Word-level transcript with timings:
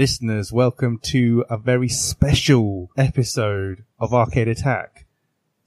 Listeners, 0.00 0.50
welcome 0.50 0.98
to 1.02 1.44
a 1.50 1.58
very 1.58 1.90
special 1.90 2.88
episode 2.96 3.84
of 3.98 4.14
Arcade 4.14 4.48
Attack. 4.48 5.04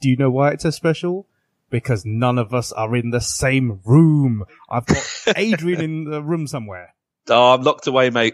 Do 0.02 0.10
you 0.10 0.18
know 0.18 0.32
why 0.32 0.54
it's 0.54 0.64
so 0.64 0.72
special? 0.72 1.28
Because 1.70 2.04
none 2.04 2.40
of 2.40 2.52
us 2.52 2.72
are 2.72 2.96
in 2.96 3.12
the 3.12 3.22
same 3.22 3.80
room. 3.86 4.44
I've 4.68 4.88
got 4.88 5.06
Adrian 5.36 5.82
in 5.82 6.04
the 6.06 6.24
room 6.24 6.48
somewhere. 6.48 6.96
Oh, 7.30 7.54
I'm 7.54 7.62
locked 7.62 7.86
away, 7.86 8.10
mate. 8.10 8.34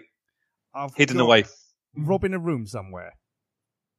I've 0.73 0.95
Hidden 0.95 1.19
away. 1.19 1.43
Rob 1.97 2.23
in 2.23 2.33
a 2.33 2.39
room 2.39 2.65
somewhere. 2.65 3.15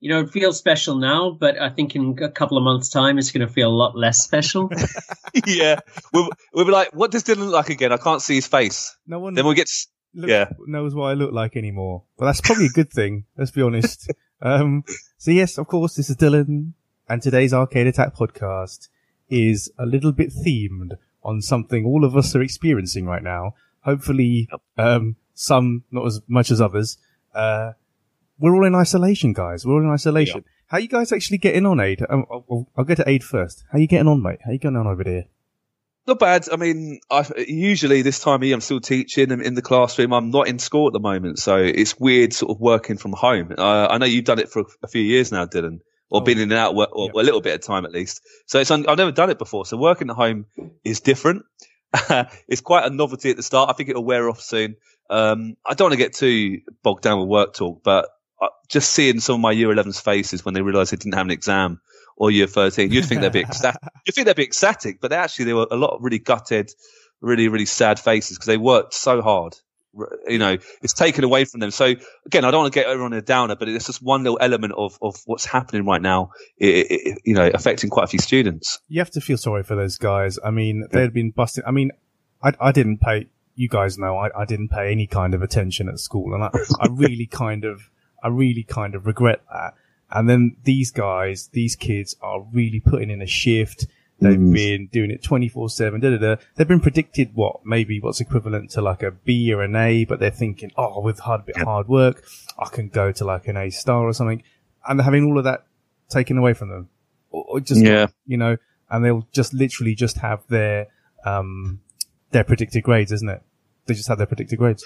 You 0.01 0.09
know, 0.09 0.21
it 0.21 0.31
feels 0.31 0.57
special 0.57 0.95
now, 0.95 1.37
but 1.39 1.61
I 1.61 1.69
think 1.69 1.95
in 1.97 2.17
a 2.23 2.31
couple 2.31 2.57
of 2.57 2.65
months' 2.65 2.89
time, 2.89 3.19
it's 3.19 3.31
going 3.31 3.47
to 3.47 3.53
feel 3.53 3.69
a 3.69 3.77
lot 3.77 3.95
less 3.95 4.25
special. 4.25 4.71
yeah. 5.47 5.81
We'll, 6.15 6.31
we'll 6.55 6.65
be 6.65 6.73
like, 6.73 6.95
what 6.95 7.11
does 7.11 7.25
Dylan 7.25 7.41
look 7.41 7.53
like 7.53 7.69
again? 7.69 7.93
I 7.93 7.99
can't 7.99 8.23
see 8.23 8.37
his 8.37 8.47
face. 8.47 8.97
No 9.07 9.19
one 9.19 9.35
Then 9.35 9.45
we'll 9.45 9.53
get. 9.53 9.69
Looks- 10.15 10.31
yeah. 10.31 10.51
knows 10.67 10.95
what 10.95 11.07
I 11.07 11.15
look 11.15 11.33
like 11.33 11.57
anymore. 11.57 12.05
But 12.17 12.27
that's 12.27 12.41
probably 12.41 12.67
a 12.67 12.71
good 12.71 12.91
thing. 12.91 13.25
Let's 13.37 13.51
be 13.51 13.63
honest. 13.63 14.11
Um, 14.43 14.85
so 15.19 15.33
yes, 15.33 15.59
of 15.59 15.67
course, 15.67 15.97
this 15.97 16.09
is 16.09 16.17
Dylan, 16.17 16.73
and 17.11 17.21
today's 17.21 17.53
Arcade 17.53 17.87
Attack 17.87 18.15
podcast 18.17 18.89
is 19.29 19.71
a 19.79 19.85
little 19.85 20.13
bit 20.13 20.31
themed 20.33 20.93
on 21.23 21.43
something 21.43 21.85
all 21.85 22.07
of 22.07 22.17
us 22.17 22.35
are 22.35 22.41
experiencing 22.41 23.05
right 23.05 23.23
now. 23.23 23.53
Hopefully, 23.85 24.49
um, 24.79 25.17
some 25.35 25.85
not 25.91 26.07
as 26.07 26.23
much 26.27 26.51
as 26.51 26.59
others. 26.59 26.97
Uh, 27.35 27.73
we're 28.39 28.55
all 28.55 28.65
in 28.65 28.75
isolation, 28.75 29.35
guys. 29.35 29.67
We're 29.67 29.75
all 29.75 29.83
in 29.83 29.91
isolation. 29.91 30.43
How 30.69 30.79
you 30.79 30.89
guys 30.89 31.13
actually 31.13 31.37
getting 31.37 31.67
on, 31.67 31.79
Aid? 31.79 32.01
Um, 32.09 32.25
I'll, 32.31 32.47
I'll, 32.51 32.69
I'll 32.79 32.85
get 32.85 32.95
to 32.97 33.07
Aid 33.11 33.23
first. 33.23 33.65
How 33.71 33.79
you 33.79 33.87
getting 33.87 34.09
on, 34.09 34.23
mate? 34.23 34.39
How 34.43 34.53
you 34.53 34.59
getting 34.59 34.79
on 34.79 34.87
over 34.87 35.05
there? 35.05 35.25
Not 36.07 36.19
bad. 36.19 36.47
I 36.51 36.57
mean, 36.57 37.01
I, 37.11 37.25
usually 37.47 38.03
this 38.03 38.21
time 38.21 38.37
of 38.37 38.43
year 38.45 38.55
I'm 38.55 38.61
still 38.61 38.81
teaching 38.81 39.31
and 39.33 39.43
in 39.43 39.55
the 39.55 39.63
classroom. 39.63 40.13
I'm 40.13 40.31
not 40.31 40.49
in 40.49 40.59
school 40.59 40.87
at 40.87 40.93
the 40.93 41.01
moment, 41.01 41.39
so 41.39 41.57
it's 41.57 41.99
weird 42.01 42.33
sort 42.33 42.51
of 42.51 42.61
working 42.61 42.97
from 42.97 43.13
home. 43.13 43.53
Uh, 43.57 43.87
I 43.89 43.99
know 43.99 44.07
you've 44.07 44.25
done 44.25 44.39
it 44.39 44.51
for 44.51 44.65
a 44.83 44.89
few 44.89 45.03
years 45.03 45.31
now, 45.31 45.47
Dylan, 45.47 45.81
or 46.11 46.21
Oh. 46.21 46.25
been 46.25 46.39
in 46.39 46.45
and 46.51 46.53
out, 46.55 46.75
or 46.75 47.11
a 47.13 47.23
little 47.23 47.41
bit 47.43 47.55
of 47.55 47.61
time 47.61 47.85
at 47.85 47.93
least. 47.93 48.23
So 48.47 48.59
it's 48.61 48.71
un- 48.71 48.87
I've 48.89 48.99
never 48.99 49.13
done 49.13 49.31
it 49.31 49.39
before. 49.39 49.67
So 49.67 49.77
working 49.77 50.11
at 50.11 50.17
home 50.17 50.47
is 50.85 51.01
different. 51.01 51.45
it's 52.49 52.61
quite 52.63 52.87
a 52.87 52.91
novelty 52.91 53.31
at 53.31 53.37
the 53.37 53.43
start. 53.43 53.69
I 53.71 53.75
think 53.75 53.91
it'll 53.91 54.05
wear 54.05 54.29
off 54.29 54.41
soon. 54.41 54.77
Um, 55.11 55.57
I 55.67 55.75
don't 55.75 55.87
want 55.87 55.93
to 55.93 55.99
get 55.99 56.15
too 56.15 56.61
bogged 56.83 57.03
down 57.03 57.19
with 57.21 57.29
work 57.29 57.53
talk, 57.55 57.83
but 57.83 58.09
uh, 58.41 58.49
just 58.69 58.91
seeing 58.91 59.21
some 59.21 59.35
of 59.37 59.41
my 59.41 59.53
year 59.53 59.69
11's 59.69 60.01
faces 60.01 60.45
when 60.45 60.55
they 60.55 60.63
realised 60.63 60.93
they 60.93 60.97
didn't 60.97 61.15
have 61.17 61.27
an 61.27 61.33
exam 61.33 61.81
or 62.21 62.31
year 62.31 62.47
13, 62.47 62.93
you'd 62.93 63.07
think 63.07 63.23
they'd 63.23 63.33
be 63.33 63.41
ecstatic. 63.49 63.81
You'd 64.07 64.15
think 64.15 64.27
they'd 64.27 64.37
be 64.37 64.45
ecstatic, 64.45 65.01
but 65.01 65.09
they 65.09 65.17
actually, 65.17 65.47
there 65.47 65.57
were 65.57 65.67
a 65.71 65.77
lot 65.77 65.95
of 65.97 66.03
really 66.03 66.19
gutted, 66.19 66.71
really, 67.23 67.49
really 67.49 67.65
sad 67.65 67.99
faces 67.99 68.37
because 68.37 68.47
they 68.47 68.59
worked 68.59 68.93
so 68.93 69.23
hard. 69.23 69.57
You 70.29 70.39
know, 70.39 70.59
it's 70.83 70.93
taken 70.93 71.25
away 71.25 71.47
from 71.47 71.61
them. 71.61 71.71
So 71.71 71.95
again, 72.27 72.45
I 72.45 72.51
don't 72.51 72.61
want 72.61 72.75
to 72.75 72.79
get 72.79 72.87
everyone 72.87 73.15
a 73.15 73.23
downer, 73.23 73.57
but 73.57 73.71
it's 73.71 73.87
just 73.87 74.03
one 74.03 74.23
little 74.23 74.39
element 74.39 74.75
of, 74.77 74.99
of 75.01 75.17
what's 75.25 75.47
happening 75.47 75.87
right 75.87 76.03
now, 76.03 76.33
i 76.61 76.87
i 76.91 77.17
you 77.25 77.35
know, 77.35 77.51
affecting 77.55 77.89
quite 77.89 78.05
a 78.05 78.09
few 78.09 78.21
students. 78.21 78.81
you 78.89 79.01
have 79.01 79.11
to 79.13 79.23
feel 79.23 79.39
sorry 79.39 79.63
for 79.63 79.75
those 79.75 79.97
guys. 79.97 80.39
I 80.45 80.51
mean, 80.51 80.87
they'd 80.93 81.15
been 81.15 81.31
busting. 81.31 81.65
I 81.67 81.71
mean, 81.71 81.91
I, 82.43 82.53
I 82.61 82.71
didn't 82.71 82.99
pay. 82.99 83.29
You 83.55 83.69
guys 83.69 83.97
know 83.97 84.17
I, 84.17 84.43
I 84.43 84.45
didn't 84.45 84.69
pay 84.69 84.93
any 84.93 85.07
kind 85.07 85.35
of 85.35 85.41
attention 85.43 85.89
at 85.89 85.99
school, 85.99 86.35
and 86.35 86.45
I, 86.45 86.51
I 86.81 86.89
really 86.91 87.27
kind 87.27 87.65
of, 87.65 87.91
I 88.23 88.29
really 88.29 88.63
kind 88.63 88.95
of 88.95 89.07
regret 89.07 89.41
that. 89.51 89.75
And 90.13 90.29
then 90.29 90.57
these 90.65 90.91
guys, 90.91 91.49
these 91.53 91.77
kids 91.77 92.17
are 92.21 92.41
really 92.53 92.81
putting 92.81 93.11
in 93.11 93.23
a 93.23 93.27
shift. 93.27 93.87
They've 94.23 94.53
been 94.53 94.89
doing 94.89 95.11
it 95.11 95.23
24 95.23 95.71
seven. 95.71 96.01
Da, 96.01 96.11
da, 96.11 96.19
da. 96.19 96.37
They've 96.55 96.69
been 96.69 96.81
predicted 96.81 97.31
what, 97.35 97.65
maybe 97.65 98.01
what's 98.01 98.21
equivalent 98.21 98.71
to 98.73 98.83
like 98.83 99.03
a 99.03 99.13
B 99.13 99.51
or 99.53 99.63
an 99.63 99.75
A, 99.75 100.05
but 100.05 100.21
they're 100.21 100.31
thinking, 100.31 100.73
oh, 100.77 101.01
with 101.01 101.21
hard 101.21 101.47
bit 101.47 101.57
hard 101.57 101.89
work, 101.89 102.23
I 102.59 102.67
can 102.69 102.89
go 102.89 103.13
to 103.13 103.25
like 103.25 103.49
an 103.49 103.57
A 103.57 103.71
star 103.71 104.05
or 104.07 104.13
something. 104.13 104.43
And 104.87 104.99
they're 104.99 105.05
having 105.05 105.25
all 105.25 105.39
of 105.39 105.45
that 105.45 105.65
taken 106.11 106.37
away 106.37 106.53
from 106.53 106.69
them. 106.69 106.89
Or, 107.31 107.45
or 107.49 107.61
just, 107.61 107.81
Yeah. 107.81 108.09
you 108.27 108.37
know, 108.37 108.59
and 108.91 109.05
they'll 109.05 109.27
just 109.33 109.55
literally 109.55 109.95
just 109.95 110.19
have 110.19 110.43
their, 110.49 110.89
um, 111.25 111.81
their 112.33 112.45
predicted 112.45 112.83
grades, 112.83 113.13
isn't 113.13 113.29
it? 113.29 113.43
They 113.87 113.95
just 113.95 114.09
have 114.09 114.19
their 114.19 114.27
predicted 114.27 114.59
grades. 114.59 114.85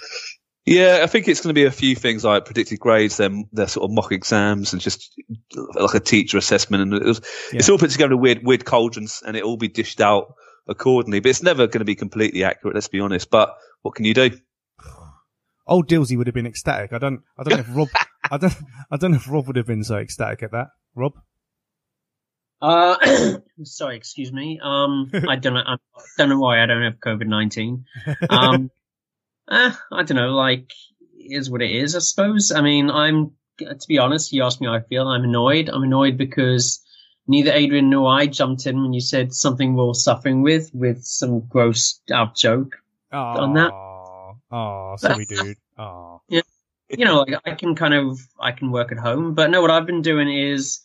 Yeah, 0.67 1.01
I 1.03 1.07
think 1.09 1.29
it's 1.29 1.43
going 1.43 1.55
to 1.55 1.59
be 1.59 1.67
a 1.67 1.71
few 1.71 1.95
things 1.95 2.25
like 2.25 2.47
predicted 2.47 2.81
grades, 2.81 3.19
then 3.19 3.49
their 3.53 3.69
sort 3.69 3.85
of 3.85 3.95
mock 3.95 4.13
exams, 4.13 4.73
and 4.73 4.81
just 4.81 5.15
like 5.75 5.95
a 5.95 6.01
teacher 6.01 6.39
assessment, 6.39 6.83
and 6.83 6.95
it 6.95 7.07
was, 7.07 7.21
it's 7.53 7.69
all 7.69 7.77
put 7.77 7.91
together 7.91 8.15
in 8.15 8.21
weird, 8.21 8.43
weird 8.43 8.65
cauldrons, 8.65 9.23
and 9.27 9.37
it 9.37 9.45
all 9.45 9.59
be 9.59 9.69
dished 9.69 10.01
out 10.01 10.35
accordingly. 10.67 11.21
But 11.21 11.31
it's 11.31 11.43
never 11.43 11.67
going 11.67 11.81
to 11.81 11.85
be 11.85 11.95
completely 11.95 12.45
accurate. 12.45 12.75
Let's 12.75 12.89
be 12.89 13.01
honest. 13.01 13.29
But 13.29 13.55
what 13.83 13.95
can 13.95 14.07
you 14.07 14.15
do? 14.15 14.31
Old 15.67 15.87
Dilsey 15.87 16.17
would 16.17 16.29
have 16.29 16.35
been 16.35 16.47
ecstatic. 16.47 16.95
I 16.95 16.99
don't, 16.99 17.23
I 17.39 17.43
don't 17.43 17.59
know 17.59 17.65
if 17.71 17.77
Rob, 17.77 17.89
I 18.31 18.39
don't, 18.39 18.57
I 18.91 18.97
don't 18.97 19.11
know 19.11 19.19
if 19.19 19.31
Rob 19.31 19.47
would 19.47 19.57
have 19.57 19.67
been 19.67 19.85
so 19.85 19.97
ecstatic 19.97 20.43
at 20.43 20.53
that. 20.53 20.69
Rob? 20.95 21.13
uh, 22.65 22.97
sorry, 23.63 23.97
excuse 23.97 24.33
me. 24.33 24.59
Um, 24.63 25.11
I 25.29 25.37
don't 25.37 25.55
know. 25.55 25.63
I 25.67 25.77
don't 26.17 26.31
know 26.31 26.39
why 26.39 26.63
I 26.63 26.67
don't 26.67 26.83
have 26.83 26.97
COVID 26.97 27.27
nineteen. 27.27 27.85
Um, 28.31 28.71
eh, 29.51 29.73
I 29.93 30.03
don't 30.03 30.17
know. 30.17 30.35
Like, 30.35 30.71
is 31.19 31.51
what 31.51 31.63
it 31.63 31.71
is. 31.71 31.97
I 31.97 32.01
suppose. 32.01 32.53
I 32.53 32.61
mean, 32.61 32.91
I'm 32.91 33.33
to 33.59 33.89
be 33.89 33.99
honest. 33.99 34.33
You 34.33 34.45
asked 34.45 34.61
me 34.61 34.67
how 34.67 34.75
I 34.75 34.81
feel. 34.81 35.09
I'm 35.09 35.25
annoyed. 35.25 35.69
I'm 35.69 35.83
annoyed 35.83 36.17
because 36.19 36.81
neither 37.27 37.53
Adrian 37.53 37.91
nor 37.91 38.13
I 38.13 38.27
jumped 38.27 38.67
in 38.67 38.83
when 38.83 38.93
you 38.93 39.01
said 39.01 39.33
something 39.33 39.75
we're 39.75 39.85
all 39.85 39.95
suffering 39.95 40.43
with, 40.43 40.71
with 40.75 41.03
some 41.05 41.41
gross 41.49 42.01
out 42.13 42.37
joke. 42.37 42.77
On 43.13 43.55
that- 43.55 43.73
Oh, 44.51 44.95
sorry, 44.99 45.25
dude. 45.25 45.57
Oh, 45.79 46.21
yeah. 46.29 46.43
you 46.89 47.05
know, 47.05 47.23
like 47.23 47.41
I 47.45 47.55
can 47.55 47.75
kind 47.75 47.95
of 47.95 48.21
I 48.39 48.53
can 48.53 48.71
work 48.71 48.93
at 48.93 48.99
home, 48.99 49.35
but 49.35 49.51
no, 49.51 49.61
what 49.63 49.71
I've 49.71 49.87
been 49.87 50.03
doing 50.03 50.29
is 50.33 50.81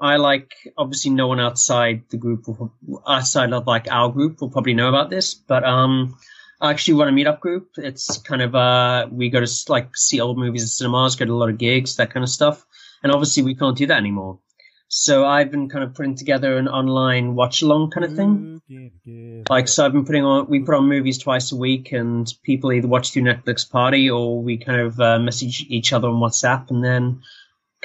I 0.00 0.16
like 0.16 0.52
obviously 0.78 1.10
no 1.10 1.26
one 1.26 1.40
outside 1.40 2.04
the 2.10 2.16
group, 2.16 2.46
will, 2.48 2.72
outside 3.06 3.52
of 3.52 3.66
like 3.66 3.88
our 3.90 4.10
group, 4.10 4.40
will 4.40 4.48
probably 4.50 4.72
know 4.74 4.88
about 4.88 5.10
this, 5.10 5.34
but 5.34 5.64
um, 5.64 6.16
I 6.60 6.70
actually 6.70 6.94
run 6.94 7.08
a 7.08 7.12
meetup 7.12 7.40
group. 7.40 7.70
It's 7.76 8.18
kind 8.18 8.42
of 8.42 8.54
uh, 8.54 9.08
we 9.10 9.30
go 9.30 9.40
to 9.40 9.50
like 9.68 9.96
see 9.96 10.20
old 10.20 10.38
movies 10.38 10.62
in 10.62 10.68
cinemas, 10.68 11.16
go 11.16 11.24
to 11.24 11.32
a 11.32 11.34
lot 11.34 11.48
of 11.48 11.58
gigs, 11.58 11.96
that 11.96 12.12
kind 12.12 12.22
of 12.22 12.28
stuff, 12.30 12.64
and 13.02 13.10
obviously 13.12 13.42
we 13.42 13.54
can't 13.54 13.76
do 13.76 13.86
that 13.86 13.96
anymore. 13.96 14.38
So 14.92 15.24
I've 15.24 15.52
been 15.52 15.68
kind 15.68 15.84
of 15.84 15.94
putting 15.94 16.16
together 16.16 16.56
an 16.58 16.66
online 16.66 17.36
watch 17.36 17.62
along 17.62 17.92
kind 17.92 18.04
of 18.04 18.16
thing. 18.16 18.60
Like, 19.48 19.68
so 19.68 19.86
I've 19.86 19.92
been 19.92 20.04
putting 20.04 20.24
on, 20.24 20.48
we 20.48 20.58
put 20.60 20.74
on 20.74 20.88
movies 20.88 21.18
twice 21.18 21.52
a 21.52 21.56
week 21.56 21.92
and 21.92 22.26
people 22.42 22.72
either 22.72 22.88
watch 22.88 23.12
through 23.12 23.22
Netflix 23.22 23.70
Party 23.70 24.10
or 24.10 24.42
we 24.42 24.58
kind 24.58 24.80
of 24.80 24.98
uh, 24.98 25.20
message 25.20 25.64
each 25.68 25.92
other 25.92 26.08
on 26.08 26.14
WhatsApp 26.14 26.70
and 26.70 26.82
then 26.82 27.22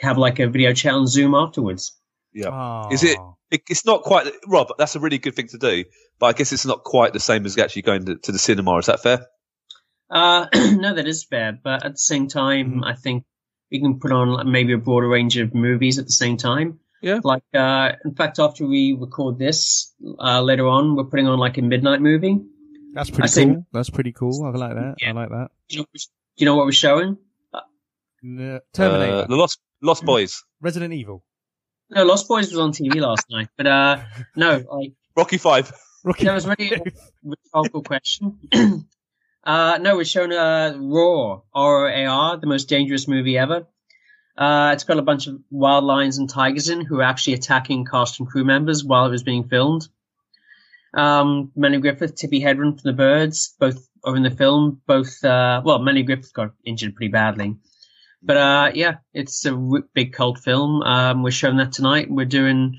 have 0.02 0.18
like 0.18 0.40
a 0.40 0.47
video 0.47 0.74
chat 0.74 0.94
on 0.94 1.06
Zoom 1.06 1.35
afterwards. 1.35 1.96
Yeah. 2.34 2.90
Is 2.91 3.03
it- 3.03 3.19
it? 3.55 3.63
It's 3.69 3.85
not 3.85 4.03
quite 4.03 4.31
Rob. 4.47 4.67
That's 4.77 4.95
a 4.95 4.99
really 4.99 5.17
good 5.17 5.35
thing 5.35 5.47
to 5.49 5.57
do, 5.57 5.85
but 6.19 6.27
I 6.27 6.33
guess 6.33 6.53
it's 6.53 6.66
not 6.66 6.83
quite 6.83 7.13
the 7.13 7.19
same 7.19 7.45
as 7.45 7.57
actually 7.57 7.81
going 7.83 8.05
to, 8.05 8.16
to 8.16 8.31
the 8.31 8.39
cinema. 8.39 8.77
Is 8.77 8.85
that 8.85 9.01
fair? 9.01 9.27
Uh, 10.09 10.45
no, 10.53 10.93
that 10.93 11.07
is 11.07 11.23
fair. 11.23 11.57
But 11.61 11.83
at 11.85 11.93
the 11.93 11.97
same 11.97 12.28
time, 12.28 12.84
I 12.84 12.93
think 12.96 13.25
we 13.72 13.79
can 13.79 13.99
put 13.99 14.11
on 14.11 14.29
like, 14.29 14.46
maybe 14.46 14.73
a 14.73 14.78
broader 14.78 15.07
range 15.07 15.37
of 15.37 15.53
movies 15.55 15.97
at 15.99 16.05
the 16.05 16.11
same 16.11 16.37
time. 16.37 16.79
Yeah. 17.02 17.19
Like, 17.23 17.43
uh, 17.53 17.91
in 18.03 18.16
fact, 18.16 18.40
after 18.40 18.66
we 18.66 18.93
record 18.99 19.37
this, 19.40 19.93
uh, 20.19 20.41
later 20.41 20.67
on, 20.67 20.96
we're 20.96 21.03
putting 21.05 21.28
on 21.28 21.37
like 21.40 21.58
a 21.58 21.61
midnight 21.61 22.01
movie. 22.01 22.40
That's 22.93 23.09
I 23.09 23.13
pretty 23.13 23.28
say- 23.29 23.46
cool. 23.46 23.66
That's 23.73 23.90
pretty 23.90 24.11
cool. 24.13 24.43
I 24.46 24.49
like 24.58 24.75
that. 24.75 24.96
Yeah. 24.99 25.09
I 25.09 25.11
like 25.11 25.29
that. 25.29 25.49
Do 25.69 25.75
you 25.78 25.81
know, 25.81 25.85
do 25.93 25.99
you 26.37 26.46
know 26.46 26.55
what 26.55 26.66
we're 26.66 26.72
showing? 26.72 27.17
N- 28.23 28.59
Terminator, 28.73 29.13
Uh, 29.23 29.25
the 29.28 29.35
Lost 29.35 29.59
Lost 29.81 30.03
Boys, 30.03 30.43
Resident 30.61 30.93
Evil, 30.93 31.23
No, 31.90 32.03
Lost 32.03 32.28
Boys 32.28 32.49
was 32.52 32.59
on 32.59 32.72
TV 32.72 32.99
last 32.99 33.26
night, 33.29 33.49
but, 33.58 33.67
uh, 33.67 33.99
no, 34.35 34.64
like, 34.72 34.93
Rocky 35.16 35.37
Five. 35.37 35.72
Rocky. 36.03 36.26
That 36.26 36.34
was 36.34 36.47
really 36.47 36.72
a 36.72 36.82
rhetorical 37.23 37.82
question. 37.82 38.37
uh, 39.43 39.79
no, 39.82 39.96
we're 39.96 40.05
showing 40.05 40.32
uh, 40.32 40.78
Roar, 40.79 41.43
R-O-A-R, 41.53 42.37
the 42.37 42.47
most 42.47 42.70
dangerous 42.70 43.08
movie 43.08 43.37
ever. 43.37 43.67
Uh, 44.37 44.72
it's 44.73 44.84
got 44.84 44.99
a 44.99 45.02
bunch 45.02 45.28
of 45.28 45.40
wild 45.49 45.84
lions 45.84 46.17
and 46.17 46.29
tigers 46.29 46.70
in 46.70 46.82
who 46.82 46.99
are 46.99 47.03
actually 47.03 47.34
attacking 47.34 47.85
cast 47.85 48.20
and 48.20 48.28
crew 48.28 48.43
members 48.43 48.84
while 48.84 49.05
it 49.05 49.11
was 49.11 49.23
being 49.23 49.47
filmed. 49.47 49.87
Um, 50.93 51.52
Melanie 51.55 51.82
Griffith, 51.82 52.16
Tippi 52.16 52.41
Hedren 52.41 52.79
from 52.79 52.82
the 52.84 52.93
Birds, 52.93 53.55
both 53.59 53.87
are 54.03 54.16
in 54.16 54.23
the 54.23 54.32
film. 54.32 54.82
Both, 54.85 55.23
uh, 55.23 55.61
well, 55.64 55.79
Melanie 55.79 56.03
Griffith 56.03 56.34
got 56.34 56.52
injured 56.66 56.96
pretty 56.96 57.11
badly. 57.11 57.55
But 58.25 58.37
uh, 58.37 58.72
yeah, 58.73 58.95
it's 59.13 59.45
a 59.45 59.51
w- 59.51 59.83
big 59.93 60.13
cult 60.13 60.39
film. 60.39 60.81
Um, 60.81 61.23
we're 61.23 61.31
showing 61.31 61.57
that 61.57 61.72
tonight. 61.72 62.07
We're 62.09 62.25
doing 62.25 62.75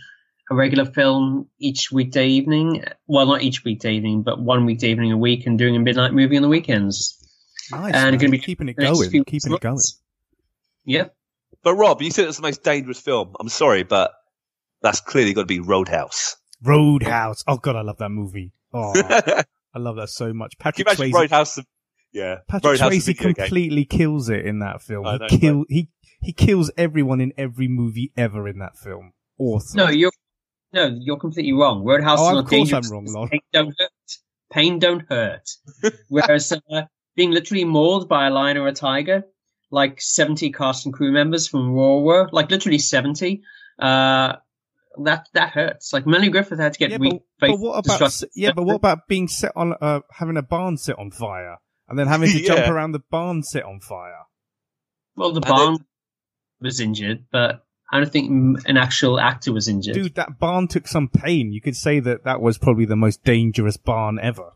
a 0.50 0.54
regular 0.54 0.84
film 0.84 1.48
each 1.58 1.90
weekday 1.93 2.26
evening. 2.28 2.84
Well, 3.06 3.26
not 3.26 3.43
each 3.43 3.64
weekday 3.64 3.94
evening, 3.94 4.22
but 4.22 4.40
one 4.40 4.66
weekday 4.66 4.90
evening 4.90 5.12
a 5.12 5.16
week, 5.16 5.46
and 5.46 5.58
doing 5.58 5.76
a 5.76 5.78
midnight 5.78 6.12
movie 6.12 6.37
on 6.37 6.43
the 6.43 6.48
weekends. 6.48 7.16
Nice. 7.70 7.94
And 7.94 8.12
man. 8.12 8.19
gonna 8.19 8.31
be 8.31 8.38
keeping 8.38 8.69
it 8.69 8.76
going, 8.76 9.10
few 9.10 9.25
keeping 9.25 9.52
it 9.52 9.60
going. 9.60 9.75
months. 9.75 10.00
Yep. 10.84 11.14
But 11.62 11.75
Rob, 11.75 12.02
you 12.02 12.10
said 12.10 12.26
it's 12.28 12.37
the 12.37 12.43
most 12.43 12.62
dangerous 12.62 13.00
film. 13.00 13.34
I'm 13.40 13.48
sorry, 13.48 13.82
but 13.82 14.12
that's 14.82 15.00
clearly 15.00 15.32
got 15.32 15.43
to 15.43 15.46
be 15.46 15.60
Roadhouse. 15.60 16.37
Roadhouse. 16.62 17.43
Oh 17.46 17.56
god, 17.56 17.76
I 17.76 17.82
love 17.82 17.98
that 17.98 18.10
movie. 18.10 18.52
Oh, 18.72 18.93
I 19.75 19.78
love 19.78 19.96
that 19.96 20.08
so 20.10 20.32
much. 20.32 20.52
you 20.54 20.62
Patrick 20.62 20.87
imagine 20.87 21.10
Swayze. 21.10 21.14
Roadhouse? 21.14 21.58
Yeah, 22.17 22.37
Patrick 22.49 22.73
Roadhouse 22.73 22.95
is 22.95 23.09
a 23.09 23.13
game. 23.15 23.35
completely 23.35 23.85
kills 23.85 24.29
it 24.31 24.47
in 24.47 24.61
that 24.61 24.81
film. 24.83 25.07
I 25.07 25.13
He 25.13 25.19
know, 25.19 25.27
kill 25.39 25.65
he 25.69 25.89
he 26.23 26.33
kills 26.33 26.71
everyone 26.79 27.21
in 27.21 27.33
every 27.37 27.69
movie 27.69 28.11
ever 28.17 28.49
in 28.49 28.59
that 28.61 28.77
film. 28.79 29.13
Awesome. 29.39 29.77
No, 29.77 29.89
you're 29.89 30.11
no, 30.73 30.97
you're 30.99 31.19
completely 31.19 31.53
wrong. 31.53 31.85
Roadhouse 31.85 32.19
Oh, 32.21 32.29
is 32.31 32.35
not 32.37 32.47
course 32.49 32.73
I'm 32.73 32.81
dangerous. 32.83 32.91
wrong, 32.91 33.05
because 33.05 33.31
Pain 33.31 33.41
don't 33.53 33.75
hurt. 33.79 33.91
Pain 34.51 34.79
don't 34.79 35.03
hurt. 35.09 35.51
Whereas 36.09 36.53
uh, 36.53 36.83
being 37.17 37.33
literally 37.33 37.65
mauled 37.65 38.09
by 38.09 38.27
a 38.29 38.31
lion 38.31 38.57
or 38.57 38.67
a 38.67 38.73
tiger, 38.73 39.25
like 39.71 40.01
70 40.01 40.53
cast 40.53 40.87
and 40.87 40.95
crew 40.95 41.13
members 41.13 41.47
from 41.49 41.71
Roar 41.73 42.03
were, 42.03 42.29
like 42.33 42.51
literally 42.51 42.79
70, 42.79 43.43
uh, 43.79 44.37
that 45.05 45.29
that 45.35 45.51
hurts. 45.51 45.93
Like 45.93 46.07
Melanie 46.07 46.31
Griffith 46.31 46.59
had 46.59 46.73
to 46.73 46.79
get 46.79 46.91
yeah, 46.93 46.97
re- 46.99 47.21
but, 47.39 47.51
but 47.51 47.59
what 47.61 47.85
about 47.85 48.23
yeah, 48.35 48.53
but 48.53 48.65
what 48.65 48.77
about 48.77 49.07
being 49.09 49.29
set 49.29 49.53
on 49.55 49.75
uh 49.81 50.01
having 50.11 50.39
a 50.39 50.43
barn 50.43 50.79
set 50.79 50.99
on 50.99 51.11
fire 51.11 51.59
and 51.88 51.99
then 51.99 52.06
having 52.06 52.31
to 52.31 52.43
jump 52.47 52.69
around 52.69 52.93
the 52.93 53.03
barn 53.11 53.43
set 53.43 53.65
on 53.65 53.81
fire? 53.81 54.25
Well, 55.17 55.33
the 55.33 55.41
And 55.41 55.49
barn 55.49 55.79
was 56.61 56.81
injured, 56.81 57.25
but 57.31 57.65
I 57.91 58.00
don't 58.00 58.12
think 58.12 58.61
an 58.67 58.77
actual 58.77 59.21
actor 59.21 59.53
was 59.53 59.69
injured. 59.69 59.94
Dude, 59.94 60.15
that 60.17 60.38
barn 60.38 60.69
took 60.69 60.88
some 60.88 61.09
pain. 61.09 61.53
You 61.53 61.61
could 61.61 61.77
say 61.77 62.00
that 62.00 62.25
that 62.25 62.41
was 62.41 62.59
probably 62.59 62.85
the 62.85 62.97
most 62.97 63.25
dangerous 63.25 63.77
barn 63.77 64.19
ever. 64.21 64.53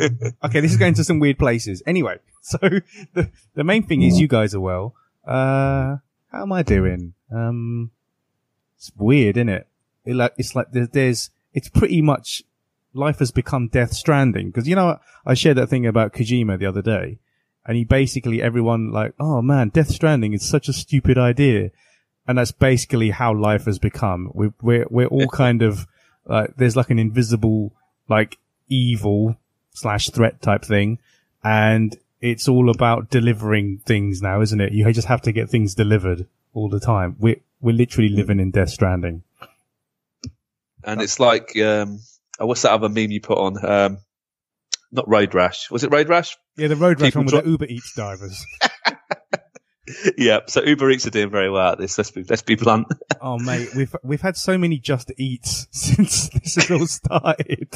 okay, 0.44 0.60
this 0.60 0.72
is 0.72 0.76
going 0.76 0.94
to 0.94 1.04
some 1.04 1.18
weird 1.18 1.38
places. 1.38 1.82
Anyway, 1.86 2.18
so 2.42 2.58
the 2.58 3.30
the 3.54 3.64
main 3.64 3.84
thing 3.84 4.02
is 4.02 4.18
you 4.18 4.28
guys 4.28 4.54
are 4.54 4.60
well. 4.60 4.94
Uh, 5.26 5.96
how 6.32 6.42
am 6.42 6.52
I 6.52 6.62
doing? 6.62 7.14
Um, 7.30 7.90
it's 8.76 8.90
weird, 8.96 9.36
isn't 9.36 9.48
it? 9.48 9.68
it 10.04 10.14
like 10.14 10.32
it's 10.38 10.54
like 10.54 10.72
there's, 10.72 10.88
there's 10.90 11.30
it's 11.52 11.68
pretty 11.68 12.00
much 12.00 12.42
life 12.94 13.18
has 13.18 13.30
become 13.30 13.68
Death 13.68 13.92
Stranding 13.92 14.48
because 14.48 14.68
you 14.68 14.74
know 14.74 14.98
I 15.26 15.34
shared 15.34 15.56
that 15.58 15.68
thing 15.68 15.86
about 15.86 16.12
Kojima 16.12 16.58
the 16.58 16.66
other 16.66 16.82
day, 16.82 17.18
and 17.66 17.76
he 17.76 17.84
basically 17.84 18.42
everyone 18.42 18.90
like, 18.90 19.14
oh 19.20 19.42
man, 19.42 19.68
Death 19.68 19.90
Stranding 19.90 20.32
is 20.32 20.48
such 20.48 20.68
a 20.68 20.72
stupid 20.72 21.18
idea, 21.18 21.70
and 22.26 22.38
that's 22.38 22.52
basically 22.52 23.10
how 23.10 23.34
life 23.34 23.64
has 23.66 23.78
become. 23.78 24.30
We're 24.34 24.54
we're 24.60 24.86
we're 24.90 25.06
all 25.06 25.28
kind 25.28 25.62
of 25.62 25.86
like 26.26 26.56
there's 26.56 26.76
like 26.76 26.90
an 26.90 26.98
invisible 26.98 27.72
like 28.08 28.38
evil 28.68 29.36
slash 29.72 30.10
threat 30.10 30.42
type 30.42 30.64
thing, 30.64 30.98
and 31.44 31.96
it's 32.20 32.48
all 32.48 32.68
about 32.70 33.10
delivering 33.10 33.78
things 33.86 34.20
now, 34.20 34.40
isn't 34.40 34.60
it? 34.60 34.72
You 34.72 34.90
just 34.92 35.08
have 35.08 35.22
to 35.22 35.32
get 35.32 35.48
things 35.48 35.74
delivered 35.74 36.26
all 36.52 36.68
the 36.68 36.80
time. 36.80 37.16
We're 37.18 37.40
we're 37.60 37.76
literally 37.76 38.08
living 38.08 38.40
in 38.40 38.50
Death 38.50 38.70
Stranding. 38.70 39.22
and 40.84 41.02
it's 41.02 41.20
like 41.20 41.56
um, 41.58 42.00
oh, 42.38 42.46
what's 42.46 42.62
that 42.62 42.72
other 42.72 42.88
meme 42.88 43.10
you 43.10 43.20
put 43.20 43.38
on? 43.38 43.64
Um, 43.64 43.98
not 44.90 45.08
Road 45.08 45.34
Rash. 45.34 45.70
Was 45.70 45.84
it 45.84 45.92
Road 45.92 46.08
Rash? 46.08 46.36
Yeah, 46.56 46.68
the 46.68 46.76
road 46.76 47.00
rash 47.00 47.08
People 47.12 47.20
one 47.20 47.26
with 47.26 47.34
dri- 47.34 47.42
the 47.42 47.50
Uber 47.50 47.66
Eats 47.66 47.94
drivers. 47.94 48.44
yeah. 50.18 50.40
So 50.46 50.62
Uber 50.62 50.90
Eats 50.90 51.06
are 51.06 51.10
doing 51.10 51.30
very 51.30 51.50
well 51.50 51.72
at 51.72 51.78
this. 51.78 51.96
Let's 51.96 52.10
be 52.10 52.24
let's 52.24 52.42
be 52.42 52.54
blunt. 52.54 52.86
Oh 53.20 53.36
mate, 53.36 53.70
we've 53.74 53.94
we've 54.04 54.20
had 54.20 54.36
so 54.36 54.56
many 54.56 54.78
Just 54.78 55.10
Eats 55.18 55.66
since 55.72 56.28
this 56.28 56.54
has 56.54 56.70
all 56.70 56.86
started. 56.86 57.68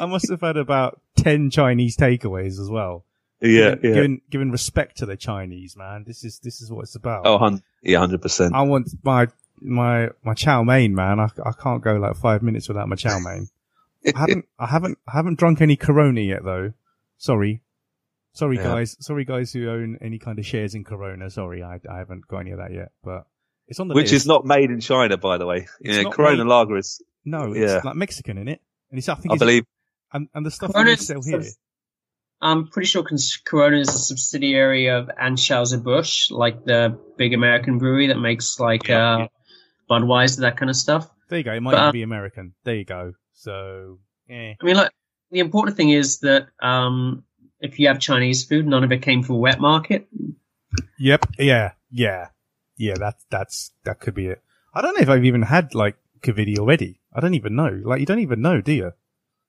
I 0.00 0.06
must 0.06 0.28
have 0.28 0.40
had 0.40 0.56
about 0.56 1.00
ten 1.16 1.48
Chinese 1.50 1.96
takeaways 1.96 2.58
as 2.60 2.68
well. 2.68 3.04
yeah, 3.40 3.76
given, 3.76 3.78
yeah. 3.84 3.94
Given, 3.94 4.20
given 4.30 4.50
respect 4.50 4.96
to 4.96 5.06
the 5.06 5.16
Chinese, 5.16 5.76
man, 5.76 6.02
this 6.08 6.24
is 6.24 6.40
this 6.40 6.60
is 6.60 6.72
what 6.72 6.82
it's 6.82 6.96
about. 6.96 7.24
Oh, 7.24 7.38
hun- 7.38 7.62
yeah, 7.84 7.98
hundred 8.00 8.20
percent. 8.20 8.52
I 8.52 8.62
want 8.62 8.88
my 9.04 9.28
my 9.60 10.08
my 10.24 10.34
chow 10.34 10.64
mein, 10.64 10.92
man. 10.96 11.20
I 11.20 11.28
I 11.44 11.52
can't 11.52 11.82
go 11.84 11.94
like 11.94 12.16
five 12.16 12.42
minutes 12.42 12.66
without 12.66 12.88
my 12.88 12.96
chow 12.96 13.20
mein. 13.20 13.48
I 14.06 14.18
haven't 14.18 14.44
I 14.58 14.66
haven't 14.66 14.98
I 15.06 15.12
haven't 15.12 15.38
drunk 15.38 15.60
any 15.60 15.76
Corona 15.76 16.20
yet 16.20 16.42
though. 16.44 16.72
Sorry, 17.18 17.62
sorry 18.32 18.56
Yeah. 18.56 18.62
guys. 18.64 18.96
Sorry 19.00 19.24
guys 19.24 19.52
who 19.52 19.68
own 19.68 19.98
any 20.00 20.18
kind 20.18 20.38
of 20.38 20.46
shares 20.46 20.74
in 20.74 20.84
Corona. 20.84 21.30
Sorry, 21.30 21.62
I 21.62 21.80
I 21.90 21.98
haven't 21.98 22.26
got 22.28 22.38
any 22.38 22.52
of 22.52 22.58
that 22.58 22.72
yet. 22.72 22.92
But 23.04 23.26
it's 23.68 23.78
on 23.80 23.88
the 23.88 23.94
Which 23.94 24.04
list. 24.12 24.14
is 24.14 24.26
not 24.26 24.44
made 24.46 24.70
in 24.70 24.80
China, 24.80 25.16
by 25.16 25.38
the 25.38 25.46
way. 25.46 25.66
It's 25.80 25.98
Yeah, 25.98 26.10
Corona 26.10 26.44
made- 26.44 26.50
Lager 26.50 26.76
is, 26.78 27.02
no, 27.24 27.52
it's 27.52 27.58
yeah. 27.72 27.80
like 27.84 27.94
Mexican 27.96 28.38
in 28.38 28.48
it, 28.48 28.60
and 28.90 28.98
it's 28.98 29.08
I 29.08 29.14
think 29.16 29.32
I 29.32 29.34
it's, 29.34 29.38
believe. 29.40 29.64
and, 30.12 30.28
and 30.34 30.44
the 30.46 30.50
stuff 30.50 30.72
Corona 30.72 30.88
we 30.88 30.92
is- 30.94 31.06
sell 31.06 31.22
here. 31.22 31.42
I'm 32.42 32.68
pretty 32.68 32.86
sure 32.86 33.04
Corona 33.44 33.76
is 33.76 33.90
a 33.90 33.98
subsidiary 33.98 34.88
of 34.88 35.08
Anheuser-Busch, 35.08 36.30
like 36.30 36.64
the 36.64 36.98
big 37.18 37.34
American 37.34 37.76
brewery 37.76 38.06
that 38.06 38.18
makes 38.18 38.58
like 38.58 38.88
Yeah, 38.88 39.14
uh, 39.14 39.18
yeah. 39.18 39.26
Budweiser, 39.90 40.38
that 40.40 40.56
kind 40.56 40.70
of 40.70 40.76
stuff. 40.76 41.06
There 41.28 41.36
you 41.38 41.44
go. 41.44 41.52
It 41.52 41.60
might 41.60 41.72
But, 41.72 41.76
even 41.80 41.88
uh, 41.88 41.92
be 41.92 42.02
American. 42.02 42.54
There 42.64 42.76
you 42.76 42.84
go. 42.86 43.12
So, 43.40 43.98
eh. 44.28 44.54
I 44.60 44.64
mean, 44.64 44.76
like 44.76 44.90
the 45.30 45.38
important 45.40 45.76
thing 45.76 45.90
is 45.90 46.18
that 46.20 46.48
um, 46.62 47.24
if 47.60 47.78
you 47.78 47.88
have 47.88 47.98
Chinese 47.98 48.44
food, 48.44 48.66
none 48.66 48.84
of 48.84 48.92
it 48.92 49.00
came 49.02 49.22
from 49.22 49.36
a 49.36 49.38
wet 49.38 49.60
market. 49.60 50.06
Yep. 50.98 51.26
Yeah. 51.38 51.72
Yeah. 51.90 52.28
Yeah. 52.76 52.94
That's 52.98 53.24
that's 53.30 53.72
that 53.84 53.98
could 54.00 54.14
be 54.14 54.26
it. 54.26 54.42
I 54.74 54.82
don't 54.82 54.94
know 54.94 55.00
if 55.02 55.08
I've 55.08 55.24
even 55.24 55.42
had 55.42 55.74
like 55.74 55.96
Kavidi 56.20 56.58
already. 56.58 57.00
I 57.14 57.20
don't 57.20 57.34
even 57.34 57.56
know. 57.56 57.80
Like 57.82 58.00
you 58.00 58.06
don't 58.06 58.18
even 58.20 58.42
know, 58.42 58.60
do 58.60 58.72
you? 58.72 58.92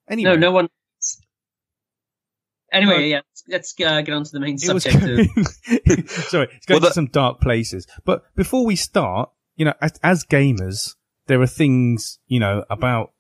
Anyway, 0.10 0.32
No, 0.32 0.36
no 0.38 0.52
one. 0.52 0.70
Anyway, 2.72 2.94
No. 3.00 3.00
yeah, 3.00 3.22
let's, 3.50 3.74
let's 3.76 3.82
uh, 3.86 4.02
get 4.02 4.14
on 4.14 4.24
to 4.24 4.32
the 4.32 4.40
main 4.40 4.56
it 4.56 4.74
was 4.74 4.84
subject. 4.84 5.04
of, 5.38 6.10
sorry, 6.10 6.48
it's 6.56 6.66
going 6.66 6.76
Well, 6.76 6.80
to 6.80 6.86
that- 6.88 6.94
some 6.94 7.08
dark 7.08 7.42
places. 7.42 7.86
But 8.06 8.24
before 8.36 8.66
we 8.66 8.78
start, 8.78 9.30
you 9.58 9.66
know, 9.66 9.74
as, 9.82 10.00
as 10.02 10.24
gamers, 10.24 10.96
there 11.28 11.42
are 11.42 11.48
things, 11.48 12.20
you 12.28 12.40
know, 12.40 12.64
about 12.70 13.12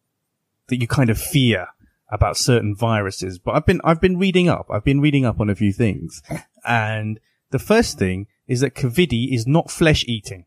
that 0.71 0.81
you 0.81 0.87
kind 0.87 1.11
of 1.11 1.19
fear 1.19 1.67
about 2.11 2.35
certain 2.35 2.75
viruses. 2.75 3.37
But 3.37 3.55
I've 3.55 3.65
been, 3.65 3.79
I've 3.83 4.01
been 4.01 4.17
reading 4.17 4.49
up. 4.49 4.67
I've 4.71 4.83
been 4.83 4.99
reading 4.99 5.25
up 5.25 5.39
on 5.39 5.49
a 5.49 5.55
few 5.55 5.71
things. 5.71 6.23
And 6.65 7.19
the 7.51 7.59
first 7.59 7.99
thing 7.99 8.27
is 8.47 8.61
that 8.61 8.73
Kavidi 8.75 9.33
is 9.33 9.45
not 9.45 9.69
flesh 9.69 10.03
eating. 10.07 10.45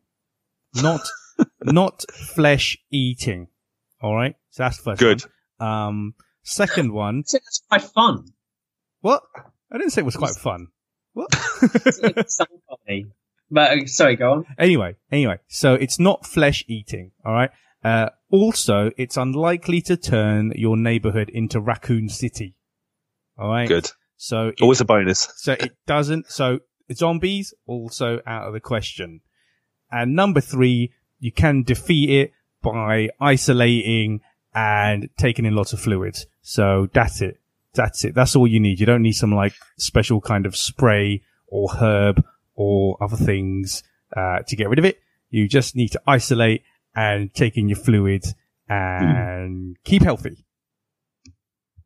Not, 0.75 1.01
not 1.63 2.05
flesh 2.13 2.77
eating. 2.91 3.49
All 4.03 4.15
right. 4.15 4.35
So 4.51 4.65
that's 4.65 4.79
the 4.79 4.83
first 4.83 5.01
Good. 5.01 5.23
one. 5.59 5.69
Um, 5.69 6.15
second 6.43 6.93
one. 6.93 7.25
so 7.25 7.39
that's 7.39 7.63
quite 7.69 7.83
fun. 7.83 8.33
What? 9.01 9.23
I 9.73 9.79
didn't 9.79 9.91
say 9.91 10.03
it 10.03 10.05
was 10.05 10.17
quite 10.17 10.35
fun. 10.37 10.69
What? 11.13 11.29
It's 11.63 12.37
some 12.37 12.47
funny. 12.69 13.07
But 13.51 13.71
uh, 13.71 13.87
sorry, 13.87 14.17
go 14.17 14.33
on. 14.33 14.47
Anyway, 14.59 14.97
anyway, 15.13 15.39
so 15.49 15.75
it's 15.75 15.99
not 15.99 16.27
flesh 16.27 16.65
eating, 16.67 17.13
alright? 17.25 17.51
Uh, 17.85 18.09
also, 18.31 18.91
it's 18.97 19.17
unlikely 19.17 19.83
to 19.83 19.97
turn 19.97 20.53
your 20.57 20.77
neighborhood 20.77 21.29
into 21.29 21.61
Raccoon 21.61 22.09
City. 22.09 22.57
Alright? 23.39 23.69
Good. 23.69 23.91
So 24.17 24.49
it, 24.49 24.63
Always 24.63 24.81
a 24.81 24.85
bonus. 24.85 25.29
so 25.37 25.53
it 25.53 25.77
doesn't, 25.87 26.31
so 26.31 26.61
zombies 26.93 27.53
also 27.67 28.21
out 28.27 28.47
of 28.47 28.55
the 28.55 28.61
question. 28.61 29.21
And 29.91 30.17
number 30.17 30.41
three, 30.41 30.93
you 31.21 31.31
can 31.31 31.63
defeat 31.63 32.11
it 32.11 32.33
by 32.63 33.11
isolating 33.21 34.21
and 34.55 35.11
taking 35.19 35.45
in 35.45 35.55
lots 35.55 35.73
of 35.73 35.81
fluids. 35.81 36.27
So 36.41 36.89
that's 36.95 37.21
it. 37.21 37.39
That's 37.75 38.05
it. 38.05 38.15
That's 38.15 38.35
all 38.35 38.47
you 38.47 38.61
need. 38.61 38.81
You 38.81 38.87
don't 38.87 39.03
need 39.03 39.13
some 39.13 39.33
like 39.33 39.55
special 39.79 40.21
kind 40.21 40.47
of 40.47 40.57
spray 40.57 41.23
or 41.47 41.69
herb 41.71 42.25
or 42.55 42.97
other 43.03 43.17
things, 43.17 43.83
uh, 44.17 44.39
to 44.47 44.57
get 44.57 44.69
rid 44.69 44.79
of 44.79 44.85
it. 44.85 45.01
You 45.31 45.49
just 45.49 45.75
need 45.75 45.89
to 45.89 46.01
isolate 46.07 46.63
and 46.95 47.33
taking 47.35 47.69
your 47.69 47.79
fluids 47.79 48.35
and 48.69 49.77
keep 49.85 50.03
healthy. 50.03 50.45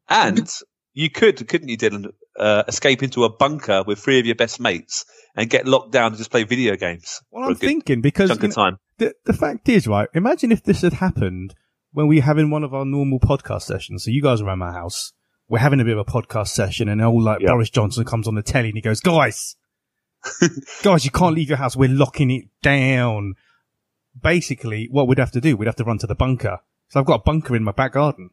And 0.09 0.49
you 0.93 1.11
could, 1.11 1.47
couldn't 1.49 1.69
you, 1.69 1.77
Dylan, 1.77 2.13
uh, 2.39 2.65
escape 2.69 3.03
into 3.03 3.25
a 3.25 3.29
bunker 3.31 3.83
with 3.87 3.99
three 3.99 4.19
of 4.19 4.27
your 4.27 4.35
best 4.35 4.61
mates 4.61 5.05
and 5.37 5.51
get 5.51 5.67
locked 5.67 5.93
down 5.93 6.09
and 6.09 6.17
just 6.17 6.31
play 6.31 6.45
video 6.45 6.77
games 6.77 7.21
Well, 7.31 7.49
I'm 7.49 7.55
thinking 7.55 8.01
because 8.01 8.31
chunk 8.31 8.43
you 8.43 8.49
of 8.49 8.57
know, 8.57 8.63
time. 8.65 8.79
the, 8.99 9.15
the 9.27 9.33
fact 9.33 9.69
is, 9.69 9.87
right, 9.87 10.09
imagine 10.15 10.53
if 10.53 10.63
this 10.63 10.83
had 10.83 10.95
happened 10.95 11.55
when 11.93 12.07
we 12.07 12.17
were 12.17 12.23
having 12.23 12.51
one 12.51 12.65
of 12.65 12.73
our 12.75 12.85
normal 12.85 13.21
podcast 13.21 13.63
sessions. 13.63 14.05
So 14.05 14.11
you 14.11 14.23
guys 14.23 14.41
are 14.41 14.49
at 14.51 14.59
my 14.59 14.73
house. 14.73 15.13
We're 15.49 15.59
having 15.59 15.81
a 15.81 15.85
bit 15.85 15.97
of 15.97 16.07
a 16.07 16.11
podcast 16.11 16.49
session 16.49 16.89
and 16.89 17.03
all 17.03 17.21
like 17.23 17.41
Yeah. 17.41 17.49
Boris 17.49 17.71
Johnson 17.71 18.05
comes 18.05 18.29
on 18.29 18.35
the 18.35 18.43
telly 18.43 18.69
and 18.69 18.77
he 18.77 18.83
goes, 18.83 19.01
guys, 19.01 19.57
guys, 20.83 21.05
you 21.05 21.11
can't 21.11 21.35
leave 21.35 21.49
your 21.49 21.59
house. 21.59 21.77
We're 21.77 21.89
locking 21.89 22.31
it 22.31 22.45
down. 22.63 23.35
Basically, 24.21 24.89
what 24.91 25.07
we'd 25.09 25.19
have 25.19 25.33
to 25.33 25.41
do, 25.41 25.57
we'd 25.57 25.67
have 25.67 25.77
to 25.77 25.85
run 25.85 25.99
to 25.99 26.07
the 26.07 26.15
bunker. 26.15 26.61
So 26.89 27.01
I've 27.01 27.07
got 27.07 27.21
a 27.21 27.23
bunker 27.25 27.55
in 27.57 27.63
my 27.65 27.73
back 27.73 27.93
garden. 27.93 28.31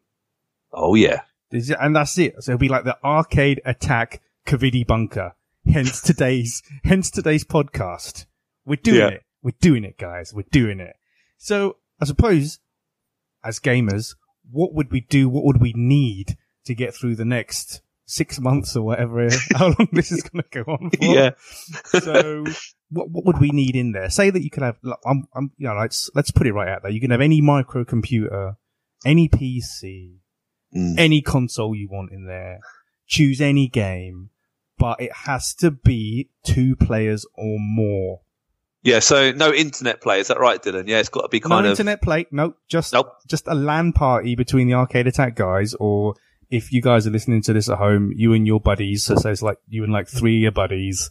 Oh 0.72 0.96
yeah. 0.96 1.22
And 1.52 1.96
that's 1.96 2.18
it. 2.18 2.36
So 2.44 2.52
it'll 2.54 2.60
be 2.60 2.70
like 2.70 2.84
the 2.86 2.98
arcade 3.04 3.62
attack 3.66 4.22
Kavidi 4.46 4.86
bunker. 4.86 5.34
hence 5.66 6.02
today's, 6.02 6.62
hence 6.84 7.10
today's 7.10 7.44
podcast. 7.44 8.26
We're 8.66 8.76
doing 8.78 9.00
Yeah. 9.00 9.08
it. 9.08 9.24
We're 9.42 9.54
doing 9.62 9.84
it, 9.84 9.98
guys. 9.98 10.34
We're 10.34 10.46
doing 10.52 10.80
it. 10.80 10.96
So 11.38 11.78
I 12.02 12.06
suppose 12.06 12.60
as 13.44 13.60
gamers, 13.60 14.16
what 14.52 14.74
would 14.74 14.92
we 14.92 15.02
do? 15.02 15.30
What 15.30 15.44
would 15.46 15.62
we 15.62 15.74
need 15.76 16.38
to 16.66 16.74
get 16.76 16.94
through 16.96 17.16
the 17.16 17.26
next 17.26 17.82
six 18.08 18.40
months 18.40 18.76
or 18.76 18.84
whatever, 18.84 19.28
how 19.56 19.68
long 19.68 19.88
this 19.92 20.12
is 20.12 20.22
going 20.24 20.44
to 20.44 20.64
go 20.64 20.72
on 20.72 20.90
for? 20.92 20.98
Yeah. 21.02 21.32
so 22.00 22.46
what 22.90 23.10
what 23.10 23.26
would 23.26 23.40
we 23.40 23.50
need 23.50 23.76
in 23.76 23.92
there? 23.92 24.10
Say 24.10 24.30
that 24.30 24.42
you 24.44 24.50
could 24.50 24.64
have. 24.64 24.78
I'm, 25.06 25.28
I'm, 25.36 25.52
you 25.58 25.68
know, 25.68 25.76
let's 25.76 26.10
let's 26.16 26.32
put 26.32 26.48
it 26.48 26.54
right 26.54 26.70
out 26.70 26.84
there. 26.84 26.92
You 26.92 27.02
can 27.02 27.12
have 27.12 27.22
any 27.22 27.42
microcomputer, 27.42 28.56
any 29.06 29.30
PC, 29.30 30.18
Mm. 30.76 30.96
any 30.98 31.22
console 31.22 31.74
you 31.74 31.88
want 31.90 32.12
in 32.12 32.26
there. 32.26 32.60
Choose 33.08 33.40
any 33.40 33.68
game, 33.70 34.30
but 34.78 35.00
it 35.00 35.12
has 35.14 35.54
to 35.56 35.72
be 35.72 36.30
two 36.44 36.76
players 36.76 37.26
or 37.36 37.58
more. 37.60 38.22
Yeah. 38.84 39.00
So 39.00 39.32
no 39.32 39.54
internet 39.54 40.02
play. 40.02 40.20
Is 40.20 40.28
that 40.28 40.40
right, 40.40 40.62
Dylan? 40.62 40.88
Yeah. 40.88 41.00
It's 41.00 41.08
got 41.10 41.22
to 41.22 41.30
be 41.30 41.40
No 41.40 41.48
kind 41.48 41.60
of. 41.60 41.64
No 41.66 41.72
internet 41.72 42.02
play. 42.02 42.26
No, 42.32 42.56
just 42.68 42.92
Nope. 42.94 43.14
just 43.28 43.48
a 43.48 43.54
LAN 43.54 43.94
party 43.94 44.36
between 44.36 44.68
the 44.68 44.74
Arcade 44.74 45.08
Attack 45.08 45.36
guys, 45.36 45.76
or 45.76 46.16
if 46.50 46.74
you 46.74 46.82
guys 46.82 47.08
are 47.08 47.12
listening 47.12 47.42
to 47.44 47.54
this 47.54 47.70
at 47.70 47.78
home, 47.78 48.12
you 48.16 48.34
and 48.34 48.46
your 48.46 48.60
buddies. 48.60 49.06
So, 49.06 49.16
so 49.16 49.30
it's 49.30 49.42
like 49.42 49.58
you 49.70 49.84
and 49.86 49.94
like 49.94 50.08
three 50.10 50.36
of 50.38 50.42
your 50.42 50.52
buddies. 50.52 51.10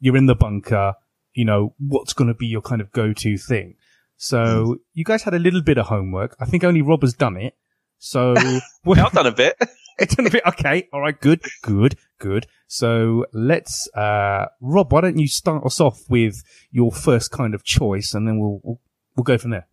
You're 0.00 0.16
in 0.16 0.26
the 0.26 0.34
bunker. 0.34 0.94
You 1.34 1.44
know 1.44 1.74
what's 1.78 2.12
going 2.12 2.28
to 2.28 2.34
be 2.34 2.46
your 2.46 2.62
kind 2.62 2.80
of 2.80 2.90
go-to 2.92 3.36
thing. 3.36 3.74
So 4.16 4.76
you 4.92 5.04
guys 5.04 5.22
had 5.24 5.34
a 5.34 5.38
little 5.38 5.62
bit 5.62 5.76
of 5.78 5.86
homework. 5.86 6.36
I 6.40 6.44
think 6.46 6.64
only 6.64 6.82
Rob 6.82 7.02
has 7.02 7.14
done 7.14 7.36
it. 7.36 7.54
So 7.98 8.34
well, 8.84 9.04
I've 9.06 9.12
done 9.12 9.26
a 9.26 9.32
bit. 9.32 9.56
it's 9.98 10.14
done 10.14 10.26
a 10.26 10.30
bit 10.30 10.44
okay. 10.46 10.88
All 10.92 11.00
right, 11.00 11.20
good, 11.20 11.40
good, 11.62 11.96
good. 12.18 12.46
So 12.66 13.26
let's, 13.32 13.88
uh, 13.94 14.46
Rob, 14.60 14.92
why 14.92 15.00
don't 15.02 15.18
you 15.18 15.28
start 15.28 15.64
us 15.64 15.80
off 15.80 16.00
with 16.08 16.42
your 16.70 16.92
first 16.92 17.30
kind 17.30 17.54
of 17.54 17.64
choice, 17.64 18.14
and 18.14 18.26
then 18.26 18.38
we'll 18.40 18.60
we'll, 18.62 18.80
we'll 19.16 19.24
go 19.24 19.38
from 19.38 19.50
there. 19.50 19.68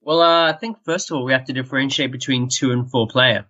Well, 0.00 0.20
uh, 0.22 0.48
I 0.50 0.52
think 0.54 0.78
first 0.84 1.10
of 1.10 1.16
all 1.16 1.24
we 1.24 1.32
have 1.32 1.44
to 1.46 1.52
differentiate 1.52 2.12
between 2.12 2.48
two 2.48 2.70
and 2.72 2.90
four 2.90 3.08
player. 3.08 3.46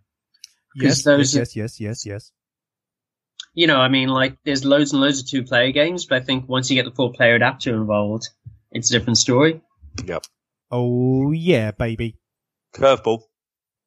Yes, 0.74 1.02
those- 1.02 1.34
yes, 1.34 1.56
yes, 1.56 1.80
yes, 1.80 2.06
yes. 2.06 2.32
You 3.58 3.66
know, 3.66 3.80
I 3.80 3.88
mean, 3.88 4.08
like 4.08 4.36
there's 4.44 4.64
loads 4.64 4.92
and 4.92 5.02
loads 5.02 5.18
of 5.18 5.26
two 5.26 5.42
player 5.42 5.72
games, 5.72 6.06
but 6.06 6.22
I 6.22 6.24
think 6.24 6.48
once 6.48 6.70
you 6.70 6.76
get 6.76 6.84
the 6.84 6.94
four 6.94 7.12
player 7.12 7.34
adapter 7.34 7.74
involved, 7.74 8.28
it's 8.70 8.88
a 8.88 8.96
different 8.96 9.18
story. 9.18 9.60
yep. 10.06 10.22
Oh 10.70 11.32
yeah, 11.32 11.72
baby. 11.72 12.14
Curveball. 12.72 13.22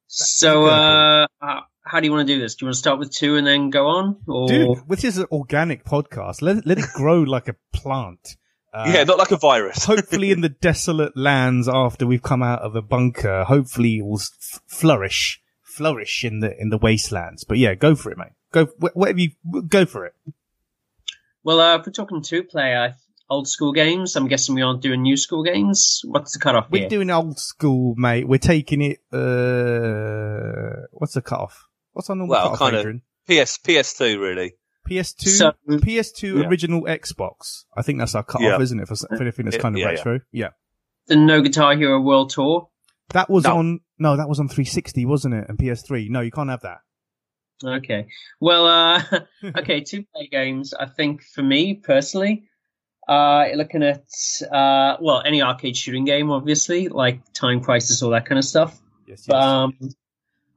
So, 0.08 0.66
uh, 0.66 1.26
uh, 1.40 1.60
how 1.86 2.00
do 2.00 2.06
you 2.06 2.12
want 2.12 2.28
to 2.28 2.34
do 2.34 2.38
this? 2.38 2.54
Do 2.54 2.64
you 2.64 2.66
want 2.66 2.74
to 2.74 2.78
start 2.80 2.98
with 2.98 3.12
two 3.12 3.36
and 3.36 3.46
then 3.46 3.70
go 3.70 3.86
on, 3.86 4.18
or 4.28 4.46
Dude, 4.46 4.78
this 4.88 5.04
is 5.04 5.16
an 5.16 5.26
organic 5.32 5.86
podcast. 5.86 6.42
Let 6.42 6.66
let 6.66 6.78
it 6.78 6.90
grow 6.94 7.22
like 7.22 7.48
a 7.48 7.56
plant. 7.72 8.36
Uh, 8.74 8.92
yeah. 8.92 9.04
Not 9.04 9.16
like 9.16 9.30
a 9.30 9.38
virus. 9.38 9.84
hopefully, 9.86 10.32
in 10.32 10.42
the 10.42 10.50
desolate 10.50 11.16
lands 11.16 11.66
after 11.66 12.06
we've 12.06 12.22
come 12.22 12.42
out 12.42 12.60
of 12.60 12.74
the 12.74 12.82
bunker, 12.82 13.44
hopefully 13.44 14.00
it 14.00 14.04
will 14.04 14.20
f- 14.20 14.60
flourish, 14.66 15.40
flourish 15.62 16.24
in 16.24 16.40
the 16.40 16.54
in 16.60 16.68
the 16.68 16.76
wastelands. 16.76 17.44
But 17.44 17.56
yeah, 17.56 17.72
go 17.72 17.94
for 17.94 18.12
it, 18.12 18.18
mate. 18.18 18.32
Go 18.52 18.66
whatever 18.94 19.18
you 19.18 19.30
go 19.68 19.84
for 19.86 20.06
it. 20.06 20.14
Well, 21.42 21.60
uh, 21.60 21.78
if 21.78 21.86
we're 21.86 21.92
talking 21.92 22.22
two 22.22 22.44
player, 22.44 22.94
old 23.28 23.48
school 23.48 23.72
games, 23.72 24.14
I'm 24.14 24.28
guessing 24.28 24.54
we 24.54 24.62
aren't 24.62 24.80
doing 24.82 25.02
new 25.02 25.16
school 25.16 25.42
games. 25.42 26.00
What's 26.04 26.32
the 26.34 26.38
cutoff 26.38 26.66
We're 26.70 26.80
here? 26.80 26.88
doing 26.88 27.10
old 27.10 27.38
school, 27.40 27.94
mate. 27.96 28.28
We're 28.28 28.38
taking 28.38 28.80
it. 28.82 28.98
Uh, 29.12 30.86
what's 30.92 31.14
the 31.14 31.22
cutoff? 31.22 31.66
What's 31.92 32.08
our 32.10 32.16
normal 32.16 32.30
Well, 32.32 32.56
cutoff, 32.56 32.58
kind 32.58 32.76
of- 32.76 33.00
PS 33.28 33.58
PS2 33.58 34.20
really. 34.20 34.54
PS2, 34.88 35.28
So- 35.28 35.52
PS2 35.80 36.40
Yeah. 36.40 36.46
original 36.48 36.82
Xbox. 36.82 37.64
I 37.76 37.82
think 37.82 37.98
that's 37.98 38.14
our 38.14 38.22
cutoff, 38.24 38.42
Yeah. 38.42 38.60
isn't 38.60 38.80
it? 38.80 38.88
For, 38.88 38.96
for 38.96 39.22
anything 39.22 39.44
that's 39.44 39.56
kind 39.58 39.74
of 39.76 39.80
yeah, 39.80 39.86
retro. 39.86 40.20
Yeah. 40.32 40.48
the 41.06 41.16
No 41.16 41.40
Guitar 41.42 41.76
Hero 41.76 42.00
World 42.00 42.30
Tour. 42.30 42.68
That 43.10 43.28
was 43.28 43.44
No. 43.44 43.58
on. 43.58 43.80
No, 43.98 44.16
that 44.16 44.28
was 44.28 44.38
on 44.40 44.48
360, 44.48 45.04
wasn't 45.04 45.34
it? 45.34 45.46
And 45.48 45.58
PS3. 45.58 46.08
No, 46.08 46.20
you 46.20 46.30
can't 46.30 46.48
have 46.50 46.62
that. 46.62 46.78
Okay. 47.64 48.06
Well, 48.40 48.66
uh, 48.66 49.02
okay, 49.58 49.80
two 49.82 50.04
player 50.04 50.28
games. 50.30 50.74
I 50.74 50.86
think 50.86 51.22
for 51.22 51.42
me 51.42 51.74
personally, 51.74 52.44
uh, 53.08 53.46
looking 53.54 53.82
at, 53.82 54.04
uh, 54.50 54.96
well, 55.00 55.22
any 55.24 55.42
arcade 55.42 55.76
shooting 55.76 56.04
game, 56.04 56.30
obviously, 56.30 56.88
like 56.88 57.20
Time 57.32 57.60
Crisis, 57.60 58.02
all 58.02 58.10
that 58.10 58.26
kind 58.26 58.38
of 58.38 58.44
stuff. 58.44 58.78
Yes, 59.06 59.20
yes. 59.20 59.26
But, 59.28 59.42
um, 59.42 59.74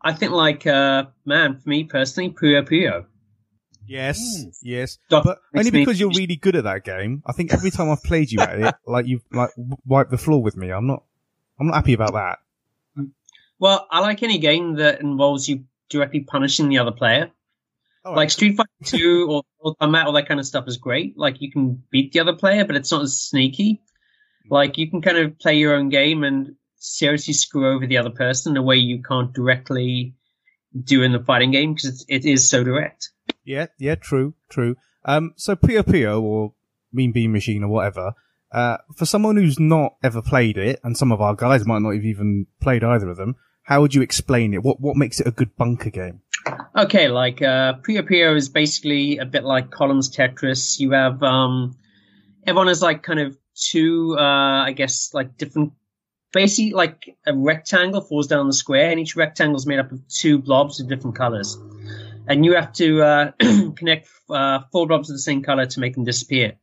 I 0.02 0.14
think 0.14 0.32
like, 0.32 0.68
uh, 0.68 1.06
man, 1.26 1.58
for 1.58 1.70
me 1.70 1.84
personally, 1.86 2.30
Puyo 2.32 2.62
Puyo. 2.68 3.06
yes, 3.88 4.20
Mm. 4.20 4.54
yes. 4.62 4.98
Doc 5.10 5.24
But 5.24 5.40
makes 5.54 5.68
only 5.68 5.72
me- 5.72 5.86
because 5.86 6.00
you're 6.00 6.10
really 6.12 6.36
good 6.36 6.56
at 6.56 6.64
that 6.66 6.84
game. 6.84 7.24
I 7.26 7.32
think 7.34 7.52
every 7.54 7.72
time 7.72 7.90
I've 7.90 8.04
played 8.04 8.32
you 8.32 8.40
at 8.40 8.60
it, 8.60 8.76
like 8.86 9.08
you've 9.08 9.24
like 9.32 9.50
wiped 9.86 10.12
the 10.12 10.18
floor 10.18 10.42
with 10.44 10.56
me. 10.56 10.70
I'm 10.72 10.86
not. 10.88 11.04
I'm 11.60 11.68
not 11.68 11.76
happy 11.76 11.94
about 11.94 12.14
that. 12.14 12.40
Well, 13.60 13.88
I 13.90 14.02
like 14.02 14.22
any 14.24 14.38
game 14.40 14.76
that 14.76 15.00
involves 15.02 15.48
you 15.48 15.64
directly 15.90 16.22
punishing 16.22 16.70
the 16.70 16.80
other 16.80 16.92
player. 16.92 17.32
All 18.04 18.16
Like 18.16 18.30
Street 18.30 18.56
Fighter 18.56 18.70
2 18.84 19.28
or, 19.30 19.44
or 19.60 19.76
Combat, 19.76 20.06
all 20.06 20.14
that 20.14 20.28
kind 20.28 20.40
of 20.40 20.46
stuff 20.46 20.68
is 20.68 20.78
great. 20.78 21.18
Like 21.18 21.42
you 21.42 21.52
can 21.52 21.84
beat 21.90 22.12
the 22.12 22.20
other 22.20 22.34
player, 22.34 22.66
but 22.66 22.76
it's 22.76 22.92
not 22.92 23.02
as 23.02 23.20
sneaky. 23.20 23.82
Like 24.50 24.78
you 24.78 24.90
can 24.90 25.02
kind 25.02 25.18
of 25.18 25.40
play 25.40 25.56
your 25.56 25.76
own 25.76 25.90
game 25.90 26.24
and 26.24 26.56
seriously 26.78 27.34
screw 27.34 27.74
over 27.76 27.88
the 27.88 27.98
other 27.98 28.12
person 28.12 28.54
in 28.54 28.58
a 28.58 28.62
way 28.62 28.76
you 28.76 29.02
can't 29.02 29.34
directly 29.34 30.14
do 30.84 31.02
in 31.02 31.14
the 31.14 31.24
fighting 31.24 31.52
game 31.52 31.74
because 31.74 32.06
it 32.08 32.26
is 32.26 32.50
so 32.50 32.64
direct. 32.64 33.10
Yeah, 33.44 33.68
yeah, 33.80 33.96
true, 33.96 34.36
true. 34.50 34.76
Um, 35.04 35.34
so 35.36 35.56
Puyo 35.56 35.82
Puyo 35.82 36.22
or 36.22 36.54
Mean 36.92 37.12
Bean 37.12 37.32
Machine 37.32 37.64
or 37.64 37.70
whatever, 37.70 38.14
uh, 38.52 38.78
for 38.96 39.06
someone 39.06 39.38
who's 39.38 39.60
not 39.60 39.96
ever 40.04 40.22
played 40.22 40.58
it, 40.58 40.80
and 40.84 40.98
some 40.98 41.12
of 41.12 41.22
our 41.22 41.36
guys 41.36 41.66
might 41.66 41.82
not 41.82 41.94
have 41.94 42.06
even 42.06 42.48
played 42.62 42.84
either 42.84 43.10
of 43.10 43.18
them, 43.18 43.36
how 43.66 43.82
would 43.82 43.94
you 43.96 44.02
explain 44.04 44.54
it? 44.54 44.64
What 44.64 44.80
what 44.80 44.96
makes 44.96 45.20
it 45.20 45.28
a 45.28 45.32
good 45.32 45.56
bunker 45.58 45.90
game? 45.90 46.22
Okay, 46.78 47.08
like 47.08 47.42
uh, 47.42 47.74
Puyo 47.82 48.08
Puyo 48.08 48.36
is 48.36 48.48
basically 48.48 49.18
a 49.18 49.26
bit 49.26 49.44
like 49.44 49.72
Columns 49.72 50.16
Tetris. 50.16 50.80
You 50.80 50.92
have 50.92 51.22
um, 51.24 51.76
everyone 52.46 52.68
has 52.68 52.84
like 52.84 53.02
kind 53.02 53.20
of 53.20 53.38
two, 53.56 54.16
uh, 54.18 54.64
I 54.64 54.72
guess, 54.72 55.14
like 55.14 55.38
different. 55.38 55.74
Basically, 56.32 56.74
like 56.74 57.18
a 57.26 57.36
rectangle 57.36 58.02
falls 58.02 58.28
down 58.28 58.46
the 58.46 58.54
square, 58.54 58.92
and 58.92 59.00
each 59.00 59.16
rectangle 59.16 59.58
is 59.58 59.66
made 59.66 59.80
up 59.80 59.92
of 59.92 60.08
two 60.10 60.38
blobs 60.38 60.80
of 60.80 60.88
different 60.88 61.16
colors, 61.16 61.58
and 62.28 62.46
you 62.46 62.54
have 62.54 62.72
to 62.74 63.02
uh, 63.02 63.32
connect 63.76 64.10
uh, 64.30 64.60
four 64.72 64.86
blobs 64.86 65.10
of 65.10 65.16
the 65.16 65.22
same 65.22 65.42
color 65.42 65.66
to 65.66 65.80
make 65.80 65.96
them 65.96 66.04
disappear. 66.04 66.54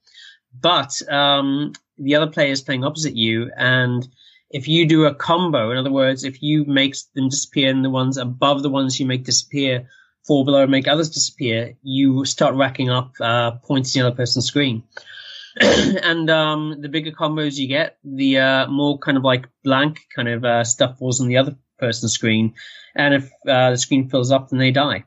But 0.61 1.03
um, 1.11 1.73
the 1.99 2.15
other 2.15 2.31
player 2.31 2.53
is 2.53 2.63
playing 2.63 2.85
opposite 2.85 3.17
you, 3.17 3.51
and 3.57 4.07
if 4.53 4.69
you 4.69 4.87
do 4.87 5.07
a 5.07 5.15
combo, 5.15 5.71
in 5.71 5.79
other 5.79 5.91
words, 5.91 6.25
if 6.25 6.43
you 6.43 6.65
make 6.67 6.95
them 7.15 7.31
disappear 7.31 7.71
and 7.71 7.85
the 7.85 7.91
ones 7.91 8.19
above 8.19 8.63
the 8.63 8.69
ones 8.69 9.01
you 9.01 9.07
make 9.07 9.25
disappear 9.25 9.89
fall 10.27 10.45
below 10.45 10.63
and 10.63 10.71
make 10.71 10.87
others 10.87 11.11
disappear, 11.11 11.75
you 11.83 12.25
start 12.27 12.55
racking 12.55 12.91
up 12.91 13.13
uh, 13.21 13.53
points 13.53 13.97
in 13.97 14.03
the 14.03 14.07
other 14.07 14.17
person's 14.17 14.47
screen. 14.47 14.83
and 15.61 16.31
um, 16.31 16.77
the 16.81 16.89
bigger 16.89 17.11
combos 17.11 17.57
you 17.57 17.67
get, 17.67 17.99
the 18.05 18.39
uh, 18.39 18.67
more 18.69 18.99
kind 18.99 19.17
of 19.17 19.25
like 19.25 19.49
blank 19.65 20.01
kind 20.15 20.29
of 20.29 20.45
uh, 20.45 20.65
stuff 20.65 20.99
falls 20.99 21.21
on 21.21 21.29
the 21.29 21.39
other 21.39 21.57
person's 21.79 22.13
screen. 22.13 22.55
And 22.95 23.15
if 23.15 23.25
uh, 23.49 23.71
the 23.71 23.79
screen 23.79 24.11
fills 24.11 24.31
up, 24.31 24.51
then 24.51 24.59
they 24.59 24.71
die. 24.71 25.05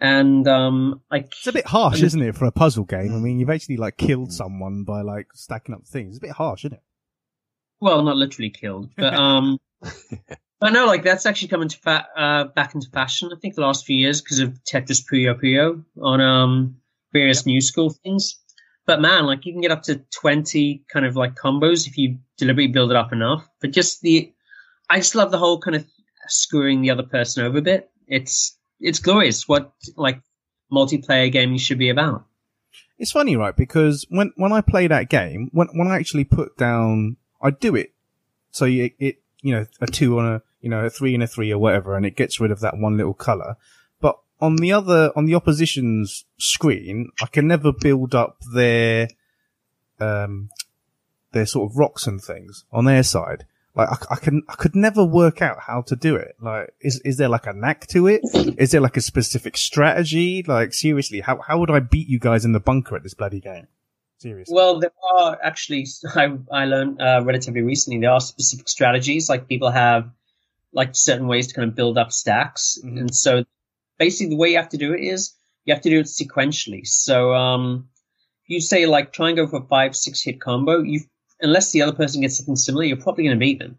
And 0.00 0.46
um, 0.48 1.00
It's 1.38 1.46
a 1.46 1.52
bit 1.52 1.66
harsh, 1.66 2.02
isn't 2.02 2.20
it, 2.20 2.34
for 2.34 2.46
a 2.46 2.52
puzzle 2.52 2.84
game? 2.84 3.14
I 3.14 3.18
mean, 3.18 3.38
you've 3.38 3.50
actually 3.50 3.76
like 3.76 3.96
killed 3.96 4.32
someone 4.32 4.82
by 4.82 5.02
like 5.02 5.28
stacking 5.32 5.74
up 5.74 5.86
things. 5.86 6.16
It's 6.16 6.18
a 6.18 6.26
bit 6.26 6.32
harsh, 6.32 6.64
isn't 6.64 6.74
it? 6.74 6.82
Well, 7.84 8.02
not 8.02 8.16
literally 8.16 8.48
killed, 8.48 8.88
but 8.96 9.12
um, 9.12 9.60
but 10.60 10.72
no, 10.72 10.86
like 10.86 11.02
that's 11.02 11.26
actually 11.26 11.48
come 11.48 11.60
into 11.60 11.78
fa- 11.78 12.06
uh, 12.16 12.44
back 12.44 12.74
into 12.74 12.88
fashion. 12.88 13.30
I 13.30 13.38
think 13.38 13.56
the 13.56 13.60
last 13.60 13.84
few 13.84 13.96
years 13.96 14.22
because 14.22 14.38
of 14.38 14.58
Tetris 14.64 15.04
Puyo 15.04 15.38
Puyo 15.38 15.84
on 16.00 16.20
um 16.22 16.76
various 17.12 17.44
new 17.44 17.60
school 17.60 17.90
things. 17.90 18.40
But 18.86 19.02
man, 19.02 19.26
like 19.26 19.44
you 19.44 19.52
can 19.52 19.60
get 19.60 19.70
up 19.70 19.82
to 19.82 20.02
twenty 20.18 20.86
kind 20.90 21.04
of 21.04 21.14
like 21.14 21.34
combos 21.34 21.86
if 21.86 21.98
you 21.98 22.20
deliberately 22.38 22.72
build 22.72 22.90
it 22.90 22.96
up 22.96 23.12
enough. 23.12 23.46
But 23.60 23.72
just 23.72 24.00
the, 24.00 24.32
I 24.88 24.96
just 24.96 25.14
love 25.14 25.30
the 25.30 25.38
whole 25.38 25.60
kind 25.60 25.76
of 25.76 25.84
screwing 26.28 26.80
the 26.80 26.90
other 26.90 27.02
person 27.02 27.44
over 27.44 27.58
a 27.58 27.62
bit. 27.62 27.90
It's 28.08 28.58
it's 28.80 28.98
glorious. 28.98 29.46
What 29.46 29.74
like 29.94 30.22
multiplayer 30.72 31.30
gaming 31.30 31.58
should 31.58 31.78
be 31.78 31.90
about. 31.90 32.24
It's 32.98 33.12
funny, 33.12 33.36
right? 33.36 33.54
Because 33.54 34.06
when 34.08 34.32
when 34.36 34.52
I 34.52 34.62
play 34.62 34.86
that 34.86 35.10
game, 35.10 35.50
when 35.52 35.68
when 35.74 35.88
I 35.88 35.96
actually 35.96 36.24
put 36.24 36.56
down, 36.56 37.18
I 37.44 37.50
do 37.50 37.76
it. 37.76 37.92
So 38.50 38.64
you, 38.64 38.90
it 38.98 39.22
you 39.42 39.54
know 39.54 39.66
a 39.80 39.86
two 39.86 40.18
on 40.18 40.26
a 40.26 40.42
you 40.60 40.70
know 40.70 40.86
a 40.86 40.90
three 40.90 41.14
and 41.14 41.22
a 41.22 41.26
three 41.28 41.52
or 41.52 41.58
whatever, 41.58 41.96
and 41.96 42.04
it 42.04 42.16
gets 42.16 42.40
rid 42.40 42.50
of 42.50 42.60
that 42.60 42.78
one 42.78 42.96
little 42.96 43.14
color. 43.14 43.56
But 44.00 44.18
on 44.40 44.56
the 44.56 44.72
other 44.72 45.12
on 45.14 45.26
the 45.26 45.34
opposition's 45.36 46.24
screen, 46.38 47.10
I 47.22 47.26
can 47.26 47.46
never 47.46 47.70
build 47.72 48.14
up 48.14 48.38
their 48.52 49.08
um 50.00 50.48
their 51.32 51.46
sort 51.46 51.70
of 51.70 51.76
rocks 51.76 52.06
and 52.06 52.22
things 52.22 52.64
on 52.72 52.86
their 52.86 53.02
side. 53.02 53.44
like 53.74 53.88
I, 53.88 54.14
I 54.14 54.16
can, 54.16 54.42
I 54.48 54.54
could 54.54 54.74
never 54.74 55.04
work 55.04 55.42
out 55.42 55.58
how 55.60 55.82
to 55.82 55.96
do 55.96 56.16
it. 56.16 56.36
Like, 56.40 56.72
is, 56.80 57.00
is 57.00 57.16
there 57.16 57.28
like 57.28 57.46
a 57.46 57.52
knack 57.52 57.86
to 57.88 58.06
it? 58.06 58.22
Is 58.56 58.70
there 58.70 58.80
like 58.80 58.96
a 58.96 59.00
specific 59.02 59.56
strategy? 59.56 60.42
Like, 60.46 60.72
seriously, 60.72 61.20
how, 61.20 61.38
how 61.38 61.58
would 61.58 61.70
I 61.70 61.80
beat 61.80 62.08
you 62.08 62.18
guys 62.18 62.44
in 62.44 62.52
the 62.52 62.60
bunker 62.60 62.96
at 62.96 63.02
this 63.02 63.14
bloody 63.14 63.40
game? 63.40 63.66
Seriously. 64.24 64.54
Well, 64.54 64.80
there 64.80 64.92
are 65.02 65.38
actually, 65.42 65.86
I, 66.14 66.38
I 66.50 66.64
learned 66.64 66.98
uh, 66.98 67.20
relatively 67.24 67.60
recently, 67.60 68.00
there 68.00 68.10
are 68.10 68.20
specific 68.20 68.70
strategies. 68.70 69.28
Like 69.28 69.48
people 69.48 69.70
have 69.70 70.10
like 70.72 70.96
certain 70.96 71.28
ways 71.28 71.48
to 71.48 71.54
kind 71.54 71.68
of 71.68 71.74
build 71.74 71.98
up 71.98 72.10
stacks. 72.10 72.78
Mhm. 72.82 73.00
And 73.00 73.14
so 73.14 73.44
basically 73.98 74.30
the 74.30 74.36
way 74.36 74.52
you 74.52 74.56
have 74.56 74.70
to 74.70 74.78
do 74.78 74.94
it 74.94 75.00
is 75.00 75.34
you 75.66 75.74
have 75.74 75.82
to 75.82 75.90
do 75.90 76.00
it 76.00 76.06
sequentially. 76.06 76.86
So, 76.86 77.34
um, 77.34 77.90
you 78.46 78.62
say 78.62 78.86
like 78.86 79.12
try 79.12 79.28
and 79.28 79.36
go 79.36 79.46
for 79.46 79.58
a 79.58 79.66
five, 79.66 79.94
six 79.94 80.22
hit 80.22 80.40
combo, 80.40 80.80
you, 80.80 81.00
unless 81.42 81.72
the 81.72 81.82
other 81.82 81.92
person 81.92 82.22
gets 82.22 82.38
something 82.38 82.56
similar, 82.56 82.84
you're 82.84 82.96
probably 82.96 83.24
going 83.24 83.38
to 83.38 83.46
beat 83.46 83.58
them. 83.58 83.78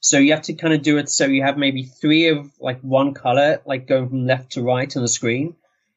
So 0.00 0.18
you 0.18 0.32
have 0.32 0.42
to 0.42 0.54
kind 0.54 0.74
of 0.74 0.82
do 0.82 0.98
it 0.98 1.08
so 1.08 1.26
you 1.26 1.42
have 1.42 1.56
maybe 1.56 1.84
three 1.84 2.28
of 2.28 2.50
like 2.58 2.80
one 2.80 3.14
color, 3.14 3.62
like 3.64 3.86
going 3.86 4.08
from 4.08 4.26
left 4.26 4.52
to 4.52 4.62
right 4.62 4.94
on 4.96 5.02
the 5.02 5.08
screen. 5.08 5.54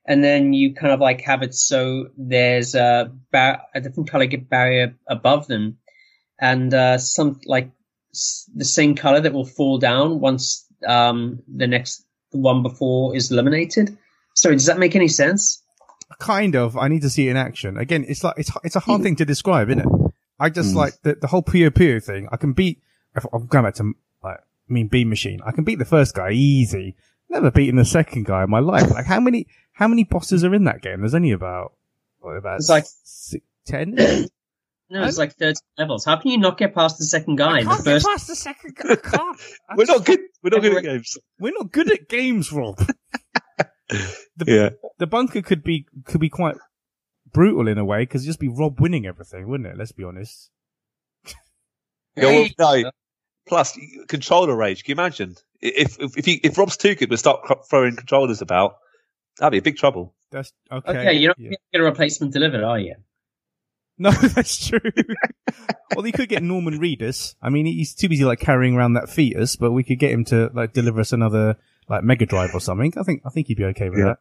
And 0.08 0.24
then 0.24 0.54
you 0.54 0.74
kind 0.74 0.94
of 0.94 1.00
like 1.02 1.22
have 1.22 1.44
it 1.44 1.54
so 1.54 2.08
there's 2.18 2.76
a, 2.76 3.12
bar- 3.32 3.64
a 3.76 3.82
different 3.82 4.10
color 4.10 4.26
get 4.26 4.50
barrier 4.50 4.96
above 5.08 5.48
them 5.48 5.78
and 6.40 6.74
uh, 6.74 6.98
some 6.98 7.42
like 7.46 7.72
s- 8.14 8.50
the 8.56 8.64
same 8.66 8.96
color 8.96 9.20
that 9.20 9.34
will 9.34 9.46
fall 9.46 9.78
down 9.80 10.20
once 10.22 10.66
um, 10.88 11.44
the 11.54 11.68
next 11.68 12.06
the 12.32 12.38
one 12.38 12.64
before 12.64 13.16
is 13.16 13.32
eliminated. 13.32 13.98
Sorry, 14.34 14.56
does 14.56 14.68
that 14.68 14.80
make 14.80 14.96
any 14.96 15.08
sense? 15.08 15.62
kind 16.20 16.56
of. 16.56 16.78
I 16.78 16.88
need 16.88 17.02
to 17.02 17.10
see 17.10 17.28
it 17.28 17.32
in 17.32 17.38
action. 17.38 17.78
Again, 17.78 18.06
it's 18.08 18.24
like 18.24 18.36
it's 18.38 18.52
it's 18.64 18.76
a 18.78 18.80
hard 18.80 19.02
thing 19.04 19.18
to 19.18 19.26
describe, 19.26 19.70
isn't 19.70 19.82
it? 19.82 20.12
I 20.40 20.50
just 20.50 20.74
like 20.76 20.94
the 21.02 21.16
the 21.16 21.28
whole 21.28 21.44
Puyo 21.44 21.70
Puyo 21.70 22.02
thing. 22.02 22.30
I 22.32 22.38
can 22.38 22.54
beat. 22.54 22.82
If 23.16 23.26
I'm 23.34 23.48
going 23.48 23.66
back 23.66 23.74
to 23.76 23.92
like, 24.24 24.38
I 24.38 24.74
mean, 24.74 24.88
Bean 24.88 25.10
Machine. 25.10 25.40
I 25.46 25.52
can 25.52 25.64
beat 25.66 25.80
the 25.80 25.86
first 25.86 26.16
guy 26.16 26.32
easy. 26.32 26.96
Never 27.30 27.52
beaten 27.52 27.76
the 27.76 27.86
second 27.86 28.26
guy 28.26 28.44
in 28.44 28.50
my 28.50 28.60
life. 28.60 28.90
Like 28.90 29.06
how 29.06 29.20
many 29.20 29.48
how 29.74 29.88
many 29.88 30.04
bosses 30.04 30.44
are 30.44 30.54
in 30.54 30.64
that 30.66 30.82
game? 30.82 31.02
There's 31.02 31.16
only 31.16 31.32
about 31.32 31.74
what 32.20 32.38
about 32.38 32.58
It's 32.58 32.70
like- 32.70 32.86
six, 33.04 33.44
ten. 33.66 33.96
No, 34.90 35.04
it's 35.04 35.18
like 35.18 35.36
30 35.36 35.60
levels. 35.78 36.06
How 36.06 36.16
can 36.16 36.32
you 36.32 36.38
not 36.38 36.58
get 36.58 36.74
past 36.74 36.98
the 36.98 37.04
second 37.04 37.36
guy? 37.36 37.60
The 37.62 37.68
Can't 37.68 37.84
get 37.84 37.92
first 37.96 38.06
past 38.06 38.28
the 38.28 38.36
second 38.38 38.74
guy. 38.74 38.92
I 38.94 38.96
can't. 38.96 39.40
I 39.70 39.76
We're 39.76 39.84
not 39.84 40.06
good. 40.06 40.20
We're 40.42 40.50
not 40.52 40.62
good 40.62 40.78
at 40.78 40.84
games. 40.84 41.18
We're 41.38 41.52
not 41.52 41.72
good 41.74 41.92
at 41.92 42.08
games, 42.08 42.54
Rob. 42.54 42.80
Yeah. 44.46 44.70
The 44.98 45.08
bunker 45.08 45.42
could 45.42 45.62
be 45.62 45.88
could 46.06 46.22
be 46.22 46.30
quite 46.30 46.56
brutal 47.34 47.68
in 47.68 47.78
a 47.78 47.84
way 47.86 48.04
because 48.04 48.26
just 48.26 48.40
be 48.40 48.48
Rob 48.48 48.80
winning 48.80 49.06
everything, 49.06 49.48
wouldn't 49.50 49.68
it? 49.68 49.78
Let's 49.78 49.92
be 49.92 50.04
honest. 50.06 50.52
Yeah, 52.16 52.48
well, 52.58 52.84
no. 52.84 52.92
Plus, 53.48 53.78
controller 54.08 54.56
rage. 54.56 54.84
Can 54.84 54.92
you 54.98 55.02
imagine 55.02 55.36
if 55.62 56.00
if 56.00 56.18
if, 56.18 56.26
he, 56.26 56.34
if 56.44 56.58
Rob's 56.58 56.78
too 56.78 56.96
good, 56.96 57.10
we 57.10 57.18
start 57.18 57.44
cr- 57.44 57.54
throwing 57.70 57.96
controllers 57.96 58.42
about. 58.42 58.78
That'd 59.40 59.52
be 59.52 59.58
a 59.60 59.62
big 59.62 59.78
trouble. 59.78 60.14
That's 60.32 60.52
okay. 60.72 60.92
Okay, 60.92 61.14
you're 61.14 61.30
not 61.30 61.40
yeah. 61.40 61.44
going 61.50 61.54
to 61.54 61.60
get 61.74 61.82
a 61.82 61.84
replacement 61.84 62.34
delivered, 62.34 62.64
are 62.64 62.80
you? 62.80 62.96
No, 64.00 64.12
that's 64.36 64.68
true. 64.68 64.80
well, 65.96 66.06
you 66.06 66.12
could 66.12 66.30
get 66.30 66.44
Norman 66.44 66.80
Reedus. 66.80 67.36
I 67.42 67.50
mean, 67.50 67.66
he's 67.66 67.96
too 67.96 68.10
busy 68.10 68.24
like 68.26 68.40
carrying 68.40 68.76
around 68.76 68.94
that 68.94 69.10
fetus, 69.10 69.56
but 69.56 69.72
we 69.72 69.84
could 69.84 70.00
get 70.00 70.12
him 70.12 70.26
to 70.26 70.50
like 70.54 70.74
deliver 70.74 71.00
us 71.02 71.14
another 71.14 71.58
like 71.90 72.04
Mega 72.04 72.26
Drive 72.26 72.52
or 72.54 72.60
something. 72.60 72.94
I 72.98 73.04
think 73.04 73.22
I 73.26 73.30
think 73.30 73.48
he'd 73.48 73.58
be 73.58 73.66
okay 73.66 73.90
with 73.90 74.00
Yeah. 74.00 74.14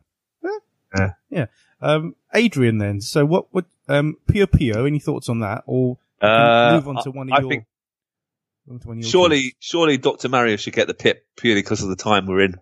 that. 0.42 0.60
Yeah. 0.98 1.12
Yeah. 1.30 1.46
Um, 1.82 2.14
Adrian, 2.32 2.78
then. 2.78 3.00
So 3.00 3.26
what 3.26 3.52
would 3.52 3.66
um 3.88 4.16
Puyo 4.28 4.46
Puyo? 4.46 4.86
Any 4.86 4.98
thoughts 4.98 5.28
on 5.28 5.40
that, 5.40 5.64
or 5.66 5.98
Uh, 6.22 6.72
move 6.74 6.88
on 6.88 7.02
to 7.04 7.10
one 7.10 7.28
of 7.28 7.34
I 7.34 7.40
your? 7.40 7.50
think 7.50 7.64
on 7.64 7.64
to 7.64 7.64
one 7.64 7.64
of 7.64 7.64
your 7.64 8.55
surely, 9.02 9.36
choices? 9.40 9.52
surely, 9.60 9.96
Doctor 9.98 10.28
Mario 10.28 10.56
should 10.56 10.72
get 10.74 10.86
the 10.86 10.94
pip 10.94 11.24
purely 11.36 11.62
because 11.62 11.82
of 11.82 11.88
the 11.88 11.96
time 11.96 12.26
we're 12.26 12.40
in. 12.40 12.56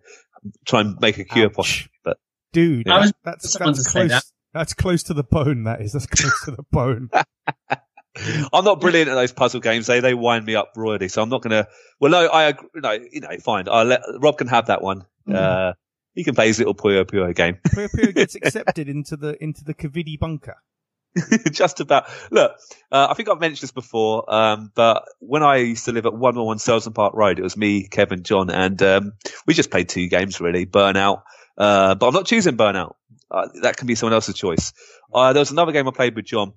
Try 0.66 0.80
and 0.82 0.98
make 1.00 1.18
a 1.18 1.24
cure 1.24 1.46
Ouch. 1.46 1.54
possible, 1.54 1.90
but 2.04 2.18
dude, 2.52 2.88
I 2.88 3.00
was- 3.00 3.12
that's 3.24 3.56
that's 3.56 3.88
close. 3.90 4.08
that. 4.10 4.24
That's 4.52 4.74
close 4.74 5.02
to 5.04 5.14
the 5.14 5.24
bone. 5.24 5.64
That 5.64 5.80
is. 5.80 5.92
That's 5.92 6.06
close 6.06 6.44
to 6.44 6.50
the 6.52 6.62
bone. 6.70 7.08
I'm 8.52 8.64
not 8.64 8.80
brilliant 8.80 9.10
at 9.10 9.14
those 9.16 9.32
puzzle 9.32 9.60
games. 9.60 9.86
They 9.88 9.98
they 10.00 10.14
wind 10.14 10.46
me 10.46 10.54
up 10.54 10.72
royally, 10.76 11.08
so 11.08 11.20
I'm 11.22 11.28
not 11.28 11.42
gonna. 11.42 11.66
Well, 11.98 12.12
no, 12.12 12.26
I 12.28 12.44
agree. 12.44 12.68
No, 12.76 12.92
you 12.92 13.20
know, 13.20 13.36
fine. 13.42 13.68
I 13.68 13.82
let 13.82 14.02
Rob 14.20 14.38
can 14.38 14.46
have 14.46 14.66
that 14.66 14.82
one. 14.82 15.04
Uh, 15.32 15.72
he 16.14 16.22
can 16.22 16.34
play 16.36 16.46
his 16.46 16.58
little 16.60 16.74
Puyo 16.76 17.04
Puyo 17.04 17.34
game. 17.34 17.56
Puyo 17.68 17.88
Puyo 17.88 18.14
gets 18.14 18.34
accepted 18.42 18.88
into 18.88 19.16
the 19.16 19.42
into 19.42 19.64
the 19.64 19.74
Kavidi 19.74 20.16
bunker. 20.18 20.56
just 21.52 21.80
about. 21.80 22.06
Look, 22.30 22.52
uh, 22.90 23.08
I 23.10 23.14
think 23.14 23.28
I've 23.28 23.40
mentioned 23.40 23.62
this 23.62 23.72
before, 23.72 24.32
um, 24.32 24.70
but 24.74 25.04
when 25.20 25.42
I 25.42 25.56
used 25.56 25.84
to 25.86 25.92
live 25.92 26.06
at 26.06 26.12
111 26.12 26.58
Selsdon 26.58 26.94
Park 26.94 27.14
Road, 27.14 27.38
it 27.38 27.42
was 27.42 27.56
me, 27.56 27.86
Kevin, 27.88 28.22
John, 28.22 28.50
and 28.50 28.82
um, 28.82 29.12
we 29.46 29.54
just 29.54 29.70
played 29.70 29.88
two 29.88 30.08
games 30.08 30.40
really, 30.40 30.66
Burnout. 30.66 31.22
Uh, 31.56 31.94
but 31.94 32.08
I'm 32.08 32.14
not 32.14 32.26
choosing 32.26 32.56
Burnout. 32.56 32.94
Uh, 33.30 33.48
that 33.62 33.76
can 33.76 33.86
be 33.86 33.94
someone 33.94 34.12
else's 34.14 34.34
choice. 34.34 34.72
Uh, 35.12 35.32
there 35.32 35.40
was 35.40 35.50
another 35.50 35.72
game 35.72 35.86
I 35.88 35.92
played 35.92 36.14
with 36.16 36.24
John 36.24 36.52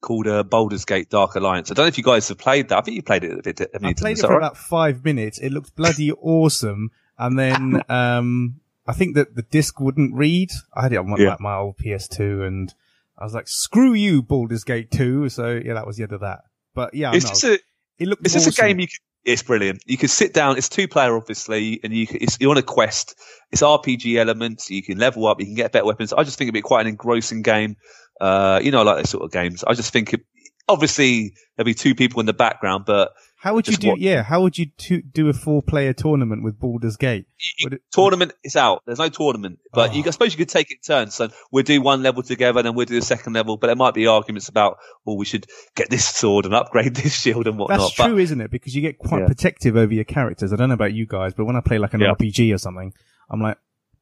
called 0.00 0.26
uh, 0.28 0.42
Baldur's 0.42 0.84
Gate 0.84 1.08
Dark 1.08 1.34
Alliance. 1.34 1.70
I 1.70 1.74
don't 1.74 1.84
know 1.84 1.88
if 1.88 1.98
you 1.98 2.04
guys 2.04 2.28
have 2.28 2.38
played 2.38 2.68
that. 2.68 2.78
I 2.78 2.80
think 2.82 2.96
you 2.96 3.02
played 3.02 3.24
it 3.24 3.38
a 3.38 3.42
bit. 3.42 3.58
haven't 3.72 3.84
I 3.86 3.92
played 3.94 4.18
it 4.18 4.22
for 4.22 4.28
right? 4.28 4.36
about 4.36 4.56
five 4.58 5.04
minutes. 5.04 5.38
It 5.38 5.50
looked 5.50 5.74
bloody 5.74 6.12
awesome. 6.12 6.90
And 7.18 7.38
then, 7.38 7.80
um, 7.88 8.60
I 8.86 8.92
think 8.92 9.14
that 9.16 9.34
the 9.34 9.42
disc 9.42 9.80
wouldn't 9.80 10.14
read. 10.14 10.50
I 10.74 10.82
had 10.82 10.92
it 10.92 10.96
on 10.96 11.08
my, 11.08 11.16
Yeah. 11.18 11.30
like, 11.30 11.40
my 11.40 11.56
old 11.56 11.78
PS2 11.78 12.46
and 12.46 12.74
I 13.18 13.24
was 13.24 13.34
like, 13.34 13.48
screw 13.48 13.92
you, 13.92 14.22
Baldur's 14.22 14.64
Gate 14.64 14.90
2. 14.90 15.28
So 15.28 15.60
yeah, 15.64 15.74
that 15.74 15.86
was 15.86 15.96
the 15.96 16.02
end 16.02 16.12
of 16.12 16.20
that. 16.20 16.40
But 16.74 16.94
yeah, 16.94 17.12
It's 17.14 17.24
no, 17.24 17.30
just 17.30 17.44
a, 17.44 17.58
it 17.98 18.08
looked 18.08 18.24
It's 18.24 18.34
just 18.34 18.58
a 18.58 18.62
game 18.62 18.80
you 18.80 18.88
can. 18.88 18.98
It's 19.24 19.42
brilliant. 19.42 19.82
You 19.86 19.96
can 19.96 20.08
sit 20.08 20.34
down. 20.34 20.58
It's 20.58 20.68
two 20.68 20.86
player, 20.86 21.16
obviously, 21.16 21.80
and 21.82 21.94
you, 21.94 22.06
it's, 22.10 22.36
you're 22.40 22.50
on 22.50 22.58
a 22.58 22.62
quest. 22.62 23.18
It's 23.50 23.62
RPG 23.62 24.16
elements. 24.16 24.68
You 24.68 24.82
can 24.82 24.98
level 24.98 25.26
up. 25.26 25.40
You 25.40 25.46
can 25.46 25.54
get 25.54 25.72
better 25.72 25.86
weapons. 25.86 26.12
I 26.12 26.24
just 26.24 26.36
think 26.36 26.48
it'd 26.48 26.54
be 26.54 26.60
quite 26.60 26.82
an 26.82 26.88
engrossing 26.88 27.40
game. 27.40 27.76
Uh, 28.20 28.60
you 28.62 28.70
know, 28.70 28.80
I 28.80 28.82
like 28.82 28.96
those 28.98 29.10
sort 29.10 29.24
of 29.24 29.32
games. 29.32 29.64
I 29.64 29.72
just 29.72 29.94
think 29.94 30.12
it, 30.12 30.20
obviously 30.68 31.32
there'll 31.56 31.64
be 31.64 31.74
two 31.74 31.94
people 31.94 32.20
in 32.20 32.26
the 32.26 32.34
background, 32.34 32.84
but 32.86 33.12
How 33.44 33.52
would 33.52 33.68
you 33.68 33.76
do, 33.76 33.88
what- 33.90 34.00
yeah, 34.00 34.22
how 34.22 34.40
would 34.40 34.56
you 34.56 34.66
to, 34.78 35.02
do 35.02 35.28
a 35.28 35.34
four 35.34 35.62
player 35.62 35.92
tournament 35.92 36.42
with 36.42 36.58
Baldur's 36.58 36.96
Gate? 36.96 37.26
you- 37.60 37.68
it- 37.72 37.82
tournament 37.92 38.32
is 38.42 38.56
out. 38.56 38.82
There's 38.86 38.98
no 38.98 39.10
tournament, 39.10 39.58
but 39.74 39.94
you, 39.94 40.02
Oh. 40.02 40.08
I 40.08 40.10
suppose 40.12 40.32
you 40.32 40.38
could 40.38 40.48
take 40.48 40.70
it 40.70 40.78
turns. 40.82 41.14
So 41.14 41.28
we'll 41.52 41.62
do 41.62 41.82
one 41.82 42.02
level 42.02 42.22
together, 42.22 42.60
and 42.60 42.66
then 42.66 42.74
we'll 42.74 42.86
do 42.86 42.94
the 42.98 43.04
second 43.04 43.34
level. 43.34 43.58
But 43.58 43.66
there 43.66 43.76
might 43.76 43.92
be 43.92 44.06
arguments 44.06 44.48
about, 44.48 44.78
well, 45.04 45.18
we 45.18 45.26
should 45.26 45.44
get 45.76 45.90
this 45.90 46.06
sword 46.06 46.46
and 46.46 46.54
upgrade 46.54 46.96
this 46.96 47.14
shield 47.20 47.46
and 47.46 47.58
whatnot. 47.58 47.80
That's 47.80 47.94
But 47.96 48.06
true, 48.06 48.16
isn't 48.18 48.40
it? 48.40 48.50
Because 48.50 48.74
you 48.74 48.80
get 48.80 48.96
quite 48.98 49.20
Yeah. 49.20 49.26
protective 49.26 49.76
over 49.76 49.92
your 49.92 50.04
characters. 50.04 50.50
I 50.52 50.56
don't 50.56 50.68
know 50.70 50.74
about 50.74 50.94
you 50.94 51.06
guys, 51.06 51.34
but 51.34 51.44
when 51.44 51.54
I 51.56 51.60
play 51.60 51.76
like 51.76 51.92
an 51.92 52.00
Yeah. 52.00 52.12
RPG 52.14 52.50
or 52.54 52.56
something, 52.58 52.94
I'm 53.30 53.42
like, 53.42 53.58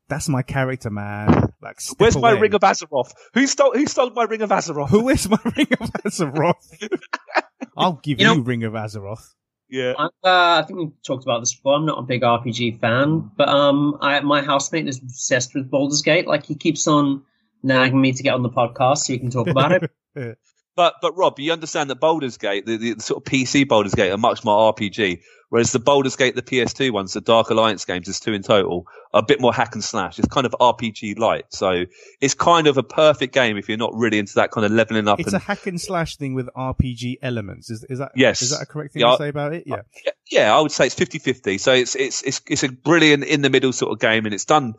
that's 0.08 0.28
my 0.28 0.42
character, 0.42 0.90
man. 0.90 1.52
Like, 1.60 1.80
step 1.80 1.98
where's 1.98 2.16
my 2.16 2.30
ring 2.32 2.54
of 2.54 2.60
Azeroth? 2.60 3.12
Who 3.34 3.46
stole? 3.46 3.72
Who 3.72 3.86
stole 3.86 4.10
my 4.10 4.24
ring 4.24 4.42
of 4.42 4.50
Azeroth? 4.50 4.90
Who 4.90 5.08
is 5.08 5.28
my 5.28 5.38
Ring 5.56 5.68
of 5.80 5.90
Azeroth? 6.04 6.54
I'll 7.76 8.00
give 8.02 8.20
you, 8.20 8.28
You 8.28 8.36
know- 8.36 8.42
Ring 8.42 8.64
of 8.64 8.72
Azeroth. 8.74 9.34
Yeah. 9.68 9.94
I'm, 9.98 10.10
uh, 10.22 10.60
I 10.60 10.64
think 10.66 10.78
we've 10.78 11.02
talked 11.02 11.24
about 11.24 11.40
this 11.40 11.54
before. 11.54 11.76
I'm 11.76 11.86
not 11.86 11.98
a 11.98 12.02
big 12.02 12.20
RPG 12.20 12.78
fan, 12.78 13.30
but 13.38 13.48
um, 13.48 13.96
I, 14.02 14.20
my 14.20 14.42
housemate 14.42 14.86
is 14.86 14.98
obsessed 14.98 15.54
with 15.54 15.70
Baldur's 15.70 16.02
Gate. 16.02 16.26
Like 16.26 16.44
he 16.44 16.54
keeps 16.56 16.86
on 16.86 17.22
nagging 17.62 17.98
me 17.98 18.12
to 18.12 18.22
get 18.22 18.34
on 18.34 18.42
the 18.42 18.50
podcast 18.50 18.98
so 18.98 19.14
you 19.14 19.18
can 19.18 19.30
talk 19.30 19.46
about 19.48 19.72
it. 19.72 19.90
But 20.74 20.94
but 21.02 21.16
Rob, 21.16 21.38
you 21.38 21.52
understand 21.52 21.90
that 21.90 21.96
Baldur's 22.00 22.38
Gate, 22.38 22.64
the, 22.64 22.76
the, 22.76 23.00
sort 23.00 23.22
of 23.26 23.30
PC 23.30 23.68
Baldur's 23.68 23.94
Gate, 23.94 24.10
are 24.10 24.16
much 24.16 24.42
more 24.42 24.72
RPG, 24.72 25.20
whereas 25.50 25.70
the 25.70 25.78
Baldur's 25.78 26.16
Gate, 26.16 26.34
the 26.34 26.40
PS2 26.40 26.90
ones, 26.90 27.12
the 27.12 27.20
Dark 27.20 27.50
Alliance 27.50 27.84
games, 27.84 28.06
there's 28.06 28.20
two 28.20 28.32
in 28.32 28.42
total, 28.42 28.86
are 29.12 29.20
a 29.20 29.24
bit 29.24 29.38
more 29.38 29.52
hack 29.52 29.74
and 29.74 29.84
slash. 29.84 30.18
It's 30.18 30.28
kind 30.28 30.46
of 30.46 30.52
RPG 30.58 31.18
light, 31.18 31.44
so 31.50 31.84
it's 32.22 32.32
kind 32.32 32.66
of 32.66 32.78
a 32.78 32.82
perfect 32.82 33.34
game 33.34 33.58
if 33.58 33.68
you're 33.68 33.76
not 33.76 33.92
really 33.94 34.18
into 34.18 34.36
that 34.36 34.50
kind 34.50 34.64
of 34.64 34.72
leveling 34.72 35.08
up. 35.08 35.20
It's 35.20 35.34
and 35.34 35.42
a 35.42 35.44
hack 35.44 35.66
and 35.66 35.78
slash 35.78 36.16
thing 36.16 36.32
with 36.32 36.48
RPG 36.56 37.16
elements. 37.20 37.68
Is, 37.70 37.84
is 37.90 37.98
that 37.98 38.12
Yes. 38.16 38.40
Is 38.40 38.50
that 38.50 38.62
a 38.62 38.66
correct 38.66 38.94
thing 38.94 39.02
Yeah. 39.02 39.10
to 39.10 39.16
say 39.18 39.28
about 39.28 39.52
it? 39.52 39.64
Yeah. 39.66 39.82
yeah, 40.30 40.56
I 40.56 40.60
would 40.60 40.72
say 40.72 40.86
it's 40.86 40.94
50-50. 40.94 41.60
So 41.60 41.74
it's 41.74 41.94
it's 41.96 42.22
it's 42.22 42.40
it's 42.46 42.62
a 42.62 42.70
brilliant 42.70 43.24
in 43.24 43.42
the 43.42 43.50
middle 43.50 43.74
sort 43.74 43.92
of 43.92 44.00
game, 44.00 44.24
and 44.24 44.32
it's 44.34 44.46
done 44.46 44.72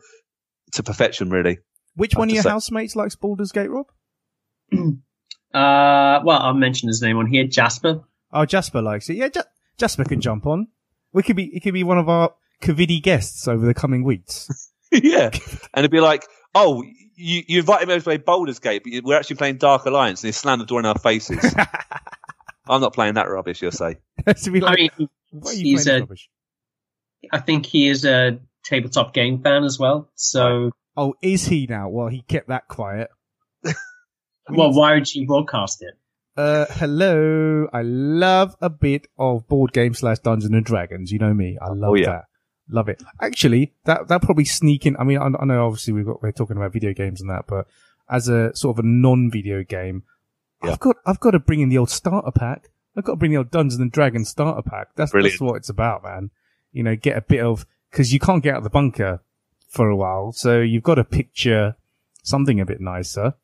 to 0.72 0.82
perfection, 0.82 1.30
really. 1.30 1.58
Which 1.94 2.16
one 2.16 2.28
of 2.30 2.34
your 2.34 2.42
say- 2.42 2.50
housemates 2.50 2.96
likes 2.96 3.14
Baldur's 3.14 3.52
Gate, 3.52 3.70
Rob? 3.70 3.86
Uh, 5.54 6.20
well, 6.24 6.40
I'll 6.40 6.54
mention 6.54 6.88
his 6.88 7.00
name 7.00 7.16
on 7.16 7.26
here, 7.26 7.44
Jasper. 7.46 8.02
Oh, 8.32 8.44
Jasper 8.44 8.82
likes 8.82 9.08
it. 9.08 9.14
Yeah, 9.14 9.28
Ja- 9.34 9.42
Jasper 9.78 10.04
can 10.04 10.20
jump 10.20 10.46
on. 10.46 10.66
We 11.12 11.22
could 11.22 11.36
be. 11.36 11.44
It 11.56 11.60
could 11.60 11.74
be 11.74 11.84
one 11.84 11.98
of 11.98 12.08
our 12.08 12.34
Kavidi 12.60 13.00
guests 13.02 13.46
over 13.46 13.64
the 13.64 13.74
coming 13.74 14.02
weeks. 14.04 14.70
yeah, 14.92 15.30
and 15.32 15.78
it'd 15.78 15.90
be 15.90 16.00
like, 16.00 16.24
oh, 16.54 16.82
you 17.16 17.42
you 17.48 17.58
invite 17.60 17.82
him 17.82 17.90
over 17.90 17.98
to 18.00 18.04
play 18.04 18.16
Baldur's 18.16 18.58
Gate, 18.58 18.82
but 18.84 18.92
we're 19.04 19.16
actually 19.16 19.36
playing 19.36 19.56
Dark 19.58 19.86
Alliance, 19.86 20.22
and 20.22 20.28
he 20.28 20.32
slammed 20.32 20.60
the 20.60 20.66
door 20.66 20.78
in 20.80 20.86
our 20.86 20.98
faces. 20.98 21.54
I'm 22.68 22.80
not 22.80 22.94
playing 22.94 23.14
that 23.14 23.28
rubbish, 23.28 23.60
you'll 23.62 23.72
say. 23.72 23.98
to 24.26 24.50
be 24.50 24.60
like, 24.60 24.78
I 24.78 24.82
mean, 24.98 25.08
why 25.30 25.50
are 25.50 25.54
you 25.54 25.62
he's 25.64 25.84
playing 25.84 25.98
a- 25.98 26.02
rubbish? 26.02 26.30
I 27.32 27.38
think 27.40 27.66
he 27.66 27.88
is 27.88 28.04
a 28.04 28.38
tabletop 28.64 29.12
game 29.14 29.42
fan 29.42 29.64
as 29.64 29.78
well. 29.78 30.08
So, 30.14 30.70
Oh, 30.96 31.14
is 31.22 31.46
he 31.46 31.66
now? 31.68 31.88
Well, 31.88 32.08
he 32.08 32.22
kept 32.22 32.48
that 32.48 32.68
quiet. 32.68 33.10
Well, 34.50 34.72
why 34.72 34.94
would 34.94 35.12
you 35.14 35.26
broadcast 35.26 35.82
it? 35.82 35.94
Uh, 36.36 36.66
hello. 36.70 37.68
I 37.72 37.82
love 37.82 38.56
a 38.60 38.68
bit 38.70 39.06
of 39.18 39.46
board 39.48 39.72
game 39.72 39.94
slash 39.94 40.18
Dungeons 40.18 40.52
and 40.52 40.64
Dragons. 40.64 41.12
You 41.12 41.18
know 41.18 41.32
me. 41.34 41.56
I 41.60 41.68
love 41.68 41.90
Oh, 41.90 41.94
yeah. 41.94 42.06
that. 42.06 42.24
Love 42.68 42.88
it. 42.88 43.02
Actually, 43.20 43.72
that 43.84 44.08
that 44.08 44.22
probably 44.22 44.46
sneak 44.46 44.86
in. 44.86 44.96
I 44.96 45.04
mean, 45.04 45.18
I, 45.18 45.26
I 45.26 45.44
know 45.44 45.66
obviously 45.66 45.92
we've 45.92 46.06
got 46.06 46.22
we're 46.22 46.32
talking 46.32 46.56
about 46.56 46.72
video 46.72 46.92
games 46.94 47.20
and 47.20 47.28
that, 47.30 47.44
but 47.46 47.66
as 48.08 48.28
a 48.28 48.54
sort 48.56 48.78
of 48.78 48.84
a 48.84 48.88
non-video 48.88 49.64
game, 49.64 50.02
Yeah. 50.64 50.72
I've 50.72 50.80
got 50.80 50.96
I've 51.04 51.20
got 51.20 51.32
to 51.32 51.38
bring 51.38 51.60
in 51.60 51.68
the 51.68 51.76
old 51.78 51.90
starter 51.90 52.30
pack. 52.32 52.70
I've 52.96 53.04
got 53.04 53.12
to 53.12 53.16
bring 53.16 53.32
the 53.32 53.36
old 53.38 53.50
Dungeons 53.50 53.80
and 53.80 53.92
Dragons 53.92 54.30
starter 54.30 54.62
pack. 54.62 54.88
That's 54.96 55.10
Brilliant. 55.12 55.34
that's 55.34 55.40
what 55.42 55.56
it's 55.56 55.68
about, 55.68 56.02
man. 56.04 56.30
You 56.72 56.82
know, 56.84 56.96
get 56.96 57.16
a 57.18 57.20
bit 57.20 57.40
of 57.42 57.66
because 57.90 58.12
you 58.14 58.18
can't 58.18 58.42
get 58.42 58.54
out 58.54 58.58
of 58.58 58.64
the 58.64 58.70
bunker 58.70 59.20
for 59.68 59.88
a 59.90 59.96
while, 59.96 60.32
so 60.32 60.60
you've 60.60 60.82
got 60.84 60.94
to 60.94 61.04
picture 61.04 61.76
something 62.22 62.60
a 62.60 62.64
bit 62.64 62.80
nicer, 62.80 63.34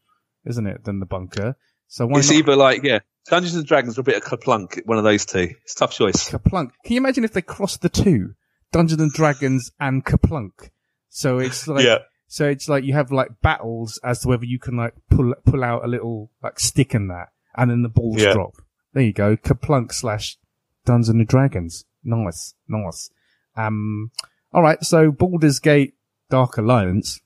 isn't 0.46 0.66
it, 0.66 0.85
than 0.85 1.00
the 1.00 1.07
bunker? 1.07 1.57
So 1.88 2.07
why 2.07 2.18
It's 2.20 2.31
not 2.31 2.37
either 2.37 2.57
like, 2.57 2.83
yeah, 2.85 3.00
Dungeons 3.29 3.55
and 3.57 3.66
Dragons 3.66 3.98
or 3.98 4.03
a 4.03 4.05
bit 4.05 4.16
of 4.16 4.22
KerPlunk, 4.22 4.81
one 4.87 4.98
of 4.98 5.05
those 5.05 5.26
two. 5.26 5.48
It's 5.64 5.74
a 5.74 5.79
tough 5.79 5.92
choice. 5.92 6.31
KerPlunk? 6.31 6.70
Can 6.85 6.94
you 6.94 6.98
imagine 6.98 7.24
if 7.24 7.33
they 7.33 7.42
crossed 7.42 7.83
the 7.83 7.88
two, 7.88 8.35
Dungeons 8.72 9.00
and 9.00 9.12
Dragons 9.12 9.70
and 9.81 10.05
KerPlunk? 10.05 10.70
So 11.09 11.38
it's 11.38 11.66
like, 11.66 11.85
yeah. 11.85 11.98
so 12.29 12.48
it's 12.48 12.68
like 12.68 12.85
you 12.85 12.92
have 12.94 13.11
like 13.11 13.40
battles 13.42 13.98
as 14.05 14.20
to 14.20 14.29
whether 14.29 14.44
you 14.44 14.59
can 14.61 14.76
like 14.76 14.94
pull 15.11 15.35
pull 15.44 15.64
out 15.64 15.85
a 15.85 15.88
little 15.88 16.31
like 16.42 16.61
stick 16.61 16.94
in 16.94 17.09
that, 17.09 17.29
and 17.57 17.70
then 17.70 17.83
the 17.83 17.88
balls 17.88 18.22
Yeah. 18.22 18.33
drop. 18.33 18.55
There 18.92 19.03
you 19.03 19.12
go, 19.12 19.37
KerPlunk 19.37 19.92
slash 19.92 20.38
Dungeons 20.85 21.09
and 21.09 21.26
Dragons. 21.26 21.85
Nice, 22.05 22.55
nice. 22.68 23.11
Um, 23.57 24.12
all 24.53 24.62
right. 24.62 24.83
So 24.85 25.11
Baldur's 25.11 25.59
Gate 25.59 25.94
Dark 26.31 26.57
Alliance 26.57 27.20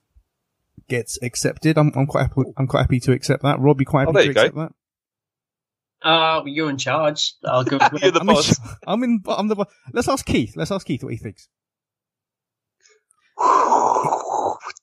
gets 0.89 1.17
accepted. 1.21 1.77
I'm 1.77 1.91
I'm 1.95 2.05
quite 2.07 2.23
happy. 2.23 2.41
I'm 2.57 2.67
quite 2.67 2.81
happy 2.81 2.99
to 3.01 3.11
accept 3.11 3.43
that. 3.43 3.59
Rob, 3.59 3.79
you 3.79 3.85
quite 3.85 4.07
Oh, 4.07 4.13
happy 4.13 4.13
there 4.13 4.23
to 4.23 4.27
you 4.29 4.33
go. 4.33 4.41
accept 4.41 4.55
that? 4.57 6.07
Uh, 6.07 6.43
you're 6.45 6.69
in 6.69 6.77
charge. 6.77 7.33
I'll 7.43 7.63
go. 7.63 7.77
You're 8.01 8.11
the 8.11 8.19
I'm 8.19 8.29
in, 8.29 8.35
boss. 8.35 8.59
I'm 8.85 9.03
in. 9.03 9.23
I'm 9.27 9.47
the. 9.47 9.55
bo- 9.55 9.65
Let's 9.93 10.07
ask 10.07 10.23
Keith. 10.25 10.53
Let's 10.55 10.69
ask 10.71 10.85
Keith 10.85 11.03
what 11.03 11.13
he 11.13 11.17
thinks. 11.17 11.47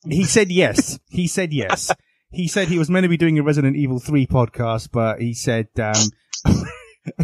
He 0.09 0.25
said 0.25 0.51
yes. 0.51 0.99
He 1.11 1.27
said 1.29 1.53
yes. 1.53 1.91
He 2.31 2.49
said 2.49 2.69
he 2.69 2.79
was 2.79 2.91
meant 2.91 3.05
to 3.05 3.09
be 3.09 3.17
doing 3.17 3.39
a 3.39 3.43
Resident 3.43 3.77
Evil 3.77 3.99
3 4.01 4.27
podcast, 4.27 4.89
but 4.91 5.21
he 5.21 5.35
said, 5.35 5.69
um, 5.79 5.95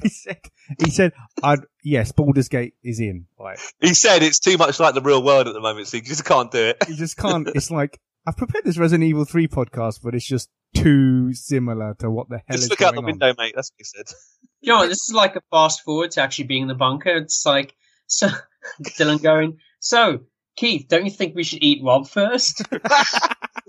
he 0.02 0.08
said, 0.10 0.38
he 0.84 0.90
said, 0.90 1.12
I'd, 1.42 1.60
yes, 1.82 2.12
Baldur's 2.12 2.48
Gate 2.48 2.74
is 2.84 3.00
in. 3.00 3.24
Like, 3.38 3.58
He 3.80 3.94
said 3.94 4.22
it's 4.22 4.38
too 4.38 4.58
much 4.58 4.78
like 4.78 4.94
the 4.94 5.00
real 5.00 5.22
world 5.24 5.48
at 5.48 5.54
the 5.54 5.60
moment, 5.60 5.86
so 5.88 5.96
you 5.96 6.02
just 6.02 6.24
can't 6.26 6.50
do 6.52 6.58
it. 6.62 6.76
you 6.88 6.94
just 6.94 7.16
can't, 7.16 7.48
it's 7.54 7.70
like, 7.70 7.98
I've 8.28 8.36
prepared 8.36 8.64
this 8.64 8.76
Resident 8.76 9.08
Evil 9.08 9.24
3 9.24 9.48
podcast, 9.48 10.00
but 10.02 10.14
it's 10.14 10.26
just 10.26 10.50
too 10.74 11.32
similar 11.32 11.94
to 12.00 12.10
what 12.10 12.28
the 12.28 12.36
hell 12.46 12.56
Just 12.58 12.64
is 12.64 12.70
look 12.70 12.82
out 12.82 12.92
the 12.92 12.98
on. 12.98 13.06
window, 13.06 13.32
mate. 13.38 13.54
That's 13.56 13.70
what 13.70 13.78
he 13.78 13.84
said. 13.84 14.04
You 14.60 14.72
know, 14.72 14.88
this 14.88 15.04
is 15.08 15.12
like 15.14 15.36
a 15.36 15.40
fast 15.52 15.82
forward 15.82 16.10
to 16.12 16.20
actually 16.20 16.46
being 16.48 16.62
in 16.62 16.68
the 16.68 16.74
bunker. 16.74 17.10
It's 17.10 17.46
like 17.46 17.74
so 18.08 18.26
Dylan 18.82 19.22
going. 19.22 19.58
So 19.78 20.22
Keith, 20.56 20.88
don't 20.88 21.04
you 21.04 21.12
think 21.12 21.36
we 21.36 21.44
should 21.44 21.62
eat 21.62 21.80
Rob 21.84 22.08
first? 22.08 22.62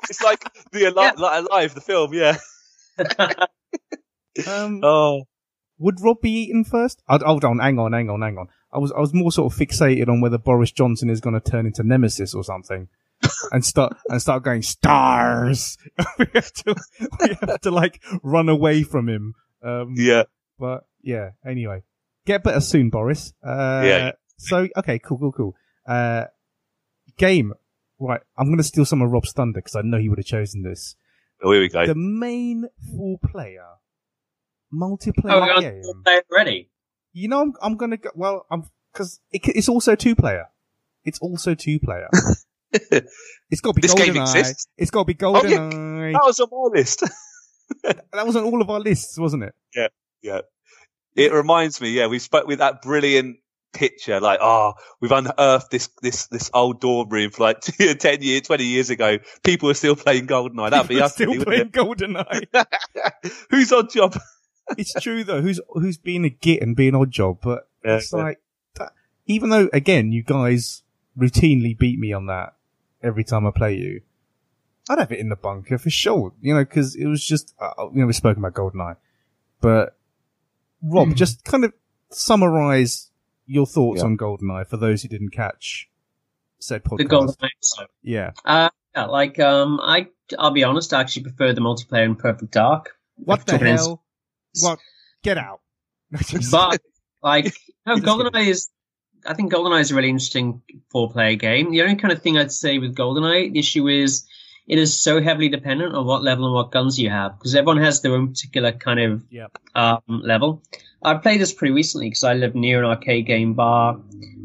It's 0.09 0.23
like 0.23 0.43
the 0.71 0.85
Alive, 0.85 1.19
like 1.19 1.45
Alive, 1.45 1.75
the 1.75 1.81
film. 1.81 2.11
Yeah. 2.15 2.37
Um, 4.47 4.79
Oh, 4.83 5.25
would 5.77 6.01
Rob 6.01 6.21
be 6.21 6.31
eaten 6.31 6.63
first? 6.63 7.03
i 7.07 7.17
hold 7.23 7.45
on, 7.45 7.59
hang 7.59 7.77
on, 7.77 7.93
hang 7.93 8.09
on, 8.09 8.21
hang 8.21 8.37
on. 8.37 8.47
I 8.73 8.79
was, 8.79 8.91
I 8.91 8.99
was 8.99 9.13
more 9.13 9.31
sort 9.31 9.53
of 9.53 9.59
fixated 9.59 10.07
on 10.07 10.21
whether 10.21 10.37
Boris 10.37 10.71
Johnson 10.71 11.09
is 11.09 11.21
going 11.21 11.39
to 11.39 11.51
turn 11.51 11.65
into 11.65 11.83
Nemesis 11.83 12.33
or 12.33 12.43
something, 12.43 12.87
and 13.51 13.65
start 13.65 13.95
and 14.07 14.21
start 14.21 14.43
going 14.43 14.61
stars. 14.61 15.77
we 16.19 16.25
have 16.33 16.51
to, 16.53 16.75
we 17.19 17.35
have 17.41 17.61
to 17.61 17.71
like 17.71 18.01
run 18.23 18.49
away 18.49 18.83
from 18.83 19.09
him. 19.09 19.33
Um, 19.63 19.93
yeah. 19.95 20.23
but 20.57 20.85
yeah. 21.01 21.31
Anyway, 21.45 21.83
get 22.25 22.43
better 22.43 22.61
soon, 22.61 22.89
Boris. 22.89 23.33
Uh, 23.45 23.81
Yeah. 23.85 24.11
So 24.37 24.67
okay, 24.77 24.99
cool, 24.99 25.17
cool, 25.17 25.31
cool. 25.31 25.55
Uh, 25.87 26.25
game. 27.17 27.53
Right, 28.01 28.21
I'm 28.37 28.45
going 28.45 28.57
to 28.57 28.63
steal 28.63 28.85
some 28.85 29.01
of 29.01 29.11
Rob's 29.11 29.33
thunder 29.33 29.59
because 29.59 29.75
I 29.75 29.81
know 29.81 29.97
he 29.97 30.07
would 30.07 30.19
have 30.19 30.25
chosen 30.25 30.63
this. 30.63 30.95
Oh, 31.43 31.51
here 31.51 31.61
we 31.61 31.67
go. 31.67 31.85
The 31.85 31.95
main 31.95 32.65
four-player 32.95 33.61
oh, 33.61 34.75
multiplayer 34.75 35.41
we're 35.41 35.61
game. 35.61 35.81
on 35.83 36.03
play 36.03 36.21
already. 36.31 36.69
You 37.11 37.27
know, 37.27 37.41
I'm, 37.41 37.53
I'm 37.61 37.75
gonna 37.75 37.97
go, 37.97 38.09
well, 38.15 38.45
I'm, 38.49 38.63
cause 38.93 39.19
it, 39.31 39.41
it's 39.47 39.67
also 39.67 39.95
two 39.95 40.15
player. 40.15 40.45
It's 41.03 41.19
also 41.19 41.55
two 41.55 41.79
it's 43.49 43.61
gotta 43.61 43.73
be 43.75 43.81
This 43.81 43.93
game 43.93 44.13
GoldenEye. 44.13 44.21
exists? 44.21 44.67
It's 44.77 44.91
gotta 44.91 45.05
be 45.05 45.17
Oh, 45.21 45.33
yeah. 45.45 45.57
GoldenEye. 45.57 46.13
That 46.13 46.23
was 46.25 46.39
on 46.39 46.47
my 46.51 46.77
list. 46.79 47.03
That 47.83 48.25
was 48.25 48.35
on 48.35 48.45
all 48.45 48.61
of 48.63 48.69
our 48.71 48.79
lists, 48.79 49.17
wasn't 49.19 49.43
it? 49.43 49.53
yeah. 49.75 49.89
Yeah. 50.23 50.41
It 51.15 51.31
reminds 51.31 51.79
me, 51.79 51.91
yeah, 51.91 52.07
we 52.07 52.17
spoke 52.17 52.47
with 52.47 52.59
that 52.59 52.81
brilliant 52.81 53.37
picture, 53.73 54.19
like, 54.19 54.39
oh, 54.41 54.73
we've 54.99 55.11
unearthed 55.11 55.69
this, 55.69 55.89
this, 56.01 56.25
this 56.27 56.49
old 56.53 56.81
dorm 56.81 57.09
room 57.09 57.29
for 57.29 57.43
like 57.43 57.61
10 57.61 58.21
years, 58.23 58.41
20 58.41 58.63
years 58.63 58.89
ago. 58.89 59.19
People 59.43 59.69
are 59.69 59.75
still 59.75 59.95
playing 59.95 60.25
GoldenEye. 60.25 60.71
That'd 60.71 60.89
be 60.89 60.99
us. 60.99 61.13
still 61.13 61.35
playing? 61.43 61.69
GoldenEye. 61.69 62.65
Who's 63.51 63.71
on 63.71 63.87
job? 63.89 64.17
it's 64.77 64.93
true 64.93 65.23
though. 65.23 65.41
Who's, 65.41 65.59
who's 65.69 65.97
being 65.99 66.25
a 66.25 66.29
git 66.29 66.61
and 66.63 66.75
being 66.75 66.93
Oddjob, 66.93 67.39
but 67.43 67.67
Yeah, 67.85 67.97
it's 67.97 68.11
yeah. 68.11 68.19
like, 68.19 68.39
that, 68.75 68.93
even 69.27 69.49
though 69.51 69.69
again, 69.73 70.11
you 70.11 70.23
guys 70.23 70.81
routinely 71.17 71.77
beat 71.77 71.99
me 71.99 72.13
on 72.13 72.25
that 72.27 72.53
every 73.01 73.23
time 73.23 73.45
I 73.47 73.51
play 73.51 73.75
you. 73.75 74.01
I'd 74.89 74.99
have 74.99 75.11
it 75.11 75.19
in 75.19 75.29
the 75.29 75.35
bunker 75.35 75.77
for 75.77 75.89
sure, 75.89 76.33
you 76.41 76.53
know, 76.53 76.63
because 76.63 76.95
it 76.95 77.05
was 77.05 77.23
just, 77.23 77.53
uh, 77.59 77.71
you 77.93 77.99
know, 78.01 78.07
we've 78.07 78.15
spoken 78.15 78.43
about 78.43 78.55
GoldenEye, 78.55 78.95
but 79.61 79.95
Rob, 80.81 81.13
just 81.15 81.43
kind 81.43 81.63
of 81.63 81.73
summarize 82.11 83.11
your 83.45 83.65
thoughts 83.67 83.99
Yeah. 83.99 84.05
on 84.05 84.17
GoldenEye 84.17 84.67
for 84.67 84.77
those 84.77 85.01
who 85.03 85.07
didn't 85.07 85.29
catch 85.29 85.89
said 86.59 86.83
podcast. 86.83 86.97
The 86.97 87.05
golden 87.05 87.35
episode. 87.41 87.87
Yeah. 88.01 88.31
Uh, 88.45 88.69
yeah, 88.95 89.05
like 89.05 89.39
um, 89.39 89.79
I 89.81 90.07
I'll 90.37 90.51
be 90.51 90.63
honest, 90.63 90.93
I 90.93 91.01
actually 91.01 91.23
prefer 91.23 91.53
the 91.53 91.61
multiplayer 91.61 92.05
in 92.05 92.15
Perfect 92.15 92.51
Dark. 92.51 92.97
What 93.15 93.45
the 93.45 93.57
hell? 93.57 94.03
What? 94.61 94.79
Get 95.23 95.37
out. 95.37 95.61
But 96.51 96.81
like, 97.21 97.53
no, 97.85 97.97
GoldenEye 97.97 98.47
is. 98.47 98.69
I 99.25 99.33
think 99.33 99.51
GoldenEye 99.51 99.81
is 99.81 99.91
a 99.91 99.95
really 99.95 100.09
interesting 100.09 100.61
four-player 100.91 101.35
game. 101.35 101.71
The 101.71 101.81
only 101.81 101.95
kind 101.95 102.11
of 102.11 102.21
thing 102.21 102.37
I'd 102.37 102.51
say 102.51 102.79
with 102.79 102.95
GoldenEye, 102.95 103.53
the 103.53 103.59
issue 103.59 103.87
is 103.87 104.25
it 104.67 104.77
is 104.77 104.99
so 104.99 105.21
heavily 105.21 105.49
dependent 105.49 105.95
on 105.95 106.05
what 106.05 106.23
level 106.23 106.45
and 106.45 106.53
what 106.53 106.71
guns 106.71 106.99
you 106.99 107.09
have 107.09 107.37
because 107.37 107.55
everyone 107.55 107.81
has 107.81 108.01
their 108.01 108.13
own 108.13 108.29
particular 108.29 108.71
kind 108.71 108.99
of 108.99 109.23
yeah. 109.29 109.47
um, 109.75 110.01
level. 110.07 110.61
I 111.01 111.15
played 111.15 111.41
this 111.41 111.53
pretty 111.53 111.73
recently 111.73 112.09
because 112.09 112.23
I 112.23 112.33
live 112.33 112.55
near 112.55 112.83
an 112.83 112.89
arcade 112.89 113.25
game 113.25 113.53
bar 113.53 113.95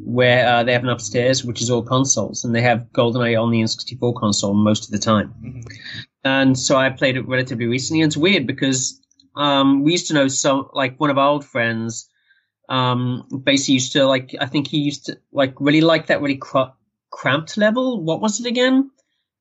where 0.05 0.47
uh, 0.47 0.63
they 0.63 0.73
have 0.73 0.83
an 0.83 0.89
upstairs 0.89 1.45
which 1.45 1.61
is 1.61 1.71
all 1.71 1.83
consoles, 1.83 2.45
and 2.45 2.55
they 2.55 2.63
have 2.63 2.87
GoldenEye 2.93 3.41
on 3.41 3.51
the 3.51 3.61
N64 3.61 4.15
console 4.17 4.55
most 4.55 4.85
of 4.85 4.91
the 4.91 4.99
time. 4.99 5.35
Mhm. 5.43 5.65
And 6.25 6.59
so 6.59 6.77
I 6.77 6.89
played 6.91 7.17
it 7.17 7.29
relatively 7.29 7.67
recently. 7.67 8.03
And 8.03 8.09
it's 8.09 8.17
weird 8.17 8.47
because 8.47 9.01
um, 9.37 9.83
we 9.83 9.93
used 9.93 10.09
to 10.09 10.15
know 10.15 10.29
some 10.29 10.69
like 10.73 10.99
one 10.99 11.11
of 11.11 11.19
our 11.19 11.29
old 11.29 11.45
friends. 11.45 12.09
Um, 12.69 13.43
basically 13.45 13.75
used 13.75 13.93
to 13.93 14.07
like 14.07 14.35
I 14.41 14.47
think 14.47 14.69
he 14.69 14.79
used 14.79 15.07
to 15.07 15.19
like 15.33 15.55
really 15.61 15.83
like 15.83 16.07
that 16.07 16.23
really 16.23 16.37
cr- 16.37 16.73
cramped 17.11 17.57
level. 17.57 18.03
What 18.03 18.21
was 18.21 18.41
it 18.41 18.47
again? 18.47 18.91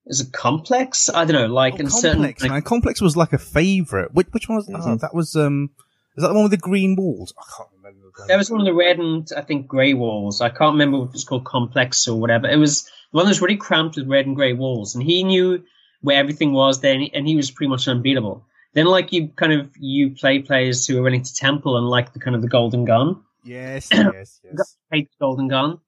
Is 0.05 0.19
it 0.19 0.33
complex? 0.33 1.09
I 1.09 1.23
don't 1.23 1.33
know. 1.41 1.47
Like 1.47 1.75
Oh, 1.75 1.77
in 1.77 1.85
Complex, 1.87 2.01
certain 2.01 2.21
like, 2.21 2.41
man. 2.41 2.61
Complex 2.61 3.01
was 3.01 3.15
like 3.15 3.31
a 3.31 3.37
favorite. 3.37 4.13
Which, 4.13 4.27
which 4.31 4.49
one 4.49 4.57
was, 4.57 4.69
oh, 4.69 4.73
Mhm. 4.77 4.99
that 4.99 5.15
was, 5.15 5.35
um, 5.37 5.69
is 6.17 6.21
that 6.21 6.27
the 6.27 6.33
one 6.33 6.43
with 6.43 6.51
the 6.51 6.57
green 6.57 6.97
walls? 6.97 7.33
I 7.39 7.43
can't 7.55 7.69
remember. 7.77 7.99
There 8.27 8.37
was 8.37 8.51
one 8.51 8.59
of 8.59 8.65
the 8.65 8.73
red 8.73 8.99
and 8.99 9.25
I 9.35 9.41
think 9.41 9.67
grey 9.67 9.93
walls. 9.93 10.41
I 10.41 10.49
can't 10.49 10.73
remember 10.73 10.97
if 11.03 11.09
it 11.09 11.13
was 11.13 11.23
called 11.23 11.45
complex 11.45 12.05
or 12.09 12.19
whatever. 12.19 12.47
It 12.49 12.57
was 12.57 12.89
one 13.11 13.23
that 13.25 13.29
was 13.29 13.41
really 13.41 13.55
cramped 13.55 13.95
with 13.95 14.09
red 14.09 14.25
and 14.25 14.35
grey 14.35 14.51
walls, 14.51 14.93
and 14.95 15.03
he 15.03 15.23
knew 15.23 15.63
where 16.01 16.17
everything 16.19 16.51
was 16.51 16.81
then, 16.81 17.07
and 17.13 17.25
he 17.25 17.37
was 17.37 17.49
pretty 17.49 17.69
much 17.69 17.87
unbeatable. 17.87 18.45
Then, 18.73 18.85
like 18.85 19.11
you, 19.13 19.27
kind 19.29 19.53
of 19.53 19.69
you 19.79 20.11
play 20.11 20.39
players 20.39 20.87
who 20.87 20.97
are 20.99 21.03
willing 21.03 21.23
to 21.23 21.33
temple 21.33 21.77
and 21.77 21.87
like 21.87 22.13
the 22.13 22.19
kind 22.19 22.35
of 22.35 22.41
the 22.41 22.47
golden 22.47 22.85
gun, 22.85 23.21
Yes, 23.43 23.89
yes, 23.93 24.39
yes. 24.43 24.77
hate 24.91 25.09
the 25.11 25.17
golden 25.19 25.47
gun, 25.47 25.79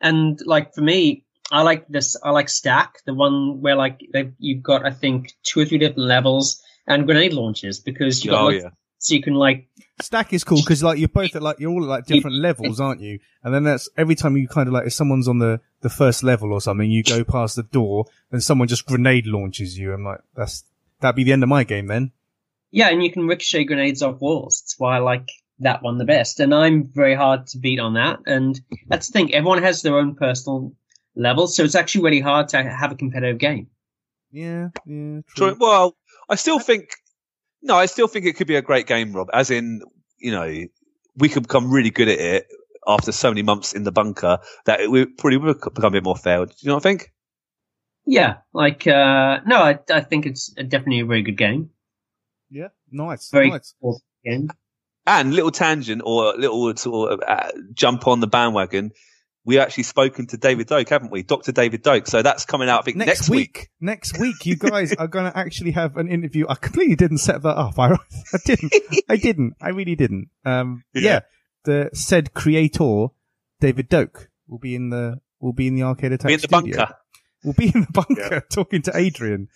and 0.00 0.38
like 0.44 0.74
for 0.74 0.80
me, 0.82 1.24
I 1.50 1.62
like 1.62 1.88
this. 1.88 2.16
I 2.22 2.30
like 2.30 2.48
stack 2.48 2.98
the 3.06 3.14
one 3.14 3.60
where 3.60 3.74
like 3.74 4.00
they've, 4.12 4.32
you've 4.38 4.62
got 4.62 4.86
I 4.86 4.90
think 4.90 5.32
two 5.42 5.60
or 5.60 5.64
three 5.64 5.78
different 5.78 6.06
levels 6.08 6.62
and 6.86 7.06
grenade 7.06 7.32
launches 7.32 7.80
because 7.80 8.24
you 8.24 8.30
got 8.30 8.42
Oh, 8.42 8.46
like, 8.46 8.62
yeah. 8.62 8.68
so 8.98 9.14
you 9.14 9.22
can 9.22 9.34
like 9.34 9.68
Stack 10.00 10.32
is 10.32 10.44
cool 10.44 10.58
because 10.58 10.82
like 10.82 10.98
you're 10.98 11.08
both 11.08 11.34
at 11.36 11.42
like 11.42 11.58
you're 11.60 11.70
all 11.70 11.82
at 11.82 11.88
like 11.88 12.06
different 12.06 12.36
levels, 12.40 12.80
aren't 12.80 13.00
you? 13.00 13.18
And 13.42 13.52
then 13.52 13.64
that's 13.64 13.88
every 13.96 14.14
time 14.14 14.36
you 14.36 14.46
kind 14.48 14.66
of 14.68 14.72
like 14.72 14.86
if 14.86 14.92
someone's 14.92 15.26
on 15.28 15.38
the 15.38 15.60
the 15.80 15.90
first 15.90 16.22
level 16.22 16.52
or 16.52 16.60
something, 16.60 16.90
you 16.90 17.02
go 17.02 17.24
past 17.24 17.56
the 17.56 17.62
door 17.64 18.06
and 18.30 18.42
someone 18.42 18.68
just 18.68 18.86
grenade 18.86 19.26
launches 19.26 19.76
you. 19.78 19.92
I'm 19.92 20.04
like, 20.04 20.20
that's 20.36 20.64
that'd 21.00 21.16
be 21.16 21.24
the 21.24 21.32
end 21.32 21.42
of 21.42 21.48
my 21.48 21.64
game 21.64 21.86
then. 21.86 22.12
Yeah, 22.70 22.88
and 22.88 23.02
you 23.02 23.10
can 23.10 23.26
ricochet 23.26 23.64
grenades 23.64 24.02
off 24.02 24.20
walls. 24.20 24.62
That's 24.62 24.78
why 24.78 24.96
I 24.96 24.98
like 25.00 25.28
that 25.58 25.82
one 25.82 25.98
the 25.98 26.04
best. 26.04 26.40
And 26.40 26.54
I'm 26.54 26.88
very 26.92 27.14
hard 27.14 27.46
to 27.48 27.58
beat 27.58 27.80
on 27.80 27.94
that. 27.94 28.20
And 28.26 28.60
that's 28.88 29.08
the 29.08 29.12
thing. 29.12 29.34
Everyone 29.34 29.62
has 29.62 29.82
their 29.82 29.98
own 29.98 30.14
personal 30.14 30.72
level, 31.16 31.46
so 31.46 31.64
it's 31.64 31.74
actually 31.74 32.04
really 32.04 32.20
hard 32.20 32.48
to 32.48 32.62
have 32.62 32.92
a 32.92 32.94
competitive 32.96 33.38
game. 33.38 33.66
Yeah, 34.30 34.68
yeah, 34.86 35.20
True. 35.36 35.50
true. 35.50 35.56
Well, 35.58 35.96
I 36.28 36.36
still 36.36 36.60
think 36.60 36.90
No, 37.62 37.74
I 37.76 37.86
still 37.86 38.08
think 38.08 38.24
it 38.26 38.36
could 38.36 38.46
be 38.46 38.56
a 38.56 38.62
great 38.62 38.86
game, 38.86 39.12
Rob. 39.12 39.28
As 39.32 39.50
in, 39.50 39.82
you 40.18 40.30
know, 40.30 40.64
we 41.16 41.28
could 41.28 41.42
become 41.42 41.70
really 41.70 41.90
good 41.90 42.08
at 42.08 42.18
it 42.18 42.46
after 42.86 43.12
so 43.12 43.30
many 43.30 43.42
months 43.42 43.72
in 43.74 43.82
the 43.82 43.92
bunker 43.92 44.38
that 44.64 44.80
it 44.80 44.90
would 44.90 45.18
probably 45.18 45.36
would 45.36 45.60
become 45.60 45.84
a 45.84 45.90
bit 45.90 46.04
more 46.04 46.16
fair. 46.16 46.46
Do 46.46 46.52
you 46.60 46.70
not 46.70 46.82
think? 46.82 47.12
Yeah, 48.06 48.36
like 48.54 48.86
uh, 48.86 49.40
no, 49.46 49.56
I, 49.56 49.78
I 49.92 50.00
think 50.00 50.26
it's 50.26 50.48
definitely 50.48 51.00
a 51.00 51.06
very 51.06 51.22
good 51.22 51.36
game. 51.36 51.70
Yeah, 52.50 52.68
nice, 52.90 53.30
Very 53.30 53.50
nice. 53.50 53.74
cool. 53.80 54.00
And 55.06 55.34
little 55.34 55.50
tangent 55.50 56.02
or 56.04 56.34
little 56.36 56.76
sort 56.76 57.12
of 57.12 57.20
uh, 57.26 57.50
jump 57.72 58.06
on 58.06 58.20
the 58.20 58.26
bandwagon. 58.26 58.92
We 59.44 59.58
actually 59.58 59.84
spoken 59.84 60.26
to 60.28 60.36
David 60.36 60.66
Doak, 60.66 60.88
haven't 60.90 61.10
we? 61.10 61.22
Dr. 61.22 61.50
David 61.52 61.82
Doak. 61.82 62.06
So 62.06 62.20
that's 62.22 62.44
coming 62.44 62.68
out, 62.68 62.80
I 62.80 62.82
think, 62.82 62.98
Next, 62.98 63.08
next, 63.08 63.30
week, 63.30 63.70
next 63.80 64.18
week, 64.18 64.44
you 64.44 64.56
guys 64.56 64.92
are 64.92 65.08
going 65.08 65.24
to 65.32 65.36
actually 65.36 65.70
have 65.72 65.96
an 65.96 66.08
interview. 66.08 66.44
I 66.48 66.54
completely 66.56 66.94
didn't 66.96 67.18
set 67.18 67.42
that 67.42 67.56
up. 67.56 67.78
I, 67.78 67.92
I 68.34 68.38
didn't. 68.44 68.74
I 69.08 69.16
didn't. 69.16 69.54
I 69.60 69.70
really 69.70 69.96
didn't. 69.96 70.28
Um, 70.44 70.84
yeah. 70.92 71.00
Yeah. 71.02 71.20
the 71.64 71.90
said 71.94 72.34
creator, 72.34 73.06
David 73.60 73.88
Doak, 73.88 74.28
will 74.46 74.58
be 74.58 74.74
in 74.74 74.90
the 74.90 75.20
will 75.40 75.54
be 75.54 75.66
in 75.68 75.74
the 75.74 75.84
arcade 75.84 76.12
attack 76.12 76.28
Be 76.28 76.34
in 76.34 76.40
the 76.40 76.46
studio. 76.46 76.76
bunker. 76.76 76.94
We'll 77.42 77.54
be 77.54 77.72
in 77.74 77.82
the 77.82 77.92
bunker 77.92 78.42
talking 78.52 78.82
to 78.82 78.96
Adrian, 78.96 79.48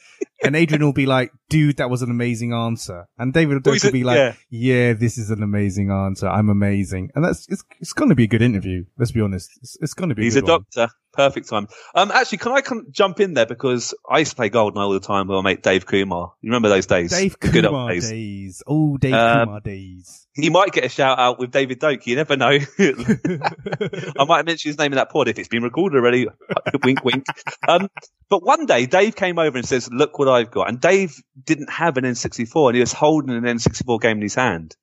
and 0.42 0.56
Adrian 0.56 0.82
will 0.82 0.92
be 0.92 1.06
like, 1.06 1.30
"Dude, 1.50 1.76
that 1.76 1.90
was 1.90 2.02
an 2.02 2.10
amazing 2.10 2.52
answer," 2.52 3.06
and 3.18 3.32
David 3.32 3.64
Well, 3.64 3.76
will 3.82 3.92
be 3.92 4.04
like, 4.04 4.16
yeah. 4.16 4.34
yeah. 4.48 4.92
this 4.94 5.18
is 5.18 5.30
an 5.30 5.42
amazing 5.42 5.90
answer. 5.90 6.26
I'm 6.26 6.48
amazing," 6.48 7.10
and 7.14 7.24
that's 7.24 7.46
it's 7.48 7.62
it's 7.80 7.92
going 7.92 8.08
to 8.08 8.14
be 8.14 8.24
a 8.24 8.28
good 8.28 8.42
interview. 8.42 8.84
Let's 8.98 9.12
be 9.12 9.20
honest. 9.20 9.50
It's, 9.62 9.76
it's 9.80 9.94
going 9.94 10.08
to 10.08 10.14
be. 10.14 10.22
He's 10.22 10.36
a 10.36 10.38
a 10.38 10.42
good 10.42 10.50
one. 10.50 10.88
Perfect 11.14 11.48
time. 11.48 11.68
Um, 11.94 12.10
actually, 12.10 12.38
can 12.38 12.52
I 12.52 12.60
come, 12.60 12.86
jump 12.90 13.20
in 13.20 13.34
there 13.34 13.46
because 13.46 13.94
I 14.08 14.18
used 14.18 14.30
to 14.32 14.36
play 14.36 14.50
Goldeneye 14.50 14.76
all 14.76 14.92
the 14.92 15.00
time 15.00 15.28
with 15.28 15.36
my 15.36 15.42
mate 15.42 15.62
Dave 15.62 15.86
Kumar. 15.86 16.32
You 16.40 16.50
remember 16.50 16.68
those 16.68 16.86
days? 16.86 17.10
Dave 17.10 17.36
The 17.40 17.48
good 17.50 17.64
old 17.64 17.72
Kumar 17.72 17.90
days. 17.92 18.10
days. 18.10 18.62
Oh, 18.66 18.96
Dave 18.96 19.14
Um, 19.14 19.46
Kumar 19.46 19.60
days. 19.60 20.26
He 20.34 20.50
might 20.50 20.72
get 20.72 20.84
a 20.84 20.88
shout 20.88 21.18
out 21.20 21.38
with 21.38 21.52
David 21.52 21.78
Doak. 21.78 22.06
You 22.08 22.16
never 22.16 22.36
know. 22.36 22.58
I 22.78 24.24
might 24.26 24.44
mention 24.44 24.68
his 24.70 24.78
name 24.78 24.92
in 24.92 24.96
that 24.96 25.10
pod 25.10 25.28
if 25.28 25.38
it's 25.38 25.48
been 25.48 25.62
recorded 25.62 25.96
already. 25.98 26.26
wink, 26.84 27.04
wink. 27.04 27.24
Um, 27.68 27.88
but 28.28 28.44
one 28.44 28.66
day 28.66 28.86
Dave 28.86 29.14
came 29.16 29.38
over 29.38 29.56
and 29.56 29.66
says, 29.66 29.88
"Look 29.92 30.18
what 30.18 30.28
I've 30.28 30.50
got." 30.50 30.68
And 30.68 30.80
Dave 30.80 31.14
didn't 31.44 31.70
have 31.70 31.96
an 31.96 32.04
N64, 32.04 32.68
and 32.70 32.74
he 32.74 32.80
was 32.80 32.92
holding 32.92 33.30
an 33.36 33.44
N64 33.44 34.00
game 34.00 34.16
in 34.16 34.22
his 34.22 34.34
hand, 34.34 34.74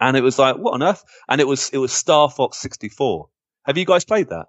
and 0.00 0.16
it 0.16 0.22
was 0.22 0.38
like, 0.38 0.56
"What 0.56 0.74
on 0.74 0.82
earth?" 0.82 1.02
And 1.28 1.40
it 1.40 1.46
was 1.46 1.70
it 1.70 1.78
was 1.78 1.92
Star 1.92 2.28
Fox 2.30 2.58
64. 2.58 3.28
Have 3.64 3.78
you 3.78 3.84
guys 3.86 4.04
played 4.04 4.28
that? 4.28 4.46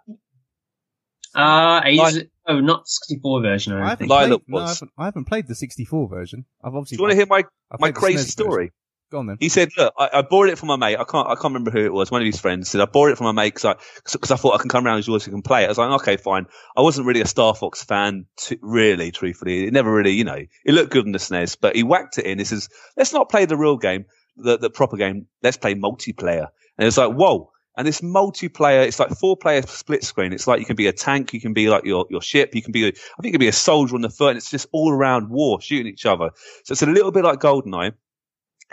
Uh, 1.35 1.81
ages, 1.85 1.99
Like- 2.17 2.29
oh, 2.47 2.59
not 2.59 2.87
64 2.87 3.41
version. 3.41 3.73
I 3.73 3.77
I 3.85 3.89
haven't, 3.89 3.97
think. 4.07 4.11
Lylat 4.11 4.27
played, 4.29 4.41
no, 4.47 4.57
I, 4.59 4.67
haven't, 4.69 4.91
I 4.97 5.05
haven't 5.05 5.25
played 5.25 5.47
the 5.47 5.55
64 5.55 6.09
version. 6.09 6.45
I've 6.63 6.73
obviously. 6.73 6.73
Do 6.73 6.77
obviously. 6.77 6.97
you 6.97 7.01
want 7.03 7.11
to 7.11 7.15
hear 7.15 7.25
my 7.27 7.43
I've 7.71 7.79
my 7.79 7.91
crazy 7.91 8.15
SNES 8.15 8.17
version. 8.17 8.31
story? 8.31 8.71
Go 9.11 9.17
on 9.19 9.25
then. 9.25 9.37
He 9.39 9.49
said, 9.49 9.69
"Look, 9.75 9.91
I, 9.97 10.09
I 10.13 10.21
borrowed 10.21 10.51
it 10.51 10.59
from 10.59 10.67
my 10.67 10.75
mate. 10.75 10.97
I 10.97 11.03
can't, 11.03 11.27
I 11.27 11.33
can't 11.33 11.45
remember 11.45 11.71
who 11.71 11.83
it 11.83 11.91
was. 11.91 12.11
One 12.11 12.21
of 12.21 12.25
his 12.27 12.39
friends 12.39 12.69
said 12.69 12.79
I 12.79 12.85
borrowed 12.85 13.13
it 13.13 13.17
from 13.17 13.25
my 13.25 13.31
mate 13.31 13.55
because 13.55 13.65
I, 13.65 13.75
because 14.13 14.29
I 14.29 14.35
thought 14.35 14.53
I 14.53 14.59
can 14.59 14.69
come 14.69 14.85
around 14.85 14.99
as 14.99 15.07
yours, 15.07 15.25
you 15.25 15.31
can 15.31 15.41
play 15.41 15.63
it. 15.63 15.65
I 15.65 15.69
was 15.69 15.79
like, 15.79 16.01
okay, 16.01 16.17
fine. 16.17 16.45
I 16.77 16.81
wasn't 16.81 17.07
really 17.07 17.21
a 17.21 17.25
Star 17.27 17.55
Fox 17.55 17.83
fan, 17.83 18.25
t 18.37 18.57
really, 18.61 19.09
truthfully. 19.11 19.65
It 19.65 19.73
never 19.73 19.91
really, 19.91 20.11
you 20.11 20.25
know, 20.25 20.37
it 20.65 20.71
looked 20.73 20.91
good 20.91 21.05
on 21.05 21.11
the 21.11 21.17
SNES, 21.17 21.57
but 21.59 21.75
he 21.75 21.81
whacked 21.81 22.19
it 22.19 22.25
in. 22.25 22.37
He 22.37 22.45
says, 22.45 22.69
let's 22.97 23.11
not 23.11 23.29
play 23.29 23.45
the 23.45 23.57
real 23.57 23.77
game, 23.77 24.05
the 24.37 24.57
the 24.59 24.69
proper 24.69 24.95
game. 24.97 25.25
Let's 25.41 25.57
play 25.57 25.73
multiplayer. 25.73 26.47
And 26.77 26.87
it's 26.87 26.97
like, 26.97 27.11
whoa. 27.13 27.51
And 27.79 27.87
this 27.87 28.01
multiplayer, 28.01 28.85
it's 28.85 28.99
like 28.99 29.11
four 29.11 29.37
player 29.37 29.61
split 29.61 30.03
screen. 30.03 30.33
It's 30.33 30.47
like 30.47 30.59
you 30.59 30.65
can 30.65 30.75
be 30.75 30.87
a 30.87 30.91
tank, 30.91 31.33
you 31.33 31.39
can 31.39 31.53
be 31.53 31.69
like 31.69 31.85
your, 31.85 32.05
your 32.09 32.21
ship, 32.21 32.53
you 32.53 32.61
can 32.61 32.73
be, 32.73 32.85
I 32.85 32.91
think 32.91 33.23
you 33.23 33.31
can 33.31 33.39
be 33.39 33.47
a 33.47 33.53
soldier 33.53 33.95
on 33.95 34.01
the 34.01 34.09
foot, 34.09 34.31
and 34.31 34.37
it's 34.37 34.51
just 34.51 34.67
all 34.73 34.91
around 34.91 35.29
war, 35.29 35.61
shooting 35.61 35.87
each 35.87 36.05
other. 36.05 36.31
So 36.65 36.73
it's 36.73 36.81
a 36.81 36.87
little 36.87 37.13
bit 37.13 37.23
like 37.23 37.39
GoldenEye. 37.39 37.93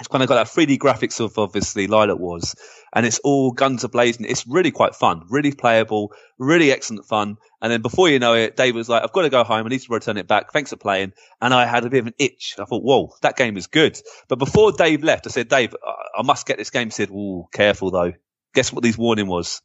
It's 0.00 0.08
kind 0.08 0.24
of 0.24 0.28
got 0.28 0.34
that 0.34 0.48
3D 0.48 0.78
graphics 0.78 1.20
of 1.20 1.38
obviously 1.38 1.86
Lylat 1.86 2.18
Wars, 2.18 2.56
and 2.92 3.06
it's 3.06 3.20
all 3.20 3.52
guns 3.52 3.84
a 3.84 3.88
blazing. 3.88 4.26
It's 4.26 4.44
really 4.44 4.72
quite 4.72 4.96
fun, 4.96 5.22
really 5.30 5.52
playable, 5.52 6.12
really 6.36 6.72
excellent 6.72 7.06
fun. 7.06 7.36
And 7.62 7.70
then 7.70 7.82
before 7.82 8.08
you 8.08 8.18
know 8.18 8.34
it, 8.34 8.56
Dave 8.56 8.74
was 8.74 8.88
like, 8.88 9.04
"I've 9.04 9.12
got 9.12 9.22
to 9.22 9.30
go 9.30 9.44
home. 9.44 9.64
I 9.64 9.68
need 9.68 9.82
to 9.82 9.92
return 9.94 10.16
it 10.16 10.26
back. 10.26 10.52
Thanks 10.52 10.70
for 10.70 10.76
playing." 10.76 11.12
And 11.40 11.54
I 11.54 11.64
had 11.64 11.84
a 11.84 11.90
bit 11.90 12.00
of 12.00 12.08
an 12.08 12.14
itch. 12.18 12.56
I 12.58 12.64
thought, 12.64 12.82
"Whoa, 12.82 13.14
that 13.22 13.36
game 13.36 13.56
is 13.56 13.68
good." 13.68 13.98
But 14.28 14.40
before 14.40 14.72
Dave 14.72 15.04
left, 15.04 15.28
I 15.28 15.30
said, 15.30 15.48
"Dave, 15.48 15.76
I- 16.18 16.22
must 16.22 16.44
get 16.44 16.58
this 16.58 16.70
game." 16.70 16.88
He 16.88 16.90
said, 16.90 17.10
"Ooh, 17.10 17.46
careful 17.52 17.92
though." 17.92 18.12
Guess 18.56 18.72
what 18.72 18.82
his 18.82 18.96
warning 18.96 19.28
was? 19.28 19.60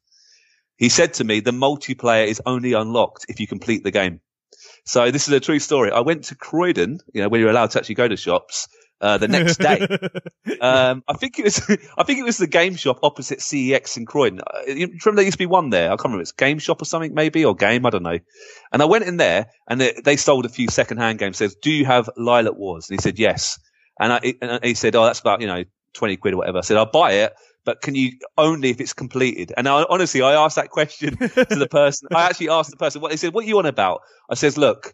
He 0.75 0.89
said 0.89 1.13
to 1.15 1.23
me, 1.23 1.39
"The 1.39 1.51
multiplayer 1.51 2.27
is 2.27 2.41
only 2.45 2.73
unlocked 2.73 3.25
if 3.29 3.39
you 3.39 3.47
complete 3.47 3.83
the 3.83 3.91
game." 3.91 4.19
So 4.85 5.11
this 5.11 5.29
is 5.29 5.33
a 5.33 5.39
true 5.39 5.59
story. 5.59 5.91
I 5.91 6.01
went 6.01 6.25
to 6.25 6.35
Croydon, 6.35 6.99
you 7.13 7.21
know, 7.21 7.29
when 7.29 7.39
you're 7.39 7.49
allowed 7.49 7.71
to 7.71 7.79
actually 7.79 7.95
go 7.95 8.07
to 8.07 8.17
shops. 8.17 8.67
Uh, 8.99 9.17
the 9.17 9.27
next 9.27 9.57
day, 9.57 9.79
um, 10.61 11.03
I 11.07 11.13
think 11.13 11.39
it 11.39 11.45
was, 11.45 11.59
I 11.97 12.03
think 12.03 12.19
it 12.19 12.23
was 12.23 12.37
the 12.37 12.45
game 12.45 12.75
shop 12.75 12.99
opposite 13.01 13.39
CEX 13.39 13.97
in 13.97 14.05
Croydon. 14.05 14.41
Uh, 14.41 14.61
you 14.67 14.87
remember 14.87 15.15
there 15.15 15.25
used 15.25 15.35
to 15.35 15.39
be 15.39 15.47
one 15.47 15.71
there? 15.71 15.87
I 15.87 15.95
can't 15.95 16.05
remember. 16.05 16.21
It's 16.21 16.33
game 16.33 16.59
shop 16.59 16.83
or 16.83 16.85
something 16.85 17.13
maybe, 17.13 17.45
or 17.45 17.55
game. 17.55 17.85
I 17.85 17.89
don't 17.89 18.03
know. 18.03 18.19
And 18.71 18.81
I 18.81 18.85
went 18.85 19.05
in 19.05 19.17
there 19.17 19.47
and 19.67 19.81
they, 19.81 19.99
they 20.03 20.17
sold 20.17 20.45
a 20.45 20.49
few 20.49 20.67
secondhand 20.67 21.17
games. 21.17 21.37
Says, 21.37 21.55
do 21.55 21.71
you 21.71 21.85
have 21.85 22.09
Lylat 22.17 22.57
Wars? 22.57 22.89
And 22.89 22.99
he 22.99 23.01
said, 23.01 23.17
yes. 23.17 23.57
And, 23.99 24.13
I, 24.13 24.33
and 24.41 24.63
he 24.63 24.75
said, 24.75 24.95
oh, 24.95 25.05
that's 25.05 25.21
about, 25.21 25.41
you 25.41 25.47
know, 25.47 25.63
20 25.93 26.17
quid 26.17 26.33
or 26.35 26.37
whatever. 26.37 26.59
I 26.59 26.61
said, 26.61 26.77
I'll 26.77 26.91
buy 26.91 27.13
it. 27.13 27.33
But 27.63 27.81
can 27.81 27.93
you 27.95 28.13
only 28.37 28.69
if 28.71 28.81
it's 28.81 28.93
completed? 28.93 29.53
And 29.55 29.67
I, 29.67 29.85
honestly, 29.89 30.21
I 30.21 30.33
asked 30.33 30.55
that 30.55 30.69
question 30.69 31.15
to 31.17 31.27
the 31.27 31.67
person. 31.69 32.07
I 32.13 32.23
actually 32.23 32.49
asked 32.49 32.71
the 32.71 32.77
person 32.77 33.01
what 33.01 33.11
they 33.11 33.17
said. 33.17 33.33
What 33.33 33.45
are 33.45 33.47
you 33.47 33.59
on 33.59 33.65
about? 33.67 34.01
I 34.29 34.35
says, 34.35 34.57
look, 34.57 34.93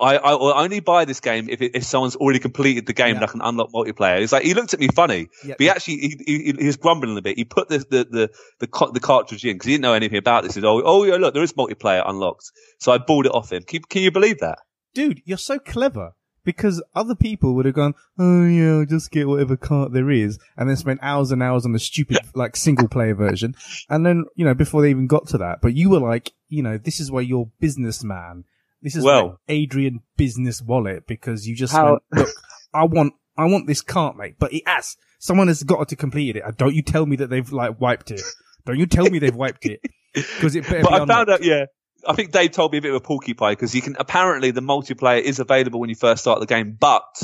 I, 0.00 0.16
I 0.16 0.34
will 0.34 0.54
only 0.54 0.80
buy 0.80 1.06
this 1.06 1.18
game 1.20 1.48
if 1.48 1.60
it, 1.60 1.72
if 1.74 1.82
someone's 1.84 2.14
already 2.14 2.38
completed 2.38 2.86
the 2.86 2.92
game 2.92 3.08
Yeah. 3.08 3.14
and 3.16 3.24
I 3.24 3.26
can 3.26 3.40
unlock 3.42 3.72
multiplayer. 3.72 4.20
He's 4.20 4.32
like, 4.32 4.44
he 4.44 4.54
looked 4.54 4.74
at 4.74 4.80
me 4.80 4.88
funny, 4.94 5.28
Yeah, 5.42 5.54
but 5.58 5.60
he 5.60 5.70
actually 5.70 5.96
he, 5.96 6.20
he, 6.26 6.54
he 6.58 6.66
was 6.66 6.76
grumbling 6.76 7.16
a 7.18 7.22
bit. 7.22 7.36
He 7.36 7.44
put 7.44 7.68
the 7.68 7.78
the 7.78 8.04
the 8.08 8.30
the, 8.60 8.90
the 8.92 9.00
cartridge 9.00 9.44
in 9.44 9.54
because 9.54 9.66
he 9.66 9.72
didn't 9.72 9.82
know 9.82 9.94
anything 9.94 10.18
about 10.18 10.44
this. 10.44 10.54
He 10.54 10.60
said, 10.60 10.66
oh, 10.68 10.82
oh 10.84 11.04
yeah, 11.04 11.16
look, 11.16 11.34
there 11.34 11.42
is 11.42 11.52
multiplayer 11.54 12.02
unlocked. 12.06 12.44
So 12.78 12.92
I 12.92 12.98
bought 12.98 13.26
it 13.26 13.32
off 13.32 13.50
him. 13.50 13.62
Can, 13.64 13.82
can 13.82 14.02
you 14.02 14.10
believe 14.10 14.38
that? 14.40 14.58
dude, 14.94 15.20
you're 15.24 15.38
so 15.38 15.58
clever 15.58 16.12
because 16.44 16.82
other 16.94 17.14
people 17.14 17.54
would 17.54 17.66
have 17.66 17.74
gone, 17.74 17.94
oh 18.18 18.44
yeah, 18.46 18.78
I'll 18.78 18.84
just 18.86 19.10
get 19.10 19.28
whatever 19.28 19.56
cart 19.56 19.92
there 19.92 20.10
is, 20.10 20.38
and 20.56 20.68
then 20.68 20.76
spent 20.76 21.00
hours 21.02 21.30
and 21.30 21.42
hours 21.42 21.64
on 21.64 21.72
the 21.72 21.78
stupid 21.78 22.18
like 22.34 22.56
single 22.56 22.88
player 22.88 23.14
version, 23.14 23.54
and 23.88 24.04
then 24.06 24.24
you 24.34 24.44
know 24.44 24.54
before 24.54 24.82
they 24.82 24.90
even 24.90 25.06
got 25.06 25.26
to 25.28 25.38
that, 25.38 25.60
but 25.60 25.74
you 25.74 25.90
were 25.90 26.00
like, 26.00 26.32
you 26.48 26.62
know, 26.62 26.78
this 26.78 27.00
is 27.00 27.10
where 27.10 27.22
you're 27.22 27.50
businessman. 27.60 28.44
This 28.82 28.94
is 28.96 29.04
Well- 29.04 29.26
like 29.26 29.36
Adrian 29.48 30.00
business 30.16 30.62
wallet 30.62 31.06
because 31.06 31.46
you 31.48 31.56
just 31.56 31.72
How- 31.72 31.92
went, 31.92 32.02
look, 32.12 32.28
I 32.72 32.84
want, 32.84 33.14
I 33.36 33.46
want 33.46 33.66
this 33.66 33.80
cart, 33.82 34.16
mate, 34.16 34.36
but 34.38 34.52
it 34.52 34.62
has 34.66 34.96
someone 35.18 35.48
has 35.48 35.62
got 35.64 35.88
to 35.88 35.96
complete 35.96 36.36
it. 36.36 36.42
And 36.46 36.56
Don't 36.56 36.74
you 36.74 36.82
tell 36.82 37.04
me 37.04 37.16
that 37.16 37.28
they've 37.28 37.50
like 37.52 37.80
wiped 37.80 38.10
it. 38.12 38.20
Don't 38.66 38.78
you 38.78 38.86
tell 38.86 39.10
me 39.10 39.18
they've 39.18 39.34
wiped 39.34 39.66
it 39.66 39.80
because 40.14 40.54
it 40.54 40.64
better 40.64 40.82
But 40.82 40.90
be 40.90 40.94
I 40.94 41.06
found 41.06 41.28
out, 41.30 41.42
yeah. 41.42 41.64
I 42.06 42.14
think 42.14 42.32
Dave 42.32 42.52
told 42.52 42.72
me 42.72 42.78
a 42.78 42.82
bit 42.82 42.90
of 42.90 42.96
a 42.96 43.00
porcupine 43.00 43.52
because 43.52 43.74
you 43.74 43.82
can 43.82 43.96
apparently 43.98 44.50
the 44.50 44.60
multiplayer 44.60 45.20
is 45.20 45.40
available 45.40 45.80
when 45.80 45.88
you 45.88 45.96
first 45.96 46.22
start 46.22 46.40
the 46.40 46.46
game, 46.46 46.76
but 46.78 47.22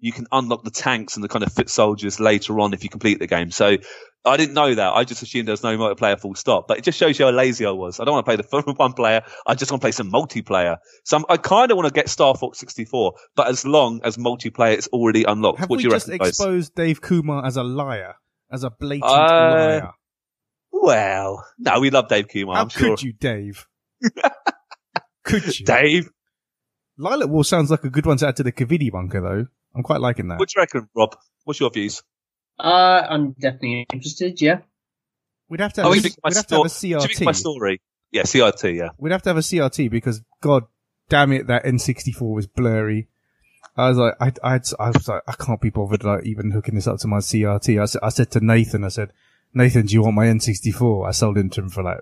you 0.00 0.12
can 0.12 0.26
unlock 0.32 0.62
the 0.64 0.70
tanks 0.70 1.16
and 1.16 1.24
the 1.24 1.28
kind 1.28 1.42
of 1.44 1.52
foot 1.52 1.68
soldiers 1.68 2.20
later 2.20 2.58
on 2.60 2.72
if 2.72 2.84
you 2.84 2.90
complete 2.90 3.18
the 3.18 3.26
game. 3.26 3.50
So 3.50 3.76
I 4.24 4.36
didn't 4.36 4.54
know 4.54 4.74
that. 4.74 4.92
I 4.92 5.04
just 5.04 5.22
assumed 5.22 5.48
there 5.48 5.52
was 5.52 5.62
no 5.62 5.76
multiplayer 5.78 6.18
full 6.20 6.34
stop. 6.34 6.68
But 6.68 6.78
it 6.78 6.84
just 6.84 6.98
shows 6.98 7.18
you 7.18 7.24
how 7.26 7.30
lazy 7.30 7.64
I 7.64 7.70
was. 7.70 7.98
I 8.00 8.04
don't 8.04 8.14
want 8.14 8.26
to 8.26 8.28
play 8.28 8.36
the 8.36 8.42
full 8.62 8.74
one 8.74 8.92
player. 8.92 9.22
I 9.46 9.54
just 9.54 9.70
want 9.70 9.80
to 9.80 9.84
play 9.84 9.92
some 9.92 10.10
multiplayer. 10.10 10.78
So 11.04 11.16
I'm, 11.18 11.24
I 11.28 11.36
kind 11.36 11.70
of 11.70 11.76
want 11.76 11.88
to 11.88 11.94
get 11.94 12.08
Star 12.08 12.36
Fox 12.36 12.58
64, 12.58 13.14
but 13.36 13.48
as 13.48 13.64
long 13.64 14.00
as 14.04 14.16
multiplayer 14.16 14.76
is 14.76 14.88
already 14.88 15.24
unlocked. 15.24 15.60
Have 15.60 15.70
what 15.70 15.76
we 15.78 15.82
do 15.84 15.88
you 15.88 15.94
just 15.94 16.08
exposed 16.08 16.74
Dave 16.74 17.00
Kumar 17.00 17.46
as 17.46 17.56
a 17.56 17.62
liar, 17.62 18.14
as 18.50 18.64
a 18.64 18.70
blatant 18.70 19.10
Uh, 19.10 19.14
liar? 19.16 19.92
Well, 20.72 21.44
no, 21.58 21.80
we 21.80 21.90
love 21.90 22.08
Dave 22.08 22.28
Kumar. 22.28 22.56
How 22.56 22.62
I'm 22.62 22.68
sure. 22.68 22.90
could 22.96 23.02
you, 23.02 23.12
Dave? 23.12 23.66
Could 25.24 25.58
you? 25.58 25.64
Dave, 25.66 26.10
Lylat 26.98 27.28
Wall 27.28 27.44
sounds 27.44 27.70
like 27.70 27.84
a 27.84 27.90
good 27.90 28.06
one 28.06 28.16
to 28.18 28.28
add 28.28 28.36
to 28.36 28.42
the 28.42 28.52
Kavidi 28.52 28.90
bunker, 28.90 29.20
though. 29.20 29.46
I'm 29.74 29.82
quite 29.82 30.00
liking 30.00 30.28
that. 30.28 30.38
what 30.38 30.48
do 30.48 30.54
you 30.56 30.62
reckon, 30.62 30.88
Rob? 30.96 31.16
What's 31.44 31.60
your 31.60 31.70
views? 31.70 32.02
Uh, 32.58 33.06
I'm 33.08 33.32
definitely 33.32 33.86
interested. 33.92 34.40
Yeah. 34.40 34.60
We'd 35.48 35.60
have 35.60 35.72
to 35.74 35.82
Oh, 35.82 35.84
have, 35.84 35.90
what 35.90 35.98
a, 35.98 36.00
do 36.02 36.08
you 36.08 36.10
think 36.10 36.16
my 36.24 36.28
we'd 36.30 36.36
have, 36.36 36.46
to 36.48 36.54
have 36.56 36.64
a 36.64 36.68
sto- 36.68 36.88
what 36.98 37.02
do 37.06 37.08
you 37.10 37.16
think 37.16 37.26
my 37.26 37.32
CRT. 37.32 37.36
story? 37.36 37.80
Yeah, 38.10 38.22
CRT, 38.22 38.76
yeah. 38.76 38.88
We'd 38.98 39.12
have 39.12 39.22
to 39.22 39.30
have 39.30 39.36
a 39.36 39.40
CRT 39.40 39.90
because, 39.90 40.22
God 40.40 40.64
damn 41.08 41.32
it, 41.32 41.46
that 41.46 41.64
N64 41.64 42.20
was 42.34 42.46
blurry. 42.46 43.08
I 43.76 43.88
was 43.90 43.98
like, 43.98 44.14
I, 44.20 44.32
I, 44.42 44.60
I 44.80 44.88
was 44.90 45.06
like, 45.08 45.22
I 45.28 45.32
can't 45.32 45.60
be 45.60 45.70
bothered 45.70 46.04
like 46.04 46.24
even 46.24 46.50
hooking 46.50 46.74
this 46.74 46.86
up 46.86 46.98
to 47.00 47.06
my 47.08 47.18
CRT. 47.18 47.80
I 47.80 47.84
said, 47.84 48.00
I 48.02 48.08
said 48.08 48.30
to 48.32 48.44
Nathan, 48.44 48.82
I 48.84 48.88
said, 48.88 49.12
Nathan, 49.54 49.86
do 49.86 49.94
you 49.94 50.02
want 50.02 50.16
my 50.16 50.26
N64? 50.26 51.06
I 51.06 51.12
sold 51.12 51.38
it 51.38 51.52
to 51.52 51.60
him 51.60 51.68
for 51.70 51.82
like, 51.82 52.00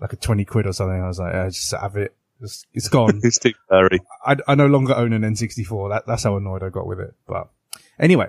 like 0.00 0.12
a 0.12 0.16
20 0.16 0.44
quid 0.44 0.66
or 0.66 0.72
something. 0.72 1.02
I 1.02 1.06
was 1.06 1.18
like, 1.18 1.34
I 1.34 1.48
just 1.48 1.72
have 1.72 1.96
it. 1.96 2.14
It's, 2.40 2.66
it's 2.74 2.88
gone. 2.88 3.20
It's 3.24 3.38
too 3.38 3.52
blurry. 3.68 4.00
I, 4.24 4.36
I 4.46 4.54
no 4.54 4.66
longer 4.66 4.94
own 4.94 5.12
an 5.12 5.22
N64. 5.22 5.90
That, 5.90 6.06
that's 6.06 6.24
how 6.24 6.36
annoyed 6.36 6.62
I 6.62 6.68
got 6.68 6.86
with 6.86 7.00
it. 7.00 7.14
But 7.26 7.48
anyway, 7.98 8.28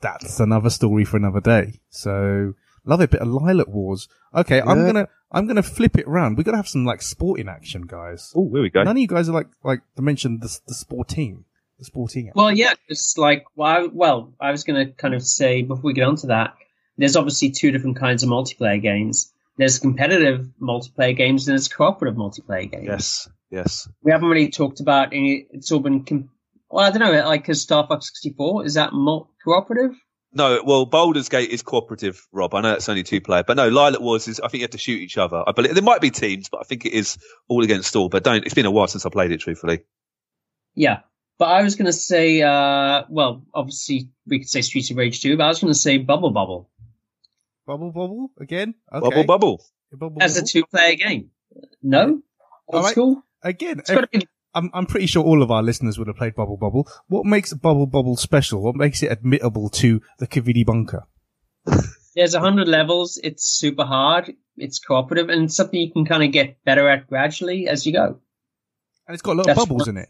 that's 0.00 0.40
another 0.40 0.70
story 0.70 1.04
for 1.04 1.16
another 1.16 1.40
day. 1.40 1.80
So 1.90 2.54
love 2.84 3.00
it. 3.00 3.10
Bit 3.10 3.20
of 3.20 3.28
Lylat 3.28 3.68
Wars. 3.68 4.08
Okay. 4.34 4.60
I'm 4.60 4.86
gonna, 4.86 5.08
I'm 5.32 5.46
gonna 5.46 5.62
flip 5.62 5.98
it 5.98 6.06
around. 6.06 6.36
We're 6.36 6.44
gonna 6.44 6.58
have 6.58 6.68
some 6.68 6.84
like 6.84 7.02
sporting 7.02 7.48
action, 7.48 7.82
guys. 7.82 8.32
Oh, 8.36 8.48
here 8.52 8.62
we 8.62 8.70
go. 8.70 8.82
None 8.82 8.96
of 8.96 9.00
you 9.00 9.08
guys 9.08 9.28
are 9.28 9.32
like, 9.32 9.48
like 9.64 9.80
to 9.96 10.02
mention 10.02 10.38
the, 10.38 10.58
the 10.66 10.74
sport 10.74 11.08
team, 11.08 11.44
the 11.78 11.84
sporting 11.84 12.28
app. 12.28 12.36
Well, 12.36 12.52
yeah, 12.52 12.74
it's 12.88 13.18
like 13.18 13.44
well, 13.56 13.68
I, 13.68 13.88
well, 13.92 14.32
I 14.40 14.52
was 14.52 14.64
going 14.64 14.86
to 14.86 14.92
kind 14.92 15.14
of 15.14 15.24
say 15.24 15.62
before 15.62 15.82
we 15.82 15.92
get 15.92 16.04
onto 16.06 16.28
that, 16.28 16.54
there's 16.96 17.16
obviously 17.16 17.50
two 17.50 17.72
different 17.72 17.96
kinds 17.96 18.22
of 18.22 18.28
multiplayer 18.28 18.80
games. 18.80 19.32
There's 19.60 19.78
competitive 19.78 20.48
multiplayer 20.58 21.14
games 21.14 21.46
and 21.46 21.52
there's 21.52 21.68
cooperative 21.68 22.16
multiplayer 22.16 22.70
games. 22.70 22.86
Yes, 22.86 23.28
yes. 23.50 23.88
We 24.02 24.10
haven't 24.10 24.30
really 24.30 24.48
talked 24.48 24.80
about 24.80 25.08
any. 25.12 25.46
It's 25.50 25.70
all 25.70 25.80
been. 25.80 26.02
Com- 26.02 26.30
well, 26.70 26.86
I 26.86 26.90
don't 26.90 27.00
know. 27.00 27.26
Like, 27.26 27.42
because 27.42 27.60
Star 27.60 27.86
Fox 27.86 28.08
64 28.08 28.64
is 28.64 28.74
that 28.74 28.94
mul- 28.94 29.30
cooperative? 29.44 29.94
No, 30.32 30.62
well, 30.64 30.86
Baldur's 30.86 31.28
Gate 31.28 31.50
is 31.50 31.60
cooperative, 31.60 32.26
Rob. 32.32 32.54
I 32.54 32.62
know 32.62 32.72
it's 32.72 32.88
only 32.88 33.02
two 33.02 33.20
player, 33.20 33.42
but 33.46 33.58
no, 33.58 33.68
Lylat 33.68 34.00
Wars 34.00 34.28
is. 34.28 34.40
I 34.40 34.48
think 34.48 34.60
you 34.60 34.64
have 34.64 34.70
to 34.70 34.78
shoot 34.78 34.98
each 34.98 35.18
other. 35.18 35.44
I 35.46 35.52
believe 35.52 35.74
there 35.74 35.82
might 35.82 36.00
be 36.00 36.10
teams, 36.10 36.48
but 36.48 36.60
I 36.60 36.62
think 36.62 36.86
it 36.86 36.94
is 36.94 37.18
all 37.46 37.62
against 37.62 37.94
all. 37.94 38.08
But 38.08 38.24
don't. 38.24 38.46
It's 38.46 38.54
been 38.54 38.64
a 38.64 38.70
while 38.70 38.86
since 38.86 39.04
I 39.04 39.10
played 39.10 39.30
it, 39.30 39.40
truthfully. 39.40 39.80
Yeah, 40.74 41.00
but 41.38 41.48
I 41.48 41.62
was 41.64 41.74
going 41.74 41.84
to 41.84 41.92
say, 41.92 42.40
uh, 42.40 43.02
well, 43.10 43.42
obviously 43.52 44.08
we 44.26 44.38
could 44.38 44.48
say 44.48 44.62
Streets 44.62 44.90
of 44.90 44.96
Rage 44.96 45.20
2, 45.20 45.36
but 45.36 45.44
I 45.44 45.48
was 45.48 45.60
going 45.60 45.70
to 45.70 45.78
say 45.78 45.98
Bubble 45.98 46.30
Bobble 46.30 46.70
Bubble 47.70 47.92
Bobble 47.92 48.30
again. 48.40 48.74
Okay. 48.92 49.08
Bubble, 49.08 49.24
bubble. 49.24 49.64
Bubble, 49.92 50.20
as 50.20 50.36
a 50.36 50.44
two-player 50.44 50.96
game. 50.96 51.30
No, 51.80 52.02
old 52.04 52.22
All 52.66 52.82
right. 52.82 52.90
school. 52.90 53.22
again. 53.44 53.78
It's 53.78 53.90
got 53.90 54.00
to 54.00 54.08
be 54.08 54.26
I'm 54.52 54.70
I'm 54.74 54.86
pretty 54.86 55.06
sure 55.06 55.22
all 55.22 55.40
of 55.40 55.52
our 55.52 55.62
listeners 55.62 55.96
would 55.96 56.08
have 56.08 56.16
played 56.16 56.34
Bubble 56.34 56.56
Bobble. 56.56 56.88
What 57.06 57.26
makes 57.26 57.52
Bubble 57.54 57.86
Bobble 57.86 58.16
special? 58.16 58.60
What 58.60 58.74
makes 58.74 59.04
it 59.04 59.12
admittable 59.12 59.70
to 59.74 60.00
the 60.18 60.26
Kavidi 60.26 60.66
bunker? 60.66 61.06
There's 62.16 62.34
a 62.34 62.40
hundred 62.40 62.66
levels. 62.66 63.20
It's 63.22 63.44
super 63.44 63.84
hard. 63.84 64.34
It's 64.56 64.80
cooperative 64.80 65.28
and 65.28 65.44
it's 65.44 65.54
something 65.54 65.80
you 65.80 65.92
can 65.92 66.04
kind 66.04 66.24
of 66.24 66.32
get 66.32 66.56
better 66.64 66.88
at 66.88 67.06
gradually 67.06 67.68
as 67.68 67.86
you 67.86 67.92
go. 67.92 68.18
And 69.06 69.14
it's 69.14 69.22
got 69.22 69.34
a 69.34 69.38
lot 69.38 69.46
That's 69.46 69.62
of 69.62 69.68
bubbles 69.68 69.86
in 69.86 69.96
it. 69.96 70.08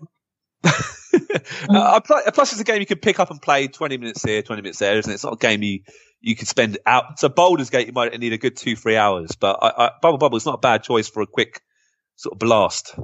uh, 1.69 2.01
plus, 2.01 2.23
plus, 2.33 2.53
it's 2.53 2.61
a 2.61 2.65
game 2.65 2.81
you 2.81 2.87
can 2.87 2.99
pick 2.99 3.21
up 3.21 3.31
and 3.31 3.41
play 3.41 3.69
20 3.69 3.99
minutes 3.99 4.23
here, 4.23 4.43
20 4.43 4.63
minutes 4.63 4.79
there, 4.79 4.97
isn't 4.99 5.11
it? 5.11 5.15
It's 5.15 5.25
not 5.25 5.35
a 5.35 5.37
game 5.37 5.63
you, 5.63 5.81
you 6.21 6.37
could 6.37 6.49
spend 6.49 6.79
out. 6.87 7.19
So 7.19 7.29
Baldur's 7.29 7.71
Gate, 7.71 7.87
you 7.87 7.93
might 7.93 8.19
need 8.19 8.33
a 8.33 8.39
good 8.39 8.57
two, 8.57 8.77
three 8.77 8.97
hours, 8.97 9.33
but 9.33 9.59
I, 9.63 9.87
I, 9.87 9.91
Bubble 10.03 10.19
Bobble 10.19 10.37
is 10.37 10.47
not 10.47 10.57
a 10.57 10.59
bad 10.59 10.83
choice 10.83 11.09
for 11.09 11.23
a 11.23 11.27
quick 11.27 11.61
sort 12.17 12.35
of 12.35 12.39
blast. 12.39 12.95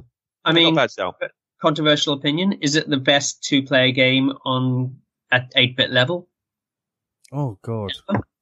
I 0.45 0.53
mean, 0.53 0.75
not 0.75 0.81
bad, 0.81 0.91
Sal. 0.91 1.17
controversial 1.61 2.13
opinion. 2.13 2.53
Is 2.61 2.75
it 2.75 2.89
the 2.89 2.97
best 2.97 3.43
two-player 3.43 3.91
game 3.91 4.31
on 4.45 4.97
at 5.31 5.53
8-bit 5.55 5.91
level? 5.91 6.27
Oh 7.31 7.57
god. 7.61 7.91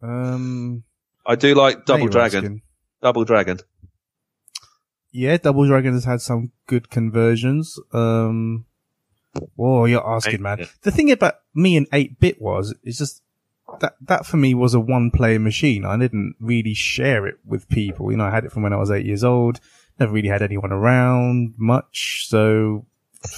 Um, 0.01 0.83
I 1.25 1.35
do 1.35 1.55
like 1.55 1.85
Double 1.85 2.07
Dragon. 2.07 2.43
asking. 2.43 2.61
Double 3.01 3.23
Dragon. 3.23 3.59
Yeah, 5.11 5.37
Double 5.37 5.65
Dragon 5.65 5.93
has 5.93 6.05
had 6.05 6.21
some 6.21 6.51
good 6.67 6.89
conversions. 6.89 7.79
Um, 7.93 8.65
whoa, 9.55 9.85
you're 9.85 10.07
asking, 10.07 10.41
man. 10.41 10.67
The 10.81 10.91
thing 10.91 11.09
about 11.09 11.35
me 11.55 11.77
and 11.77 11.89
8-bit 11.89 12.41
was, 12.41 12.75
it's 12.83 12.97
just, 12.97 13.23
that, 13.79 13.95
that 14.01 14.25
for 14.25 14.37
me 14.37 14.53
was 14.53 14.73
a 14.73 14.79
one-player 14.79 15.39
machine. 15.39 15.85
I 15.85 15.97
didn't 15.97 16.35
really 16.39 16.73
share 16.73 17.27
it 17.27 17.35
with 17.45 17.69
people. 17.69 18.11
You 18.11 18.17
know, 18.17 18.25
I 18.25 18.31
had 18.31 18.45
it 18.45 18.51
from 18.51 18.63
when 18.63 18.73
I 18.73 18.77
was 18.77 18.91
eight 18.91 19.05
years 19.05 19.23
old. 19.23 19.59
Never 19.99 20.11
really 20.11 20.29
had 20.29 20.41
anyone 20.41 20.71
around 20.71 21.53
much. 21.57 22.25
So, 22.27 22.85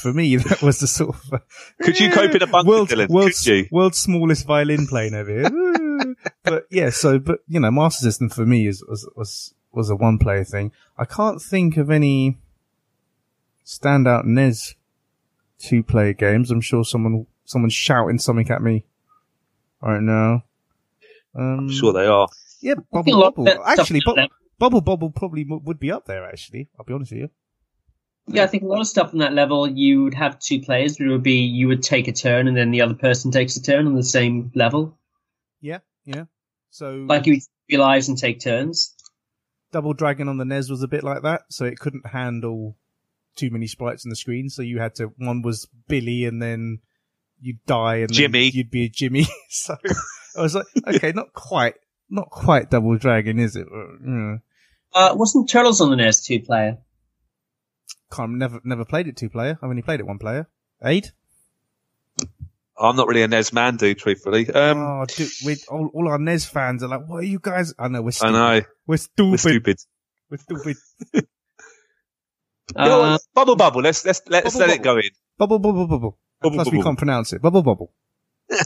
for 0.02 0.14
me, 0.14 0.36
that 0.38 0.62
was 0.62 0.80
the 0.80 0.88
sort 0.88 1.16
of, 1.16 1.42
Could 1.82 2.00
you 2.00 2.12
cope 2.12 2.34
in 2.36 2.42
a 2.42 2.48
bunker, 2.48 2.70
world's, 2.70 2.92
Dylan? 2.92 3.10
world's, 3.10 3.44
Could 3.44 3.48
you? 3.48 3.68
world's 3.72 3.98
smallest 3.98 4.46
violin 4.46 4.88
playing 4.88 5.14
over 5.14 5.32
here. 5.32 5.50
But 6.44 6.66
yeah, 6.70 6.90
so, 6.90 7.20
but 7.20 7.40
you 7.48 7.60
know, 7.60 7.72
Master 7.72 8.04
System 8.04 8.30
for 8.30 8.46
me 8.46 8.68
is, 8.68 8.84
was, 8.88 9.10
was, 9.16 9.54
was 9.72 9.90
a 9.90 9.96
one 9.96 10.18
player 10.18 10.44
thing. 10.44 10.72
I 10.98 11.06
can't 11.06 11.42
think 11.42 11.76
of 11.78 11.90
any 11.90 12.38
standout 13.66 14.26
NES 14.26 14.76
two 15.58 15.84
player 15.84 16.14
games. 16.14 16.52
I'm 16.52 16.62
sure 16.62 16.84
someone, 16.84 17.26
someone's 17.46 17.74
shouting 17.74 18.20
something 18.20 18.50
at 18.50 18.62
me 18.62 18.86
right 19.82 20.02
now. 20.02 20.44
Um, 21.36 21.60
I'm 21.60 21.72
sure 21.72 21.94
they 21.94 22.06
are. 22.08 22.28
yeah, 22.62 22.74
I 22.74 22.76
think 22.76 22.88
a 22.88 23.12
Bubble 23.12 23.20
lot 23.20 23.36
Bubble. 23.36 23.64
Actually, 23.66 24.02
on 24.08 24.16
Bu- 24.16 24.28
Bubble 24.60 24.82
Bobble 24.82 25.10
probably 25.12 25.42
m- 25.42 25.64
would 25.64 25.80
be 25.80 25.92
up 25.92 26.06
there, 26.06 26.26
actually. 26.26 26.70
I'll 26.80 26.86
be 26.86 26.94
honest 26.94 27.12
with 27.12 27.22
you. 27.22 27.30
Yeah, 28.30 28.44
I 28.44 28.48
think 28.48 28.64
a 28.64 28.68
lot 28.68 28.82
of 28.82 28.88
stuff 28.88 29.14
on 29.14 29.20
that 29.20 29.34
level, 29.34 29.70
you 29.70 30.04
would 30.04 30.14
have 30.16 30.38
two 30.40 30.60
players, 30.62 30.98
but 30.98 31.08
it 31.08 31.12
would 31.12 31.24
be 31.24 31.40
you 31.46 31.68
would 31.70 31.82
take 31.84 32.08
a 32.10 32.12
turn 32.12 32.48
and 32.50 32.58
then 32.58 32.72
the 32.72 32.82
other 32.82 32.94
person 32.96 33.32
takes 33.32 33.56
a 33.56 33.62
turn 33.64 33.88
on 33.88 33.96
the 33.96 34.04
same 34.04 34.52
level. 34.54 34.98
Yeah, 35.62 35.80
yeah. 36.06 36.26
So, 36.70 37.06
Like 37.08 37.26
you 37.26 37.34
would 37.34 37.42
realize 37.70 38.10
and 38.10 38.18
take 38.18 38.40
turns. 38.42 38.94
Double 39.72 39.94
Dragon 39.94 40.28
on 40.28 40.38
the 40.38 40.46
NES 40.46 40.70
was 40.70 40.82
a 40.84 40.88
bit 40.88 41.04
like 41.04 41.22
that, 41.24 41.44
so 41.50 41.64
it 41.66 41.80
couldn't 41.80 42.08
handle 42.08 42.76
too 43.38 43.50
many 43.50 43.68
sprites 43.68 44.06
on 44.06 44.10
the 44.10 44.16
screen. 44.16 44.50
So 44.50 44.62
you 44.62 44.80
had 44.80 44.96
to 44.96 45.14
one 45.18 45.42
was 45.42 45.68
Billy, 45.88 46.26
and 46.26 46.42
then 46.42 46.80
you'd 47.40 47.64
die, 47.66 47.98
and 47.98 48.12
Jimmy. 48.12 48.50
you'd 48.54 48.72
be 48.72 48.86
a 48.86 48.90
Jimmy. 48.90 49.28
so 49.50 49.76
I 50.38 50.42
was 50.42 50.56
like, 50.56 50.66
okay, 50.88 51.12
not 51.14 51.34
quite, 51.34 51.76
not 52.10 52.30
quite 52.30 52.70
Double 52.70 52.98
Dragon, 52.98 53.40
is 53.40 53.56
it? 53.56 53.68
But, 53.70 54.08
yeah. 54.08 54.36
Uh, 54.94 55.16
wasn't 55.16 55.50
Turtles 55.50 55.82
on 55.82 55.90
the 55.90 55.96
NES 55.96 56.26
two 56.26 56.40
player? 56.40 56.78
Can't 58.12 58.32
never 58.38 58.62
never 58.64 58.86
played 58.86 59.08
it 59.08 59.18
two 59.18 59.30
player. 59.30 59.60
I've 59.62 59.70
only 59.70 59.82
played 59.82 60.00
it 60.00 60.06
one 60.08 60.18
player. 60.18 60.48
Aid. 60.84 61.12
I'm 62.80 62.96
not 62.96 63.08
really 63.08 63.24
a 63.24 63.28
NES 63.28 63.54
man, 63.54 63.76
dude, 63.78 63.98
truthfully. 63.98 64.48
Um, 64.52 64.78
oh, 64.78 65.06
dude, 65.08 65.30
we 65.46 65.56
all, 65.68 65.90
all 65.96 66.08
our 66.10 66.20
NES 66.20 66.46
fans 66.46 66.84
are 66.84 66.88
like, 66.88 67.08
what 67.08 67.18
are 67.18 67.24
you 67.24 67.40
guys? 67.42 67.74
I 67.80 67.88
know 67.88 68.04
we're 68.04 68.12
stupid. 68.12 68.36
I 68.36 68.60
stupid. 68.60 68.68
know. 68.68 68.72
We're 68.86 68.98
stupid. 68.98 69.32
We're 69.32 69.38
stupid. 69.38 69.78
We're 70.30 70.38
stupid. 70.38 70.78
You 72.76 72.84
know 72.84 73.02
Uh, 73.02 73.12
what? 73.14 73.22
bubble 73.34 73.56
bubble. 73.56 73.82
Let's 73.82 74.06
let's 74.06 74.22
let's 74.28 74.54
Bubble 74.54 74.60
let 74.60 74.68
bubble. 74.68 74.82
it 74.82 74.84
go 74.84 74.98
in. 74.98 75.10
Bubble 75.38 75.60
bubble 75.60 75.88
bubble. 75.88 76.18
Bubble, 76.42 76.56
Plus 76.56 76.72
we 76.72 76.82
can't 76.82 76.98
pronounce 76.98 77.34
it. 77.34 77.42
Bubble 77.42 77.64
bubble. 77.64 77.94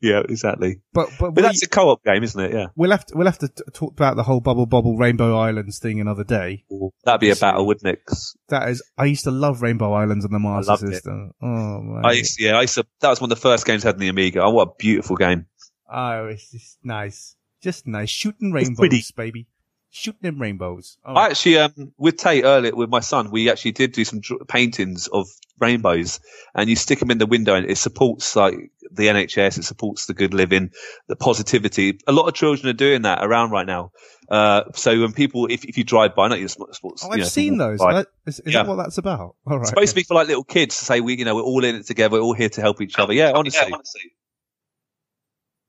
Yeah, 0.00 0.22
exactly. 0.26 0.80
But 0.94 1.10
but, 1.20 1.32
But 1.34 1.42
that's 1.42 1.62
a 1.62 1.68
co-op 1.68 2.02
game, 2.02 2.22
isn't 2.24 2.40
it? 2.42 2.54
Yeah. 2.54 2.66
We'll 2.76 2.92
have 2.92 3.04
to, 3.06 3.16
we'll 3.16 3.26
have 3.26 3.38
to 3.40 3.48
t- 3.48 3.62
talk 3.74 3.92
about 3.92 4.16
the 4.16 4.22
whole 4.22 4.40
Bubble 4.40 4.64
Bobble 4.64 4.96
Rainbow 4.96 5.36
Islands 5.38 5.78
thing 5.78 6.00
another 6.00 6.24
day. 6.24 6.64
That'd 7.04 7.20
be 7.20 7.28
a 7.28 7.36
battle, 7.36 7.66
wouldn't 7.66 7.86
it? 7.86 8.02
That 8.48 8.70
is, 8.70 8.82
I 8.96 9.04
used 9.04 9.24
to 9.24 9.30
love 9.30 9.60
Rainbow 9.60 9.92
Islands 9.92 10.24
on 10.24 10.32
the 10.32 10.38
Master 10.38 10.70
loved 10.72 10.84
it. 10.84 10.94
System. 10.94 11.32
Oh 11.42 11.46
man. 11.82 12.06
I 12.06 12.12
used, 12.12 12.38
to. 12.38 12.44
yeah, 12.44 12.56
I 12.56 12.62
used 12.62 12.74
to, 12.76 12.86
that 13.00 13.10
was 13.10 13.20
one 13.20 13.30
of 13.30 13.36
the 13.36 13.42
first 13.42 13.66
games 13.66 13.84
I 13.84 13.88
had 13.88 13.96
in 13.96 14.00
the 14.00 14.08
Amiga. 14.08 14.40
Oh, 14.42 14.50
what 14.50 14.68
a 14.68 14.72
beautiful 14.78 15.16
game. 15.16 15.44
oh, 15.92 16.28
it's 16.28 16.50
just 16.50 16.78
nice. 16.82 17.36
Just 17.60 17.86
nice. 17.86 18.08
Shooting 18.08 18.52
rainbows, 18.52 19.10
baby. 19.12 19.46
Shooting 19.90 20.20
them 20.22 20.40
rainbows. 20.40 20.96
Oh, 21.04 21.12
I 21.14 21.26
actually, 21.26 21.58
um, 21.58 21.92
with 21.98 22.16
Tate 22.16 22.44
earlier, 22.44 22.74
with 22.74 22.88
my 22.88 23.00
son, 23.00 23.30
we 23.30 23.50
actually 23.50 23.72
did 23.72 23.92
do 23.92 24.06
some 24.06 24.20
dr- 24.20 24.46
paintings 24.48 25.06
of 25.08 25.28
rainbows 25.60 26.20
and 26.54 26.68
you 26.70 26.76
stick 26.76 26.98
them 26.98 27.10
in 27.10 27.18
the 27.18 27.26
window 27.26 27.54
and 27.54 27.70
it 27.70 27.76
supports 27.78 28.34
like 28.36 28.54
the 28.92 29.06
NHS, 29.08 29.58
it 29.58 29.64
supports 29.64 30.06
the 30.06 30.14
good 30.14 30.34
living, 30.34 30.70
the 31.08 31.16
positivity. 31.16 31.98
A 32.06 32.12
lot 32.12 32.26
of 32.28 32.34
children 32.34 32.68
are 32.68 32.72
doing 32.76 33.02
that 33.02 33.24
around 33.24 33.50
right 33.50 33.66
now. 33.66 33.90
Uh, 34.28 34.62
so 34.74 35.00
when 35.00 35.12
people, 35.12 35.46
if, 35.50 35.64
if 35.64 35.76
you 35.76 35.84
drive 35.84 36.14
by, 36.14 36.28
not 36.28 36.38
your 36.38 36.48
sports, 36.48 36.80
oh, 36.84 36.90
you 37.08 37.12
I've 37.12 37.18
know, 37.18 37.24
seen 37.24 37.58
those. 37.58 37.78
by. 37.78 37.94
That- 37.94 38.06
Is, 38.26 38.40
is 38.40 38.52
Yeah. 38.54 38.62
that 38.62 38.68
what 38.68 38.76
that's 38.76 38.98
about? 38.98 39.20
All 39.46 39.56
right. 39.56 39.60
It's 39.60 39.70
supposed 39.70 39.90
to 39.90 39.94
be 39.96 40.02
for 40.04 40.14
like 40.14 40.28
little 40.28 40.44
kids 40.44 40.78
to 40.78 40.84
say 40.84 41.00
we, 41.00 41.16
you 41.18 41.24
know, 41.24 41.34
we're 41.34 41.42
all 41.42 41.64
in 41.64 41.74
it 41.74 41.86
together. 41.86 42.12
We're 42.16 42.22
all 42.22 42.34
here 42.34 42.48
to 42.48 42.60
help 42.60 42.80
each 42.80 42.98
other. 42.98 43.12
Yeah, 43.12 43.32
honestly. 43.34 43.72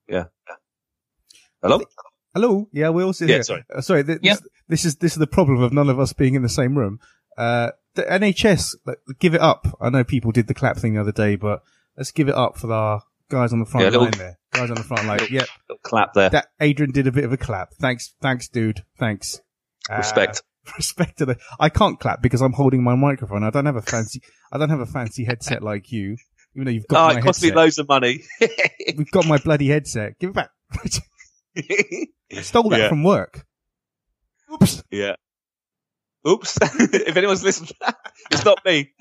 Yeah. 0.08 0.24
Hello? 1.62 1.80
Hello. 2.34 2.68
Yeah, 2.72 2.88
we're 2.90 3.04
all 3.04 3.12
sit 3.12 3.28
Yeah, 3.28 3.36
here. 3.36 3.42
sorry. 3.44 3.64
Uh, 3.74 3.80
sorry. 3.80 4.04
Th- 4.04 4.18
Yeah. 4.22 4.34
this, 4.34 4.42
this 4.68 4.84
is 4.84 4.96
this 4.96 5.12
is 5.12 5.18
the 5.18 5.26
problem 5.26 5.62
of 5.62 5.72
none 5.72 5.88
of 5.88 5.98
us 6.00 6.12
being 6.12 6.34
in 6.34 6.42
the 6.42 6.48
same 6.48 6.76
room. 6.76 6.98
Uh, 7.36 7.70
the 7.94 8.02
NHS, 8.02 8.76
like, 8.86 8.98
give 9.18 9.34
it 9.34 9.40
up. 9.40 9.66
I 9.80 9.90
know 9.90 10.04
people 10.04 10.32
did 10.32 10.46
the 10.46 10.54
clap 10.54 10.76
thing 10.78 10.94
the 10.94 11.00
other 11.00 11.12
day, 11.12 11.36
but 11.36 11.62
let's 11.96 12.10
give 12.10 12.28
it 12.28 12.34
up 12.34 12.56
for 12.58 12.72
our 12.72 13.02
guys 13.30 13.52
on 13.52 13.60
the 13.60 13.66
front 13.66 13.84
Yeah, 13.84 13.90
little- 13.90 14.04
line 14.04 14.12
there. 14.18 14.38
Guys 14.52 14.68
on 14.70 14.76
the 14.76 14.82
front 14.82 15.06
line. 15.06 15.18
Yep. 15.30 15.48
Little 15.68 15.80
clap 15.82 16.12
there. 16.14 16.28
That 16.30 16.48
Adrian 16.60 16.92
did 16.92 17.06
a 17.06 17.12
bit 17.12 17.24
of 17.24 17.32
a 17.32 17.36
clap. 17.38 17.70
Thanks, 17.80 18.14
thanks, 18.20 18.48
dude. 18.48 18.84
Thanks. 18.98 19.40
Uh, 19.90 19.96
Respect. 19.96 20.42
respect 20.76 21.18
to 21.18 21.24
the. 21.26 21.36
I 21.58 21.68
can't 21.70 21.98
clap 21.98 22.20
because 22.22 22.40
I'm 22.42 22.52
holding 22.52 22.84
my 22.84 22.94
microphone. 22.94 23.42
I 23.44 23.50
don't 23.50 23.64
have 23.66 23.76
a 23.76 23.82
fancy. 23.82 24.20
I 24.52 24.58
don't 24.58 24.68
have 24.68 24.80
a 24.80 24.86
fancy 24.86 25.24
headset 25.24 25.62
like 25.62 25.90
you. 25.90 26.16
Even 26.54 26.66
though 26.66 26.70
you've 26.70 26.84
Oh, 26.90 26.94
got 26.94 27.14
my 27.14 27.18
it 27.20 27.22
cost 27.24 27.42
me 27.42 27.48
headset. 27.48 27.56
loads 27.56 27.78
of 27.78 27.88
money. 27.88 28.22
We've 28.96 29.10
got 29.10 29.26
my 29.26 29.38
bloody 29.38 29.68
headset. 29.68 30.18
Give 30.18 30.30
it 30.30 30.34
back. 30.34 30.50
Stole 32.42 32.68
that 32.70 32.78
Yeah. 32.80 32.88
from 32.90 33.02
work. 33.04 33.46
Oops. 34.52 34.82
yeah. 34.90 35.14
Oops. 36.26 36.56
if 36.62 37.16
anyone's 37.16 37.42
listening, 37.42 37.70
it's 38.30 38.44
not 38.44 38.64
me. 38.64 38.92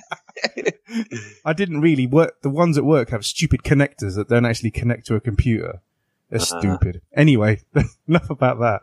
I 1.45 1.53
didn't 1.53 1.82
really 1.82 2.07
work. 2.07 2.41
The 2.41 2.49
ones 2.49 2.78
at 2.78 2.84
work 2.86 3.09
have 3.11 3.26
stupid 3.26 3.63
connectors 3.63 4.15
that 4.15 4.28
don't 4.30 4.45
actually 4.45 4.72
connect 4.72 5.05
to 5.07 5.15
a 5.15 5.19
computer. 5.22 5.82
They're 6.30 6.41
Uh-huh. 6.41 6.59
stupid. 6.59 7.01
Anyway, 7.15 7.61
enough 8.07 8.30
about 8.30 8.59
that. 8.59 8.82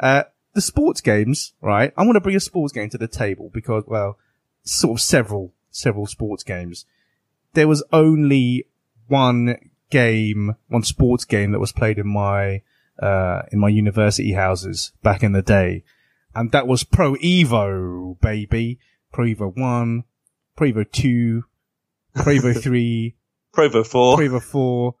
Uh, 0.00 0.22
the 0.54 0.60
sports 0.60 1.00
games, 1.00 1.52
right? 1.60 1.92
I 1.96 2.02
want 2.04 2.16
to 2.16 2.20
bring 2.20 2.36
a 2.36 2.40
sports 2.40 2.72
game 2.72 2.88
to 2.90 2.98
the 2.98 3.06
table 3.08 3.50
because, 3.52 3.84
well, 3.86 4.18
sort 4.64 4.98
of 4.98 5.02
several, 5.02 5.52
several 5.70 6.06
sports 6.06 6.42
games. 6.42 6.86
There 7.52 7.68
was 7.68 7.84
only 7.92 8.66
one 9.06 9.56
game, 9.90 10.56
one 10.68 10.82
sports 10.82 11.24
game 11.24 11.52
that 11.52 11.60
was 11.60 11.72
played 11.72 11.98
in 11.98 12.08
my, 12.08 12.62
uh, 12.98 13.42
in 13.52 13.58
my 13.60 13.68
university 13.68 14.32
houses 14.32 14.92
back 15.02 15.22
in 15.22 15.32
the 15.32 15.42
day. 15.42 15.84
And 16.36 16.52
that 16.52 16.66
was 16.66 16.84
Pro 16.84 17.14
Evo, 17.16 18.20
baby. 18.20 18.78
Pro 19.12 19.24
Evo 19.24 19.56
1, 19.56 20.04
Pro 20.56 20.68
Evo 20.70 20.90
2, 20.92 21.42
Pro 22.14 22.24
Evo 22.34 22.62
3, 22.62 23.16
Pro 23.52 23.68
Evo 23.70 23.86
4. 23.86 24.16
Pro 24.16 24.26
Evo 24.28 24.42
4. 24.42 24.94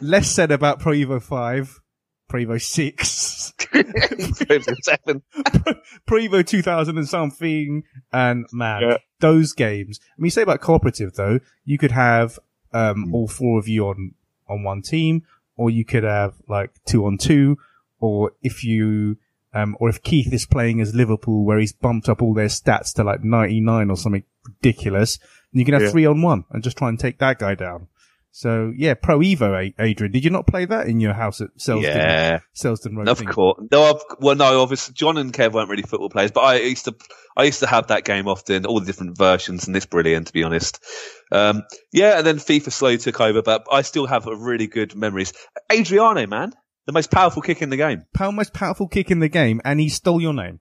Less 0.00 0.30
said 0.30 0.52
about 0.52 0.78
Pro 0.78 0.92
Evo 0.92 1.20
5, 1.20 1.80
Pro 2.28 2.40
Evo 2.40 2.62
6, 2.62 3.52
Pro 3.58 3.82
Evo 3.82 4.74
7. 4.82 5.22
Pro 6.06 6.18
Evo 6.20 6.46
2000 6.46 6.98
and 6.98 7.08
something, 7.08 7.82
and 8.12 8.46
man, 8.52 8.82
Yeah. 8.82 8.96
those 9.20 9.52
games. 9.52 9.98
I 10.02 10.20
mean, 10.20 10.26
you 10.26 10.30
say 10.30 10.42
about 10.42 10.60
cooperative 10.60 11.14
though, 11.14 11.40
you 11.64 11.78
could 11.78 11.90
have, 11.92 12.38
um, 12.72 13.06
Hmm. 13.08 13.14
all 13.14 13.26
four 13.28 13.58
of 13.58 13.66
you 13.66 13.88
on, 13.88 14.12
on 14.48 14.62
one 14.62 14.82
team, 14.82 15.22
or 15.56 15.70
you 15.70 15.84
could 15.84 16.04
have 16.04 16.34
like 16.48 16.70
two 16.86 17.04
on 17.06 17.18
two, 17.18 17.58
or 17.98 18.32
if 18.42 18.62
you, 18.62 19.16
um, 19.54 19.76
or 19.80 19.88
if 19.88 20.02
Keith 20.02 20.32
is 20.32 20.46
playing 20.46 20.80
as 20.80 20.94
Liverpool 20.94 21.44
where 21.44 21.58
he's 21.58 21.72
bumped 21.72 22.08
up 22.08 22.20
all 22.20 22.34
their 22.34 22.48
stats 22.48 22.92
to 22.94 23.04
like 23.04 23.22
99 23.24 23.90
or 23.90 23.96
something 23.96 24.24
ridiculous, 24.46 25.18
then 25.52 25.60
you 25.60 25.64
can 25.64 25.74
have 25.74 25.82
Yeah. 25.84 25.90
three 25.90 26.06
on 26.06 26.20
one 26.22 26.44
and 26.50 26.62
just 26.62 26.76
try 26.76 26.88
and 26.88 26.98
take 26.98 27.18
that 27.20 27.38
guy 27.38 27.54
down. 27.54 27.88
So 28.36 28.72
yeah, 28.76 28.94
Pro 28.94 29.20
Evo, 29.20 29.72
Adrian, 29.78 30.10
did 30.12 30.24
you 30.24 30.30
not 30.30 30.48
play 30.48 30.64
that 30.64 30.88
in 30.88 30.98
your 30.98 31.12
house 31.12 31.40
at 31.40 31.56
Selsdon? 31.56 31.82
Yeah. 31.84 32.40
Selsdon 32.52 32.96
Road. 32.96 33.06
Of 33.08 33.18
thing? 33.18 33.28
course. 33.28 33.62
No, 33.70 33.84
I've, 33.84 34.02
well, 34.18 34.34
no, 34.34 34.60
obviously, 34.60 34.92
John 34.92 35.18
and 35.18 35.32
Kev 35.32 35.52
weren't 35.52 35.70
really 35.70 35.84
football 35.84 36.10
players, 36.10 36.32
but 36.32 36.40
I 36.40 36.56
used 36.56 36.86
to, 36.86 36.96
I 37.36 37.44
used 37.44 37.60
to 37.60 37.68
have 37.68 37.86
that 37.88 38.04
game 38.04 38.26
often, 38.26 38.66
all 38.66 38.80
the 38.80 38.86
different 38.86 39.16
versions, 39.16 39.68
and 39.68 39.76
it's 39.76 39.86
brilliant, 39.86 40.26
to 40.26 40.32
be 40.32 40.42
honest. 40.42 40.82
Um, 41.30 41.62
yeah, 41.92 42.18
and 42.18 42.26
then 42.26 42.38
FIFA 42.38 42.72
slowly 42.72 42.98
took 42.98 43.20
over, 43.20 43.40
but 43.40 43.68
I 43.70 43.82
still 43.82 44.06
have 44.08 44.26
a 44.26 44.34
really 44.34 44.66
good 44.66 44.96
memories. 44.96 45.32
Adriano, 45.72 46.26
man, 46.26 46.54
the 46.86 46.92
most 46.92 47.10
powerful 47.10 47.42
kick 47.42 47.62
in 47.62 47.70
the 47.70 47.76
game. 47.76 48.04
Power 48.14 48.32
most 48.32 48.52
powerful 48.52 48.88
kick 48.88 49.10
in 49.10 49.20
the 49.20 49.28
game, 49.28 49.60
and 49.64 49.80
he 49.80 49.88
stole 49.88 50.20
your 50.20 50.34
name. 50.34 50.60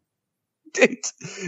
Dude, 0.74 0.98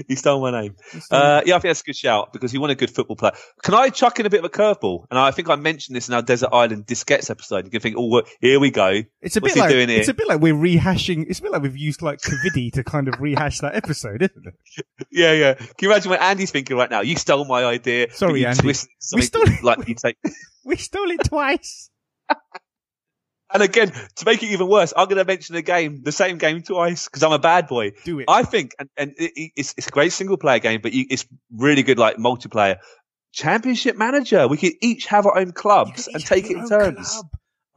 he 0.07 0.15
stole 0.15 0.39
my 0.39 0.51
name. 0.61 0.76
Uh, 1.09 1.41
yeah, 1.45 1.55
I 1.55 1.59
think 1.59 1.63
that's 1.63 1.82
a 1.82 1.84
good 1.84 1.95
shout 1.95 2.32
because 2.32 2.51
he 2.51 2.59
won 2.59 2.69
a 2.69 2.76
good 2.76 2.91
football 2.91 3.15
player. 3.15 3.32
Can 3.63 3.73
I 3.73 3.89
chuck 3.89 4.19
in 4.19 4.28
a 4.28 4.30
bit 4.30 4.39
of 4.39 4.45
a 4.45 4.49
curveball? 4.49 5.05
And 5.09 5.17
I 5.17 5.32
think 5.32 5.49
I 5.49 5.55
mentioned 5.55 5.95
this 5.95 6.07
in 6.07 6.13
our 6.13 6.21
Desert 6.21 6.49
Island 6.53 6.86
Disquettes 6.86 7.32
episode. 7.32 7.65
You 7.65 7.71
can 7.71 7.80
think, 7.80 7.95
oh, 7.97 8.07
well, 8.07 8.23
here 8.39 8.59
we 8.59 8.69
go. 8.69 9.01
it's 9.21 9.36
a 9.36 9.39
what's 9.39 9.55
bit 9.55 9.61
like 9.61 9.71
it's 9.73 10.09
a 10.09 10.13
bit 10.13 10.28
like 10.28 10.41
we're 10.41 10.53
rehashing. 10.53 11.26
It's 11.28 11.39
a 11.39 11.41
bit 11.41 11.51
like 11.51 11.63
we've 11.63 11.76
used 11.76 12.03
like 12.03 12.19
Cavidi 12.19 12.71
to 12.73 12.84
kind 12.84 13.07
of 13.07 13.19
rehash 13.19 13.61
that 13.61 13.73
episode, 13.76 14.21
isn't 14.21 14.45
it? 14.45 14.86
Yeah, 15.11 15.32
yeah. 15.32 15.53
Can 15.55 15.67
you 15.82 15.91
imagine 15.91 16.09
what 16.11 16.21
Andy's 16.21 16.51
thinking 16.51 16.78
right 16.78 16.89
now? 16.89 17.01
You 17.01 17.15
stole 17.15 17.45
my 17.45 17.63
idea. 17.63 18.11
Sorry, 18.13 18.45
Andy. 18.45 18.67
We 18.67 18.73
stole 18.73 19.43
it. 19.43 19.63
like 19.63 19.88
you 19.88 19.95
take. 19.95 20.17
We 20.65 20.78
stole 20.78 21.09
it 21.11 21.23
twice. 21.23 21.89
And 23.54 23.62
again, 23.64 23.91
to 23.91 24.26
make 24.26 24.41
it 24.43 24.48
even 24.48 24.68
worse, 24.68 24.91
I'm 24.98 25.06
going 25.08 25.18
to 25.18 25.26
mention 25.26 25.56
the 25.56 25.62
game, 25.62 26.02
the 26.04 26.12
same 26.12 26.38
game 26.39 26.64
twice, 26.64 27.06
because 27.06 27.22
I'm 27.24 27.32
a 27.32 27.39
bad 27.39 27.68
boy. 27.68 27.91
Do 28.04 28.20
it. 28.20 28.26
I 28.28 28.43
think, 28.43 28.74
and, 28.80 28.89
and 28.98 29.12
it, 29.18 29.32
it- 29.36 29.52
it's, 29.56 29.74
it's 29.78 29.88
a 29.88 29.91
great 29.91 30.12
single 30.14 30.38
player 30.38 30.60
game, 30.60 30.82
but 30.82 30.93
you, 30.93 31.06
it's 31.10 31.26
really 31.56 31.84
good 31.84 32.00
like 32.00 32.18
multiplayer. 32.18 32.78
Championship 33.34 33.98
manager. 33.98 34.48
We 34.48 34.58
could 34.58 34.74
each 34.82 35.08
have 35.08 35.26
our 35.26 35.38
own 35.38 35.52
clubs 35.52 36.08
and 36.08 36.26
take 36.26 36.46
it 36.50 36.58
in 36.58 36.68
turns. 36.70 37.10
club. 37.12 37.26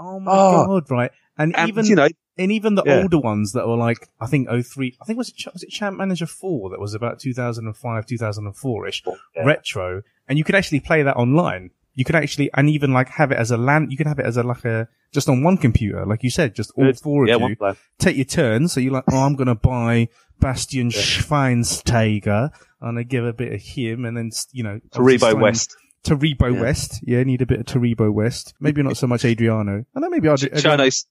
Oh 0.01 0.21
my 0.21 0.31
Oh. 0.33 0.67
god! 0.67 0.91
Right, 0.91 1.11
and, 1.37 1.57
And 1.57 1.69
even 1.69 1.85
you 1.87 1.97
know, 1.97 2.09
and 2.39 2.53
even 2.53 2.77
the 2.77 2.85
Yeah. 2.87 3.03
older 3.03 3.19
ones 3.19 3.53
that 3.55 3.67
were 3.67 3.77
like 3.77 4.09
I 4.21 4.27
think 4.27 4.49
03, 4.49 4.97
I 5.03 5.05
think 5.05 5.19
was 5.19 5.31
it 5.31 5.53
was 5.53 5.65
it 5.65 5.71
Champ 5.71 5.97
Manager 5.99 6.27
Four 6.27 6.71
that 6.71 6.79
was 6.79 6.95
about 6.95 7.19
two 7.19 7.35
thousand 7.35 7.67
and 7.67 7.77
five, 7.77 8.07
two 8.07 8.17
thousand 8.19 8.47
and 8.47 8.57
four 8.57 8.87
ish 8.87 9.03
Yeah. 9.35 9.43
retro, 9.45 10.03
and 10.29 10.39
you 10.39 10.45
could 10.45 10.55
actually 10.55 10.79
play 10.81 11.03
that 11.03 11.17
online. 11.17 11.71
You 11.99 12.05
could 12.05 12.15
actually 12.15 12.49
and 12.55 12.71
even 12.71 12.93
like 12.93 13.09
have 13.09 13.33
it 13.33 13.39
as 13.39 13.51
a 13.51 13.57
land. 13.57 13.91
You 13.91 13.97
can 13.97 14.07
have 14.07 14.21
it 14.21 14.25
as 14.25 14.37
a 14.37 14.45
like 14.45 14.65
a 14.65 14.87
just 15.13 15.29
on 15.29 15.43
one 15.43 15.57
computer, 15.57 16.07
like 16.07 16.23
you 16.23 16.31
said, 16.31 16.55
just 16.55 16.71
all 16.77 16.93
four 16.93 17.25
of 17.25 17.29
yeah, 17.29 17.45
you 17.45 17.57
take 17.99 18.15
your 18.17 18.25
turn. 18.25 18.69
So 18.69 18.79
you're 18.79 18.93
like, 18.93 19.03
oh, 19.11 19.25
I'm 19.25 19.35
going 19.35 19.49
to 19.49 19.57
buy 19.57 20.07
Bastian 20.39 20.91
Schweinsteiger 20.91 22.51
and 22.81 22.99
I 22.99 23.03
give 23.03 23.25
a 23.25 23.33
bit 23.33 23.53
of 23.53 23.61
him 23.61 24.05
and 24.05 24.17
then, 24.17 24.31
you 24.53 24.63
know, 24.63 24.81
Taribo 24.91 25.41
West. 25.41 25.77
Taribo 26.05 26.55
Yeah. 26.55 26.61
West. 26.61 27.01
Yeah, 27.03 27.23
need 27.25 27.43
a 27.43 27.47
bit 27.47 27.61
of 27.61 27.67
Taribo 27.67 28.13
West. 28.13 28.55
Maybe 28.61 28.83
not 28.83 28.97
so 28.97 29.07
much 29.07 29.25
Adriano. 29.25 29.85
And 29.95 30.05
then 30.05 30.11
maybe 30.11 30.29
I'll 30.29 30.37
do 30.37 30.49
Cherno, 30.51 31.05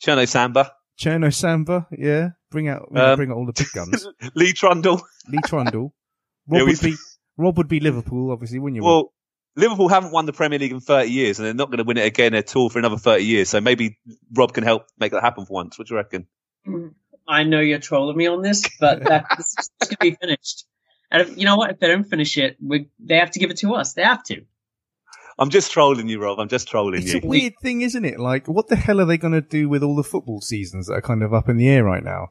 Cherno 0.00 0.28
Samba. 0.28 0.72
Cherno 1.00 1.34
Samba. 1.34 1.88
Yeah. 1.90 2.30
Bring 2.50 2.68
out, 2.68 2.88
Um, 2.94 3.16
bring 3.16 3.30
out 3.30 3.36
all 3.36 3.46
the 3.46 3.52
big 3.52 3.72
guns. 3.74 4.06
Lee 4.34 4.52
Trundle. 4.52 5.00
Lee 5.28 5.40
Trundle. 5.44 5.94
Yeah, 6.50 6.60
Rob 6.60 6.68
would 6.68 6.80
be, 6.80 6.94
Rob 7.36 7.56
would 7.58 7.68
be 7.68 7.80
Liverpool, 7.80 8.30
obviously, 8.30 8.58
wouldn't 8.58 8.76
you? 8.76 8.82
Well, 8.82 9.12
Liverpool 9.58 9.88
haven't 9.88 10.12
won 10.12 10.24
the 10.24 10.32
Premier 10.32 10.58
League 10.58 10.70
in 10.70 10.80
30 10.80 11.10
years 11.10 11.38
and 11.38 11.46
they're 11.46 11.54
not 11.54 11.66
going 11.66 11.78
to 11.78 11.84
win 11.84 11.96
it 11.96 12.06
again 12.06 12.32
at 12.34 12.54
all 12.54 12.70
for 12.70 12.78
another 12.78 12.96
30 12.96 13.24
years. 13.24 13.48
So 13.48 13.60
maybe 13.60 13.98
Rob 14.32 14.52
can 14.52 14.62
help 14.62 14.86
make 14.98 15.12
that 15.12 15.22
happen 15.22 15.46
for 15.46 15.52
once. 15.52 15.78
What 15.78 15.88
do 15.88 15.94
you 15.94 15.98
reckon? 15.98 16.26
I 17.26 17.42
know 17.42 17.60
you're 17.60 17.80
trolling 17.80 18.16
me 18.16 18.28
on 18.28 18.40
this, 18.40 18.68
but 18.78 19.02
that, 19.04 19.26
this 19.36 19.54
is 19.58 19.70
going 19.80 19.90
to 19.90 19.96
be 19.98 20.16
finished. 20.20 20.64
And 21.10 21.22
if, 21.22 21.36
you 21.36 21.44
know 21.44 21.56
what? 21.56 21.70
If 21.70 21.80
they 21.80 21.88
don't 21.88 22.04
finish 22.04 22.38
it, 22.38 22.56
we, 22.64 22.88
they 23.00 23.16
have 23.16 23.32
to 23.32 23.40
give 23.40 23.50
it 23.50 23.58
to 23.58 23.74
us. 23.74 23.94
They 23.94 24.04
have 24.04 24.22
to. 24.24 24.42
I'm 25.38 25.50
just 25.50 25.72
trolling 25.72 26.08
you, 26.08 26.20
Rob. 26.20 26.38
I'm 26.38 26.48
just 26.48 26.68
trolling 26.68 27.02
It's 27.02 27.12
you. 27.12 27.18
It's 27.18 27.24
a 27.24 27.28
weird 27.28 27.54
thing, 27.62 27.82
isn't 27.82 28.04
it? 28.04 28.18
Like, 28.20 28.46
what 28.46 28.68
the 28.68 28.76
hell 28.76 29.00
are 29.00 29.04
they 29.04 29.18
going 29.18 29.34
to 29.34 29.40
do 29.40 29.68
with 29.68 29.82
all 29.82 29.96
the 29.96 30.04
football 30.04 30.40
seasons 30.40 30.86
that 30.86 30.94
are 30.94 31.00
kind 31.00 31.22
of 31.22 31.34
up 31.34 31.48
in 31.48 31.56
the 31.56 31.68
air 31.68 31.84
right 31.84 32.02
now? 32.02 32.28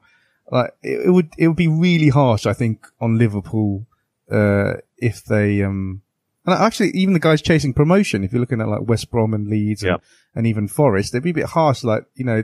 Like, 0.50 0.72
it, 0.82 1.06
it 1.06 1.10
would 1.10 1.30
it 1.38 1.48
would 1.48 1.56
be 1.56 1.68
really 1.68 2.08
harsh, 2.08 2.46
I 2.46 2.52
think, 2.52 2.86
on 3.00 3.18
Liverpool 3.18 3.86
uh, 4.30 4.74
if 4.96 5.24
they 5.24 5.62
um. 5.62 6.02
And 6.50 6.62
actually, 6.62 6.90
even 6.90 7.12
the 7.14 7.20
guys 7.20 7.42
chasing 7.42 7.74
promotion, 7.74 8.24
if 8.24 8.32
you're 8.32 8.40
looking 8.40 8.60
at 8.60 8.68
like 8.68 8.82
West 8.88 9.10
Brom 9.10 9.34
and 9.34 9.48
Leeds 9.48 9.82
and, 9.82 9.90
Yeah. 9.92 9.96
and 10.34 10.46
even 10.46 10.66
Forest, 10.68 11.12
they'd 11.12 11.22
be 11.22 11.30
a 11.30 11.34
bit 11.34 11.46
harsh. 11.46 11.84
Like, 11.84 12.04
you 12.14 12.24
know, 12.24 12.42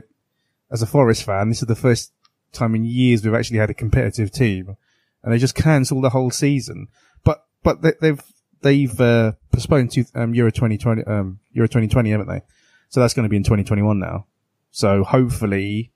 as 0.71 0.81
a 0.81 0.85
Forest 0.87 1.23
fan, 1.23 1.49
this 1.49 1.61
is 1.61 1.67
the 1.67 1.75
first 1.75 2.11
time 2.51 2.75
in 2.75 2.85
years 2.85 3.23
we've 3.25 3.33
actually 3.33 3.57
had 3.59 3.69
a 3.69 3.73
competitive 3.73 4.31
team, 4.31 4.75
and 5.23 5.33
they 5.33 5.37
just 5.37 5.55
cancel 5.55 6.01
the 6.01 6.09
whole 6.11 6.31
season. 6.31 6.87
But 7.23 7.45
but 7.63 7.81
they, 7.81 7.93
they've 8.01 8.21
they've 8.61 9.01
uh, 9.01 9.33
postponed 9.51 9.91
to 9.91 10.05
um, 10.15 10.33
Euro 10.33 10.51
2020 10.51 11.03
um, 11.05 11.39
Euro 11.53 11.67
2020, 11.67 12.09
haven't 12.11 12.27
they? 12.27 12.41
So 12.89 12.99
that's 12.99 13.13
going 13.13 13.23
to 13.25 13.29
be 13.29 13.37
in 13.37 13.43
2021 13.43 13.97
now. 13.99 14.25
So 14.71 15.03
hopefully 15.03 15.91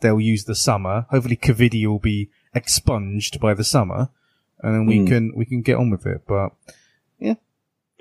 they'll 0.00 0.20
use 0.20 0.44
the 0.44 0.54
summer. 0.54 1.06
Hopefully 1.10 1.36
Cavidi 1.36 1.86
will 1.86 1.98
be 1.98 2.30
expunged 2.54 3.40
by 3.40 3.54
the 3.54 3.64
summer, 3.64 4.08
and 4.60 4.74
then 4.74 4.86
we 4.86 4.98
Hmm. 5.00 5.06
can 5.06 5.32
we 5.34 5.44
can 5.44 5.62
get 5.62 5.76
on 5.76 5.90
with 5.90 6.06
it. 6.06 6.22
But 6.26 6.52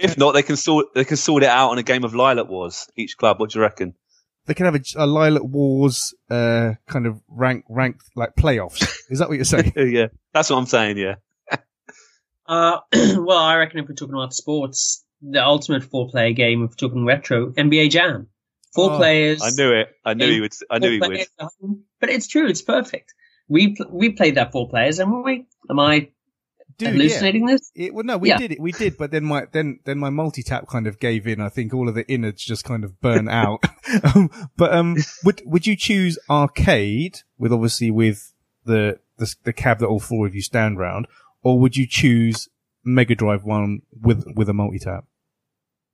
If 0.02 0.18
not, 0.18 0.34
they 0.34 0.44
can 0.44 0.56
sort 0.58 0.94
they 0.96 1.06
can 1.06 1.18
sort 1.18 1.44
it 1.44 1.50
out 1.50 1.70
on 1.72 1.78
a 1.78 1.84
game 1.84 2.04
of 2.04 2.14
Lylat 2.14 2.48
Wars. 2.48 2.88
Each 2.96 3.18
club. 3.18 3.40
What 3.40 3.52
do 3.52 3.60
you 3.60 3.64
reckon? 3.64 3.94
they 4.48 4.56
can 4.56 4.66
have 4.66 4.76
a, 4.76 4.80
a 4.98 5.08
Lylat 5.08 5.44
Wars 5.48 6.14
uh, 6.30 6.74
kind 6.88 7.06
of 7.06 7.22
rank 7.30 7.64
ranked 7.70 8.04
like 8.16 8.36
playoffs. 8.36 8.82
Is 9.10 9.20
that 9.20 9.30
what 9.30 9.36
you're 9.36 9.46
saying? 9.46 9.74
yeah, 9.78 10.08
that's 10.34 10.50
what 10.50 10.58
I'm 10.58 10.66
saying. 10.66 10.98
Yeah. 10.98 11.16
Uh, 12.48 12.80
well, 12.94 13.38
I 13.38 13.56
reckon 13.56 13.80
if 13.80 13.88
we're 13.88 13.96
talking 13.96 14.14
about 14.16 14.34
sports, 14.34 15.06
the 15.22 15.42
ultimate 15.42 15.86
four-player 15.86 16.34
game, 16.34 16.64
if 16.64 16.72
we're 16.72 16.76
talking 16.76 17.06
retro, 17.06 17.52
NBA 17.52 17.92
Jam. 17.92 18.28
Four 18.76 18.92
Oh, 18.92 18.98
players. 18.98 19.42
I 19.42 19.52
knew 19.52 19.72
it. 19.72 19.88
I 20.04 20.16
knew 20.16 20.30
he 20.30 20.42
would. 20.42 20.52
I 20.70 20.80
knew 20.80 20.92
he 20.92 21.00
would. 21.00 21.12
players 21.12 21.28
at 21.40 21.48
home. 21.62 21.84
But 22.02 22.10
it's 22.10 22.28
true. 22.28 22.48
It's 22.48 22.62
perfect. 22.62 23.14
We 23.48 23.76
pl- 23.76 23.90
we 23.92 24.10
played 24.10 24.36
that 24.36 24.52
four 24.52 24.68
players, 24.68 25.00
and 25.00 25.24
we 25.24 25.46
am 25.70 25.80
I 25.80 26.10
Dude, 26.82 26.96
yeah. 26.96 27.04
hallucinating 27.04 27.46
this? 27.46 27.72
It, 27.76 27.94
well, 27.94 28.04
no, 28.04 28.18
we 28.18 28.30
Yeah. 28.30 28.38
did 28.38 28.52
it. 28.52 28.60
We 28.60 28.72
did, 28.72 28.98
but 28.98 29.12
then 29.12 29.24
my 29.24 29.46
then 29.52 29.80
then 29.86 29.98
my 29.98 30.10
multi 30.10 30.44
tap 30.44 30.68
kind 30.68 30.88
of 30.88 31.00
gave 31.00 31.28
in. 31.28 31.40
I 31.42 31.50
think 31.50 31.74
all 31.74 31.88
of 31.88 31.96
the 31.96 32.08
innards 32.08 32.44
just 32.44 32.64
kind 32.64 32.84
of 32.84 33.00
burnt 33.02 33.30
out. 33.44 33.64
um, 34.16 34.30
but 34.58 34.74
um, 34.74 34.98
would 35.24 35.42
would 35.46 35.68
you 35.68 35.76
choose 35.76 36.18
arcade 36.30 37.20
with 37.38 37.52
obviously 37.52 37.92
with 37.92 38.34
the, 38.66 39.00
the 39.18 39.34
the 39.44 39.54
cab 39.54 39.80
that 39.80 39.88
all 39.88 40.00
four 40.00 40.28
of 40.28 40.36
you 40.36 40.42
stand 40.42 40.78
round, 40.78 41.08
or 41.44 41.60
would 41.60 41.76
you 41.78 41.88
choose 41.88 42.50
Mega 42.84 43.16
Drive 43.16 43.44
one 43.44 43.82
with 44.00 44.26
with 44.36 44.50
a 44.50 44.54
multi 44.54 44.80
tap? 44.80 45.06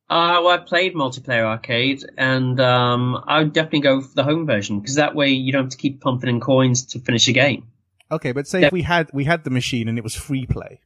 Uh, 0.10 0.40
well, 0.42 0.50
I 0.50 0.58
played 0.58 0.96
multiplayer 0.96 1.44
arcade, 1.44 2.02
and 2.18 2.58
um, 2.62 3.22
I 3.28 3.40
would 3.40 3.52
definitely 3.52 3.82
go 3.82 4.00
for 4.00 4.16
the 4.16 4.24
home 4.24 4.46
version 4.46 4.80
because 4.80 4.96
that 4.96 5.16
way 5.16 5.32
you 5.32 5.52
don't 5.52 5.64
have 5.66 5.72
to 5.72 5.78
keep 5.78 6.00
pumping 6.00 6.30
in 6.30 6.40
coins 6.40 6.86
to 6.88 7.00
finish 7.00 7.28
a 7.28 7.34
game. 7.34 7.68
Okay, 8.12 8.32
but 8.32 8.48
say 8.48 8.62
Yeah. 8.62 8.68
if 8.68 8.74
we 8.74 8.82
had 8.84 9.10
we 9.14 9.24
had 9.26 9.44
the 9.44 9.50
machine 9.50 9.88
and 9.88 9.98
it 9.98 10.04
was 10.04 10.16
free 10.16 10.46
play. 10.46 10.80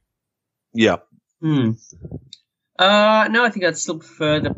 Yeah. 0.74 0.96
Hmm. 1.40 1.72
Uh, 2.78 3.28
no, 3.30 3.44
I 3.44 3.50
think 3.50 3.64
I'd 3.64 3.76
still 3.76 3.98
prefer 3.98 4.40
the. 4.40 4.54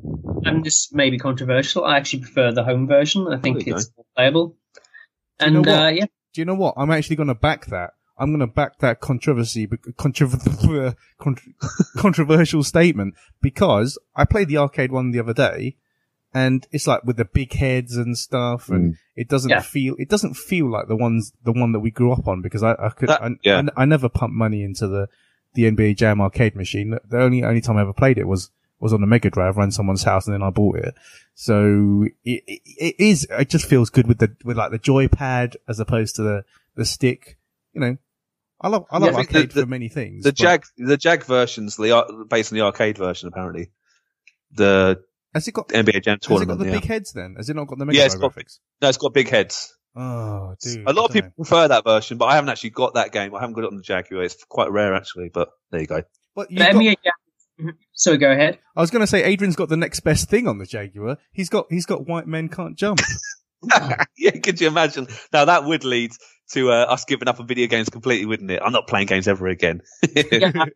I'm 0.46 0.62
just 0.62 0.94
maybe 0.94 1.18
controversial. 1.18 1.84
I 1.84 1.96
actually 1.96 2.20
prefer 2.20 2.52
the 2.52 2.64
home 2.64 2.86
version. 2.86 3.26
I 3.28 3.38
think 3.38 3.58
There 3.60 3.68
you 3.68 3.74
it's 3.76 3.90
more 3.96 4.06
playable. 4.16 4.56
Do 5.38 5.46
you 5.46 5.50
know 5.50 5.56
And 5.58 5.66
what? 5.66 5.82
uh, 5.82 5.88
yeah, 5.88 6.04
Do 6.32 6.40
you 6.40 6.44
know 6.44 6.54
what? 6.54 6.74
I'm 6.76 6.90
actually 6.90 7.16
going 7.16 7.28
to 7.28 7.34
back 7.34 7.66
that. 7.66 7.90
I'm 8.16 8.28
going 8.30 8.40
to 8.40 8.46
back 8.46 8.78
that 8.78 9.00
controversy, 9.00 9.66
controver- 9.66 10.94
controversial 11.96 12.62
statement 12.62 13.14
because 13.42 13.98
I 14.14 14.24
played 14.24 14.48
the 14.48 14.58
arcade 14.58 14.92
one 14.92 15.10
the 15.10 15.18
other 15.18 15.34
day, 15.34 15.76
and 16.34 16.66
it's 16.72 16.86
like 16.86 17.04
with 17.04 17.16
the 17.16 17.24
big 17.24 17.52
heads 17.52 17.96
and 17.96 18.18
stuff, 18.18 18.68
and 18.68 18.94
mm. 18.94 18.98
it 19.14 19.28
doesn't 19.28 19.50
Yeah. 19.50 19.60
feel 19.60 19.94
it 19.98 20.08
doesn't 20.08 20.34
feel 20.34 20.68
like 20.70 20.88
the 20.88 20.96
ones 20.96 21.32
the 21.44 21.52
one 21.52 21.72
that 21.72 21.80
we 21.80 21.90
grew 21.92 22.12
up 22.12 22.26
on 22.26 22.42
because 22.42 22.62
I 22.62 22.72
I 22.72 22.88
could 22.90 23.08
That- 23.08 23.22
I, 23.22 23.30
yeah. 23.42 23.62
I, 23.76 23.82
I 23.82 23.84
never 23.84 24.08
pumped 24.08 24.34
money 24.36 24.62
into 24.62 24.88
the 24.88 25.08
the 25.54 25.70
NBA 25.70 25.96
Jam 25.96 26.20
arcade 26.20 26.56
machine. 26.56 26.98
The 27.08 27.20
only 27.22 27.44
only 27.44 27.60
time 27.60 27.76
I 27.76 27.82
ever 27.82 27.92
played 27.92 28.18
it 28.18 28.26
was 28.26 28.50
was 28.80 28.92
on 28.92 29.00
the 29.00 29.06
Mega 29.06 29.30
Drive, 29.30 29.56
ran 29.56 29.70
someone's 29.70 30.02
house, 30.02 30.26
and 30.26 30.34
then 30.34 30.42
I 30.42 30.50
bought 30.50 30.76
it. 30.78 30.94
So 31.34 32.06
it, 32.24 32.42
it, 32.46 32.60
it 32.66 32.94
is. 32.98 33.26
It 33.30 33.48
just 33.48 33.66
feels 33.66 33.88
good 33.88 34.06
with 34.08 34.18
the 34.18 34.36
with 34.44 34.56
like 34.56 34.72
the 34.72 34.78
joypad 34.80 35.54
as 35.68 35.78
opposed 35.78 36.16
to 36.16 36.22
the 36.22 36.44
the 36.74 36.84
stick. 36.84 37.38
You 37.72 37.80
know, 37.80 37.96
I 38.60 38.68
love 38.68 38.86
I 38.90 38.98
love 38.98 39.14
I 39.14 39.18
think 39.18 39.30
the- 39.30 39.36
arcade 39.38 39.50
the- 39.52 39.60
for 39.62 39.66
many 39.68 39.88
things. 39.88 40.24
The 40.24 40.30
but- 40.30 40.36
Jag, 40.36 40.64
the 40.76 40.96
Jag 40.96 41.22
version's 41.24 41.76
the 41.76 42.26
based 42.28 42.52
on 42.52 42.58
the 42.58 42.64
arcade 42.64 42.98
version 42.98 43.28
apparently. 43.28 43.70
the 44.52 45.02
Has 45.34 45.48
it 45.48 45.52
got? 45.52 45.68
NBA 45.68 46.02
Jam 46.04 46.18
Has 46.26 46.40
it 46.42 46.46
got 46.46 46.58
the 46.58 46.66
yeah. 46.66 46.70
big 46.72 46.84
heads 46.84 47.12
then? 47.12 47.34
Has 47.36 47.50
it 47.50 47.56
not 47.56 47.66
got 47.66 47.78
the 47.78 47.86
Mega 47.86 47.98
Yeah, 47.98 48.04
it's 48.06 48.14
Drive 48.14 48.34
got- 48.34 48.34
graphics? 48.44 48.58
No, 48.80 48.88
it's 48.88 48.98
got 48.98 49.12
big 49.14 49.28
heads. 49.28 49.74
Oh, 49.96 50.54
dude. 50.60 50.88
A 50.88 50.92
lot 50.92 51.06
of 51.06 51.12
people 51.12 51.28
know. 51.36 51.44
prefer 51.44 51.68
that 51.68 51.84
version, 51.84 52.18
but 52.18 52.24
I 52.26 52.34
haven't 52.34 52.50
actually 52.50 52.70
got 52.70 52.94
that 52.94 53.12
game. 53.12 53.34
I 53.34 53.40
haven't 53.40 53.54
got 53.54 53.64
it 53.64 53.68
on 53.68 53.76
the 53.76 53.82
Jaguar. 53.82 54.22
It's 54.24 54.42
quite 54.44 54.70
rare 54.72 54.94
actually, 54.94 55.30
but 55.32 55.50
there 55.70 55.80
you 55.82 55.86
go. 55.86 56.02
Well, 56.34 56.46
you've 56.48 56.58
got- 56.60 56.74
NBA 56.74 56.96
Jam. 57.04 57.74
So 57.92 58.16
go 58.16 58.30
ahead. 58.32 58.58
I 58.76 58.80
was 58.80 58.90
going 58.90 59.02
to 59.02 59.06
say 59.06 59.22
Adrian's 59.22 59.54
got 59.54 59.68
the 59.68 59.76
next 59.76 60.00
best 60.00 60.28
thing 60.28 60.48
on 60.48 60.58
the 60.58 60.66
Jaguar. 60.66 61.18
He's 61.32 61.48
got 61.48 61.66
he's 61.70 61.86
got 61.86 62.06
white 62.08 62.26
men 62.26 62.48
can't 62.48 62.76
jump. 62.76 63.00
yeah, 64.18 64.30
could 64.42 64.60
you 64.60 64.66
imagine? 64.66 65.06
Now 65.32 65.44
that 65.44 65.64
would 65.64 65.84
lead 65.84 66.10
to 66.50 66.70
uh, 66.72 66.86
us 66.88 67.04
giving 67.04 67.28
up 67.28 67.38
on 67.40 67.46
video 67.46 67.68
games 67.68 67.88
completely, 67.88 68.26
wouldn't 68.26 68.50
it? 68.50 68.60
I'm 68.64 68.72
not 68.72 68.88
playing 68.88 69.06
games 69.06 69.28
ever 69.28 69.46
again. 69.46 69.82
Yeah, 70.14 70.50
I 70.54 70.66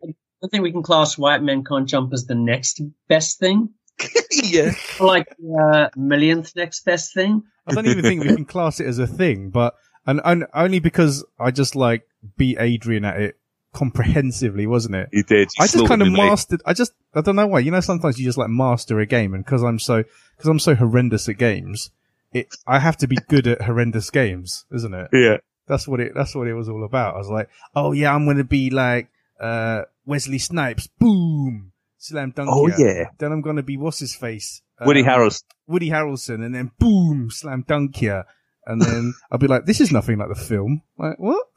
I 0.45 0.47
think 0.49 0.63
we 0.63 0.71
can 0.71 0.85
class 0.85 1.19
white 1.19 1.43
men 1.43 1.65
can't 1.65 1.89
jump 1.89 2.13
as 2.13 2.27
the 2.27 2.37
next 2.37 2.81
best 3.09 3.41
thing, 3.41 3.71
yeah. 4.31 4.73
like 5.01 5.29
the 5.39 5.91
uh, 5.91 5.91
millionth 5.97 6.55
next 6.57 6.85
best 6.85 7.15
thing. 7.15 7.43
I 7.67 7.75
don't 7.75 7.87
even 7.87 8.03
think 8.03 8.25
we 8.25 8.35
can 8.35 8.45
class 8.45 8.81
it 8.81 8.87
as 8.87 8.99
a 8.99 9.07
thing, 9.07 9.51
but 9.51 9.75
and, 10.07 10.21
and 10.25 10.47
only 10.55 10.79
because 10.79 11.25
I 11.39 11.51
just 11.51 11.77
like 11.77 12.07
beat 12.37 12.59
Adrian 12.59 13.05
at 13.05 13.21
it 13.21 13.37
comprehensively, 13.75 14.67
wasn't 14.67 14.95
it? 14.95 15.09
You 15.13 15.23
did. 15.23 15.51
You 15.59 15.65
I 15.65 15.67
just 15.67 15.87
kind 15.87 16.03
of 16.03 16.09
me, 16.09 16.15
mate. 16.15 16.27
mastered. 16.27 16.63
I 16.65 16.73
just 16.73 16.93
I 17.15 17.21
don't 17.21 17.37
know 17.37 17.47
why. 17.47 17.61
You 17.61 17.71
know, 17.71 17.81
sometimes 17.81 18.19
you 18.19 18.25
just 18.25 18.39
like 18.39 18.49
master 18.49 18.99
a 19.01 19.07
game, 19.07 19.35
and 19.35 19.45
because 19.45 19.63
I'm 19.63 19.79
so 19.79 20.05
because 20.37 20.49
I'm 20.49 20.59
so 20.59 20.75
horrendous 20.75 21.29
at 21.29 21.39
games, 21.39 21.91
it 22.33 22.55
I 22.67 22.79
have 22.79 22.97
to 22.99 23.07
be 23.07 23.17
good 23.29 23.47
at 23.47 23.63
horrendous 23.63 24.11
games, 24.11 24.65
isn't 24.75 24.95
it? 24.95 25.09
Yeah. 25.13 25.39
That's 25.67 25.87
what 25.87 26.01
it. 26.01 26.13
That's 26.15 26.35
what 26.35 26.49
it 26.49 26.55
was 26.55 26.69
all 26.69 26.85
about. 26.85 27.15
I 27.15 27.19
was 27.19 27.29
like, 27.29 27.51
oh 27.77 27.93
yeah, 27.93 28.15
I'm 28.15 28.27
gonna 28.27 28.45
be 28.45 28.71
like 28.71 29.09
uh 29.39 29.83
Wesley 30.07 30.39
Snipes. 30.39 30.89
Boom, 30.99 31.73
slam 31.99 32.31
dunk. 32.31 32.49
Oh 32.51 32.69
ya. 32.69 32.75
yeah. 32.79 33.05
Then 33.19 33.33
I'm 33.33 33.43
gonna 33.43 33.63
be 33.63 33.77
what's 33.77 33.99
his 33.99 34.15
face, 34.15 34.63
Woody 34.81 35.01
Um, 35.03 35.07
Harrelson. 35.07 35.43
Woody 35.67 35.91
Harrelson, 35.91 36.45
and 36.45 36.55
then 36.55 36.71
boom, 36.79 37.31
slam 37.31 37.65
dunk 37.67 38.01
ya. 38.01 38.23
And 38.67 38.81
then 38.81 39.15
I'll 39.31 39.39
be 39.39 39.47
like, 39.47 39.67
this 39.67 39.81
is 39.81 39.93
nothing 39.93 40.19
like 40.19 40.29
the 40.29 40.35
film. 40.35 40.83
Like 40.97 41.19
what? 41.19 41.45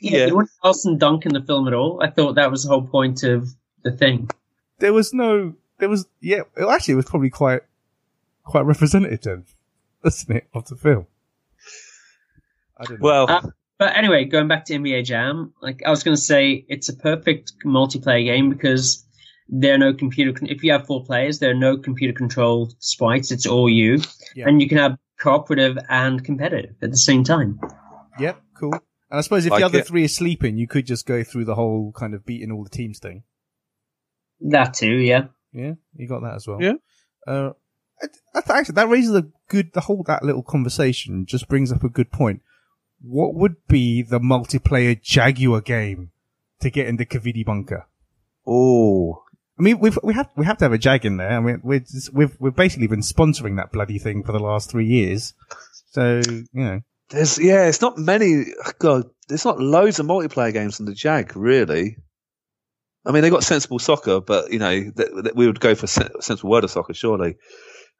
Yeah, 0.00 0.26
you 0.26 0.36
want 0.36 0.50
Nelson 0.62 0.98
dunk 0.98 1.26
in 1.26 1.32
the 1.32 1.42
film 1.42 1.66
at 1.66 1.74
all? 1.74 2.00
I 2.00 2.08
thought 2.08 2.34
that 2.36 2.48
was 2.50 2.62
the 2.62 2.68
whole 2.68 2.86
point 2.86 3.24
of 3.24 3.48
the 3.82 3.90
thing. 3.90 4.30
There 4.78 4.92
was 4.92 5.12
no. 5.12 5.54
There 5.78 5.88
was 5.88 6.06
yeah. 6.20 6.42
Well, 6.56 6.70
actually, 6.70 6.92
it 6.92 6.96
was 6.98 7.06
probably 7.06 7.30
quite 7.30 7.62
quite 8.44 8.66
representative, 8.66 9.52
wasn't 10.04 10.30
it, 10.38 10.46
of 10.54 10.68
the 10.68 10.76
film? 10.76 11.06
I 12.78 12.84
don't 12.84 13.00
know. 13.00 13.04
Well, 13.04 13.26
Uh, 13.30 13.40
But 13.78 13.96
anyway, 13.96 14.24
going 14.26 14.46
back 14.46 14.66
to 14.66 14.74
NBA 14.74 15.04
Jam, 15.04 15.52
like 15.60 15.82
I 15.84 15.90
was 15.90 16.04
going 16.04 16.16
to 16.16 16.22
say, 16.22 16.64
it's 16.68 16.88
a 16.88 16.96
perfect 16.96 17.54
multiplayer 17.64 18.24
game 18.24 18.50
because 18.50 19.03
there 19.48 19.74
are 19.74 19.78
no 19.78 19.92
computer. 19.94 20.32
If 20.42 20.62
you 20.62 20.72
have 20.72 20.86
four 20.86 21.04
players, 21.04 21.38
there 21.38 21.50
are 21.50 21.54
no 21.54 21.76
computer 21.76 22.12
controlled 22.12 22.74
sprites. 22.78 23.30
It's 23.30 23.46
all 23.46 23.68
you, 23.68 24.00
Yeah. 24.34 24.48
and 24.48 24.60
you 24.62 24.68
can 24.68 24.78
have 24.78 24.96
cooperative 25.18 25.78
and 25.88 26.24
competitive 26.24 26.74
at 26.82 26.90
the 26.90 26.96
same 26.96 27.24
time. 27.24 27.60
Yep, 28.18 28.40
cool. 28.58 28.72
And 28.72 29.18
I 29.18 29.20
suppose 29.20 29.44
if 29.46 29.50
Like 29.52 29.60
the 29.60 29.66
other 29.66 29.78
it. 29.80 29.86
three 29.86 30.04
are 30.04 30.08
sleeping, 30.08 30.56
you 30.56 30.66
could 30.66 30.86
just 30.86 31.06
go 31.06 31.22
through 31.22 31.44
the 31.44 31.54
whole 31.54 31.92
kind 31.92 32.14
of 32.14 32.24
beating 32.26 32.50
all 32.50 32.64
the 32.64 32.70
teams 32.70 32.98
thing. 32.98 33.22
That 34.40 34.74
too, 34.74 34.94
yeah. 34.96 35.26
Yeah, 35.52 35.74
you 35.94 36.08
got 36.08 36.22
that 36.22 36.34
as 36.34 36.46
well. 36.48 36.60
Yeah. 36.60 36.74
Uh, 37.26 37.50
I, 38.02 38.06
I 38.34 38.40
th- 38.40 38.50
actually, 38.58 38.74
that 38.74 38.88
raises 38.88 39.14
a 39.14 39.26
good, 39.48 39.72
the 39.72 39.82
whole, 39.82 40.02
that 40.08 40.24
little 40.24 40.42
conversation 40.42 41.26
just 41.26 41.48
brings 41.48 41.70
up 41.70 41.84
a 41.84 41.88
good 41.88 42.10
point. 42.10 42.42
What 43.00 43.34
would 43.34 43.56
be 43.68 44.02
the 44.02 44.18
multiplayer 44.18 45.00
Jaguar 45.00 45.60
game 45.60 46.10
to 46.60 46.70
get 46.70 46.86
into 46.88 47.04
Kavidi 47.04 47.44
Bunker? 47.44 47.86
oh, 48.46 49.22
I 49.58 49.62
mean, 49.62 49.78
we've, 49.78 49.98
we 50.02 50.14
have, 50.14 50.28
we 50.36 50.44
have 50.46 50.58
to 50.58 50.64
have 50.64 50.72
a 50.72 50.78
Jag 50.78 51.04
in 51.04 51.16
there. 51.16 51.30
I 51.30 51.40
mean, 51.40 51.60
we're 51.62 51.80
just, 51.80 52.12
we've, 52.12 52.36
we've 52.40 52.56
basically 52.56 52.88
been 52.88 53.00
sponsoring 53.00 53.56
that 53.56 53.70
bloody 53.72 53.98
thing 53.98 54.24
for 54.24 54.32
the 54.32 54.40
last 54.40 54.70
three 54.70 54.86
years. 54.86 55.32
So, 55.92 56.20
you 56.26 56.46
know, 56.52 56.80
there's 57.10 57.38
yeah, 57.38 57.66
it's 57.66 57.80
not 57.80 57.98
many. 57.98 58.46
God, 58.78 59.04
there's 59.28 59.44
not 59.44 59.60
loads 59.60 59.98
of 59.98 60.06
multiplayer 60.06 60.52
games 60.52 60.80
on 60.80 60.86
the 60.86 60.94
Jag, 60.94 61.36
really. 61.36 61.96
I 63.06 63.12
mean, 63.12 63.22
they 63.22 63.30
got 63.30 63.44
sensible 63.44 63.78
soccer, 63.78 64.20
but 64.20 64.50
you 64.52 64.58
know, 64.58 64.72
th- 64.72 64.94
th- 64.96 65.34
we 65.34 65.46
would 65.46 65.60
go 65.60 65.74
for 65.74 65.86
sen- 65.86 66.20
sensible 66.20 66.50
word 66.50 66.64
of 66.64 66.70
soccer, 66.70 66.94
surely. 66.94 67.36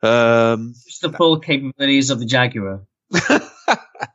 Um, 0.02 0.74
Just 0.86 1.02
the 1.02 1.12
full 1.12 1.38
capabilities 1.38 2.10
of 2.10 2.18
the 2.18 2.26
Jaguar. 2.26 2.86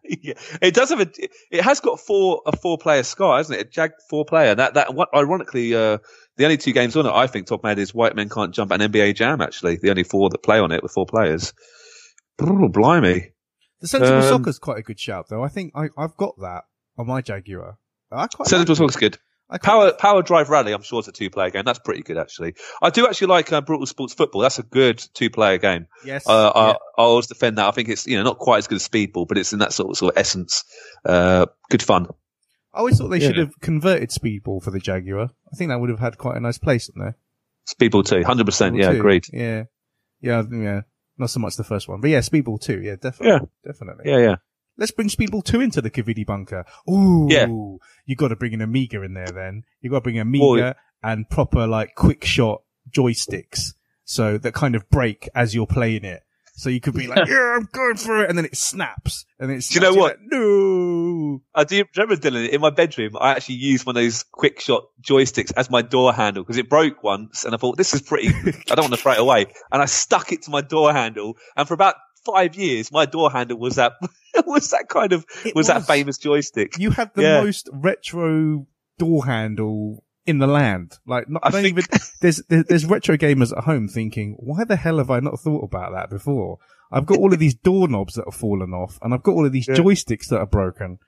yeah, 0.03 0.33
it 0.61 0.73
does 0.73 0.89
have 0.89 0.99
a. 0.99 1.09
It 1.51 1.61
has 1.61 1.79
got 1.79 1.99
four 1.99 2.41
a 2.45 2.57
four 2.57 2.77
player 2.77 3.03
Sky, 3.03 3.37
hasn't 3.37 3.59
it? 3.59 3.67
A 3.67 3.69
Jag 3.69 3.91
four 4.09 4.25
player. 4.25 4.55
That 4.55 4.73
that 4.73 4.93
what, 4.95 5.09
ironically, 5.13 5.75
uh, 5.75 5.99
the 6.39 6.45
only 6.45 6.57
two 6.57 6.71
games 6.71 6.95
on 6.95 7.05
it 7.05 7.11
I 7.11 7.27
think 7.27 7.47
top 7.47 7.65
head 7.65 7.79
is 7.79 7.93
White 7.93 8.15
Men 8.15 8.29
Can't 8.29 8.53
Jump 8.53 8.71
and 8.71 8.81
NBA 8.81 9.13
Jam. 9.13 9.41
Actually, 9.41 9.75
the 9.75 9.89
only 9.89 10.03
four 10.03 10.29
that 10.29 10.41
play 10.41 10.57
on 10.57 10.71
it 10.71 10.81
with 10.81 10.93
four 10.93 11.05
players. 11.05 11.53
Brr, 12.37 12.69
blimey. 12.69 13.33
the 13.81 13.87
sensible 13.89 14.19
Um, 14.19 14.23
soccer's 14.23 14.57
quite 14.57 14.79
a 14.79 14.81
good 14.81 14.97
shout 14.97 15.25
though. 15.29 15.43
I 15.43 15.49
think 15.49 15.73
I, 15.75 15.89
I've 15.97 16.15
got 16.15 16.39
that 16.39 16.63
on 16.97 17.07
my 17.07 17.21
Jaguar. 17.21 17.77
I 18.09 18.25
quite 18.27 18.47
Sensible 18.47 18.71
like 18.71 18.77
Soccer's 18.77 18.95
good. 18.95 19.17
I 19.49 19.57
Power 19.57 19.91
Power 19.91 20.21
Drive 20.21 20.49
Rally, 20.49 20.71
I'm 20.71 20.81
sure 20.81 20.99
it's 20.99 21.09
a 21.09 21.11
two 21.11 21.29
player 21.29 21.49
game. 21.49 21.63
That's 21.65 21.79
pretty 21.79 22.03
good 22.03 22.17
actually. 22.17 22.53
I 22.81 22.89
do 22.89 23.05
actually 23.05 23.27
like 23.27 23.51
uh, 23.51 23.59
Brutal 23.59 23.85
Sports 23.85 24.13
Football. 24.13 24.41
That's 24.41 24.59
a 24.59 24.63
good 24.63 25.03
two 25.13 25.29
player 25.29 25.57
game. 25.57 25.87
Yes. 26.05 26.25
Uh, 26.25 26.51
I, 26.55 26.67
yeah. 26.67 26.73
I 26.97 27.01
always 27.01 27.27
defend 27.27 27.57
that. 27.57 27.67
I 27.67 27.71
think 27.71 27.89
it's 27.89 28.07
you 28.07 28.15
know 28.15 28.23
not 28.23 28.37
quite 28.37 28.59
as 28.59 28.67
good 28.67 28.77
as 28.77 28.87
Speedball, 28.87 29.27
but 29.27 29.37
it's 29.37 29.51
in 29.51 29.59
that 29.59 29.73
sort 29.73 29.89
of, 29.89 29.97
sort 29.97 30.13
of 30.13 30.17
essence. 30.17 30.63
Uh, 31.03 31.47
good 31.69 31.83
fun. 31.83 32.07
I 32.73 32.79
always 32.79 32.97
thought 32.97 33.07
they 33.09 33.19
should 33.19 33.37
have 33.37 33.59
converted 33.61 34.09
Speedball 34.09 34.61
for 34.63 34.71
the 34.71 34.79
Jaguar. 34.79 35.31
I 35.51 35.55
think 35.55 35.69
that 35.69 35.79
would 35.79 35.89
have 35.89 35.99
had 35.99 36.17
quite 36.17 36.37
a 36.37 36.39
nice 36.39 36.57
place 36.57 36.89
in 36.89 37.01
there. 37.01 37.17
Speedball 37.67 38.05
two, 38.05 38.23
hundred 38.23 38.45
percent. 38.45 38.75
Speedball 38.75 38.79
Yeah, 38.79 38.91
2. 38.91 38.97
agreed. 38.97 39.25
Yeah. 39.33 39.63
Yeah, 40.21 40.43
yeah. 40.51 40.81
Not 41.17 41.29
so 41.29 41.39
much 41.39 41.55
the 41.55 41.63
first 41.63 41.87
one, 41.87 41.99
but 42.01 42.09
yeah, 42.09 42.19
Speedball 42.19 42.61
2. 42.61 42.81
Yeah, 42.81 42.95
definitely. 42.95 43.27
Yeah. 43.63 43.71
Definitely. 43.71 44.03
Yeah, 44.11 44.17
yeah. 44.19 44.35
Let's 44.77 44.91
bring 44.91 45.09
Speedball 45.09 45.43
2 45.43 45.59
into 45.61 45.81
the 45.81 45.89
Kavidi 45.91 46.25
bunker. 46.25 46.63
Ooh. 46.89 47.27
Yeah. 47.29 47.47
You 47.47 48.15
gotta 48.15 48.35
bring 48.37 48.53
an 48.53 48.61
Amiga 48.61 49.01
in 49.01 49.13
there 49.13 49.27
then. 49.27 49.63
You 49.81 49.89
gotta 49.89 50.01
bring 50.01 50.17
an 50.17 50.27
Amiga 50.27 50.45
Well, 50.45 50.73
and 51.03 51.29
proper 51.29 51.67
like 51.67 51.95
quick 51.95 52.23
shot 52.23 52.61
joysticks. 52.89 53.73
So 54.05 54.37
that 54.37 54.53
kind 54.53 54.75
of 54.75 54.89
break 54.89 55.27
as 55.35 55.53
you're 55.53 55.67
playing 55.67 56.05
it. 56.05 56.21
So 56.59 56.69
you 56.69 56.81
could 56.81 56.93
be 56.93 57.07
like, 57.07 57.25
yeah, 57.29 57.55
I'm 57.55 57.69
going 57.71 57.95
for 57.95 58.21
it. 58.21 58.29
And 58.29 58.37
then 58.37 58.43
it 58.43 58.57
snaps. 58.57 59.25
And 59.39 59.49
it's, 59.49 59.69
Do 59.69 59.75
you 59.75 59.79
know 59.79 59.93
what? 59.93 60.17
no. 60.21 61.41
I 61.55 61.63
do 61.63 61.85
remember 61.95 62.15
Dylan 62.17 62.49
in 62.49 62.59
my 62.59 62.69
bedroom. 62.69 63.11
I 63.19 63.31
actually 63.31 63.55
used 63.55 63.85
one 63.85 63.95
of 63.95 64.03
those 64.03 64.23
quick 64.31 64.59
shot 64.59 64.83
joysticks 65.01 65.53
as 65.55 65.69
my 65.69 65.81
door 65.81 66.11
handle 66.13 66.43
because 66.43 66.57
it 66.57 66.69
broke 66.69 67.01
once, 67.01 67.45
and 67.45 67.53
I 67.53 67.57
thought 67.57 67.77
this 67.77 67.93
is 67.93 68.01
pretty. 68.01 68.27
I 68.69 68.75
don't 68.75 68.83
want 68.83 68.93
to 68.93 68.97
throw 69.01 69.13
it 69.13 69.19
away, 69.19 69.45
and 69.71 69.81
I 69.81 69.85
stuck 69.85 70.31
it 70.33 70.41
to 70.43 70.51
my 70.51 70.61
door 70.61 70.91
handle, 70.91 71.37
and 71.55 71.65
for 71.67 71.73
about 71.73 71.95
five 72.25 72.55
years, 72.55 72.91
my 72.91 73.05
door 73.05 73.31
handle 73.31 73.57
was 73.57 73.75
that 73.75 73.93
was 74.45 74.71
that 74.71 74.89
kind 74.89 75.13
of 75.13 75.25
It 75.45 75.55
was, 75.55 75.67
that 75.67 75.85
famous 75.85 76.17
joystick. 76.17 76.77
You 76.77 76.91
have 76.91 77.13
the 77.13 77.21
Yeah. 77.21 77.41
most 77.41 77.69
retro 77.71 78.67
door 78.97 79.25
handle 79.25 80.03
in 80.25 80.39
the 80.39 80.47
land. 80.47 80.97
Like, 81.05 81.29
not, 81.29 81.43
I 81.43 81.47
I 81.47 81.51
don't 81.51 81.61
think- 81.63 81.77
even, 81.79 81.85
there's, 82.21 82.41
there's, 82.49 82.85
retro 82.85 83.17
gamers 83.17 83.55
at 83.55 83.63
home 83.63 83.87
thinking, 83.87 84.35
why 84.39 84.63
the 84.63 84.75
hell 84.75 84.97
have 84.97 85.09
I 85.09 85.19
not 85.19 85.39
thought 85.39 85.63
about 85.63 85.91
that 85.93 86.09
before? 86.09 86.59
I've 86.91 87.05
got 87.05 87.19
all 87.19 87.33
of 87.33 87.39
these 87.39 87.53
doorknobs 87.55 88.15
that 88.15 88.25
have 88.25 88.33
fallen 88.39 88.73
off 88.73 88.97
and 89.01 89.13
I've 89.13 89.23
got 89.23 89.33
all 89.33 89.45
of 89.45 89.51
these 89.51 89.67
Yeah. 89.67 89.75
joysticks 89.75 90.27
that 90.29 90.39
are 90.39 90.45
broken. 90.47 90.99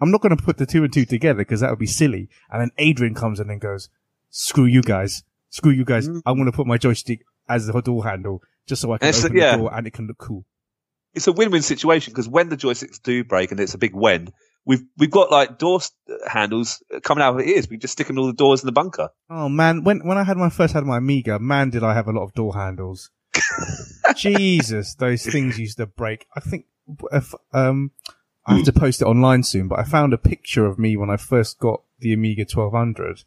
I'm 0.00 0.10
not 0.10 0.20
going 0.20 0.36
to 0.36 0.42
put 0.42 0.58
the 0.58 0.66
two 0.66 0.84
and 0.84 0.92
two 0.92 1.04
together 1.06 1.38
because 1.38 1.60
that 1.60 1.70
would 1.70 1.78
be 1.78 1.86
silly. 1.86 2.28
And 2.50 2.60
then 2.60 2.70
Adrian 2.78 3.14
comes 3.14 3.40
in 3.40 3.48
and 3.48 3.60
goes, 3.60 3.88
screw 4.30 4.66
you 4.66 4.82
guys. 4.82 5.22
Screw 5.50 5.72
you 5.72 5.84
guys. 5.84 6.08
Mm. 6.08 6.22
I 6.26 6.32
want 6.32 6.46
to 6.46 6.52
put 6.52 6.66
my 6.66 6.76
joystick 6.78 7.20
as 7.48 7.66
the 7.66 7.80
door 7.80 8.04
handle 8.04 8.42
just 8.66 8.82
so 8.82 8.92
I 8.92 8.98
can 8.98 9.14
open 9.14 9.36
yeah. 9.36 9.52
the 9.52 9.58
door 9.58 9.74
and 9.74 9.86
it 9.86 9.92
can 9.92 10.06
look 10.06 10.18
cool. 10.18 10.44
it's 11.14 11.26
a 11.26 11.32
win-win 11.32 11.62
situation 11.62 12.12
because 12.12 12.28
when 12.28 12.48
the 12.48 12.56
joysticks 12.56 13.00
do 13.02 13.22
break, 13.24 13.50
and 13.50 13.60
it's 13.60 13.74
a 13.74 13.78
big 13.78 13.94
when, 13.94 14.32
we've 14.64 14.84
we've 14.96 15.10
got 15.10 15.30
like 15.30 15.58
door 15.58 15.80
handles 16.26 16.82
coming 17.02 17.22
out 17.22 17.30
of 17.30 17.36
our 17.36 17.42
ears. 17.42 17.68
We 17.68 17.76
just 17.76 17.92
stick 17.92 18.06
them 18.06 18.16
in 18.16 18.20
all 18.20 18.26
the 18.26 18.32
doors 18.32 18.62
in 18.62 18.66
the 18.66 18.72
bunker. 18.72 19.10
Oh 19.30 19.48
man, 19.48 19.84
when 19.84 20.06
when 20.06 20.18
I 20.18 20.24
had 20.24 20.36
my 20.36 20.48
first 20.48 20.74
had 20.74 20.84
my 20.84 20.98
Amiga, 20.98 21.38
man, 21.38 21.70
did 21.70 21.82
I 21.82 21.94
have 21.94 22.08
a 22.08 22.12
lot 22.12 22.24
of 22.24 22.34
door 22.34 22.54
handles. 22.54 23.10
Jesus, 24.16 24.94
those 24.94 25.24
things 25.24 25.58
used 25.58 25.78
to 25.78 25.86
break. 25.86 26.26
I 26.34 26.40
think 26.40 26.66
if 27.12 27.34
um, 27.52 27.90
I 28.46 28.56
have 28.56 28.64
to 28.66 28.72
post 28.72 29.02
it 29.02 29.06
online 29.06 29.42
soon, 29.42 29.68
but 29.68 29.78
I 29.78 29.84
found 29.84 30.12
a 30.12 30.18
picture 30.18 30.66
of 30.66 30.78
me 30.78 30.96
when 30.96 31.10
I 31.10 31.16
first 31.16 31.58
got 31.58 31.82
the 31.98 32.12
Amiga 32.12 32.42
1200, 32.42 33.24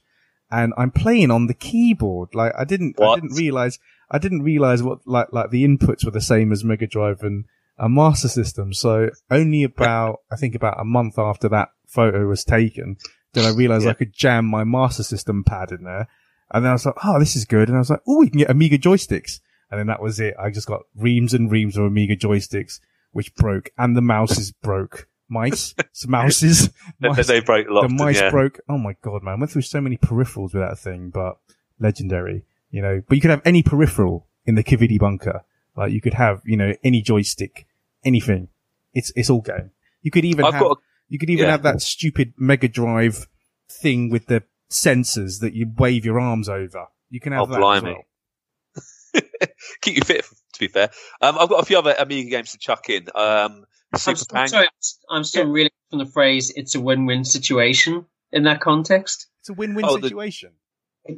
and 0.52 0.74
I'm 0.78 0.92
playing 0.92 1.32
on 1.32 1.48
the 1.48 1.54
keyboard. 1.54 2.36
Like 2.36 2.54
I 2.58 2.64
didn't, 2.64 3.02
I 3.02 3.16
didn't 3.16 3.36
realize, 3.36 3.80
I 4.10 4.18
didn't 4.18 4.44
realize 4.44 4.82
what 4.82 5.06
like 5.06 5.34
like 5.34 5.50
the 5.50 5.66
inputs 5.66 6.06
were 6.06 6.12
the 6.12 6.22
same 6.22 6.52
as 6.52 6.64
Mega 6.64 6.88
Drive 6.88 7.22
and 7.22 7.46
a 7.78 7.88
Master 7.90 8.28
System. 8.28 8.74
So 8.74 9.10
only 9.32 9.64
about 9.64 10.22
I 10.32 10.36
think 10.36 10.56
about 10.56 10.80
a 10.80 10.86
month 10.86 11.18
after 11.20 11.48
that 11.50 11.70
photo 11.88 12.28
was 12.28 12.44
taken, 12.44 12.98
did 13.34 13.46
I 13.46 13.52
realize 13.52 13.84
Yeah. 13.84 13.92
I 13.92 13.94
could 13.94 14.14
jam 14.14 14.46
my 14.46 14.64
Master 14.64 15.04
System 15.04 15.44
pad 15.44 15.72
in 15.72 15.84
there. 15.84 16.08
And 16.52 16.64
then 16.64 16.70
I 16.70 16.74
was 16.74 16.86
like, 16.86 16.96
oh, 17.04 17.20
this 17.20 17.36
is 17.36 17.46
good. 17.46 17.68
And 17.68 17.76
I 17.78 17.80
was 17.80 17.90
like, 17.90 18.02
oh, 18.08 18.20
we 18.20 18.30
can 18.30 18.40
get 18.40 18.50
Amiga 18.50 18.78
joysticks. 18.78 19.42
And 19.70 19.80
then 19.80 19.88
that 19.88 20.02
was 20.02 20.20
it. 20.20 20.34
I 20.40 20.50
just 20.50 20.68
got 20.68 20.84
reams 20.96 21.34
and 21.34 21.52
reams 21.52 21.76
of 21.78 21.84
Amiga 21.84 22.16
joysticks, 22.16 22.80
which 23.12 23.36
broke. 23.36 23.70
And 23.78 23.98
the 23.98 24.02
mouses 24.02 24.52
broke. 24.52 25.08
Mice, 25.30 25.76
s- 25.80 26.08
mouses, 26.08 26.70
mice, 27.02 27.28
they 27.28 27.42
lot. 27.42 27.82
the 27.82 27.90
mice 27.90 28.22
yeah. 28.22 28.30
broke. 28.30 28.62
Oh 28.70 28.78
my 28.78 28.96
god, 29.02 29.24
man! 29.24 29.34
I 29.34 29.38
went 29.40 29.52
through 29.52 29.64
so 29.64 29.82
many 29.82 29.98
peripherals 29.98 30.54
with 30.54 30.64
that 30.64 30.80
thing, 30.80 31.10
but 31.10 31.38
legendary. 31.82 32.46
you 32.72 32.82
know, 32.82 33.04
but 33.06 33.16
you 33.16 33.22
could 33.22 33.32
have 33.32 33.42
any 33.44 33.62
peripheral 33.62 34.26
in 34.46 34.56
the 34.56 34.64
Kividi 34.64 34.98
bunker. 34.98 35.44
Like 35.76 35.92
you 35.92 36.00
could 36.00 36.14
have, 36.14 36.42
you 36.46 36.56
know, 36.56 36.74
any 36.82 37.02
joystick, 37.02 37.67
anything. 38.06 38.50
It's, 38.94 39.12
it's 39.16 39.30
all 39.30 39.42
game. 39.42 39.72
You 40.02 40.12
could 40.12 40.26
even 40.26 40.46
I've 40.46 40.54
have, 40.54 40.64
got 40.64 40.72
a- 40.78 40.82
you 41.10 41.20
could 41.20 41.30
even 41.30 41.46
yeah. 41.46 41.52
have 41.52 41.64
that 41.64 41.82
stupid 41.82 42.34
Mega 42.38 42.68
Drive 42.68 43.28
thing 43.70 44.10
with 44.10 44.26
the 44.28 44.44
sensors 44.70 45.40
that 45.42 45.54
you 45.54 45.72
wave 45.78 46.04
your 46.06 46.20
arms 46.20 46.50
over. 46.50 46.88
You 47.10 47.20
can 47.20 47.32
have 47.34 47.44
Oh, 47.44 47.46
that 47.48 47.54
as 47.56 47.60
blimey. 47.62 47.94
well. 47.94 49.22
Keep 49.82 49.96
you 49.96 50.02
fit, 50.04 50.26
to 50.54 50.60
be 50.60 50.68
fair. 50.68 50.90
Um, 51.22 51.38
I've 51.40 51.50
got 51.50 51.62
a 51.62 51.66
few 51.66 51.78
other 51.78 51.96
Amiga 51.98 52.30
games 52.30 52.52
to 52.52 52.58
chuck 52.58 52.90
in. 52.90 53.08
Um, 53.16 53.66
I'm, 53.94 54.00
Super 54.00 54.18
still, 54.18 54.36
Pang. 54.36 54.48
sorry, 54.48 54.68
I'm 55.10 55.24
still 55.24 55.46
reeling 55.48 55.72
from 55.90 56.00
the 56.00 56.06
phrase 56.06 56.52
"it's 56.56 56.76
a 56.76 56.82
win-win 56.82 57.24
situation" 57.24 58.06
in 58.34 58.44
that 58.44 58.60
context. 58.60 59.28
It's 59.40 59.50
a 59.50 59.54
win-win 59.54 59.86
Oh, 59.88 59.98
the- 59.98 60.10
situation. 60.10 60.52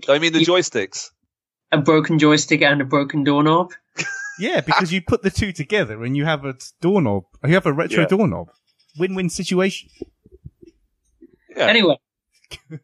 I 0.08 0.20
mean 0.20 0.34
the 0.34 0.42
You- 0.42 0.46
joysticks. 0.46 1.10
a 1.72 1.80
broken 1.80 2.20
joystick 2.20 2.62
and 2.62 2.80
a 2.82 2.86
broken 2.86 3.24
doorknob. 3.24 3.72
Yeah, 4.40 4.62
because 4.62 4.92
you 4.94 5.02
put 5.02 5.22
the 5.22 5.30
two 5.30 5.52
together 5.52 6.04
and 6.04 6.16
you 6.16 6.26
have 6.26 6.46
a 6.46 6.56
doorknob. 6.82 7.24
You 7.46 7.54
have 7.56 7.66
a 7.66 7.74
retro 7.74 8.02
Yeah. 8.02 8.08
doorknob. 8.08 8.50
Win-win 8.98 9.30
situation. 9.30 9.90
Yeah. 11.56 11.66
Anyway, 11.68 11.96
Go 12.70 12.78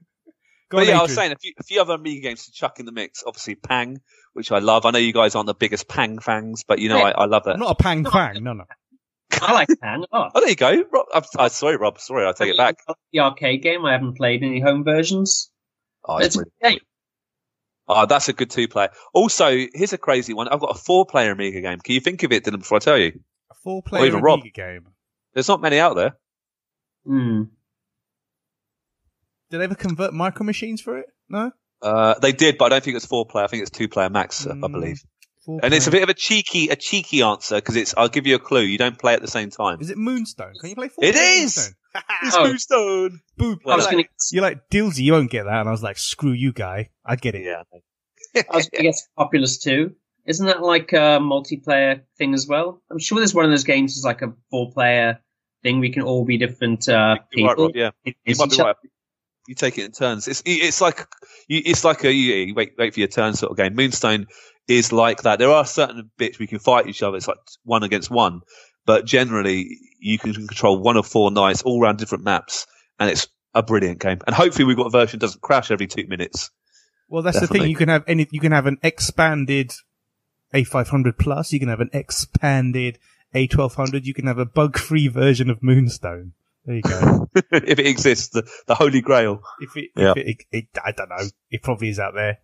But 0.70 0.80
on, 0.80 0.88
yeah, 0.88 1.00
I 1.00 1.02
was 1.04 1.12
Adrian. 1.12 1.16
saying 1.16 1.32
a 1.34 1.36
few, 1.38 1.54
a 1.60 1.64
few 1.64 1.82
other 1.82 1.94
Amiga 1.94 2.22
games 2.22 2.46
to 2.46 2.52
chuck 2.52 2.80
in 2.80 2.86
the 2.86 2.92
mix. 2.92 3.24
Obviously, 3.26 3.56
Pang, 3.56 4.02
which 4.34 4.52
I 4.52 4.60
love. 4.60 4.86
I 4.86 4.92
know 4.92 4.98
you 5.00 5.14
guys 5.14 5.36
aren't 5.36 5.46
the 5.48 5.54
biggest 5.54 5.88
Pang 5.88 6.18
fans, 6.20 6.64
but 6.68 6.80
you 6.80 6.90
know 6.90 6.98
Yeah. 6.98 7.04
I, 7.16 7.24
I 7.24 7.26
love 7.26 7.44
that. 7.46 7.54
I'm 7.54 7.60
not 7.60 7.72
a 7.80 7.84
pang 7.84 8.04
fang. 8.04 8.44
No, 8.44 8.54
no. 8.54 8.66
I 9.32 9.52
like 9.54 9.68
Pang 9.82 10.04
a 10.12 10.16
lot. 10.18 10.32
Oh, 10.36 10.40
there 10.40 10.50
you 10.50 10.56
go. 10.56 10.84
Rob, 10.92 11.06
I'm, 11.14 11.24
I'm 11.38 11.50
sorry, 11.50 11.78
Rob. 11.78 12.00
Sorry, 12.00 12.26
I 12.28 12.32
take 12.32 12.50
it 12.50 12.58
back. 12.58 12.78
The 13.14 13.20
arcade 13.20 13.62
game. 13.62 13.86
I 13.86 13.92
haven't 13.92 14.18
played 14.18 14.44
any 14.44 14.60
home 14.60 14.84
versions. 14.84 15.52
Oh, 16.04 16.18
It's 16.18 16.28
it's 16.28 16.36
a 16.36 16.40
brilliant. 16.40 16.54
good 16.62 16.70
game. 16.70 16.80
Oh, 17.88 18.06
that's 18.06 18.30
a 18.30 18.34
good 18.34 18.50
two 18.50 18.68
player. 18.68 18.90
Also, 19.14 19.50
here's 19.74 19.94
a 19.94 19.98
crazy 19.98 20.34
one. 20.34 20.48
I've 20.48 20.60
got 20.60 20.76
a 20.76 20.80
four 20.80 21.06
player 21.06 21.32
Amiga 21.32 21.62
game. 21.62 21.80
Can 21.80 21.94
you 21.94 22.02
think 22.02 22.24
of 22.24 22.32
it, 22.32 22.44
Dylan, 22.44 22.60
before 22.60 22.78
I 22.78 22.80
tell 22.80 22.98
you? 22.98 23.20
A 23.52 23.56
four-player 23.64 24.06
even 24.06 24.22
Rob. 24.22 24.40
Amiga 24.40 24.50
game. 24.50 24.88
There's 25.34 25.48
not 25.48 25.62
many 25.62 25.78
out 25.80 25.96
there. 25.96 26.18
Hmm. 27.06 27.44
Did 29.52 29.60
they 29.60 29.64
ever 29.66 29.76
convert 29.76 30.14
micro 30.14 30.46
machines 30.46 30.82
for 30.82 30.98
it? 30.98 31.06
No. 31.30 31.52
Uh, 31.82 32.16
they 32.20 32.32
did, 32.32 32.58
but 32.58 32.66
I 32.66 32.70
don't 32.70 32.84
think 32.84 32.98
it's 32.98 33.06
four 33.06 33.26
player. 33.28 33.46
I 33.46 33.48
think 33.48 33.62
it's 33.62 33.70
two 33.72 33.88
player 33.88 34.10
max, 34.10 34.48
uh, 34.48 34.52
I 34.52 34.68
Mm, 34.68 34.72
believe. 34.72 35.04
Four 35.46 35.60
And 35.62 35.74
it's 35.74 35.86
a 35.86 35.92
bit 35.92 36.02
of 36.02 36.10
a 36.10 36.16
cheeky, 36.16 36.70
a 36.70 36.76
cheeky 36.76 37.22
answer 37.22 37.58
because 37.58 37.76
it's. 37.76 37.94
I'll 37.96 38.10
give 38.10 38.26
you 38.26 38.36
a 38.36 38.40
clue. 38.40 38.62
You 38.62 38.80
don't 38.80 38.98
play 38.98 39.14
at 39.14 39.22
the 39.22 39.28
same 39.28 39.52
time. 39.52 39.80
Is 39.80 39.92
it 39.92 39.98
Moonstone? 39.98 40.56
Can 40.60 40.70
you 40.70 40.76
play 40.76 40.88
four? 40.88 41.04
It 41.04 41.14
player! 41.14 41.42
Moonstone? 41.42 41.76
It's 42.24 42.36
Oh. 42.36 42.44
Moonstone. 42.48 43.22
Boop. 43.40 43.60
I 43.66 43.76
was 43.76 43.86
You're 43.86 43.92
going 43.92 43.98
like, 43.98 44.10
to. 44.10 44.36
you're 44.36 44.42
like 44.44 44.70
Dilsey. 44.70 45.00
You 45.04 45.14
won't 45.14 45.32
get 45.32 45.44
that. 45.46 45.60
And 45.62 45.70
I 45.70 45.72
was 45.72 45.84
like, 45.84 45.98
screw 45.98 46.32
you, 46.32 46.52
guy. 46.54 46.90
I 47.06 47.16
get 47.16 47.36
it. 47.36 47.44
Yeah. 47.46 47.64
I 48.36 48.56
was 48.58 48.70
going 48.70 48.80
to 48.80 48.84
guess 48.84 49.08
Populous 49.18 49.60
too. 49.62 49.96
Isn't 50.26 50.48
that 50.48 50.62
like 50.62 50.92
a 50.94 51.20
multiplayer 51.20 52.02
thing 52.18 52.34
as 52.34 52.48
well? 52.48 52.82
I'm 52.92 53.00
sure 53.00 53.20
there's 53.20 53.34
one 53.34 53.46
of 53.46 53.52
those 53.52 53.64
games 53.64 53.96
is 53.96 54.04
like 54.04 54.22
a 54.24 54.34
four-player 54.50 55.20
thing. 55.62 55.80
We 55.80 55.92
can 55.92 56.02
all 56.02 56.26
be 56.26 56.38
different 56.38 56.90
uh, 56.90 57.18
You're 57.32 57.48
right, 57.48 57.52
people. 57.56 57.66
Rob, 57.68 57.76
yeah. 57.76 57.92
You 58.04 58.36
might 58.38 58.50
be 58.50 58.58
right. 58.58 58.76
You 59.48 59.54
take 59.54 59.78
it 59.78 59.86
in 59.86 59.92
turns. 59.92 60.28
It's 60.28 60.42
it's 60.44 60.82
like 60.82 61.06
you, 61.48 61.62
it's 61.64 61.84
like 61.84 62.04
a 62.04 62.12
you, 62.12 62.34
you 62.34 62.56
wait 62.56 62.74
wait 62.80 62.96
for 62.96 63.00
your 63.00 63.08
turn 63.08 63.36
sort 63.36 63.52
of 63.52 63.58
game. 63.58 63.76
Moonstone 63.76 64.26
is 64.68 64.92
like 64.92 65.22
that. 65.22 65.38
There 65.38 65.52
are 65.52 65.64
certain 65.66 66.10
bits 66.18 66.40
we 66.40 66.48
can 66.48 66.58
fight 66.58 66.88
each 66.88 67.04
other. 67.04 67.16
It's 67.18 67.28
like 67.28 67.38
one 67.64 67.84
against 67.84 68.10
one, 68.10 68.42
but 68.86 69.06
generally 69.06 69.78
you 70.00 70.18
can 70.20 70.34
control 70.34 70.80
one 70.80 70.98
of 70.98 71.06
four 71.08 71.32
knights 71.32 71.62
all 71.64 71.82
around 71.82 71.98
different 71.98 72.24
maps, 72.24 72.68
and 73.00 73.10
it's 73.10 73.28
a 73.54 73.64
brilliant 73.64 74.00
game. 74.00 74.20
And 74.28 74.36
hopefully 74.36 74.66
we've 74.66 74.78
got 74.78 74.88
a 74.88 74.90
version 74.92 75.20
that 75.20 75.26
doesn't 75.26 75.42
crash 75.42 75.72
every 75.72 75.88
two 75.88 76.08
minutes. 76.08 76.52
Well, 77.08 77.22
that's 77.24 77.40
the 77.40 77.48
thing. 77.48 77.70
You 77.70 77.76
can 77.76 77.90
have 77.90 78.04
any. 78.08 78.28
You 78.32 78.40
can 78.40 78.52
have 78.52 78.66
an 78.66 78.78
expanded 78.84 79.74
A500 80.54 81.18
plus. 81.18 81.54
You 81.54 81.60
can 81.60 81.70
have 81.70 81.80
an 81.82 81.90
expanded 81.94 82.98
A1200. 83.34 84.06
You 84.06 84.14
can 84.14 84.28
have 84.28 84.40
a 84.40 84.46
bug-free 84.46 85.08
version 85.10 85.50
of 85.50 85.62
Moonstone. 85.62 86.34
There 86.66 86.76
you 86.78 86.82
go. 86.82 87.30
if 87.36 87.78
it 87.80 87.86
exists, 87.86 88.30
the, 88.30 88.50
the 88.66 88.74
holy 88.74 89.02
grail. 89.02 89.42
if 89.60 89.78
it, 89.78 89.92
Yeah. 89.96 90.14
if 90.16 90.18
it, 90.18 90.28
it, 90.28 90.38
it, 90.52 90.68
I 90.84 90.92
don't 90.92 91.10
know. 91.10 91.28
It 91.52 91.62
probably 91.62 91.90
is 91.90 92.00
out 92.00 92.16
there. 92.16 92.40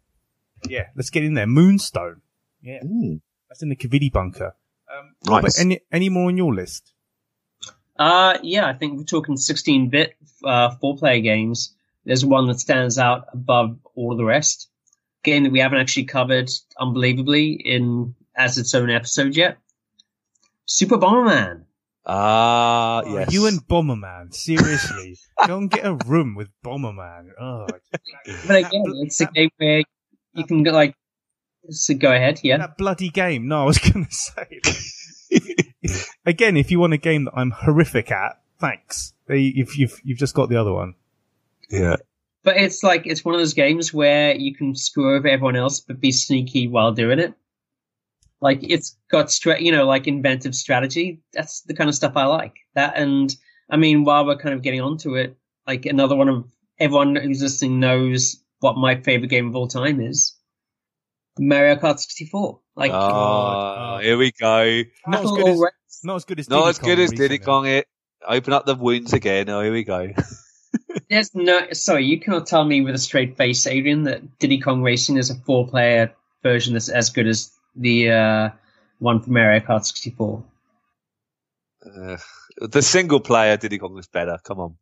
Yeah, 0.69 0.87
let's 0.95 1.09
get 1.09 1.23
in 1.23 1.33
there. 1.33 1.47
Moonstone. 1.47 2.21
Yeah, 2.61 2.81
that's 3.49 3.63
in 3.63 3.69
the 3.69 3.75
Kavidi 3.75 4.11
bunker. 4.11 4.55
Um, 4.97 5.15
Nice. 5.25 5.41
but 5.43 5.59
any 5.59 5.79
any 5.91 6.09
more 6.09 6.27
on 6.27 6.37
your 6.37 6.53
list? 6.53 6.91
Uh, 7.97 8.37
yeah, 8.41 8.65
I 8.67 8.73
think 8.73 8.97
we're 8.97 9.03
talking 9.03 9.35
16-bit 9.35 10.15
uh, 10.43 10.71
four-player 10.81 11.21
games. 11.21 11.75
There's 12.03 12.25
one 12.25 12.47
that 12.47 12.59
stands 12.59 12.97
out 12.97 13.25
above 13.31 13.77
all 13.95 14.17
the 14.17 14.23
rest. 14.25 14.69
Game 15.23 15.43
that 15.43 15.51
we 15.51 15.59
haven't 15.59 15.79
actually 15.79 16.05
covered, 16.05 16.49
unbelievably, 16.79 17.51
in 17.63 18.15
as 18.35 18.57
its 18.57 18.73
own 18.73 18.89
episode 18.89 19.35
yet. 19.35 19.57
Super 20.65 20.97
Bomberman. 20.97 21.65
Ah, 22.07 23.03
Oh, 23.05 23.13
yes. 23.19 23.31
You 23.31 23.45
and 23.45 23.59
Bomberman, 23.67 24.33
seriously, 24.33 25.17
go 25.47 25.57
and 25.59 25.69
get 25.69 25.85
a 25.85 25.93
room 26.07 26.33
with 26.33 26.49
Bomberman. 26.65 27.27
Oh, 27.39 27.67
But 28.47 28.55
again, 28.55 28.83
it's 29.03 29.21
a 29.21 29.27
game 29.27 29.51
where 29.57 29.83
you 30.33 30.43
can 30.45 30.63
go 30.63 30.71
like. 30.71 30.95
So 31.69 31.93
go 31.93 32.11
ahead, 32.11 32.39
yeah. 32.43 32.57
that 32.57 32.77
bloody 32.77 33.09
game. 33.09 33.47
No, 33.47 33.63
I 33.63 33.65
was 33.65 33.77
going 33.93 34.05
to 34.05 34.11
say. 34.13 34.59
if- 35.81 36.09
again, 36.25 36.57
if 36.57 36.71
you 36.71 36.79
want 36.79 36.93
a 36.93 36.97
game 36.97 37.25
that 37.25 37.33
I'm 37.35 37.51
horrific 37.51 38.11
at, 38.11 38.39
thanks. 38.59 39.13
You- 39.29 39.37
You've 39.37 39.75
you've 39.75 40.01
you've 40.03 40.17
just 40.17 40.33
got 40.35 40.49
the 40.49 40.57
other 40.57 40.73
one. 40.73 40.95
yeah. 41.69 41.95
But 42.43 42.57
it's 42.57 42.81
like 42.83 43.05
it's 43.05 43.23
one 43.23 43.35
of 43.35 43.39
those 43.39 43.53
games 43.53 43.93
where 43.93 44.35
you 44.35 44.55
can 44.55 44.75
screw 44.75 45.15
over 45.15 45.27
everyone 45.27 45.55
else, 45.55 45.79
but 45.79 46.01
be 46.01 46.11
sneaky 46.11 46.67
while 46.67 46.91
doing 46.91 47.19
it. 47.19 47.33
Like 48.41 48.59
it's 48.63 48.97
got 49.11 49.29
stra- 49.31 49.61
you 49.61 49.71
know, 49.71 49.85
like 49.85 50.07
inventive 50.07 50.55
strategy. 50.55 51.21
That's 51.33 51.61
the 51.61 51.75
kind 51.75 51.87
of 51.87 51.95
stuff 51.95 52.13
I 52.17 52.25
like. 52.25 52.55
That 52.73 52.97
and 52.97 53.33
I 53.69 53.77
mean, 53.77 54.03
while 54.03 54.25
we're 54.25 54.37
kind 54.37 54.55
of 54.55 54.63
getting 54.63 54.81
onto 54.81 55.15
it, 55.15 55.37
like 55.67 55.85
another 55.85 56.15
one 56.15 56.29
of 56.29 56.51
everyone 56.79 57.15
who's 57.15 57.43
listening 57.43 57.79
knows 57.79 58.41
what 58.59 58.75
my 58.75 58.95
favorite 58.99 59.29
game 59.29 59.47
of 59.47 59.55
all 59.55 59.67
time 59.67 60.01
is. 60.01 60.35
Mario 61.39 61.75
Kart 61.75 61.99
64. 61.99 62.59
Like 62.75 62.91
Ah, 62.93 63.95
Oh. 63.95 63.99
here 63.99 64.17
we 64.17 64.31
go. 64.31 64.81
Not 65.07 65.23
as 65.25 65.31
good 65.31 65.47
as 65.47 65.57
Royale- 65.59 65.71
not 66.03 66.15
as 66.15 66.25
good 66.25 66.39
as 66.39 66.49
Not 66.49 66.57
Diddy 66.59 66.69
as 66.69 66.79
good 66.79 66.95
Kong 66.97 67.03
as 67.03 67.09
Diddy 67.11 67.21
recently. 67.21 67.37
Kong 67.39 67.67
it. 67.67 67.87
Open 68.27 68.53
up 68.53 68.65
the 68.65 68.75
wounds 68.75 69.13
again. 69.13 69.49
Oh, 69.49 69.61
here 69.61 69.71
we 69.71 69.83
go. 69.83 70.09
There's 71.09 71.33
no 71.35 71.67
sorry, 71.73 72.05
you 72.05 72.19
cannot 72.19 72.47
tell 72.47 72.63
me 72.63 72.81
with 72.81 72.95
a 72.95 72.99
straight 72.99 73.35
face, 73.37 73.65
Adrian, 73.67 74.03
that 74.03 74.39
Diddy 74.39 74.59
Kong 74.59 74.81
Racing 74.81 75.17
is 75.17 75.29
a 75.29 75.35
four 75.35 75.67
player 75.67 76.13
version 76.43 76.73
that's 76.73 76.89
as 76.89 77.09
good 77.09 77.27
as 77.27 77.51
the 77.75 78.11
uh, 78.11 78.49
one 78.99 79.21
from 79.21 79.33
Mario 79.33 79.59
Kart 79.59 79.83
64. 79.85 80.43
Uh, 81.85 82.17
the 82.61 82.81
single 82.81 83.19
player 83.19 83.57
Diddy 83.57 83.79
Kong 83.79 83.93
was 83.93 84.07
better. 84.07 84.37
Come 84.43 84.59
on. 84.59 84.75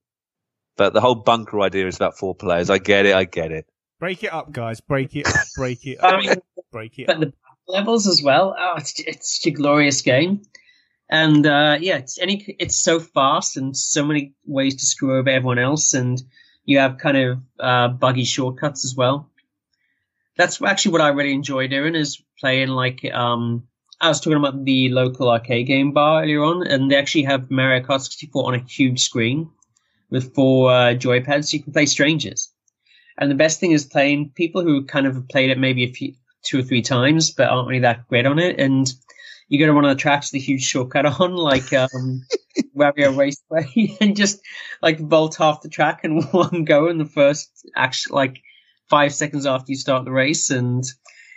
But 0.78 0.94
the 0.94 1.02
whole 1.02 1.16
bunker 1.16 1.60
idea 1.62 1.88
is 1.88 1.96
about 1.96 2.18
four 2.18 2.36
players. 2.36 2.70
I 2.70 2.78
get 2.78 3.06
it. 3.06 3.16
I 3.16 3.24
get 3.26 3.52
it. 3.52 3.66
Break 4.00 4.24
it 4.24 4.34
up, 4.34 4.52
guys. 4.52 4.80
Break 4.82 5.16
it 5.16 5.28
up. 5.28 5.46
Break 5.56 5.86
it 5.86 5.98
I 6.04 6.08
up. 6.10 6.20
mean, 6.22 6.36
Break 6.72 7.00
it 7.00 7.08
but 7.08 7.16
up. 7.18 7.22
the 7.22 7.34
levels 7.68 8.08
as 8.08 8.22
well. 8.24 8.56
Oh, 8.58 8.76
it's 8.78 9.00
it's 9.00 9.40
such 9.40 9.52
a 9.52 9.56
glorious 9.56 10.02
game, 10.02 10.42
and 11.10 11.46
uh, 11.46 11.78
yeah, 11.80 11.98
it's 11.98 12.20
any 12.20 12.56
it's 12.60 12.78
so 12.82 13.00
fast 13.00 13.58
and 13.58 13.76
so 13.76 14.06
many 14.06 14.34
ways 14.46 14.76
to 14.76 14.86
screw 14.86 15.18
over 15.18 15.30
everyone 15.30 15.60
else, 15.60 15.94
and 15.94 16.22
you 16.66 16.80
have 16.80 16.98
kind 16.98 17.18
of 17.18 17.40
uh, 17.60 17.88
buggy 17.90 18.24
shortcuts 18.24 18.86
as 18.86 18.96
well. 18.96 19.30
That's 20.38 20.62
actually 20.62 20.94
what 20.94 21.02
I 21.02 21.10
really 21.10 21.34
enjoy 21.34 21.68
doing 21.68 21.96
is 21.96 22.22
playing 22.40 22.70
like 22.70 23.04
um. 23.14 23.64
I 24.02 24.08
was 24.08 24.22
talking 24.22 24.38
about 24.38 24.64
the 24.64 24.88
local 24.88 25.30
arcade 25.30 25.68
game 25.68 25.92
bar 25.92 26.24
earlier 26.24 26.42
on, 26.42 26.66
and 26.66 26.90
they 26.90 26.96
actually 26.96 27.24
have 27.24 27.52
Mario 27.52 27.84
Kart 27.86 28.00
64 28.00 28.48
on 28.48 28.54
a 28.56 28.64
huge 28.64 29.02
screen 29.04 29.50
with 30.10 30.34
four 30.34 30.72
uh, 30.72 30.94
joypads, 30.94 31.50
so 31.50 31.58
you 31.58 31.64
can 31.64 31.74
play 31.74 31.86
strangers. 31.86 32.50
And 33.20 33.30
the 33.30 33.36
best 33.36 33.60
thing 33.60 33.74
is 33.74 33.86
playing 33.86 34.32
people 34.34 34.64
who 34.64 34.86
kind 34.86 35.06
of 35.06 35.16
have 35.16 35.28
played 35.28 35.50
it 35.50 35.60
maybe 35.60 35.84
a 35.84 35.92
few, 35.92 36.14
two 36.42 36.60
or 36.60 36.64
three 36.64 36.82
times, 36.82 37.32
but 37.32 37.50
aren't 37.50 37.68
really 37.68 37.82
that 37.82 38.08
great 38.08 38.26
on 38.26 38.40
it. 38.40 38.60
And 38.60 38.92
you 39.50 39.60
go 39.60 39.66
to 39.66 39.74
one 39.74 39.84
of 39.84 39.90
the 39.90 40.02
tracks 40.02 40.32
with 40.32 40.42
a 40.42 40.46
huge 40.46 40.64
shortcut 40.64 41.06
on, 41.06 41.36
like 41.36 41.74
um, 41.74 42.26
Wario 42.76 43.16
Raceway, 43.16 43.98
and 44.02 44.16
just 44.16 44.40
like 44.82 45.00
vault 45.00 45.36
half 45.36 45.62
the 45.62 45.70
track 45.70 46.02
in 46.04 46.22
one 46.32 46.64
go 46.64 46.88
in 46.88 46.98
the 46.98 47.06
first 47.06 47.50
actual 47.76 48.16
like 48.16 48.42
five 48.90 49.14
seconds 49.14 49.46
after 49.46 49.72
you 49.72 49.78
start 49.78 50.06
the 50.06 50.12
race, 50.12 50.50
and 50.50 50.86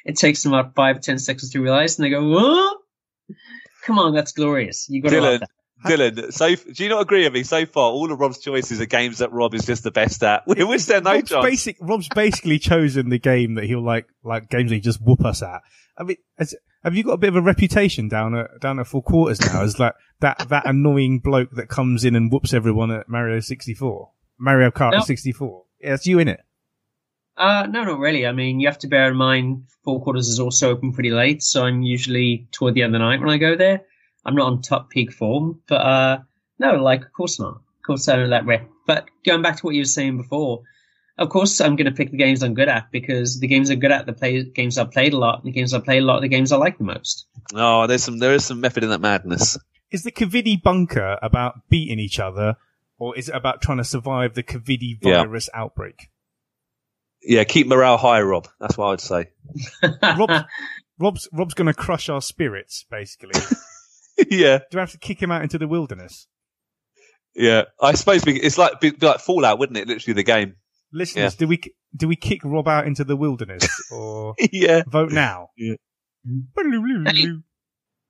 it 0.05 0.17
takes 0.17 0.43
them 0.43 0.53
about 0.53 0.77
five 0.77 0.97
or 0.97 1.01
ten 1.01 1.19
seconds 1.19 1.51
to 1.51 1.61
realize, 1.61 1.99
and 1.99 2.05
they 2.05 2.11
go, 2.11 2.29
"What? 2.29 2.79
Come 3.85 3.99
on, 3.99 4.15
that's 4.15 4.33
glorious! 4.33 4.87
You 4.89 5.03
got 5.03 5.11
to 5.11 5.21
love 5.21 5.41
that." 5.41 5.51
Dylan, 5.85 6.33
so 6.33 6.55
do 6.55 6.83
you 6.85 6.89
not 6.89 7.03
agree 7.03 7.25
with 7.25 7.33
me? 7.33 7.43
So 7.43 7.67
far, 7.67 7.91
all 7.91 8.11
of 8.13 8.19
Rob's 8.19 8.39
choices 8.39 8.81
are 8.81 8.87
games 8.87 9.19
that 9.19 9.33
Rob 9.33 9.55
is 9.55 9.65
just 9.67 9.83
the 9.85 9.91
best 9.91 10.23
at. 10.23 10.43
We 10.47 10.63
wish 10.65 10.85
there 10.87 11.01
no 11.01 11.13
Rob's, 11.15 11.29
chance. 11.31 11.45
basic, 11.45 11.77
Rob's 11.81 12.09
basically 12.09 12.59
chosen 12.59 13.09
the 13.09 13.19
game 13.19 13.55
that 13.55 13.65
he'll 13.65 13.85
like, 13.85 14.07
like 14.25 14.49
games 14.49 14.71
that 14.71 14.77
he 14.77 14.81
just 14.81 15.01
whoop 15.03 15.25
us 15.25 15.43
at. 15.43 15.61
I 15.99 16.05
mean, 16.05 16.17
has, 16.39 16.55
have 16.85 16.95
you 16.95 17.05
got 17.05 17.13
a 17.13 17.19
bit 17.19 17.29
of 17.29 17.37
a 17.37 17.43
reputation 17.43 18.09
down 18.09 18.35
at 18.35 18.61
down 18.61 18.81
at 18.81 18.87
four 18.87 19.03
quarters 19.03 19.41
now 19.41 19.63
as 19.63 19.79
like 19.79 19.95
that 20.21 20.49
that 20.49 20.67
annoying 20.67 21.21
bloke 21.21 21.51
that 21.53 21.69
comes 21.69 22.05
in 22.05 22.17
and 22.17 22.33
whoops 22.33 22.55
everyone 22.55 22.91
at 22.91 23.09
Mario 23.09 23.41
sixty 23.41 23.75
four, 23.75 24.11
Mario 24.39 24.71
Kart 24.71 24.93
No. 24.93 25.01
sixty 25.01 25.33
four? 25.33 25.65
Yeah, 25.81 25.95
it's 25.95 26.07
you 26.07 26.19
in 26.19 26.29
it. 26.29 26.41
Uh, 27.37 27.67
no, 27.69 27.85
not 27.85 27.99
really. 27.99 28.27
I 28.27 28.33
mean, 28.33 28.61
you 28.61 28.69
have 28.69 28.79
to 28.81 28.89
bear 28.89 29.11
in 29.11 29.17
mind 29.17 29.65
four 29.85 30.03
quarters 30.03 30.29
is 30.29 30.39
also 30.39 30.71
open 30.71 30.93
pretty 30.93 31.11
late, 31.11 31.43
so 31.43 31.65
I'm 31.65 31.83
usually 31.83 32.49
toward 32.53 32.75
the 32.75 32.83
end 32.83 32.95
of 32.95 33.01
the 33.01 33.07
night 33.07 33.21
when 33.21 33.31
I 33.31 33.39
go 33.39 33.57
there. 33.57 33.83
I'm 34.25 34.35
not 34.35 34.47
on 34.47 34.63
top 34.63 34.91
peak 34.91 35.13
form, 35.13 35.61
but 35.67 35.75
uh, 35.81 36.19
no, 36.59 36.77
like 36.77 37.03
of 37.05 37.13
course 37.13 37.39
not. 37.41 37.55
Of 37.57 37.87
course 37.87 38.09
I 38.09 38.17
don't 38.17 38.31
let 38.31 38.45
rip. 38.47 38.69
But 38.87 39.07
going 39.25 39.43
back 39.43 39.57
to 39.59 39.63
what 39.67 39.75
you 39.75 39.81
were 39.81 39.85
saying 39.87 40.17
before, 40.17 40.63
of 41.19 41.29
course 41.29 41.61
I'm 41.61 41.77
going 41.77 41.87
to 41.87 41.93
pick 41.97 42.11
the 42.11 42.17
games 42.17 42.43
I'm 42.43 42.55
good 42.55 42.69
at 42.69 42.91
because 42.93 43.41
the 43.41 43.47
games 43.49 43.71
I'm 43.71 43.81
good 43.81 43.93
at, 43.93 44.07
the 44.07 44.13
play 44.13 44.45
games 44.45 44.79
I've 44.79 44.91
played 44.91 45.13
a 45.13 45.19
lot, 45.19 45.45
the 45.45 45.51
games 45.53 45.75
I 45.75 45.81
played 45.81 46.03
a 46.03 46.07
lot, 46.07 46.21
the 46.21 46.29
games 46.29 46.53
I 46.53 46.57
like 46.57 46.79
the 46.79 46.85
most. 46.85 47.27
Oh, 47.55 47.87
there's 47.87 48.05
some 48.05 48.19
there 48.19 48.35
is 48.35 48.45
some 48.45 48.61
method 48.61 48.85
in 48.85 48.91
that 48.91 49.01
madness. 49.01 49.59
Is 49.91 50.05
the 50.05 50.13
Kavidi 50.13 50.61
bunker 50.63 51.19
about 51.21 51.69
beating 51.69 51.99
each 51.99 52.19
other, 52.19 52.57
or 52.99 53.17
is 53.17 53.29
it 53.29 53.35
about 53.35 53.61
trying 53.61 53.79
to 53.79 53.85
survive 53.85 54.35
the 54.35 54.43
Kavidi 54.43 54.97
Yeah. 55.03 55.25
virus 55.25 55.51
outbreak? 55.53 56.09
Yeah, 57.25 57.45
keep 57.45 57.67
morale 57.67 57.99
high, 57.99 58.21
Rob. 58.23 58.49
That's 58.59 58.77
what 58.79 58.87
I'd 58.93 59.01
say. 59.01 59.27
Rob, 60.03 60.45
Rob's 60.99 61.29
Rob's 61.33 61.55
going 61.55 61.67
to 61.67 61.75
crush 61.75 62.09
our 62.09 62.23
spirits, 62.23 62.85
basically. 62.91 63.41
yeah, 64.31 64.59
Do 64.71 64.77
we 64.77 64.81
have 64.81 64.93
to 64.93 64.99
kick 64.99 65.21
him 65.21 65.31
out 65.31 65.43
into 65.43 65.59
the 65.59 65.69
wilderness? 65.69 66.27
yeah. 67.35 67.65
I 67.81 67.95
suppose 67.95 68.25
we, 68.25 68.39
it's 68.39 68.59
like 68.59 68.81
be, 68.81 68.91
be 68.91 69.07
like 69.07 69.21
Fallout, 69.21 69.59
wouldn't 69.59 69.79
it? 69.79 69.89
Literally 69.89 70.15
the 70.15 70.23
game. 70.23 70.57
Listeners, 70.93 71.37
do 71.37 71.47
we 71.47 71.61
do 71.97 72.07
we 72.07 72.17
kick 72.17 72.41
Rob 72.45 72.69
out 72.69 72.87
into 72.87 73.05
the 73.05 73.17
wilderness 73.17 73.67
or 73.91 74.35
yeah. 74.53 74.83
vote 74.87 75.11
now? 75.11 75.49
Yeah. 75.57 75.77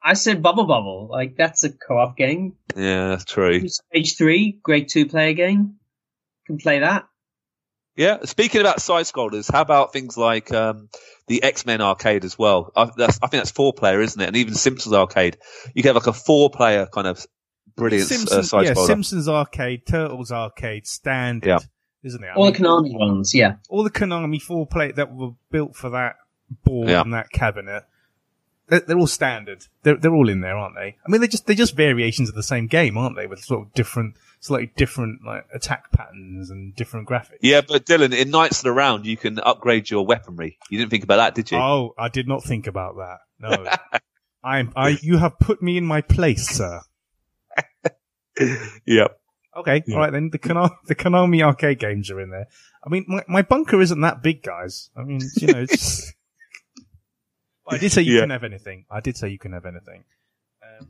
I 0.04 0.14
said 0.14 0.42
Bubble 0.42 0.66
Bobble, 0.66 1.08
like 1.08 1.36
that's 1.36 1.62
a 1.62 1.70
co-op 1.70 2.16
game. 2.16 2.56
Yeah, 2.76 3.08
that's 3.08 3.24
true. 3.24 3.68
Stage 3.68 4.16
three, 4.16 4.58
great 4.62 4.88
two-player 4.88 5.34
game. 5.34 5.76
Can 6.46 6.58
play 6.58 6.80
that. 6.80 7.04
Yeah. 7.96 8.18
Speaking 8.24 8.60
about 8.60 8.80
side 8.80 9.04
scrollers, 9.04 9.50
how 9.52 9.60
about 9.60 9.92
things 9.92 10.16
like 10.16 10.52
um, 10.52 10.88
the 11.26 11.42
X 11.42 11.66
Men 11.66 11.80
arcade 11.80 12.24
as 12.24 12.38
well? 12.38 12.72
I, 12.74 12.90
that's, 12.96 13.18
I 13.22 13.26
think 13.26 13.40
that's 13.42 13.50
four 13.50 13.72
player, 13.72 14.00
isn't 14.00 14.20
it? 14.20 14.26
And 14.26 14.36
even 14.36 14.54
Simpsons 14.54 14.94
arcade, 14.94 15.36
you 15.74 15.82
can 15.82 15.94
have 15.94 15.96
like 15.96 16.06
a 16.06 16.18
four 16.18 16.50
player 16.50 16.86
kind 16.86 17.06
of 17.06 17.24
brilliant 17.76 18.04
uh, 18.10 18.14
Simpsons, 18.14 18.50
side 18.50 18.66
yeah. 18.66 18.74
Simpsons 18.74 19.28
arcade, 19.28 19.86
Turtles 19.86 20.32
arcade, 20.32 20.86
standard, 20.86 21.46
Yeah. 21.48 21.58
isn't 22.02 22.22
it? 22.22 22.28
I 22.28 22.34
All 22.34 22.44
mean, 22.44 22.52
the 22.54 22.58
Konami 22.58 22.98
ones, 22.98 23.34
yeah. 23.34 23.56
all 23.68 23.82
the 23.82 23.90
Konami 23.90 24.40
four 24.40 24.66
player 24.66 24.92
that 24.92 25.14
were 25.14 25.32
built 25.50 25.76
for 25.76 25.90
that 25.90 26.16
board 26.64 26.88
Yeah. 26.88 27.02
and 27.02 27.12
that 27.14 27.30
cabinet, 27.30 27.84
they're, 28.72 28.80
they're 28.80 28.98
all 28.98 29.06
standard. 29.06 29.66
They're 29.82 29.96
they're 29.96 30.14
all 30.14 30.28
in 30.28 30.40
there, 30.40 30.56
aren't 30.56 30.74
they? 30.74 30.96
I 31.06 31.08
mean, 31.10 31.20
they're 31.20 31.28
just 31.28 31.46
they're 31.46 31.54
just 31.54 31.76
variations 31.76 32.28
of 32.28 32.34
the 32.34 32.42
same 32.42 32.66
game, 32.66 32.96
aren't 32.96 33.16
they? 33.16 33.26
With 33.26 33.44
sort 33.44 33.66
of 33.66 33.74
different, 33.74 34.16
slightly 34.40 34.72
different 34.76 35.20
like 35.24 35.46
attack 35.54 35.92
patterns 35.92 36.50
and 36.50 36.74
different 36.74 37.08
graphics. 37.08 37.38
yeah, 37.42 37.60
but 37.60 37.84
Dylan, 37.86 38.12
in 38.18 38.30
Knights 38.30 38.58
of 38.60 38.64
the 38.64 38.72
Round, 38.72 39.04
you 39.06 39.16
can 39.16 39.38
upgrade 39.38 39.90
your 39.90 40.06
weaponry. 40.06 40.58
You 40.70 40.78
didn't 40.78 40.90
think 40.90 41.04
about 41.04 41.16
that, 41.18 41.34
did 41.34 41.50
you? 41.50 41.58
Oh, 41.58 41.94
I 41.98 42.08
did 42.08 42.26
not 42.26 42.42
think 42.42 42.66
about 42.66 42.96
that. 42.96 43.18
No, 43.38 43.98
I'm 44.44 44.72
I. 44.74 44.98
You 45.02 45.18
have 45.18 45.38
put 45.38 45.62
me 45.62 45.76
in 45.76 45.84
my 45.84 46.00
place, 46.00 46.48
sir. 46.48 46.80
yep. 48.86 49.18
Okay, 49.54 49.82
Yeah. 49.86 49.94
all 49.96 50.00
right 50.00 50.12
then. 50.12 50.30
The 50.30 50.38
Konami, 50.38 50.74
the 50.86 50.94
Konami 50.94 51.42
arcade 51.42 51.78
games 51.78 52.10
are 52.10 52.20
in 52.20 52.30
there. 52.30 52.46
I 52.84 52.88
mean, 52.88 53.04
my, 53.06 53.22
my 53.28 53.42
bunker 53.42 53.80
isn't 53.80 54.00
that 54.00 54.22
big, 54.22 54.42
guys. 54.42 54.90
I 54.96 55.02
mean, 55.02 55.20
you 55.36 55.48
know, 55.52 55.60
it's. 55.60 56.12
I 57.68 57.78
did 57.78 57.92
say 57.92 58.02
you 58.02 58.14
Yeah. 58.16 58.20
can 58.22 58.30
have 58.30 58.44
anything. 58.44 58.84
I 58.90 59.00
did 59.00 59.16
say 59.16 59.28
you 59.28 59.38
can 59.38 59.52
have 59.52 59.66
anything. 59.66 60.04
Um, 60.62 60.88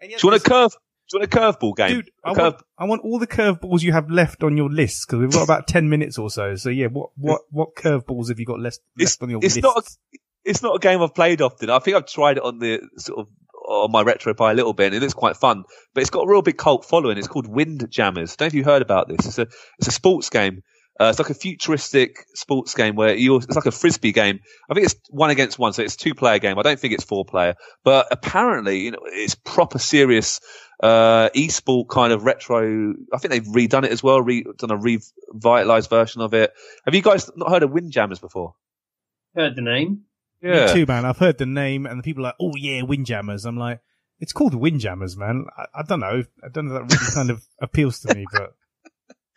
Do 0.00 0.08
you 0.08 0.16
want 0.22 0.36
a 0.36 0.48
curve? 0.48 0.72
Do 1.10 1.16
you 1.16 1.20
want 1.20 1.34
a 1.34 1.38
curveball 1.38 1.76
game? 1.76 1.88
dude? 1.96 2.10
A 2.24 2.28
I 2.30 2.34
curve- 2.34 2.52
want, 2.54 2.62
I 2.78 2.84
want 2.84 3.02
all 3.02 3.18
the 3.18 3.26
curveballs 3.26 3.82
you 3.82 3.92
have 3.92 4.10
left 4.10 4.42
on 4.42 4.56
your 4.56 4.68
list 4.70 5.06
because 5.06 5.20
we've 5.20 5.30
got 5.32 5.42
about 5.44 5.66
ten 5.66 5.88
minutes 5.88 6.18
or 6.18 6.30
so. 6.30 6.54
So 6.56 6.68
yeah, 6.70 6.86
what 6.86 7.10
what 7.16 7.42
what 7.50 7.74
curveballs 7.74 8.28
have 8.28 8.38
you 8.38 8.46
got 8.46 8.60
left, 8.60 8.80
It's- 8.96 9.12
left 9.12 9.22
on 9.22 9.30
your 9.30 9.40
it's 9.42 9.56
list? 9.56 9.62
not 9.62 9.78
a- 9.84 10.18
it's 10.44 10.62
not 10.62 10.76
a 10.76 10.78
game 10.78 11.02
I've 11.02 11.14
played 11.14 11.40
often. 11.42 11.70
I 11.70 11.78
think 11.78 11.96
I've 11.96 12.06
tried 12.06 12.36
it 12.38 12.42
on 12.42 12.58
the 12.58 12.80
sort 12.96 13.20
of 13.20 13.28
on 13.66 13.90
my 13.92 14.02
RetroPie 14.02 14.50
a 14.52 14.54
little 14.54 14.72
bit, 14.72 14.86
and 14.86 14.94
it 14.96 15.00
looks 15.00 15.12
quite 15.14 15.36
fun. 15.36 15.64
But 15.94 16.00
it's 16.00 16.10
got 16.10 16.22
a 16.22 16.28
real 16.30 16.40
big 16.42 16.56
cult 16.56 16.84
following. 16.86 17.18
It's 17.18 17.28
called 17.28 17.46
Windjammers. 17.46 18.36
Don't 18.36 18.46
know 18.46 18.48
if 18.48 18.54
you 18.54 18.64
heard 18.64 18.80
about 18.82 19.08
this. 19.08 19.26
It's 19.26 19.38
a 19.38 19.46
it's 19.78 19.88
a 19.88 19.92
sports 19.92 20.30
game. 20.30 20.62
Uh, 21.00 21.06
it's 21.06 21.18
like 21.18 21.30
a 21.30 21.34
futuristic 21.34 22.26
sports 22.34 22.74
game 22.74 22.96
where 22.96 23.14
you 23.14 23.36
it's 23.36 23.54
like 23.54 23.66
a 23.66 23.70
frisbee 23.70 24.12
game. 24.12 24.40
I 24.68 24.74
think 24.74 24.86
it's 24.86 24.96
one 25.10 25.30
against 25.30 25.58
one, 25.58 25.72
so 25.72 25.82
it's 25.82 25.94
two 25.96 26.14
player 26.14 26.38
game. 26.38 26.58
I 26.58 26.62
don't 26.62 26.78
think 26.78 26.92
it's 26.92 27.04
four 27.04 27.24
player, 27.24 27.54
but 27.84 28.08
apparently 28.10 28.80
you 28.80 28.90
know 28.90 28.98
it's 29.04 29.34
proper 29.36 29.78
serious 29.78 30.40
uh 30.82 31.28
e-sport 31.34 31.88
kind 31.88 32.12
of 32.12 32.24
retro. 32.24 32.94
I 33.12 33.18
think 33.18 33.30
they've 33.30 33.42
redone 33.44 33.84
it 33.84 33.92
as 33.92 34.02
well, 34.02 34.20
re- 34.20 34.44
done 34.58 34.70
a 34.70 34.76
revitalized 34.76 35.90
version 35.90 36.20
of 36.20 36.34
it. 36.34 36.52
Have 36.84 36.94
you 36.94 37.02
guys 37.02 37.30
not 37.36 37.50
heard 37.50 37.62
of 37.62 37.70
Windjammers 37.70 38.18
before? 38.18 38.54
Heard 39.34 39.54
the 39.54 39.62
name. 39.62 40.02
Me 40.66 40.72
too, 40.72 40.86
man. 40.86 41.04
I've 41.04 41.18
heard 41.18 41.38
the 41.38 41.46
name, 41.46 41.86
and 41.86 41.98
the 41.98 42.02
people 42.02 42.24
are 42.24 42.28
like, 42.28 42.36
"Oh 42.40 42.52
yeah, 42.56 42.82
Windjammers." 42.82 43.44
I'm 43.44 43.56
like, 43.56 43.80
"It's 44.20 44.32
called 44.32 44.54
Windjammers, 44.54 45.16
man." 45.16 45.46
I, 45.56 45.80
I 45.80 45.82
don't 45.82 46.00
know. 46.00 46.24
I 46.44 46.48
don't 46.48 46.68
know. 46.68 46.76
If 46.76 46.88
that 46.88 46.96
really 46.96 47.14
kind 47.14 47.30
of 47.30 47.44
appeals 47.60 48.00
to 48.00 48.14
me, 48.14 48.24
but 48.32 48.54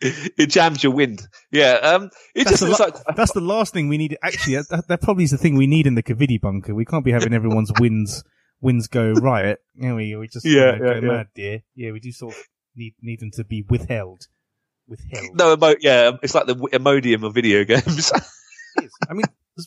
it 0.02 0.50
jams 0.50 0.82
your 0.82 0.92
wind. 0.92 1.26
Yeah, 1.50 1.74
um, 1.82 2.10
it 2.34 2.44
That's 2.44 2.50
just 2.50 2.62
a 2.62 2.66
looks 2.66 2.80
lot- 2.80 3.06
like 3.06 3.16
that's 3.16 3.32
the 3.32 3.40
last 3.40 3.72
thing 3.72 3.88
we 3.88 3.98
need. 3.98 4.16
Actually, 4.22 4.56
that, 4.56 4.84
that 4.88 5.00
probably 5.00 5.24
is 5.24 5.30
the 5.30 5.38
thing 5.38 5.56
we 5.56 5.66
need 5.66 5.86
in 5.86 5.94
the 5.94 6.02
Kavidi 6.02 6.40
bunker. 6.40 6.74
We 6.74 6.84
can't 6.84 7.04
be 7.04 7.12
having 7.12 7.32
everyone's 7.32 7.72
wins 7.80 8.24
winds 8.60 8.86
go 8.88 9.12
riot. 9.12 9.60
You 9.74 9.88
know, 9.88 9.94
we 9.96 10.14
we 10.16 10.28
just 10.28 10.44
you 10.44 10.58
Yeah, 10.58 10.72
know, 10.72 10.84
yeah, 10.86 11.00
go 11.00 11.06
yeah. 11.06 11.12
mad, 11.12 11.26
dear. 11.34 11.62
Yeah, 11.74 11.92
we 11.92 12.00
do 12.00 12.12
sort 12.12 12.34
of 12.34 12.42
need 12.76 12.94
need 13.00 13.20
them 13.20 13.30
to 13.32 13.44
be 13.44 13.62
withheld. 13.68 14.26
Withheld. 14.88 15.36
no 15.38 15.52
emo- 15.54 15.76
Yeah, 15.80 16.12
it's 16.22 16.34
like 16.34 16.46
the 16.46 16.54
Imodium 16.56 17.24
of 17.24 17.34
video 17.34 17.64
games. 17.64 18.12
I 19.08 19.12
mean, 19.14 19.24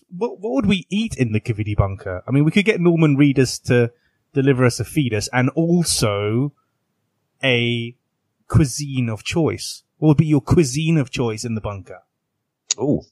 what, 0.09 0.39
what 0.39 0.53
would 0.53 0.65
we 0.65 0.85
eat 0.89 1.15
in 1.17 1.31
the 1.31 1.39
Kavidi 1.39 1.75
bunker? 1.75 2.23
I 2.27 2.31
mean, 2.31 2.43
we 2.43 2.51
could 2.51 2.65
get 2.65 2.79
Norman 2.81 3.15
Reedus 3.17 3.61
to 3.65 3.91
deliver 4.33 4.65
us 4.65 4.79
a 4.79 4.83
fetus 4.85 5.29
and 5.31 5.49
also 5.51 6.53
a 7.43 7.95
cuisine 8.47 9.09
of 9.09 9.23
choice. 9.23 9.83
What 9.97 10.09
would 10.09 10.17
be 10.17 10.25
your 10.25 10.41
cuisine 10.41 10.97
of 10.97 11.09
choice 11.09 11.45
in 11.45 11.55
the 11.55 11.61
bunker? 11.61 12.01
oh. 12.77 13.03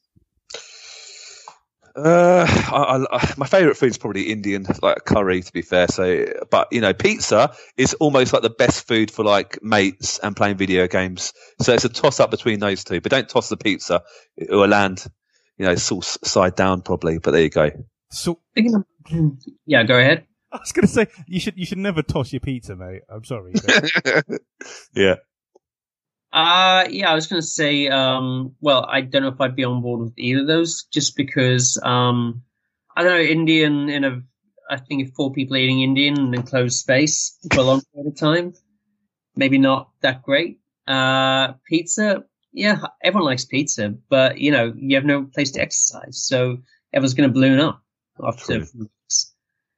Uh, 1.96 2.48
I, 2.48 3.06
I, 3.12 3.34
my 3.38 3.46
favorite 3.46 3.78
food 3.78 3.92
is 3.92 4.00
probably 4.00 4.32
Indian, 4.32 4.66
like 4.82 5.06
curry, 5.06 5.42
to 5.42 5.54
be 5.54 5.62
fair. 5.62 5.88
So, 5.88 6.26
but 6.50 6.70
you 6.72 6.82
know, 6.82 6.92
pizza 6.92 7.54
is 7.78 7.94
almost 7.96 8.34
like 8.34 8.42
the 8.42 8.50
best 8.50 8.88
food 8.88 9.12
for 9.12 9.24
like 9.24 9.60
mates 9.62 10.18
and 10.18 10.36
playing 10.36 10.58
video 10.58 10.88
games. 10.88 11.34
So 11.62 11.72
it's 11.74 11.86
a 11.86 11.90
toss 11.90 12.20
up 12.20 12.32
between 12.32 12.60
those 12.60 12.84
two. 12.84 13.00
But 13.00 13.12
don't 13.12 13.30
toss 13.30 13.50
the 13.50 13.58
pizza; 13.58 14.02
it 14.36 14.50
will 14.50 14.68
land, 14.68 15.06
you 15.60 15.66
know, 15.66 15.76
sauce 15.76 16.18
side 16.24 16.56
down 16.56 16.82
probably. 16.82 17.20
But 17.20 17.30
there 17.30 17.44
you 17.44 17.52
go. 17.52 17.70
So, 18.10 18.40
yeah, 19.68 19.84
go 19.84 20.00
ahead. 20.00 20.26
I 20.52 20.58
was 20.58 20.72
going 20.72 20.88
to 20.88 20.92
say 20.92 21.08
you 21.28 21.40
should 21.40 21.58
you 21.58 21.66
should 21.68 21.78
never 21.78 22.02
toss 22.02 22.34
your 22.34 22.40
pizza, 22.40 22.76
mate. 22.76 23.02
I'm 23.08 23.24
sorry. 23.24 23.54
yeah. 24.96 25.16
Uh, 26.34 26.88
yeah, 26.90 27.12
I 27.12 27.14
was 27.14 27.28
going 27.28 27.44
to 27.44 27.48
say, 27.48 27.88
um, 27.90 28.56
well, 28.60 28.88
I 28.90 29.02
don't 29.02 29.22
know 29.22 29.28
if 29.28 29.40
I'd 29.40 29.56
be 29.56 29.66
on 29.66 29.84
board 29.84 30.00
with 30.00 30.14
either 30.18 30.42
of 30.42 30.48
those 30.48 30.86
just 30.86 31.16
because, 31.16 31.80
um, 31.84 32.42
I 32.98 33.04
don't 33.04 33.12
know, 33.12 33.22
Indian 33.22 33.88
in 33.90 34.04
a, 34.04 34.22
I 34.68 34.78
think 34.78 35.04
if 35.04 35.14
four 35.14 35.32
people 35.32 35.58
eating 35.58 35.82
Indian 35.82 36.18
in 36.18 36.26
an 36.28 36.34
enclosed 36.34 36.80
space 36.80 37.38
for 37.54 37.60
a 37.60 37.64
long 37.64 37.84
period 37.94 38.14
of 38.14 38.20
time, 38.20 38.54
maybe 39.36 39.60
not 39.60 39.92
that 40.02 40.24
great. 40.24 40.60
Uh, 40.88 41.54
pizza, 41.70 42.24
yeah, 42.52 42.82
everyone 43.04 43.26
likes 43.26 43.46
pizza, 43.46 43.94
but 44.10 44.40
you 44.40 44.50
know, 44.52 44.74
you 44.76 44.96
have 44.96 45.06
no 45.06 45.26
place 45.26 45.52
to 45.52 45.62
exercise. 45.62 46.24
So 46.26 46.58
everyone's 46.92 47.14
going 47.14 47.30
to 47.30 47.34
balloon 47.34 47.60
up 47.60 47.84
after. 48.24 48.66
True. 48.66 48.90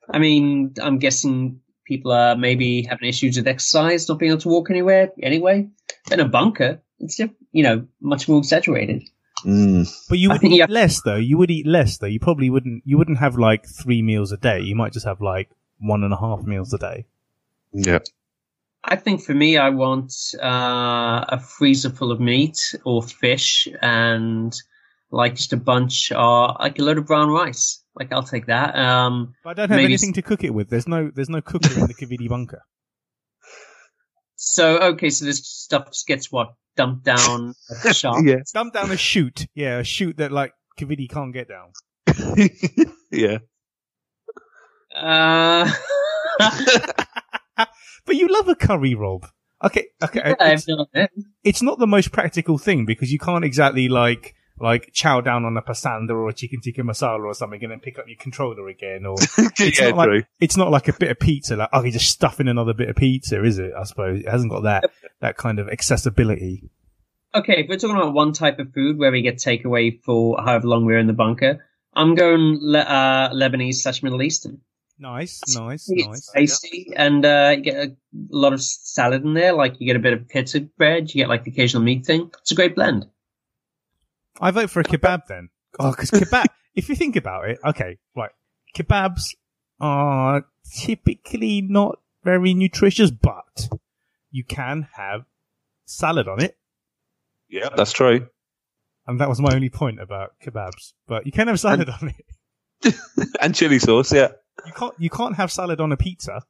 I 0.10 0.20
mean, 0.20 0.74
I'm 0.82 0.99
guessing 0.99 1.60
people 1.86 2.14
are 2.14 2.38
maybe 2.38 2.84
having 2.84 3.10
issues 3.10 3.36
with 3.36 3.47
exercise, 3.47 4.08
not 4.08 4.20
being 4.20 4.32
able 4.32 4.41
to 4.41 4.49
walk 4.49 4.70
anywhere 4.70 5.12
anyway. 5.22 5.68
In 6.12 6.20
a 6.20 6.28
bunker, 6.28 6.82
it's 6.99 7.18
just, 7.18 7.32
you 7.51 7.64
know 7.64 7.88
much 8.01 8.28
more 8.30 8.38
exaggerated. 8.38 9.03
Mm. 9.43 9.88
But 10.10 10.18
you 10.20 10.30
would 10.32 10.41
think 10.41 10.53
eat 10.53 10.58
you 10.58 10.62
have- 10.64 10.70
less 10.70 11.01
though. 11.01 11.16
You 11.16 11.38
would 11.38 11.51
eat 11.51 11.66
less 11.68 11.97
though. 11.97 12.08
You 12.08 12.20
probably 12.20 12.49
wouldn't. 12.49 12.84
You 12.86 12.97
wouldn't 12.97 13.18
have 13.20 13.38
like 13.38 13.66
three 13.68 14.01
meals 14.01 14.32
a 14.32 14.38
day. 14.38 14.62
You 14.62 14.76
might 14.76 14.93
just 14.93 15.06
have 15.06 15.22
like 15.22 15.49
one 15.80 16.03
and 16.03 16.14
a 16.14 16.18
half 16.18 16.43
meals 16.43 16.74
a 16.74 16.78
day. 16.78 17.06
Yeah. 17.74 17.99
I 18.84 18.95
think 18.97 19.22
for 19.24 19.34
me, 19.34 19.58
I 19.58 19.70
want 19.70 20.14
uh, 20.41 21.26
a 21.28 21.39
freezer 21.39 21.89
full 21.89 22.12
of 22.12 22.20
meat 22.20 22.60
or 22.86 23.01
fish 23.01 23.68
and 23.82 24.56
like 25.12 25.36
just 25.36 25.53
a 25.53 25.58
bunch 25.58 26.12
or 26.12 26.56
like 26.60 26.78
a 26.78 26.84
load 26.84 26.99
of 26.99 27.08
brown 27.08 27.30
rice. 27.30 27.82
Like 27.95 28.14
I'll 28.14 28.24
take 28.24 28.45
that. 28.47 28.76
Um, 28.76 29.34
But 29.43 29.49
I 29.51 29.53
don't 29.53 29.70
have 29.70 29.78
Maybe- 29.78 29.86
anything 29.93 30.14
to 30.14 30.22
cook 30.22 30.43
it 30.43 30.53
with. 30.53 30.70
There's 30.70 30.88
no. 30.88 31.10
There's 31.14 31.30
no 31.30 31.41
cooker 31.41 31.74
in 31.80 31.88
the 31.88 31.93
Kavidi 31.99 32.30
bunker. 32.30 32.62
So 34.46 34.80
okay, 34.80 35.10
so 35.10 35.26
this 35.26 35.46
stuff 35.46 35.88
just 35.88 36.08
gets 36.08 36.32
what 36.32 36.54
dumped 36.76 37.04
down 37.04 37.56
at 37.70 37.84
the 37.84 37.93
shop. 37.96 38.18
Yeah. 38.24 38.38
Dump 38.54 38.74
down 38.74 38.91
a 38.91 38.98
chute. 38.98 39.48
Yeah, 39.56 39.80
a 39.80 39.84
chute 39.84 40.18
that 40.18 40.32
like 40.32 40.54
Kavidi 40.80 41.10
can't 41.10 41.34
get 41.34 41.48
down. 41.50 41.72
yeah. 43.12 43.39
Uh, 44.96 45.70
But 48.06 48.16
you 48.16 48.28
love 48.28 48.48
a 48.48 48.56
curry, 48.56 48.93
Rob. 48.93 49.28
Okay, 49.64 49.88
okay. 50.04 50.22
yeah, 50.24 50.36
it's, 50.52 50.70
I've 50.70 50.78
done 50.78 50.86
it. 50.93 51.12
it's 51.43 51.62
not 51.62 51.80
the 51.80 51.88
most 51.88 52.12
practical 52.12 52.58
thing 52.58 52.86
because 52.86 53.12
you 53.12 53.18
can't 53.18 53.43
exactly 53.43 53.89
like 53.89 54.36
like 54.60 54.91
chow 54.93 55.22
down 55.22 55.43
on 55.45 55.58
a 55.58 55.62
pasanda 55.62 56.12
or 56.12 56.30
a 56.30 56.34
chicken 56.34 56.62
tikka 56.62 56.82
masala 56.82 57.26
or 57.26 57.34
something, 57.34 57.62
and 57.64 57.72
then 57.72 57.80
pick 57.80 57.99
up 57.99 58.06
your 58.08 58.18
controller 58.18 58.68
again. 58.68 59.06
Or 59.06 59.16
it's 59.60 59.80
yeah, 59.80 59.89
not 59.89 59.97
like 59.97 60.28
it's 60.39 60.58
not 60.58 60.72
like 60.72 60.88
a 60.88 60.93
bit 60.93 61.12
of 61.12 61.20
pizza. 61.20 61.56
Like 61.56 61.70
oh, 61.74 61.84
you 61.84 61.91
just 61.91 62.10
stuff 62.10 62.39
in 62.39 62.47
another 62.47 62.74
bit 62.74 62.89
of 62.89 62.95
pizza, 62.95 63.43
is 63.43 63.60
it? 63.60 63.72
I 63.78 63.84
suppose 63.84 64.22
it 64.22 64.30
hasn't 64.30 64.51
got 64.51 64.64
that 64.64 64.89
that 65.22 65.38
kind 65.38 65.60
of 65.60 65.70
accessibility. 65.70 66.70
Okay, 67.34 67.64
if 67.64 67.70
we're 67.70 67.78
talking 67.78 67.97
about 67.97 68.14
one 68.14 68.32
type 68.32 68.60
of 68.60 68.72
food 68.74 68.97
where 68.97 69.12
we 69.12 69.22
get 69.22 69.38
takeaway 69.38 70.01
for 70.03 70.38
however 70.41 70.68
long 70.68 70.86
we're 70.86 70.99
in 70.99 71.08
the 71.08 71.14
bunker, 71.14 71.66
I'm 71.93 72.16
going 72.16 72.60
le- 72.62 72.80
uh, 72.80 73.34
Lebanese 73.34 73.76
slash 73.76 74.01
Middle 74.03 74.22
Eastern. 74.22 74.62
Nice, 74.97 75.41
nice, 75.53 75.89
It's 75.89 76.08
nice. 76.08 76.32
tasty, 76.32 76.93
and 76.95 77.26
uh, 77.26 77.53
you 77.58 77.64
get 77.64 77.76
a 77.76 77.95
lot 78.30 78.53
of 78.53 78.62
salad 78.62 79.26
in 79.26 79.34
there. 79.34 79.51
Like 79.51 79.82
you 79.82 79.88
get 79.88 79.97
a 79.97 79.99
bit 79.99 80.14
of 80.14 80.30
pizza 80.30 80.62
bread, 80.62 81.14
you 81.14 81.22
get 81.22 81.28
like 81.28 81.43
the 81.43 81.51
occasional 81.51 81.84
meat 81.84 82.06
thing. 82.06 82.32
It's 82.39 82.53
a 82.53 82.56
great 82.56 82.76
blend. 82.76 83.06
I 84.40 84.52
vote 84.52 84.70
for 84.70 84.80
a 84.80 84.84
kebab 84.84 85.28
then. 85.28 85.50
Oh, 85.80 85.92
because 85.92 86.12
kebab. 86.12 86.46
if 86.76 86.90
you 86.90 86.96
think 86.96 87.16
about 87.16 87.50
it, 87.50 87.60
okay, 87.66 87.98
right, 88.16 88.32
kebabs 88.76 89.36
are 89.80 90.46
typically 90.78 91.62
not 91.62 92.00
very 92.24 92.54
nutritious, 92.54 93.12
but 93.12 93.70
you 94.32 94.44
can 94.44 94.88
have 94.94 95.26
salad 95.86 96.28
on 96.28 96.42
it. 96.42 96.58
Yeah, 97.50 97.70
that's 97.76 97.94
true. 97.94 98.28
And 99.08 99.22
that 99.22 99.30
was 99.30 99.40
my 99.40 99.54
only 99.54 99.70
point 99.70 100.02
about 100.02 100.34
kebabs. 100.44 100.94
But 101.08 101.26
you 101.26 101.32
can 101.32 101.48
have 101.48 101.60
salad 101.60 101.90
on 101.90 102.14
it. 102.84 102.96
and 103.42 103.54
chili 103.54 103.80
sauce, 103.80 104.12
yeah. 104.12 104.30
You 104.66 104.74
can't. 104.74 104.94
You 104.98 105.10
can't 105.10 105.36
have 105.36 105.52
salad 105.52 105.80
on 105.80 105.92
a 105.92 105.98
pizza. 105.98 106.42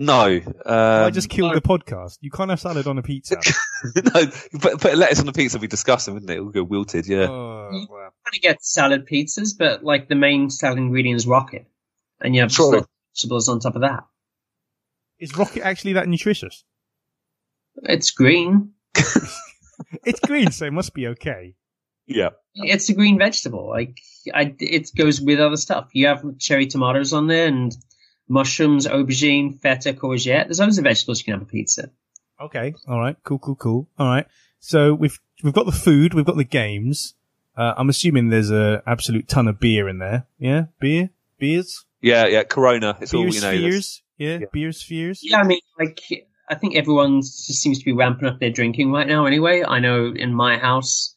No. 0.00 0.24
Um, 0.24 0.44
I 0.64 1.10
just 1.10 1.28
killed 1.28 1.54
the 1.54 1.60
podcast. 1.60 2.16
You 2.22 2.30
can't 2.30 2.48
have 2.48 2.58
salad 2.58 2.86
on 2.86 2.96
a 2.96 3.02
pizza. 3.02 3.36
no, 3.84 4.26
put, 4.58 4.80
put 4.80 4.96
lettuce 4.96 5.20
on 5.20 5.26
the 5.26 5.32
pizza 5.32 5.58
would 5.58 5.60
be 5.60 5.68
disgusting, 5.68 6.14
wouldn't 6.14 6.30
it? 6.30 6.38
It 6.38 6.40
would 6.40 6.54
go 6.54 6.64
wilted, 6.64 7.06
yeah. 7.06 7.26
Oh, 7.28 7.86
wow. 7.90 8.10
Kind 8.24 8.34
of 8.34 8.40
get 8.40 8.64
salad 8.64 9.06
pizzas, 9.06 9.56
but 9.58 9.84
like 9.84 10.08
the 10.08 10.14
main 10.14 10.48
salad 10.48 10.78
ingredient 10.78 11.18
is 11.18 11.26
rocket, 11.26 11.66
and 12.18 12.34
you 12.34 12.40
have 12.40 12.50
True. 12.50 12.72
just 12.72 12.88
vegetables 13.14 13.48
on 13.50 13.60
top 13.60 13.74
of 13.74 13.82
that. 13.82 14.04
Is 15.18 15.36
rocket 15.36 15.62
actually 15.62 15.92
that 15.92 16.08
nutritious? 16.08 16.64
It's 17.82 18.10
green. 18.10 18.72
It's 20.04 20.20
green, 20.20 20.50
so 20.50 20.66
it 20.66 20.72
must 20.72 20.94
be 20.94 21.08
okay. 21.08 21.54
Yeah. 22.06 22.30
It's 22.54 22.88
a 22.88 22.94
green 22.94 23.18
vegetable. 23.18 23.68
Like 23.68 23.98
I, 24.32 24.54
it 24.58 24.90
goes 24.96 25.20
with 25.20 25.40
other 25.40 25.56
stuff. 25.56 25.90
You 25.92 26.08
have 26.08 26.24
cherry 26.38 26.66
tomatoes 26.66 27.12
on 27.12 27.26
there 27.26 27.46
and 27.46 27.74
mushrooms, 28.30 28.86
aubergine, 28.86 29.60
feta, 29.60 29.92
courgette. 29.92 30.46
There's 30.46 30.60
loads 30.60 30.78
of 30.78 30.84
vegetables 30.84 31.18
you 31.20 31.24
can 31.24 31.34
have 31.34 31.42
a 31.42 31.46
pizza. 31.50 31.90
Okay. 32.40 32.74
All 32.88 32.98
right. 32.98 33.16
Cool. 33.24 33.38
Cool. 33.38 33.56
Cool. 33.56 33.88
All 33.98 34.06
right. 34.06 34.26
So 34.60 34.94
we've 34.94 35.18
we've 35.42 35.52
got 35.52 35.66
the 35.66 35.72
food. 35.72 36.14
We've 36.14 36.24
got 36.24 36.36
the 36.36 36.44
games. 36.44 37.14
Uh, 37.56 37.74
I'm 37.76 37.88
assuming 37.90 38.28
there's 38.28 38.50
a 38.50 38.82
absolute 38.86 39.28
ton 39.28 39.48
of 39.48 39.58
beer 39.60 39.88
in 39.88 39.98
there. 39.98 40.26
Yeah, 40.38 40.66
beer, 40.80 41.10
beers, 41.38 41.84
Yeah, 42.00 42.26
yeah, 42.26 42.44
Corona. 42.44 42.96
It's 43.00 43.12
all, 43.12 43.26
you 43.26 43.40
know. 43.40 43.50
that's- 43.50 43.58
spheres. 43.60 44.02
Yeah, 44.16 44.38
yeah. 44.38 44.46
beer 44.52 44.72
spheres. 44.72 45.20
Yeah, 45.22 45.38
I 45.38 45.44
mean, 45.44 45.60
like 45.78 46.00
I 46.48 46.54
think 46.54 46.76
everyone 46.76 47.20
just 47.22 47.60
seems 47.60 47.78
to 47.78 47.84
be 47.84 47.92
ramping 47.92 48.28
up 48.28 48.38
their 48.38 48.50
drinking 48.50 48.92
right 48.92 49.06
now. 49.06 49.26
Anyway, 49.26 49.62
I 49.66 49.80
know 49.80 50.12
in 50.14 50.32
my 50.32 50.56
house 50.58 51.16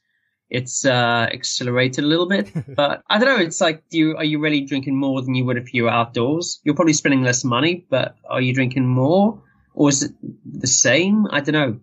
it's 0.54 0.86
uh, 0.86 1.28
accelerated 1.34 2.04
a 2.06 2.08
little 2.08 2.28
bit, 2.28 2.52
but 2.76 3.04
I 3.10 3.18
don't 3.20 3.38
know. 3.38 3.44
It's 3.44 3.60
like, 3.60 3.90
do 3.90 3.98
you 3.98 4.16
are 4.18 4.24
you 4.24 4.40
really 4.40 4.62
drinking 4.62 4.96
more 4.96 5.22
than 5.22 5.36
you 5.36 5.44
would 5.46 5.58
if 5.58 5.74
you 5.74 5.84
were 5.84 5.90
outdoors? 5.90 6.62
You're 6.64 6.76
probably 6.76 6.94
spending 6.94 7.24
less 7.24 7.44
money, 7.44 7.86
but 7.90 8.16
are 8.30 8.40
you 8.40 8.54
drinking 8.54 8.88
more, 8.88 9.42
or 9.74 9.90
is 9.90 10.04
it 10.04 10.12
the 10.46 10.68
same? 10.68 11.28
I 11.32 11.42
don't 11.42 11.54
know. 11.54 11.80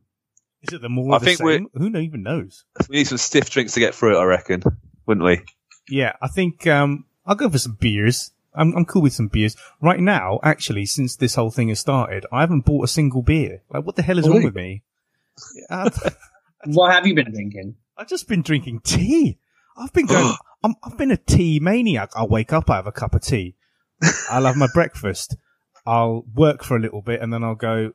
Is 0.62 0.74
it 0.74 0.82
the 0.82 0.88
more 0.88 1.14
I 1.14 1.18
the 1.18 1.24
think 1.24 1.40
we're- 1.40 1.58
same? 1.58 1.68
Who 1.74 1.98
even 1.98 2.22
knows? 2.22 2.64
We 2.88 2.96
need 2.96 3.08
some 3.08 3.18
stiff 3.18 3.50
drinks 3.50 3.72
to 3.74 3.80
get 3.80 3.94
through 3.94 4.16
it, 4.16 4.20
I 4.20 4.24
reckon. 4.24 4.62
Wouldn't 5.06 5.24
we? 5.26 5.40
Yeah, 5.88 6.12
I 6.22 6.28
think 6.28 6.66
um, 6.66 7.06
I'll 7.26 7.34
go 7.34 7.48
for 7.50 7.58
some 7.58 7.76
beers. 7.80 8.30
I'm 8.54 8.76
I'm 8.76 8.84
cool 8.84 9.02
with 9.02 9.12
some 9.14 9.28
beers 9.28 9.56
right 9.80 10.00
now. 10.00 10.38
Actually, 10.42 10.86
since 10.86 11.16
this 11.16 11.34
whole 11.34 11.50
thing 11.50 11.68
has 11.68 11.80
started, 11.80 12.26
I 12.30 12.40
haven't 12.40 12.64
bought 12.66 12.84
a 12.84 12.88
single 12.88 13.22
beer. 13.22 13.62
Like, 13.70 13.84
what 13.84 13.96
the 13.96 14.02
hell 14.02 14.18
is 14.18 14.26
wrong 14.26 14.36
Really? 14.38 14.46
with 14.46 14.54
me? 14.54 14.82
I've, 15.70 16.16
What 16.66 16.92
have 16.92 17.06
you 17.06 17.14
been 17.14 17.32
drinking? 17.32 17.76
I've 18.00 18.08
just 18.08 18.28
been 18.28 18.40
drinking 18.40 18.80
tea. 18.80 19.38
I've 19.76 19.92
been 19.92 20.06
going. 20.06 20.34
I'm, 20.64 20.74
I've 20.82 20.96
been 20.96 21.10
a 21.10 21.18
tea 21.18 21.60
maniac. 21.60 22.10
I'll 22.14 22.28
wake 22.28 22.52
up, 22.52 22.70
I 22.70 22.76
have 22.76 22.86
a 22.86 22.92
cup 22.92 23.14
of 23.14 23.20
tea. 23.20 23.56
I'll 24.30 24.44
have 24.44 24.56
my 24.56 24.68
breakfast. 24.74 25.36
I'll 25.86 26.24
work 26.34 26.64
for 26.64 26.76
a 26.76 26.80
little 26.80 27.02
bit, 27.02 27.20
and 27.20 27.30
then 27.32 27.44
I'll 27.44 27.54
go. 27.54 27.92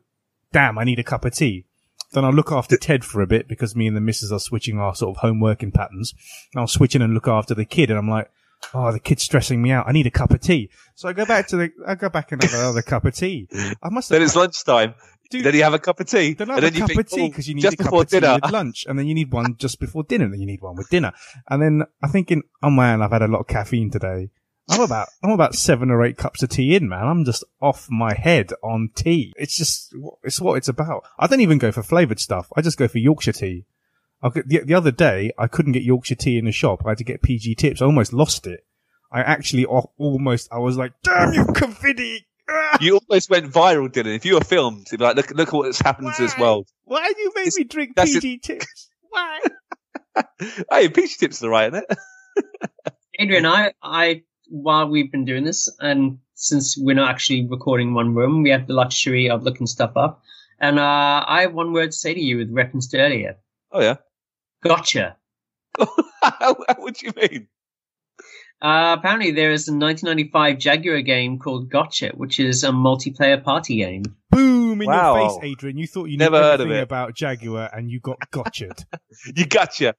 Damn, 0.52 0.78
I 0.78 0.84
need 0.84 1.00
a 1.00 1.04
cup 1.04 1.26
of 1.26 1.34
tea. 1.34 1.66
Then 2.14 2.24
I'll 2.24 2.32
look 2.32 2.52
after 2.52 2.78
Ted 2.78 3.04
for 3.04 3.22
a 3.22 3.28
bit 3.28 3.48
because 3.48 3.76
me 3.76 3.88
and 3.88 3.98
the 3.98 4.02
missus 4.02 4.32
are 4.32 4.40
switching 4.40 4.78
our 4.78 4.96
sort 4.96 5.18
of 5.18 5.22
home 5.22 5.40
working 5.40 5.72
patterns. 5.72 6.14
And 6.54 6.62
I'll 6.62 6.68
switch 6.68 6.96
in 6.96 7.02
and 7.02 7.16
look 7.16 7.28
after 7.28 7.56
the 7.56 7.66
kid, 7.66 7.90
and 7.90 7.98
I'm 7.98 8.10
like, 8.10 8.30
oh, 8.76 8.92
the 8.92 9.00
kid's 9.00 9.24
stressing 9.24 9.62
me 9.62 9.72
out. 9.72 9.88
I 9.88 9.92
need 9.92 10.08
a 10.08 10.12
cup 10.12 10.32
of 10.32 10.40
tea. 10.40 10.70
So 10.94 11.10
I 11.10 11.14
go 11.14 11.26
back 11.26 11.48
to 11.48 11.58
the, 11.58 11.72
I 11.86 11.96
go 11.96 12.10
back 12.10 12.32
and 12.32 12.42
have 12.44 12.54
another 12.54 12.84
cup 12.84 13.06
of 13.06 13.16
tea. 13.16 13.48
I 13.82 13.90
must 13.90 14.10
have 14.10 14.16
Then 14.16 14.26
it's 14.26 14.36
lunchtime. 14.36 14.94
Dude, 15.30 15.46
then 15.46 15.56
you 15.56 15.64
have 15.64 15.74
a 15.74 15.80
cup 15.80 16.00
of 16.00 16.08
tea. 16.08 16.34
then 16.34 16.50
and 16.50 16.64
have 16.64 16.74
then 16.74 16.76
a 16.76 16.80
cup 16.80 16.88
think, 16.90 17.00
of 17.00 17.10
tea 17.10 17.22
oh, 17.22 17.28
because 17.30 17.48
you 17.48 17.56
need 17.56 17.62
just 17.62 17.74
a 17.74 17.78
cup 17.78 17.86
before 17.88 18.02
of 18.02 18.10
tea 18.10 18.20
dinner. 18.20 18.40
with 18.42 18.52
lunch, 18.52 18.86
and 18.88 18.98
then 18.98 19.08
you 19.08 19.14
need 19.14 19.32
one 19.32 19.56
just 19.58 19.80
before 19.80 20.04
dinner, 20.04 20.26
and 20.26 20.34
then 20.34 20.42
you 20.42 20.48
need 20.48 20.62
one 20.62 20.76
with 20.76 20.90
dinner. 20.90 21.14
And 21.50 21.62
then 21.62 21.84
I'm 22.02 22.10
thinking, 22.10 22.44
oh 22.64 22.70
man, 22.70 23.02
I've 23.02 23.12
had 23.12 23.22
a 23.22 23.28
lot 23.28 23.40
of 23.40 23.48
caffeine 23.48 23.92
today. 23.92 24.30
I'm 24.70 24.82
about 24.82 25.10
I'm 25.24 25.32
about 25.32 25.54
seven 25.54 25.92
or 25.92 26.04
eight 26.04 26.18
cups 26.18 26.42
of 26.42 26.50
tea 26.50 26.76
in, 26.76 26.90
man. 26.90 27.06
I'm 27.06 27.26
just 27.26 27.44
off 27.62 27.88
my 27.90 28.14
head 28.14 28.52
on 28.64 28.90
tea. 28.96 29.32
It's 29.38 29.56
just 29.56 29.94
it's 30.24 30.42
what 30.42 30.56
it's 30.56 30.68
about. 30.68 31.04
I 31.20 31.28
don't 31.28 31.42
even 31.42 31.60
go 31.60 31.72
for 31.72 31.84
flavored 31.84 32.20
stuff. 32.20 32.52
I 32.56 32.62
just 32.62 32.78
go 32.78 32.88
for 32.88 32.98
Yorkshire 32.98 33.34
tea. 33.34 33.66
I 34.24 34.30
could, 34.30 34.50
the, 34.50 34.62
the 34.64 34.74
other 34.74 34.92
day, 34.92 35.32
I 35.38 35.48
couldn't 35.48 35.74
get 35.74 35.84
Yorkshire 35.84 36.16
tea 36.16 36.40
in 36.40 36.46
the 36.46 36.52
shop. 36.52 36.82
I 36.86 36.90
had 36.90 36.98
to 36.98 37.04
get 37.04 37.22
PG 37.22 37.56
tips. 37.56 37.82
I 37.82 37.86
almost 37.86 38.12
lost 38.12 38.48
it. 38.48 38.66
I 39.12 39.22
actually 39.22 39.66
almost, 39.66 40.50
I 40.52 40.58
was 40.58 40.78
like, 40.78 40.94
damn 41.04 41.32
you, 41.34 41.46
Confidi! 41.46 42.26
You 42.82 43.00
almost 43.10 43.30
went 43.30 43.52
viral, 43.52 43.90
Dylan. 43.90 44.16
If 44.16 44.26
you 44.26 44.36
were 44.36 44.42
filmed, 44.44 44.88
you'd 44.92 44.98
be 45.00 45.04
like, 45.06 45.16
look, 45.16 45.32
look 45.32 45.48
at 45.50 45.54
what's 45.54 45.80
happened 45.80 46.12
to 46.16 46.22
this 46.22 46.38
world. 46.38 46.68
Why 46.84 47.12
do 47.12 47.20
you 47.22 47.32
make 47.36 47.48
It's- 47.48 47.58
me 47.58 47.64
drink 47.64 47.92
that's 47.96 48.16
it. 48.16 48.22
PG 48.22 48.40
tips? 48.40 48.90
Why? 49.10 49.40
Hey, 50.72 50.88
peach 50.90 51.18
tips 51.18 51.44
are 51.44 51.50
right, 51.50 51.74
isn't 51.74 51.86
it? 51.90 51.98
Adrian, 53.20 53.46
I, 53.46 53.74
I, 53.84 54.24
while 54.48 54.88
we've 54.88 55.12
been 55.12 55.26
doing 55.26 55.44
this, 55.44 55.70
and 55.80 56.20
since 56.36 56.78
we're 56.78 56.96
not 56.96 57.10
actually 57.10 57.46
recording 57.48 57.90
in 57.90 57.94
one 57.94 58.14
room, 58.16 58.42
we 58.44 58.50
have 58.52 58.66
the 58.68 58.74
luxury 58.74 59.30
of 59.30 59.44
looking 59.44 59.68
stuff 59.68 59.98
up. 59.98 60.22
And 60.60 60.80
uh, 60.80 61.24
I 61.28 61.42
have 61.42 61.54
one 61.54 61.74
word 61.74 61.92
to 61.92 61.98
say 61.98 62.14
to 62.14 62.20
you 62.20 62.38
with 62.38 62.50
reference 62.52 62.88
to 62.90 63.00
earlier. 63.00 63.36
Oh 63.72 63.82
yeah. 63.82 63.96
Gotcha. 64.64 65.18
what 65.78 66.96
do 66.96 67.08
you 67.08 67.14
mean? 67.16 67.48
Uh, 68.66 68.96
apparently, 68.98 69.30
there 69.32 69.52
is 69.52 69.68
a 69.68 69.72
1995 69.72 70.58
Jaguar 70.58 71.02
game 71.02 71.38
called 71.38 71.70
Gotcha, 71.70 72.10
which 72.16 72.40
is 72.40 72.64
a 72.64 72.70
multiplayer 72.70 73.44
party 73.44 73.76
game. 73.78 74.04
Boom 74.32 74.82
in 74.82 74.88
Wow. 74.88 75.16
your 75.16 75.30
face, 75.42 75.52
Adrian. 75.52 75.78
You 75.78 75.86
thought 75.88 76.06
you 76.10 76.18
Never 76.18 76.38
knew 76.38 76.44
heard 76.44 76.62
of 76.62 76.72
it. 76.72 76.82
about 76.82 77.14
Jaguar 77.14 77.70
and 77.72 77.92
you 77.92 78.00
got 78.00 78.18
gotcha'd. 78.32 78.84
You 79.36 79.46
gotcha. 79.46 79.94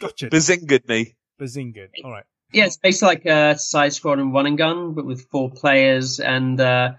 gotcha'd. 0.00 0.32
Bazingaed 0.32 0.88
me. 0.88 1.14
Bazinga. 1.40 1.88
All 2.04 2.10
right. 2.10 2.24
Yeah, 2.52 2.64
it's 2.66 2.76
basically 2.76 3.06
like 3.14 3.24
a 3.26 3.56
side-scrolling 3.58 4.34
run 4.34 4.46
and 4.46 4.58
gun, 4.58 4.94
but 4.94 5.06
with 5.06 5.26
four 5.30 5.50
players. 5.50 6.18
And 6.18 6.60
uh, 6.60 6.94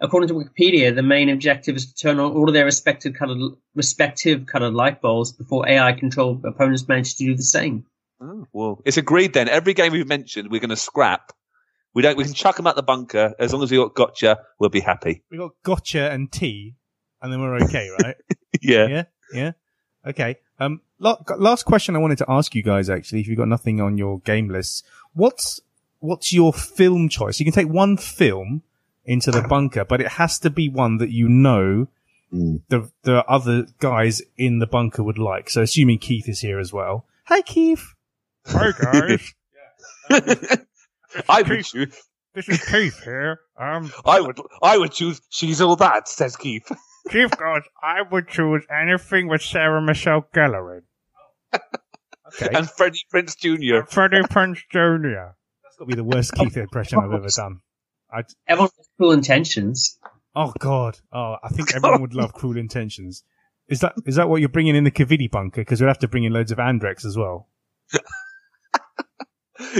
according 0.00 0.28
to 0.28 0.34
Wikipedia, 0.34 0.94
the 0.94 1.02
main 1.02 1.28
objective 1.28 1.76
is 1.76 1.92
to 1.92 1.94
turn 1.94 2.18
on 2.18 2.32
all 2.32 2.48
of 2.48 2.54
their 2.54 2.64
respective 2.64 3.12
colored, 3.14 3.52
respective 3.74 4.46
colored 4.46 4.72
light 4.74 5.02
bulbs 5.02 5.32
before 5.32 5.68
AI-controlled 5.68 6.44
opponents 6.46 6.88
manage 6.88 7.14
to 7.16 7.24
do 7.26 7.34
the 7.36 7.42
same. 7.42 7.84
Oh, 8.20 8.46
well, 8.52 8.82
it's 8.84 8.96
agreed 8.96 9.32
then. 9.34 9.48
Every 9.48 9.74
game 9.74 9.92
we've 9.92 10.06
mentioned, 10.08 10.50
we're 10.50 10.60
going 10.60 10.70
to 10.70 10.76
scrap. 10.76 11.32
We 11.94 12.02
don't. 12.02 12.16
We 12.16 12.24
can 12.24 12.34
chuck 12.34 12.56
them 12.56 12.66
out 12.66 12.76
the 12.76 12.82
bunker 12.82 13.34
as 13.38 13.52
long 13.52 13.62
as 13.62 13.70
we 13.70 13.76
got 13.78 13.94
gotcha. 13.94 14.38
We'll 14.58 14.70
be 14.70 14.80
happy. 14.80 15.22
We 15.30 15.38
got 15.38 15.52
gotcha 15.62 16.10
and 16.10 16.30
tea, 16.30 16.74
and 17.22 17.32
then 17.32 17.40
we're 17.40 17.56
okay, 17.64 17.90
right? 18.02 18.16
Yeah. 18.62 18.86
yeah. 18.88 19.02
Yeah. 19.32 19.52
Okay. 20.06 20.36
Um, 20.58 20.80
la- 20.98 21.18
last 21.36 21.64
question 21.64 21.94
I 21.94 21.98
wanted 21.98 22.18
to 22.18 22.24
ask 22.28 22.54
you 22.54 22.62
guys, 22.62 22.88
actually, 22.88 23.20
if 23.20 23.28
you've 23.28 23.36
got 23.36 23.48
nothing 23.48 23.80
on 23.82 23.98
your 23.98 24.20
game 24.20 24.48
lists, 24.48 24.82
what's, 25.12 25.60
what's 26.00 26.32
your 26.32 26.52
film 26.54 27.08
choice? 27.10 27.38
You 27.38 27.44
can 27.44 27.52
take 27.52 27.68
one 27.68 27.96
film 27.98 28.62
into 29.04 29.30
the 29.30 29.42
bunker, 29.42 29.84
but 29.84 30.00
it 30.00 30.08
has 30.08 30.38
to 30.40 30.50
be 30.50 30.68
one 30.70 30.98
that 30.98 31.10
you 31.10 31.28
know 31.28 31.88
Mm. 32.32 32.60
the, 32.68 32.90
the 33.02 33.24
other 33.26 33.66
guys 33.78 34.20
in 34.36 34.58
the 34.58 34.66
bunker 34.66 35.00
would 35.00 35.16
like. 35.18 35.48
So 35.48 35.62
assuming 35.62 35.98
Keith 35.98 36.28
is 36.28 36.40
here 36.40 36.58
as 36.58 36.72
well. 36.72 37.06
Hi, 37.26 37.40
Keith. 37.40 37.94
Hi, 38.48 38.72
guys. 38.78 39.32
I 41.28 41.42
would 41.42 41.64
choose. 41.64 41.96
this 42.34 42.48
is 42.48 42.64
Keith 42.64 43.02
here. 43.02 43.40
Um, 43.58 43.90
I 44.04 44.20
would. 44.20 44.38
I 44.62 44.78
would 44.78 44.92
choose. 44.92 45.20
She's 45.30 45.60
all 45.60 45.76
that, 45.76 46.08
says 46.08 46.36
Keith. 46.36 46.70
Keith 47.10 47.36
goes, 47.38 47.62
I 47.82 48.02
would 48.10 48.28
choose 48.28 48.64
anything 48.70 49.28
with 49.28 49.40
Sarah 49.42 49.80
Michelle 49.80 50.26
Gellar 50.34 50.78
in. 50.78 51.60
Okay. 52.42 52.48
And 52.52 52.68
Freddie 52.68 52.98
Prinze 53.14 53.36
Jr. 53.36 53.86
Freddie 53.88 54.22
Prinze 54.22 54.58
Jr. 54.70 55.34
That's 55.62 55.76
got 55.78 55.84
to 55.84 55.86
be 55.86 55.94
the 55.94 56.02
worst 56.04 56.34
Keith 56.34 56.56
impression 56.56 56.98
I've 56.98 57.12
ever 57.12 57.28
done. 57.28 57.60
I, 58.12 58.22
Everyone 58.48 58.70
has 58.76 58.88
cool 58.98 59.12
intentions. 59.12 59.98
oh 60.34 60.52
God. 60.58 60.98
Oh, 61.12 61.36
I 61.42 61.48
think 61.50 61.74
everyone 61.74 62.00
would 62.02 62.14
love 62.14 62.32
Cruel 62.32 62.56
Intentions. 62.56 63.22
Is 63.68 63.80
that 63.80 63.94
is 64.04 64.16
that 64.16 64.28
what 64.28 64.40
you're 64.40 64.48
bringing 64.48 64.74
in 64.76 64.82
the 64.84 64.90
Kavidi 64.90 65.30
bunker? 65.30 65.60
Because 65.60 65.80
we'd 65.80 65.86
have 65.88 65.98
to 66.00 66.08
bring 66.08 66.24
in 66.24 66.32
loads 66.32 66.50
of 66.52 66.58
Andrex 66.58 67.04
as 67.04 67.16
well. 67.16 67.48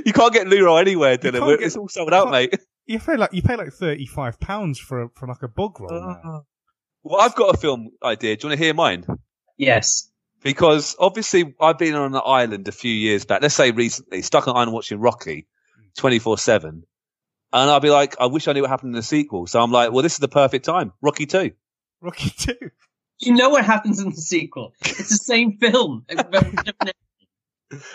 You 0.04 0.12
can't 0.12 0.32
get 0.32 0.48
Leroy 0.48 0.76
anywhere, 0.78 1.12
You 1.12 1.18
Dylan. 1.18 1.58
get- 1.58 1.66
it's 1.66 1.76
all 1.76 1.88
sold 1.88 2.12
out, 2.12 2.30
mate. 2.30 2.54
You 2.86 3.00
pay 3.00 3.16
like 3.16 3.32
you 3.32 3.42
pay 3.42 3.56
like 3.56 3.72
thirty 3.72 4.06
five 4.06 4.38
pounds 4.38 4.78
for 4.78 5.02
a, 5.02 5.08
for 5.16 5.26
like 5.26 5.42
a 5.42 5.48
bog 5.48 5.80
roll. 5.80 5.90
now. 5.90 6.20
Uh, 6.36 6.40
well, 7.02 7.20
I've 7.20 7.34
got 7.34 7.54
a 7.54 7.58
film 7.58 7.90
idea. 8.02 8.36
Do 8.36 8.46
you 8.46 8.50
want 8.50 8.58
to 8.60 8.64
hear 8.64 8.74
mine? 8.74 9.04
Yes. 9.56 10.10
Because 10.42 10.94
obviously, 10.98 11.54
I've 11.60 11.78
been 11.78 11.94
on 11.94 12.14
an 12.14 12.20
island 12.24 12.68
a 12.68 12.72
few 12.72 12.92
years 12.92 13.24
back. 13.24 13.42
Let's 13.42 13.54
say 13.56 13.70
recently, 13.72 14.22
stuck 14.22 14.46
on 14.46 14.54
an 14.54 14.58
island 14.58 14.72
watching 14.72 15.00
Rocky, 15.00 15.46
hmm. 15.76 15.86
twenty 15.96 16.18
four 16.20 16.38
seven, 16.38 16.84
and 17.52 17.70
I'll 17.70 17.80
be 17.80 17.90
like, 17.90 18.14
I 18.20 18.26
wish 18.26 18.46
I 18.46 18.52
knew 18.52 18.60
what 18.62 18.70
happened 18.70 18.90
in 18.90 18.96
the 18.96 19.02
sequel. 19.02 19.46
So 19.48 19.60
I'm 19.60 19.72
like, 19.72 19.90
well, 19.92 20.02
this 20.02 20.12
is 20.12 20.18
the 20.18 20.28
perfect 20.28 20.64
time. 20.64 20.92
Rocky 21.02 21.26
two. 21.26 21.52
Rocky 22.00 22.30
two. 22.30 22.70
You 23.18 23.32
know 23.34 23.48
what 23.48 23.64
happens 23.64 23.98
in 23.98 24.10
the 24.10 24.16
sequel. 24.16 24.74
It's 24.82 25.08
the 25.08 25.16
same 25.16 25.56
film. 25.58 26.04
but 26.06 26.30
with 26.32 26.64
different- 26.64 26.92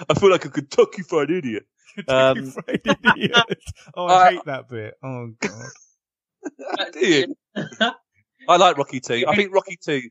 I 0.09 0.13
feel 0.19 0.31
like 0.31 0.43
a 0.45 0.49
Kentucky 0.49 1.03
Fried 1.03 1.29
Idiot. 1.31 1.65
Um, 2.07 2.51
Fried 2.51 2.81
idiot. 3.15 3.63
Oh, 3.95 4.05
I 4.05 4.13
uh, 4.13 4.29
hate 4.31 4.45
that 4.45 4.69
bit. 4.69 4.93
Oh 5.03 5.31
god. 5.39 6.93
Do 6.93 7.05
you? 7.05 7.35
I 8.47 8.57
like 8.57 8.77
Rocky 8.77 8.99
two. 8.99 9.25
I 9.27 9.35
think 9.35 9.53
Rocky 9.53 9.77
two, 9.83 10.01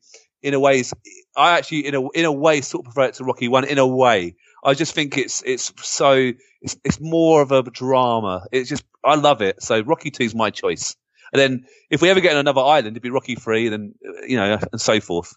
in 0.43 0.55
a 0.55 0.61
way, 0.61 0.81
is 0.81 0.93
I 1.37 1.57
actually 1.57 1.87
in 1.87 1.95
a 1.95 2.09
in 2.11 2.25
a 2.25 2.33
way 2.33 2.61
sort 2.61 2.87
of 2.87 2.93
prefer 2.93 3.09
it 3.09 3.15
to 3.15 3.25
Rocky 3.25 3.49
one. 3.49 3.65
In 3.65 3.79
a 3.79 3.87
way, 3.87 4.37
I 4.65 4.75
just 4.75 4.95
think 4.95 5.19
it's 5.19 5.43
it's 5.45 5.73
so 5.83 6.33
it's 6.61 6.77
it's 6.85 7.01
more 7.01 7.43
of 7.43 7.51
a 7.53 7.63
drama. 7.63 8.45
It's 8.53 8.69
just 8.69 8.85
I 9.05 9.15
love 9.15 9.43
it. 9.43 9.63
So 9.63 9.81
Rocky 9.81 10.11
two 10.11 10.25
is 10.25 10.35
my 10.35 10.51
choice. 10.51 10.97
And 11.33 11.41
then 11.41 11.65
if 11.91 12.03
we 12.03 12.11
ever 12.11 12.21
get 12.21 12.33
on 12.33 12.39
another 12.39 12.61
island, 12.61 12.89
it'd 12.89 13.03
be 13.03 13.11
Rocky 13.11 13.37
three, 13.37 13.67
and 13.67 13.73
then 13.73 13.95
uh, 14.07 14.27
you 14.27 14.37
know, 14.37 14.59
and 14.73 14.81
so 14.81 15.01
forth. 15.01 15.33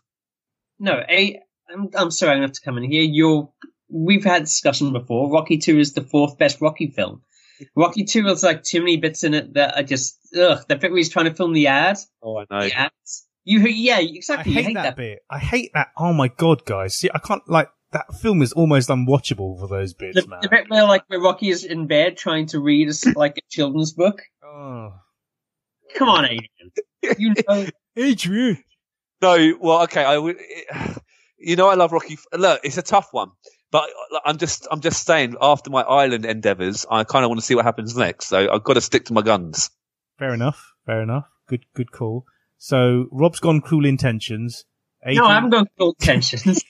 no, 0.80 1.04
a, 1.08 1.40
I'm, 1.70 1.90
I'm 1.96 2.12
sorry, 2.12 2.32
I'm 2.34 2.40
going 2.40 2.42
to 2.42 2.48
have 2.48 2.54
to 2.54 2.62
come 2.62 2.78
in 2.78 2.90
here. 2.90 3.04
You're, 3.04 3.50
we've 3.90 4.24
had 4.24 4.44
discussion 4.44 4.94
before. 4.94 5.32
Rocky 5.32 5.58
2 5.58 5.80
is 5.80 5.94
the 5.94 6.02
fourth 6.02 6.38
best 6.38 6.62
Rocky 6.62 6.88
film. 6.88 7.22
Rocky 7.76 8.04
2 8.04 8.26
has 8.28 8.44
like 8.44 8.64
too 8.64 8.80
many 8.80 8.98
bits 8.98 9.24
in 9.24 9.34
it 9.34 9.54
that 9.54 9.78
are 9.78 9.84
just, 9.84 10.18
ugh, 10.38 10.60
the 10.68 10.76
bit 10.76 10.92
where 10.92 10.98
he's 10.98 11.10
trying 11.10 11.26
to 11.26 11.34
film 11.34 11.54
the 11.54 11.68
ad. 11.68 11.98
Oh, 12.22 12.38
I 12.40 12.46
know. 12.50 12.62
The 12.68 12.74
ads. 12.74 13.28
You, 13.46 13.60
yeah, 13.60 13.98
I 13.98 14.02
exactly. 14.02 14.54
hate, 14.54 14.60
you 14.62 14.68
hate 14.68 14.74
that, 14.76 14.84
that. 14.84 14.96
bit. 14.98 15.20
I 15.30 15.38
hate 15.38 15.72
that. 15.74 15.90
Oh 15.98 16.14
my 16.14 16.30
god, 16.30 16.64
guys! 16.66 16.96
See, 16.98 17.10
I 17.14 17.20
can't 17.20 17.42
like 17.50 17.68
that 17.92 18.06
film 18.22 18.42
is 18.42 18.54
almost 18.54 18.88
unwatchable 18.88 19.60
for 19.60 19.68
those 19.68 19.94
bits, 19.94 20.16
The, 20.22 20.28
man. 20.30 20.40
the 20.42 20.48
bit 20.48 20.70
where 20.70 20.86
like 20.86 21.04
where 21.08 21.20
Rocky 21.20 21.50
is 21.50 21.66
in 21.66 21.86
bed 21.88 22.16
trying 22.16 22.46
to 22.48 22.60
read 22.62 22.88
a 22.88 22.92
s 22.92 23.06
like 23.18 23.38
a 23.38 23.42
children's 23.50 23.92
book. 23.92 24.22
Oh, 24.46 24.94
Come 25.96 26.08
on, 26.08 26.24
Adrian. 26.26 27.20
You 27.20 27.34
know, 27.50 27.68
Adrian. 27.98 28.64
No, 29.22 29.58
well, 29.60 29.82
okay. 29.84 30.04
I 30.06 30.18
would. 30.18 30.38
You 31.46 31.58
know, 31.58 31.68
I 31.68 31.74
love 31.74 31.92
Rocky. 31.92 32.18
Look, 32.34 32.62
it's 32.64 32.78
a 32.78 32.82
tough 32.82 33.10
one, 33.12 33.32
but 33.74 33.90
I'm 34.24 34.38
just, 34.38 34.68
I'm 34.70 34.82
just 34.82 35.04
saying. 35.04 35.36
After 35.42 35.72
my 35.72 35.82
island 35.82 36.26
endeavors, 36.26 36.86
I 36.90 37.04
kind 37.06 37.26
of 37.26 37.30
want 37.30 37.42
to 37.42 37.46
see 37.46 37.56
what 37.56 37.66
happens 37.66 37.98
next. 37.98 38.28
So 38.28 38.48
I've 38.54 38.64
got 38.64 38.76
to 38.76 38.82
stick 38.82 39.06
to 39.06 39.14
my 39.14 39.24
guns. 39.24 39.72
Fair 40.20 40.32
enough. 40.32 40.74
Fair 40.86 41.02
enough. 41.02 41.26
Good, 41.48 41.66
good 41.74 41.92
call. 41.92 42.28
So 42.60 43.08
Rob's 43.12 43.40
gone 43.40 43.62
cruel 43.62 43.86
intentions. 43.86 44.66
no, 45.04 45.26
I 45.26 45.34
haven't 45.34 45.50
got 45.50 45.70
full 45.76 45.96
tensions. 45.96 46.64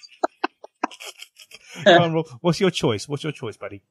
Go 1.84 2.02
on, 2.02 2.14
Rob. 2.14 2.28
What's 2.40 2.62
your 2.62 2.72
choice? 2.72 3.10
What's 3.10 3.24
your 3.24 3.34
choice, 3.34 3.58
buddy? 3.58 3.84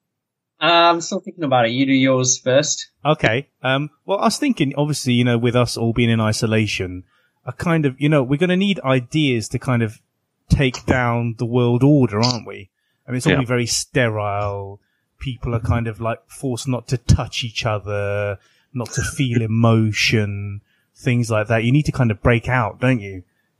Uh, 0.59 0.65
I'm 0.95 1.03
still 1.03 1.21
thinking 1.21 1.45
about 1.45 1.67
it. 1.67 1.73
You 1.73 1.85
do 1.85 1.93
yours 1.93 2.39
first. 2.39 2.93
Okay. 3.05 3.49
Um, 3.63 3.91
well, 4.07 4.21
I 4.21 4.25
was 4.25 4.39
thinking, 4.39 4.73
obviously, 4.75 5.13
you 5.13 5.25
know, 5.25 5.37
with 5.37 5.55
us 5.55 5.77
all 5.77 5.93
being 5.93 6.09
in 6.09 6.21
isolation, 6.21 7.05
a 7.45 7.53
kind 7.53 7.85
of, 7.85 8.01
you 8.01 8.09
know, 8.09 8.23
we're 8.23 8.39
going 8.39 8.49
to 8.49 8.57
need 8.57 8.81
ideas 8.81 9.51
to 9.51 9.59
kind 9.59 9.83
of 9.83 10.01
take 10.49 10.87
down 10.87 11.35
the 11.37 11.45
world 11.45 11.83
order, 11.83 12.19
aren't 12.19 12.47
we? 12.47 12.71
I 13.13 13.15
mean, 13.15 13.17
it's 13.19 13.27
all 13.27 13.33
Yeah. 13.35 13.45
very 13.45 13.67
sterile. 13.67 14.81
People 15.19 15.55
are 15.55 15.61
kind 15.61 15.87
of 15.87 16.01
like 16.01 16.19
forced 16.29 16.67
not 16.67 16.89
to 16.89 16.97
touch 16.97 17.45
each 17.45 17.67
other, 17.67 18.39
not 18.73 18.91
to 18.93 19.03
feel 19.03 19.43
emotion, 19.53 20.63
things 20.97 21.31
like 21.31 21.49
that. 21.49 21.63
You 21.65 21.73
need 21.73 21.85
to 21.87 21.93
kind 21.93 22.11
of 22.11 22.23
break 22.23 22.49
out, 22.49 22.81
don't 22.81 23.01
you? 23.01 23.11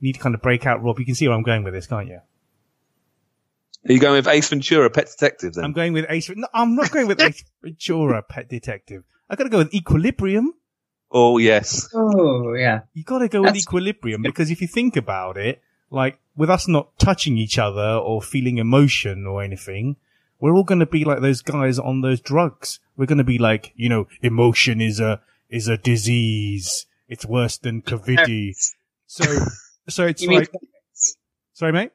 You 0.01 0.09
need 0.09 0.15
to 0.15 0.21
kind 0.21 0.35
of 0.35 0.41
break 0.43 0.65
out, 0.67 0.83
Rob. 0.83 0.99
You 0.99 1.05
can 1.05 1.15
see 1.15 1.29
where 1.29 1.37
I'm 1.37 1.43
going 1.43 1.65
with 1.65 1.75
this, 1.75 1.87
can't 1.87 2.09
you? 2.09 2.21
Are 3.89 3.93
you 3.93 3.99
going 4.01 4.15
with 4.15 4.29
Ace 4.29 4.49
Ventura, 4.49 4.89
Pet 4.91 5.07
Detective? 5.11 5.55
Then 5.55 5.65
I'm 5.65 5.73
going 5.73 5.93
with 5.93 6.07
Ace. 6.09 6.31
No, 6.35 6.47
I'm 6.55 6.75
not 6.77 6.91
going 6.91 7.09
with 7.09 7.21
Ace 7.29 7.45
Ventura, 7.63 8.23
Pet 8.23 8.49
Detective. 8.49 9.05
I 9.29 9.37
got 9.37 9.45
to 9.45 9.51
go 9.51 9.59
with 9.59 9.75
Equilibrium. 9.75 10.55
oh 11.11 11.39
yes, 11.39 11.89
Oh 11.93 12.55
yeah. 12.55 12.83
You 12.95 13.05
got 13.05 13.19
to 13.19 13.29
go 13.29 13.43
with 13.43 13.57
equilibrium 13.57 14.23
because 14.23 14.51
if 14.51 14.61
you 14.63 14.67
think 14.69 14.97
about 14.97 15.37
it, 15.37 15.61
like 15.91 16.19
with 16.37 16.51
us 16.51 16.67
not 16.69 16.99
touching 16.99 17.37
each 17.39 17.59
other 17.59 17.97
or 17.97 18.23
feeling 18.23 18.59
emotion 18.59 19.27
or 19.27 19.43
anything, 19.43 19.97
we're 20.41 20.55
all 20.55 20.65
going 20.65 20.81
to 20.81 20.87
be 20.87 21.05
like 21.05 21.21
those 21.21 21.43
guys 21.43 21.79
on 21.79 22.01
those 22.01 22.21
drugs. 22.21 22.81
We're 22.97 23.07
going 23.07 23.19
to 23.19 23.25
be 23.25 23.39
like, 23.39 23.73
you 23.77 23.89
know, 23.89 24.07
emotion 24.23 24.81
is 24.81 25.01
a 25.01 25.21
is 25.49 25.69
a 25.69 25.77
disease. 25.77 26.87
It's 27.09 27.27
worse 27.27 27.59
than 27.59 27.83
COVID. 27.83 28.55
So, 29.07 29.25
so 29.89 30.07
it's 30.07 30.23
You 30.23 30.29
mean 30.31 30.39
like, 30.41 30.51
sorry, 31.53 31.73
mate. 31.73 31.91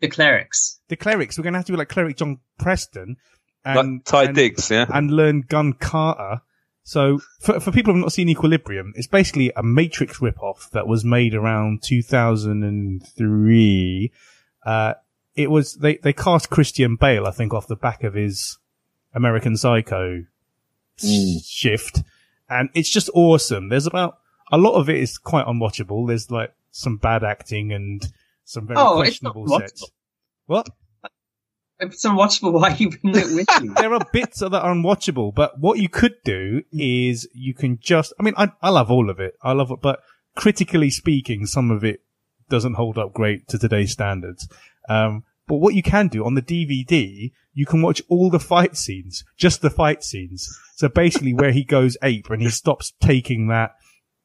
the 0.00 0.08
clerics? 0.08 0.80
The 0.88 0.96
clerics. 0.96 1.38
We're 1.38 1.44
going 1.44 1.54
to 1.54 1.58
have 1.58 1.66
to 1.66 1.72
be 1.72 1.78
like 1.78 1.88
cleric 1.88 2.16
John 2.16 2.40
Preston 2.58 3.16
and 3.64 3.76
like 3.76 4.04
Taye 4.04 4.26
and- 4.26 4.34
Diggs. 4.36 4.70
Yeah, 4.70 4.86
and 4.92 5.10
learn 5.10 5.40
Gun 5.48 5.72
Kata. 5.72 6.42
So 6.86 7.18
for, 7.40 7.60
for 7.60 7.72
people 7.72 7.92
who 7.94 7.98
have 7.98 8.04
not 8.04 8.12
seen 8.12 8.28
Equilibrium, 8.28 8.92
it's 8.94 9.06
basically 9.06 9.50
a 9.56 9.62
Matrix 9.62 10.18
ripoff 10.18 10.68
that 10.70 10.86
was 10.86 11.02
made 11.04 11.34
around 11.34 11.82
2003. 11.82 14.12
Uh, 14.64 14.94
it 15.34 15.50
was, 15.50 15.74
they, 15.76 15.96
they 15.96 16.12
cast 16.12 16.50
Christian 16.50 16.96
Bale, 16.96 17.26
I 17.26 17.30
think, 17.30 17.54
off 17.54 17.66
the 17.66 17.76
back 17.76 18.04
of 18.04 18.12
his 18.14 18.58
American 19.14 19.56
Psycho 19.56 20.24
Mm. 21.02 21.44
shift. 21.44 22.04
And 22.48 22.68
it's 22.72 22.88
just 22.88 23.10
awesome. 23.14 23.68
There's 23.68 23.86
about, 23.86 24.18
a 24.52 24.58
lot 24.58 24.74
of 24.74 24.88
it 24.88 24.94
is 24.96 25.18
quite 25.18 25.44
unwatchable. 25.44 26.06
There's 26.06 26.30
like 26.30 26.54
some 26.70 26.98
bad 26.98 27.24
acting 27.24 27.72
and 27.72 28.00
some 28.44 28.68
very 28.68 28.76
Oh, 28.78 29.00
it's 29.00 29.20
not 29.20 29.32
questionable 29.32 29.58
sets. 29.58 29.90
What? 30.46 30.68
If 31.80 31.92
it's 31.92 32.04
unwatchable, 32.04 32.52
why 32.60 32.70
are 32.70 32.76
you 32.76 32.90
bringing 32.90 33.20
it 33.20 33.34
with 33.34 33.62
you? 33.62 33.74
there 33.74 33.92
are 33.92 34.06
bits 34.12 34.42
of 34.42 34.52
that 34.52 34.62
are 34.62 34.74
unwatchable, 34.74 35.34
but 35.34 35.58
what 35.58 35.78
you 35.78 35.88
could 35.88 36.14
do 36.24 36.62
is 36.72 37.28
you 37.34 37.54
can 37.54 37.78
just, 37.80 38.12
I 38.18 38.22
mean, 38.22 38.34
I, 38.36 38.52
I 38.62 38.70
love 38.70 38.90
all 38.90 39.10
of 39.10 39.20
it. 39.20 39.34
I 39.42 39.52
love 39.52 39.70
it, 39.70 39.80
but 39.80 40.00
critically 40.36 40.90
speaking, 40.90 41.46
some 41.46 41.70
of 41.70 41.84
it 41.84 42.00
doesn't 42.48 42.74
hold 42.74 42.98
up 42.98 43.12
great 43.12 43.48
to 43.48 43.58
today's 43.58 43.92
standards. 43.92 44.48
Um, 44.88 45.24
but 45.46 45.56
what 45.56 45.74
you 45.74 45.82
can 45.82 46.08
do 46.08 46.24
on 46.24 46.34
the 46.34 46.42
DVD, 46.42 47.32
you 47.52 47.66
can 47.66 47.82
watch 47.82 48.02
all 48.08 48.30
the 48.30 48.40
fight 48.40 48.76
scenes, 48.76 49.24
just 49.36 49.60
the 49.60 49.70
fight 49.70 50.02
scenes. 50.02 50.48
So 50.76 50.88
basically 50.88 51.34
where 51.34 51.52
he 51.52 51.64
goes 51.64 51.96
ape 52.02 52.30
and 52.30 52.40
he 52.40 52.48
stops 52.48 52.92
taking 53.00 53.48
that, 53.48 53.72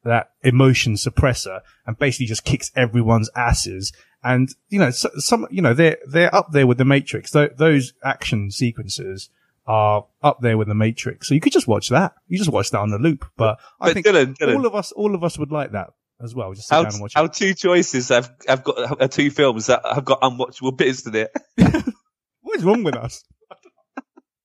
that 0.02 0.30
emotion 0.42 0.94
suppressor 0.94 1.60
and 1.86 1.98
basically 1.98 2.26
just 2.26 2.44
kicks 2.44 2.72
everyone's 2.74 3.30
asses. 3.36 3.92
And, 4.22 4.54
you 4.68 4.78
know, 4.78 4.90
so, 4.90 5.10
some, 5.16 5.46
you 5.50 5.62
know, 5.62 5.74
they're, 5.74 5.98
they're 6.06 6.34
up 6.34 6.52
there 6.52 6.66
with 6.66 6.78
the 6.78 6.84
Matrix. 6.84 7.30
Th- 7.30 7.52
those 7.56 7.94
action 8.04 8.50
sequences 8.50 9.30
are 9.66 10.06
up 10.22 10.40
there 10.40 10.58
with 10.58 10.68
the 10.68 10.74
Matrix. 10.74 11.28
So 11.28 11.34
you 11.34 11.40
could 11.40 11.52
just 11.52 11.68
watch 11.68 11.88
that. 11.88 12.14
You 12.28 12.38
just 12.38 12.50
watch 12.50 12.70
that 12.70 12.80
on 12.80 12.90
the 12.90 12.98
loop. 12.98 13.24
But 13.36 13.58
I 13.80 13.92
think 13.92 14.06
Dylan, 14.06 14.36
Dylan, 14.36 14.56
all 14.56 14.66
of 14.66 14.74
us, 14.74 14.92
all 14.92 15.14
of 15.14 15.24
us 15.24 15.38
would 15.38 15.52
like 15.52 15.72
that 15.72 15.92
as 16.22 16.34
well. 16.34 16.52
Just 16.52 16.68
sit 16.68 16.74
our, 16.74 16.82
down 16.84 16.92
and 16.92 17.02
watch 17.02 17.16
our 17.16 17.26
it. 17.26 17.32
two 17.32 17.54
choices 17.54 18.08
have 18.08 18.30
have 18.46 18.62
got 18.64 19.10
two 19.10 19.30
films 19.30 19.66
that 19.66 19.80
have 19.84 20.04
got 20.04 20.20
unwatchable 20.20 20.76
bits 20.76 21.06
in 21.06 21.14
it. 21.14 21.34
What 22.42 22.58
is 22.58 22.64
wrong 22.64 22.82
with 22.82 22.96
us? 22.96 23.22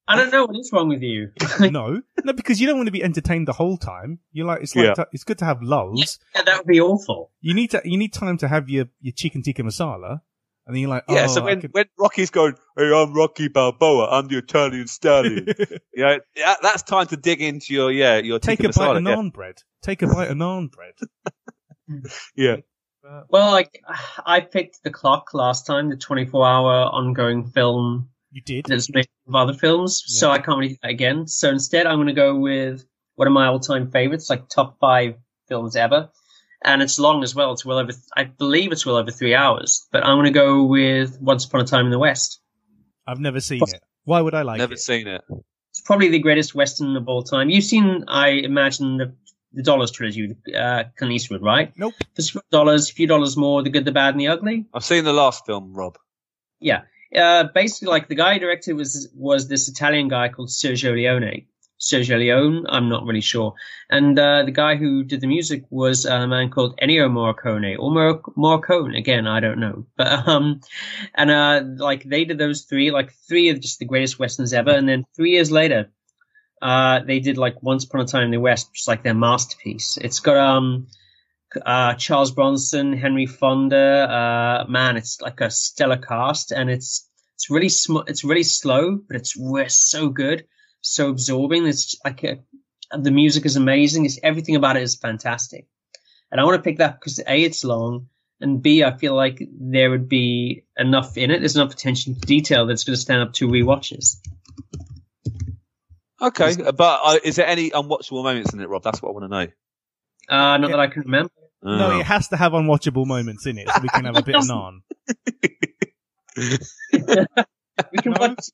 I 0.08 0.16
don't 0.16 0.32
know 0.32 0.46
what 0.46 0.56
is 0.56 0.70
wrong 0.72 0.88
with 0.90 1.02
you. 1.02 1.32
no, 1.60 2.02
no, 2.24 2.34
because 2.34 2.62
you 2.62 2.68
don't 2.68 2.78
want 2.78 2.88
to 2.88 2.92
be 2.92 3.04
entertained 3.04 3.48
the 3.48 3.54
whole 3.54 3.78
time. 3.78 4.20
You're 4.32 4.46
like, 4.46 4.62
it's 4.62 4.76
like, 4.76 4.86
Yeah. 4.86 4.94
to- 4.94 5.08
it's 5.12 5.24
good 5.24 5.40
to 5.40 5.46
have 5.46 5.62
lulls. 5.62 6.20
yeah, 6.36 6.44
that 6.44 6.58
would 6.60 6.68
be 6.68 6.80
awful. 6.80 7.32
You 7.42 7.54
need 7.54 7.72
to, 7.72 7.82
you 7.84 7.98
need 7.98 8.14
time 8.14 8.38
to 8.40 8.48
have 8.48 8.70
your, 8.70 8.86
your 9.02 9.14
chicken 9.14 9.42
tikka 9.42 9.64
masala. 9.64 10.22
And 10.68 10.76
then 10.76 10.82
you're 10.82 10.90
like, 10.90 11.04
Yeah, 11.10 11.26
oh, 11.30 11.34
so 11.34 11.44
when, 11.44 11.62
can- 11.62 11.72
when 11.72 11.86
Rocky's 12.00 12.30
going, 12.32 12.56
hey, 12.78 12.92
I'm 12.94 13.14
Rocky 13.14 13.48
Balboa, 13.48 14.10
I'm 14.12 14.28
the 14.28 14.38
Italian 14.38 14.88
stallion. 14.88 15.48
you 15.94 16.04
know, 16.04 16.20
that, 16.38 16.58
that's 16.62 16.84
time 16.84 17.08
to 17.08 17.18
dig 17.18 17.42
into 17.42 17.74
your, 17.74 17.92
yeah, 17.92 18.18
your 18.18 18.40
take 18.40 18.60
tikka 18.60 18.70
a 18.70 18.74
bite 18.74 18.96
masala, 18.96 18.98
of 18.98 19.04
yeah. 19.04 19.16
naan 19.16 19.34
bread. 19.34 19.56
Take 19.82 20.02
a 20.02 20.08
bite 20.08 20.30
of 20.30 20.38
naan 20.38 20.72
bread. 20.72 20.94
Hmm. 21.88 22.00
Yeah. 22.36 22.56
Well, 23.30 23.52
like 23.52 23.80
I 24.26 24.40
picked 24.40 24.82
the 24.84 24.90
clock 24.90 25.36
last 25.36 25.68
time, 25.68 25.90
the 25.92 25.98
24-hour 25.98 26.86
ongoing 26.92 27.46
film 27.46 28.10
You 28.36 28.42
did. 28.42 28.66
that's 28.66 28.90
made 28.94 29.08
of 29.30 29.34
other 29.34 29.54
films. 29.54 30.04
So 30.08 30.30
I 30.30 30.40
can't 30.40 30.58
really 30.58 30.74
do 30.74 30.78
that 30.84 30.92
again. 30.92 31.26
So 31.26 31.50
instead, 31.50 31.88
I'm 31.88 31.96
going 31.96 32.08
to 32.08 32.14
go 32.14 32.36
with 32.36 32.86
one 33.16 33.30
of 33.30 33.34
my 33.34 33.46
all-time 33.46 33.90
favorites, 33.92 34.30
like 34.30 34.50
top 34.50 34.78
five 34.78 35.16
films 35.48 35.78
ever. 35.78 36.10
And 36.66 36.82
it's 36.82 37.00
long 37.00 37.24
as 37.24 37.34
well. 37.34 37.54
It's 37.54 37.64
well 37.64 37.78
over, 37.78 37.94
I 38.18 38.26
believe 38.26 38.74
it's 38.74 38.86
well 38.86 38.98
over 38.98 39.10
three 39.10 39.34
hours. 39.34 39.88
But 39.90 40.06
I'm 40.06 40.18
going 40.18 40.26
to 40.26 40.32
go 40.32 40.64
with 40.64 41.18
Once 41.22 41.46
Upon 41.46 41.62
a 41.62 41.64
Time 41.64 41.86
in 41.86 41.92
the 41.92 42.00
West. 42.00 42.42
I've 43.08 43.22
never 43.22 43.40
seen 43.40 43.62
it. 43.64 43.82
Why 44.04 44.20
would 44.20 44.36
I 44.36 44.42
like 44.42 44.58
Never 44.58 44.74
it? 44.74 44.76
Never 44.76 44.78
seen 44.80 45.08
it. 45.08 45.22
It's 45.70 45.80
probably 45.80 46.10
the 46.10 46.20
greatest 46.20 46.54
western 46.54 46.98
of 46.98 47.08
all 47.08 47.24
time. 47.24 47.50
You've 47.50 47.64
seen, 47.64 48.04
I 48.10 48.30
imagine, 48.32 48.98
the 48.98 49.16
the 49.54 49.64
Dollars 49.64 49.92
trilogy 49.92 50.28
with 50.28 50.54
uh, 50.54 50.84
Clint 50.98 51.14
Eastwood, 51.14 51.42
right? 51.42 51.72
Nope. 51.78 51.94
For 52.14 52.22
some 52.22 52.42
dollars, 52.52 52.90
a 52.90 52.94
few 52.94 53.08
dollars 53.08 53.38
more, 53.38 53.64
The 53.64 53.70
Good, 53.70 53.86
the 53.86 53.94
Bad, 53.94 54.14
and 54.14 54.20
the 54.20 54.28
Ugly. 54.28 54.66
I've 54.74 54.84
seen 54.84 55.06
the 55.06 55.14
last 55.14 55.46
film, 55.46 55.74
Rob. 55.74 55.98
Yeah. 56.60 56.82
Uh, 57.16 57.46
basically, 57.54 57.90
like 57.90 58.08
the 58.08 58.16
guy 58.16 58.34
who 58.34 58.40
directed 58.40 58.74
was 58.74 59.10
was 59.16 59.48
this 59.48 59.68
Italian 59.68 60.08
guy 60.08 60.30
called 60.30 60.50
Sergio 60.50 60.94
Leone. 60.94 61.46
Sergio 61.80 62.18
Leone, 62.18 62.66
I'm 62.70 62.90
not 62.90 63.06
really 63.06 63.22
sure. 63.22 63.54
And 63.90 64.18
uh, 64.18 64.44
the 64.44 64.52
guy 64.52 64.76
who 64.76 65.04
did 65.04 65.22
the 65.22 65.28
music 65.28 65.66
was 65.70 66.06
a 66.06 66.28
man 66.28 66.50
called 66.50 66.80
Ennio 66.80 67.10
Morricone 67.10 67.78
or 67.78 67.92
Mor- 67.92 68.22
Morricone. 68.38 68.98
Again, 68.98 69.28
I 69.28 69.40
don't 69.40 69.60
know. 69.60 69.86
But 69.98 70.08
um, 70.28 70.62
and 71.14 71.30
uh, 71.30 71.62
like 71.78 72.04
they 72.04 72.26
did 72.26 72.38
those 72.38 72.64
three, 72.64 72.92
like 72.92 73.14
three 73.28 73.50
of 73.50 73.60
just 73.60 73.80
the 73.80 73.86
greatest 73.86 74.20
westerns 74.20 74.54
ever. 74.54 74.72
And 74.72 74.88
then 74.88 75.06
three 75.16 75.32
years 75.32 75.52
later, 75.52 75.92
uh, 76.62 77.02
they 77.02 77.20
did 77.20 77.38
like 77.38 77.62
Once 77.62 77.84
Upon 77.84 78.02
a 78.02 78.06
Time 78.06 78.24
in 78.24 78.32
the 78.32 78.38
West, 78.38 78.70
which 78.72 78.82
is 78.82 78.88
like 78.88 79.04
their 79.04 79.14
masterpiece. 79.14 79.98
It's 80.02 80.20
got 80.20 80.38
um, 80.38 80.88
uh, 81.66 81.94
Charles 81.96 82.32
Bronson, 82.32 82.94
Henry 82.94 83.26
Fonda. 83.26 83.78
Uh, 83.78 84.66
man, 84.70 84.98
it's 84.98 85.22
like 85.22 85.42
a 85.42 85.50
stellar 85.50 85.98
cast, 85.98 86.52
and 86.52 86.70
it's 86.70 87.10
it's 87.36 87.50
really 87.50 87.70
sm- 87.70 88.08
it's 88.08 88.24
really 88.24 88.44
slow, 88.44 88.96
but 88.96 89.16
it's 89.16 89.36
re- 89.38 89.70
so 89.70 90.10
good, 90.10 90.46
so 90.82 91.10
absorbing. 91.10 91.66
It's 91.68 91.96
like 92.04 92.24
a, 92.24 92.40
the 92.98 93.12
music 93.12 93.46
is 93.46 93.56
amazing. 93.56 94.06
It's 94.06 94.20
everything 94.24 94.56
about 94.56 94.78
it 94.78 94.84
is 94.84 94.96
fantastic, 94.96 95.68
and 96.32 96.40
I 96.40 96.44
want 96.44 96.58
to 96.58 96.62
pick 96.62 96.78
that 96.78 97.00
because 97.00 97.20
a 97.20 97.44
it's 97.44 97.64
long. 97.64 98.08
And 98.42 98.62
B, 98.62 98.84
I 98.84 98.98
feel 98.98 99.16
like 99.16 99.42
there 99.58 99.90
would 99.90 100.10
be 100.10 100.66
enough 100.78 101.18
in 101.18 101.32
it. 101.32 101.40
There's 101.40 101.56
enough 101.56 101.72
attention 101.72 102.16
to 102.16 102.20
detail 102.20 102.66
that's 102.66 102.84
going 102.84 102.96
to 102.96 103.02
stand 103.02 103.22
up 103.22 103.32
to 103.34 103.48
rewatches. 103.48 104.18
Okay, 106.22 106.56
but 106.76 107.00
uh, 107.04 107.20
is 107.24 107.38
there 107.38 107.48
any 107.48 107.70
unwatchable 107.72 108.24
moments 108.24 108.54
in 108.54 108.60
it, 108.60 108.68
Rob? 108.68 108.84
That's 108.84 109.02
what 109.02 109.10
I 109.10 109.12
want 109.14 109.24
to 109.24 109.30
know. 109.30 109.48
Uh, 110.28 110.58
not 110.58 110.72
that 110.72 110.80
I 110.80 110.88
can 110.88 111.04
remember. 111.04 111.32
No, 111.66 111.92
Oh. 111.94 112.00
it 112.00 112.06
has 112.06 112.28
to 112.30 112.38
have 112.38 112.52
unwatchable 112.54 113.06
moments 113.08 113.46
in 113.48 113.58
it, 113.58 113.68
so 113.70 113.82
we 113.82 113.90
can 113.90 114.06
have 114.06 114.16
a 114.18 114.22
bit 114.24 114.36
of 114.36 114.48
non. 114.56 114.82
We 117.92 117.98
can 118.02 118.14
No. 118.14 118.18
watch. 118.20 118.46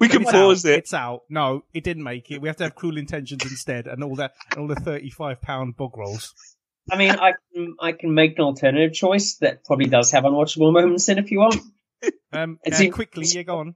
we 0.00 0.08
can 0.08 0.22
It's 0.22 0.32
pause 0.32 0.64
out. 0.66 0.70
it. 0.72 0.78
It's 0.78 0.94
out. 0.94 1.20
No, 1.30 1.62
it 1.72 1.84
didn't 1.84 2.02
make 2.02 2.30
it. 2.30 2.40
We 2.40 2.48
have 2.48 2.56
to 2.56 2.64
have 2.64 2.74
cruel 2.74 2.96
intentions 2.98 3.42
instead, 3.44 3.86
and 3.86 4.02
all 4.02 4.16
that, 4.16 4.32
and 4.50 4.60
all 4.60 4.66
the 4.66 4.74
thirty-five 4.74 5.40
pound 5.40 5.76
bog 5.76 5.96
rolls. 5.96 6.34
I 6.90 6.96
mean, 6.96 7.10
I 7.10 7.32
can 7.54 7.76
I 7.80 7.92
can 7.92 8.12
make 8.14 8.32
an 8.38 8.44
alternative 8.44 8.92
choice 8.94 9.36
that 9.40 9.64
probably 9.64 9.86
does 9.86 10.10
have 10.12 10.24
unwatchable 10.24 10.72
moments 10.72 11.08
in 11.08 11.18
if 11.18 11.30
you 11.30 11.38
want. 11.40 11.56
Um, 12.32 12.58
It's 12.64 12.80
uh, 12.80 12.84
in- 12.84 12.92
quickly, 12.92 13.26
yeah, 13.26 13.42
go 13.42 13.58
on. 13.58 13.74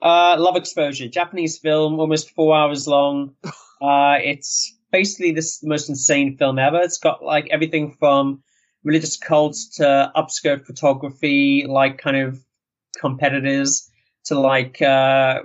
Uh, 0.00 0.36
Love 0.38 0.54
Exposure, 0.56 1.08
Japanese 1.08 1.58
film, 1.58 1.98
almost 1.98 2.30
four 2.30 2.54
hours 2.56 2.86
long. 2.86 3.34
Uh, 3.82 4.16
it's 4.22 4.78
basically 4.92 5.32
this 5.32 5.58
the 5.60 5.68
most 5.68 5.88
insane 5.88 6.36
film 6.36 6.58
ever. 6.58 6.80
It's 6.80 6.98
got 6.98 7.22
like 7.22 7.48
everything 7.50 7.92
from 7.98 8.42
religious 8.84 9.16
cults 9.16 9.76
to 9.76 10.10
upskirt 10.16 10.64
photography, 10.66 11.66
like 11.68 11.98
kind 11.98 12.16
of 12.16 12.40
competitors, 12.98 13.90
to 14.24 14.38
like 14.38 14.80
uh, 14.82 15.40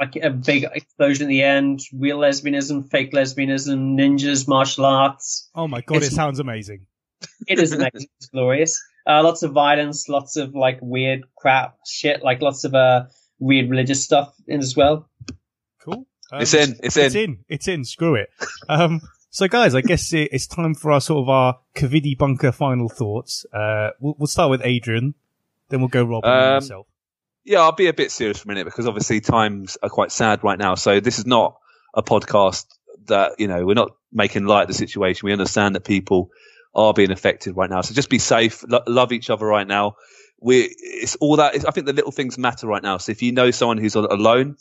like 0.00 0.16
a 0.16 0.30
big 0.30 0.64
explosion 0.72 1.26
at 1.26 1.28
the 1.28 1.42
end, 1.42 1.80
real 1.92 2.18
lesbianism, 2.18 2.88
fake 2.90 3.12
lesbianism, 3.12 3.96
ninjas, 3.98 4.46
martial 4.48 4.84
arts. 4.84 5.50
Oh 5.54 5.68
my 5.68 5.80
god, 5.80 5.96
It's- 5.98 6.12
it 6.12 6.14
sounds 6.14 6.38
amazing. 6.38 6.86
It 7.46 7.58
is 7.58 7.72
amazing. 7.72 8.08
it's 8.18 8.28
glorious. 8.28 8.80
Uh, 9.06 9.22
lots 9.22 9.42
of 9.42 9.52
violence, 9.52 10.08
lots 10.08 10.36
of 10.36 10.54
like 10.54 10.78
weird 10.80 11.22
crap 11.36 11.76
shit, 11.86 12.22
like 12.22 12.40
lots 12.40 12.64
of 12.64 12.74
uh 12.74 13.04
weird 13.38 13.68
religious 13.70 14.04
stuff 14.04 14.32
in 14.46 14.60
as 14.60 14.76
well. 14.76 15.08
Um, 16.32 16.42
It's 16.42 16.54
in. 16.54 16.76
It's 16.82 16.96
It's 16.96 17.14
in. 17.14 17.22
in. 17.30 17.38
It's 17.48 17.68
in. 17.68 17.84
Screw 17.84 18.14
it. 18.16 18.30
Um, 18.68 19.00
so 19.30 19.48
guys, 19.48 19.74
I 19.74 19.80
guess 19.82 20.12
it, 20.12 20.30
it's 20.32 20.46
time 20.46 20.74
for 20.74 20.92
our 20.92 21.00
sort 21.00 21.22
of 21.22 21.28
our 21.28 21.58
Cavidi 21.74 22.16
bunker 22.16 22.52
final 22.52 22.88
thoughts. 22.88 23.44
Uh, 23.52 23.90
we'll, 24.00 24.14
we'll 24.18 24.26
start 24.26 24.50
with 24.50 24.62
Adrian, 24.64 25.14
then 25.68 25.80
we'll 25.80 25.88
go 25.88 26.04
Rob 26.04 26.24
and 26.24 26.32
Um, 26.32 26.54
myself. 26.54 26.86
Yeah, 27.44 27.60
I'll 27.60 27.72
be 27.72 27.86
a 27.88 27.92
bit 27.92 28.10
serious 28.12 28.38
for 28.38 28.46
a 28.46 28.48
minute 28.48 28.64
because 28.64 28.86
obviously 28.86 29.20
times 29.20 29.76
are 29.82 29.88
quite 29.88 30.12
sad 30.12 30.44
right 30.44 30.58
now. 30.58 30.74
So 30.76 31.00
this 31.00 31.18
is 31.18 31.26
not 31.26 31.58
a 31.94 32.02
podcast 32.02 32.66
that, 33.06 33.32
you 33.38 33.48
know, 33.48 33.66
we're 33.66 33.74
not 33.74 33.96
making 34.12 34.46
light 34.46 34.62
of 34.62 34.68
the 34.68 34.74
situation. 34.74 35.26
We 35.26 35.32
understand 35.32 35.74
that 35.74 35.84
people 35.84 36.30
are 36.74 36.94
being 36.94 37.10
affected 37.10 37.56
right 37.56 37.68
now. 37.68 37.80
So 37.80 37.94
just 37.94 38.08
be 38.10 38.18
safe, 38.20 38.64
lo- 38.68 38.84
love 38.86 39.12
each 39.12 39.28
other 39.28 39.44
right 39.44 39.66
now. 39.66 39.96
We, 40.40 40.74
it's 40.78 41.16
all 41.16 41.36
that, 41.36 41.54
I 41.66 41.70
think 41.72 41.86
the 41.86 41.92
little 41.92 42.12
things 42.12 42.38
matter 42.38 42.66
right 42.66 42.82
now. 42.82 42.98
So 42.98 43.10
if 43.12 43.22
you 43.22 43.32
know 43.32 43.50
someone 43.50 43.78
who's 43.78 43.94
alone, 43.96 44.56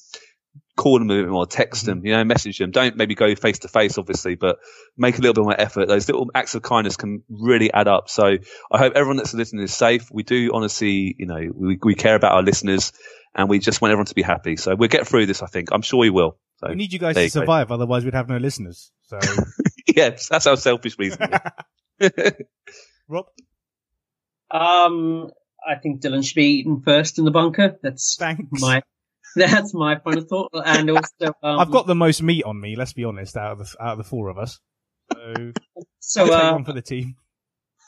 call 0.78 0.99
them 0.99 1.09
a 1.11 1.22
bit 1.22 1.28
more, 1.30 1.45
text 1.45 1.86
them, 1.86 2.05
you 2.05 2.13
know, 2.13 2.24
message 2.24 2.57
them. 2.57 2.72
Don't 2.72 2.95
maybe 2.95 3.13
go 3.15 3.36
face 3.36 3.59
to 3.59 3.67
face, 3.67 3.97
obviously, 3.97 4.36
but 4.36 4.57
make 4.97 5.17
a 5.17 5.22
little 5.22 5.34
bit 5.34 5.43
more 5.43 5.59
effort. 5.59 5.88
Those 5.88 6.07
little 6.07 6.30
acts 6.34 6.55
of 6.55 6.61
kindness 6.61 6.95
can 6.97 7.24
really 7.30 7.72
add 7.74 7.88
up. 7.88 8.09
So 8.09 8.38
I 8.72 8.78
hope 8.78 8.93
everyone 8.95 9.17
that's 9.17 9.34
listening 9.34 9.63
is 9.63 9.74
safe. 9.74 10.09
We 10.11 10.24
do 10.24 10.51
honestly, 10.53 11.15
you 11.19 11.26
know, 11.26 11.41
we, 11.53 11.78
we 11.84 11.95
care 11.95 12.15
about 12.15 12.32
our 12.34 12.41
listeners 12.43 12.93
and 13.36 13.49
we 13.49 13.59
just 13.59 13.82
want 13.82 13.91
everyone 13.91 14.05
to 14.07 14.15
be 14.15 14.22
happy. 14.22 14.55
So 14.57 14.76
we'll 14.76 14.89
get 14.89 15.07
through 15.07 15.26
this, 15.26 15.41
I 15.43 15.47
think. 15.47 15.69
I'm 15.72 15.82
sure 15.82 15.99
we 15.99 16.09
will. 16.09 16.38
So 16.57 16.69
We 16.69 16.76
need 16.76 16.93
you 16.93 16.99
guys 16.99 17.15
to 17.15 17.22
you 17.24 17.28
go. 17.30 17.41
survive, 17.41 17.72
otherwise 17.72 18.05
we'd 18.05 18.13
have 18.13 18.30
no 18.30 18.38
listeners. 18.38 18.91
So, 19.07 19.19
yes, 19.88 20.30
that's 20.30 20.47
our 20.47 20.57
selfish 20.57 20.97
reason. 20.99 21.19
Rob, 23.07 23.26
Um, 24.49 25.30
I 25.67 25.76
think 25.76 26.01
Dylan 26.01 26.26
should 26.26 26.36
be 26.36 26.59
eaten 26.59 26.82
first 26.82 27.19
in 27.19 27.26
the 27.26 27.32
bunker. 27.32 27.78
That's 27.82 28.15
thanks. 28.17 28.61
my 28.61 28.82
that's 29.36 29.73
my 29.73 29.97
final 29.99 30.23
thought. 30.23 30.51
And 30.65 30.89
also, 30.89 31.34
um, 31.43 31.59
I've 31.59 31.71
got 31.71 31.88
the 31.88 31.95
most 31.95 32.21
meat 32.21 32.43
on 32.43 32.59
me. 32.59 32.75
Let's 32.75 32.93
be 32.93 33.03
honest, 33.05 33.38
out 33.38 33.53
of 33.53 33.59
the 33.59 33.75
out 33.84 33.93
of 33.93 33.97
the 33.97 34.03
four 34.03 34.29
of 34.29 34.38
us. 34.38 34.59
So, 35.13 35.51
so 35.99 36.25
take 36.25 36.34
uh, 36.34 36.51
one 36.53 36.65
for 36.65 36.73
the 36.73 36.82
team. 36.82 37.15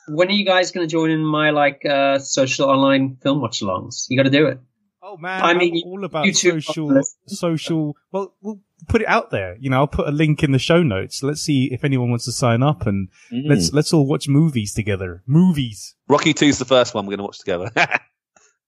when 0.07 0.27
are 0.29 0.31
you 0.31 0.45
guys 0.45 0.71
going 0.71 0.87
to 0.87 0.91
join 0.91 1.09
in 1.09 1.23
my 1.25 1.51
like 1.51 1.85
uh 1.85 2.19
social 2.19 2.69
online 2.69 3.17
film 3.21 3.41
watch 3.41 3.61
alongs? 3.61 4.05
You 4.09 4.17
got 4.17 4.23
to 4.23 4.29
do 4.29 4.47
it. 4.47 4.59
Oh 5.05 5.17
man, 5.17 5.41
I 5.41 5.51
I 5.51 5.53
mean, 5.53 5.75
am 5.75 5.81
all 5.85 6.05
about 6.05 6.25
you 6.25 6.33
two 6.33 6.61
social, 6.61 7.01
social. 7.27 7.95
Well, 8.13 8.33
we'll 8.41 8.61
put 8.87 9.01
it 9.01 9.07
out 9.07 9.31
there. 9.31 9.57
You 9.59 9.69
know, 9.69 9.79
I'll 9.79 9.87
put 9.87 10.07
a 10.07 10.11
link 10.11 10.43
in 10.43 10.53
the 10.53 10.59
show 10.59 10.81
notes. 10.81 11.21
Let's 11.21 11.41
see 11.41 11.69
if 11.73 11.83
anyone 11.83 12.09
wants 12.09 12.23
to 12.25 12.31
sign 12.31 12.63
up, 12.63 12.87
and 12.87 13.09
Mm. 13.31 13.49
let's 13.49 13.73
let's 13.73 13.91
all 13.93 14.07
watch 14.07 14.29
movies 14.29 14.73
together. 14.73 15.21
Movies. 15.27 15.95
Rocky 16.07 16.33
Two's 16.33 16.57
the 16.57 16.65
first 16.65 16.93
one 16.93 17.05
we're 17.05 17.11
going 17.11 17.19
to 17.19 17.23
watch 17.25 17.39
together. 17.39 17.69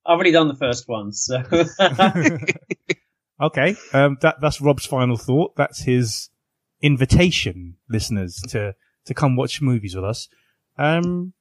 I've 0.06 0.16
already 0.16 0.32
done 0.32 0.48
the 0.48 0.56
first 0.56 0.88
one, 0.88 1.12
so 1.12 1.38
okay, 3.42 3.76
um, 3.94 4.18
that 4.22 4.36
that's 4.40 4.62
Rob's 4.62 4.86
final 4.86 5.18
thought. 5.18 5.56
That's 5.56 5.82
his 5.82 6.30
invitation, 6.82 7.78
listeners, 7.90 8.42
to 8.50 8.76
to 9.06 9.14
come 9.14 9.36
watch 9.36 9.62
movies 9.62 9.96
with 9.96 10.06
us. 10.06 10.28
Um, 10.78 11.34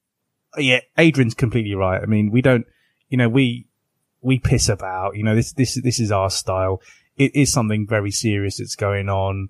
yeah, 0.57 0.81
Adrian's 0.99 1.35
completely 1.35 1.75
right. 1.75 2.03
I 2.03 2.07
mean, 2.07 2.31
we 2.31 2.41
don't, 2.41 2.67
you 3.09 3.19
know, 3.19 3.29
we 3.29 3.67
we 4.21 4.39
piss 4.39 4.69
about. 4.69 5.17
You 5.17 5.25
know, 5.25 5.35
this 5.35 5.53
this 5.53 5.81
this 5.83 6.01
is 6.01 6.11
our 6.11 6.31
style. 6.31 6.81
It 7.17 7.35
is 7.35 7.53
something 7.53 7.87
very 7.87 8.11
serious 8.11 8.59
that's 8.59 8.77
going 8.77 9.09
on. 9.09 9.49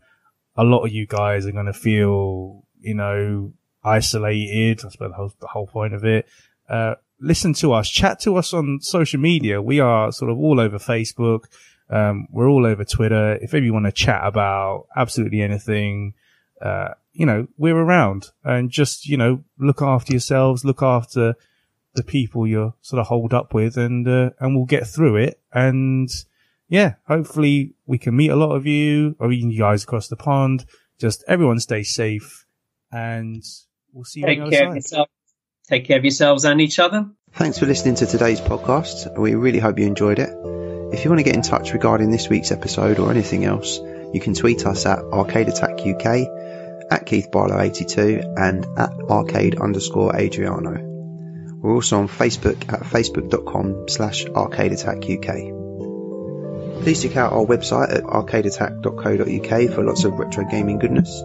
A 0.56 0.64
lot 0.64 0.84
of 0.84 0.92
you 0.92 1.06
guys 1.06 1.46
are 1.46 1.52
going 1.52 1.66
to 1.66 1.72
feel, 1.72 2.64
you 2.80 2.94
know, 2.94 3.52
isolated. 3.82 4.80
That's 4.80 4.96
the 4.96 5.10
whole, 5.10 5.32
the 5.40 5.46
whole 5.46 5.66
point 5.66 5.94
of 5.94 6.04
it. 6.04 6.26
Uh, 6.68 6.94
listen 7.20 7.54
to 7.54 7.72
us, 7.72 7.88
chat 7.88 8.20
to 8.20 8.36
us 8.36 8.52
on 8.52 8.80
social 8.80 9.20
media. 9.20 9.62
We 9.62 9.80
are 9.80 10.12
sort 10.12 10.30
of 10.30 10.38
all 10.38 10.60
over 10.60 10.78
Facebook. 10.78 11.44
Um, 11.90 12.26
we're 12.30 12.48
all 12.48 12.66
over 12.66 12.84
Twitter. 12.84 13.34
If 13.36 13.54
ever 13.54 13.64
you 13.64 13.72
want 13.72 13.86
to 13.86 13.92
chat 13.92 14.22
about 14.24 14.86
absolutely 14.96 15.42
anything, 15.42 16.14
uh, 16.60 16.88
you 17.12 17.26
know, 17.26 17.46
we're 17.56 17.76
around 17.76 18.30
and 18.42 18.70
just, 18.70 19.06
you 19.06 19.16
know, 19.16 19.44
look 19.58 19.82
after 19.82 20.12
yourselves, 20.12 20.64
look 20.64 20.82
after 20.82 21.34
the 21.94 22.02
people 22.02 22.46
you're 22.46 22.74
sort 22.80 23.00
of 23.00 23.06
holed 23.06 23.32
up 23.32 23.54
with 23.54 23.76
and, 23.76 24.08
uh, 24.08 24.30
and 24.40 24.56
we'll 24.56 24.64
get 24.64 24.86
through 24.86 25.16
it. 25.16 25.40
And 25.52 26.08
yeah, 26.68 26.94
hopefully 27.06 27.74
we 27.86 27.98
can 27.98 28.16
meet 28.16 28.30
a 28.30 28.36
lot 28.36 28.54
of 28.54 28.66
you 28.66 29.14
or 29.20 29.30
even 29.30 29.50
you 29.50 29.58
guys 29.58 29.84
across 29.84 30.08
the 30.08 30.16
pond. 30.16 30.64
Just 30.98 31.22
everyone 31.28 31.60
stay 31.60 31.82
safe 31.82 32.46
and 32.90 33.44
we'll 33.92 34.04
see 34.04 34.20
you 34.20 34.26
take 34.26 34.40
on 34.40 34.50
the 34.50 34.66
other 34.66 34.80
side. 34.80 35.06
Take 35.68 35.86
care 35.86 35.98
of 35.98 36.04
yourselves 36.04 36.44
and 36.44 36.60
each 36.60 36.78
other. 36.78 37.08
Thanks 37.32 37.58
for 37.58 37.66
listening 37.66 37.96
to 37.96 38.06
today's 38.06 38.40
podcast. 38.40 39.18
We 39.18 39.34
really 39.34 39.58
hope 39.58 39.78
you 39.78 39.86
enjoyed 39.86 40.18
it. 40.18 40.30
If 40.92 41.04
you 41.04 41.10
want 41.10 41.18
to 41.18 41.24
get 41.24 41.34
in 41.34 41.42
touch 41.42 41.72
regarding 41.72 42.10
this 42.10 42.28
week's 42.28 42.52
episode 42.52 42.98
or 42.98 43.10
anything 43.10 43.44
else, 43.44 43.78
you 44.12 44.20
can 44.20 44.34
tweet 44.34 44.66
us 44.66 44.86
at 44.86 45.00
Arcade 45.00 45.48
Attack 45.48 45.80
UK, 45.80 46.28
at 46.90 47.06
Keith 47.06 47.30
Barlow 47.30 47.60
82 47.60 48.22
and 48.36 48.64
at 48.78 48.92
arcade 49.10 49.60
underscore 49.60 50.14
Adriano. 50.14 50.76
We're 51.60 51.74
also 51.74 51.98
on 51.98 52.08
Facebook 52.08 52.72
at 52.72 52.80
facebook.com 52.80 53.88
slash 53.88 54.26
arcade 54.26 54.72
attack 54.72 54.98
UK. 54.98 56.82
Please 56.82 57.02
check 57.02 57.16
out 57.16 57.32
our 57.32 57.46
website 57.46 57.94
at 57.94 58.04
arcadeattack.co.uk 58.04 59.74
for 59.74 59.82
lots 59.82 60.04
of 60.04 60.12
retro 60.12 60.44
gaming 60.44 60.78
goodness, 60.78 61.22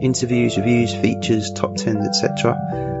interviews, 0.00 0.56
reviews, 0.56 0.94
features, 0.94 1.52
top 1.52 1.72
10s, 1.72 2.06
etc. 2.06 2.91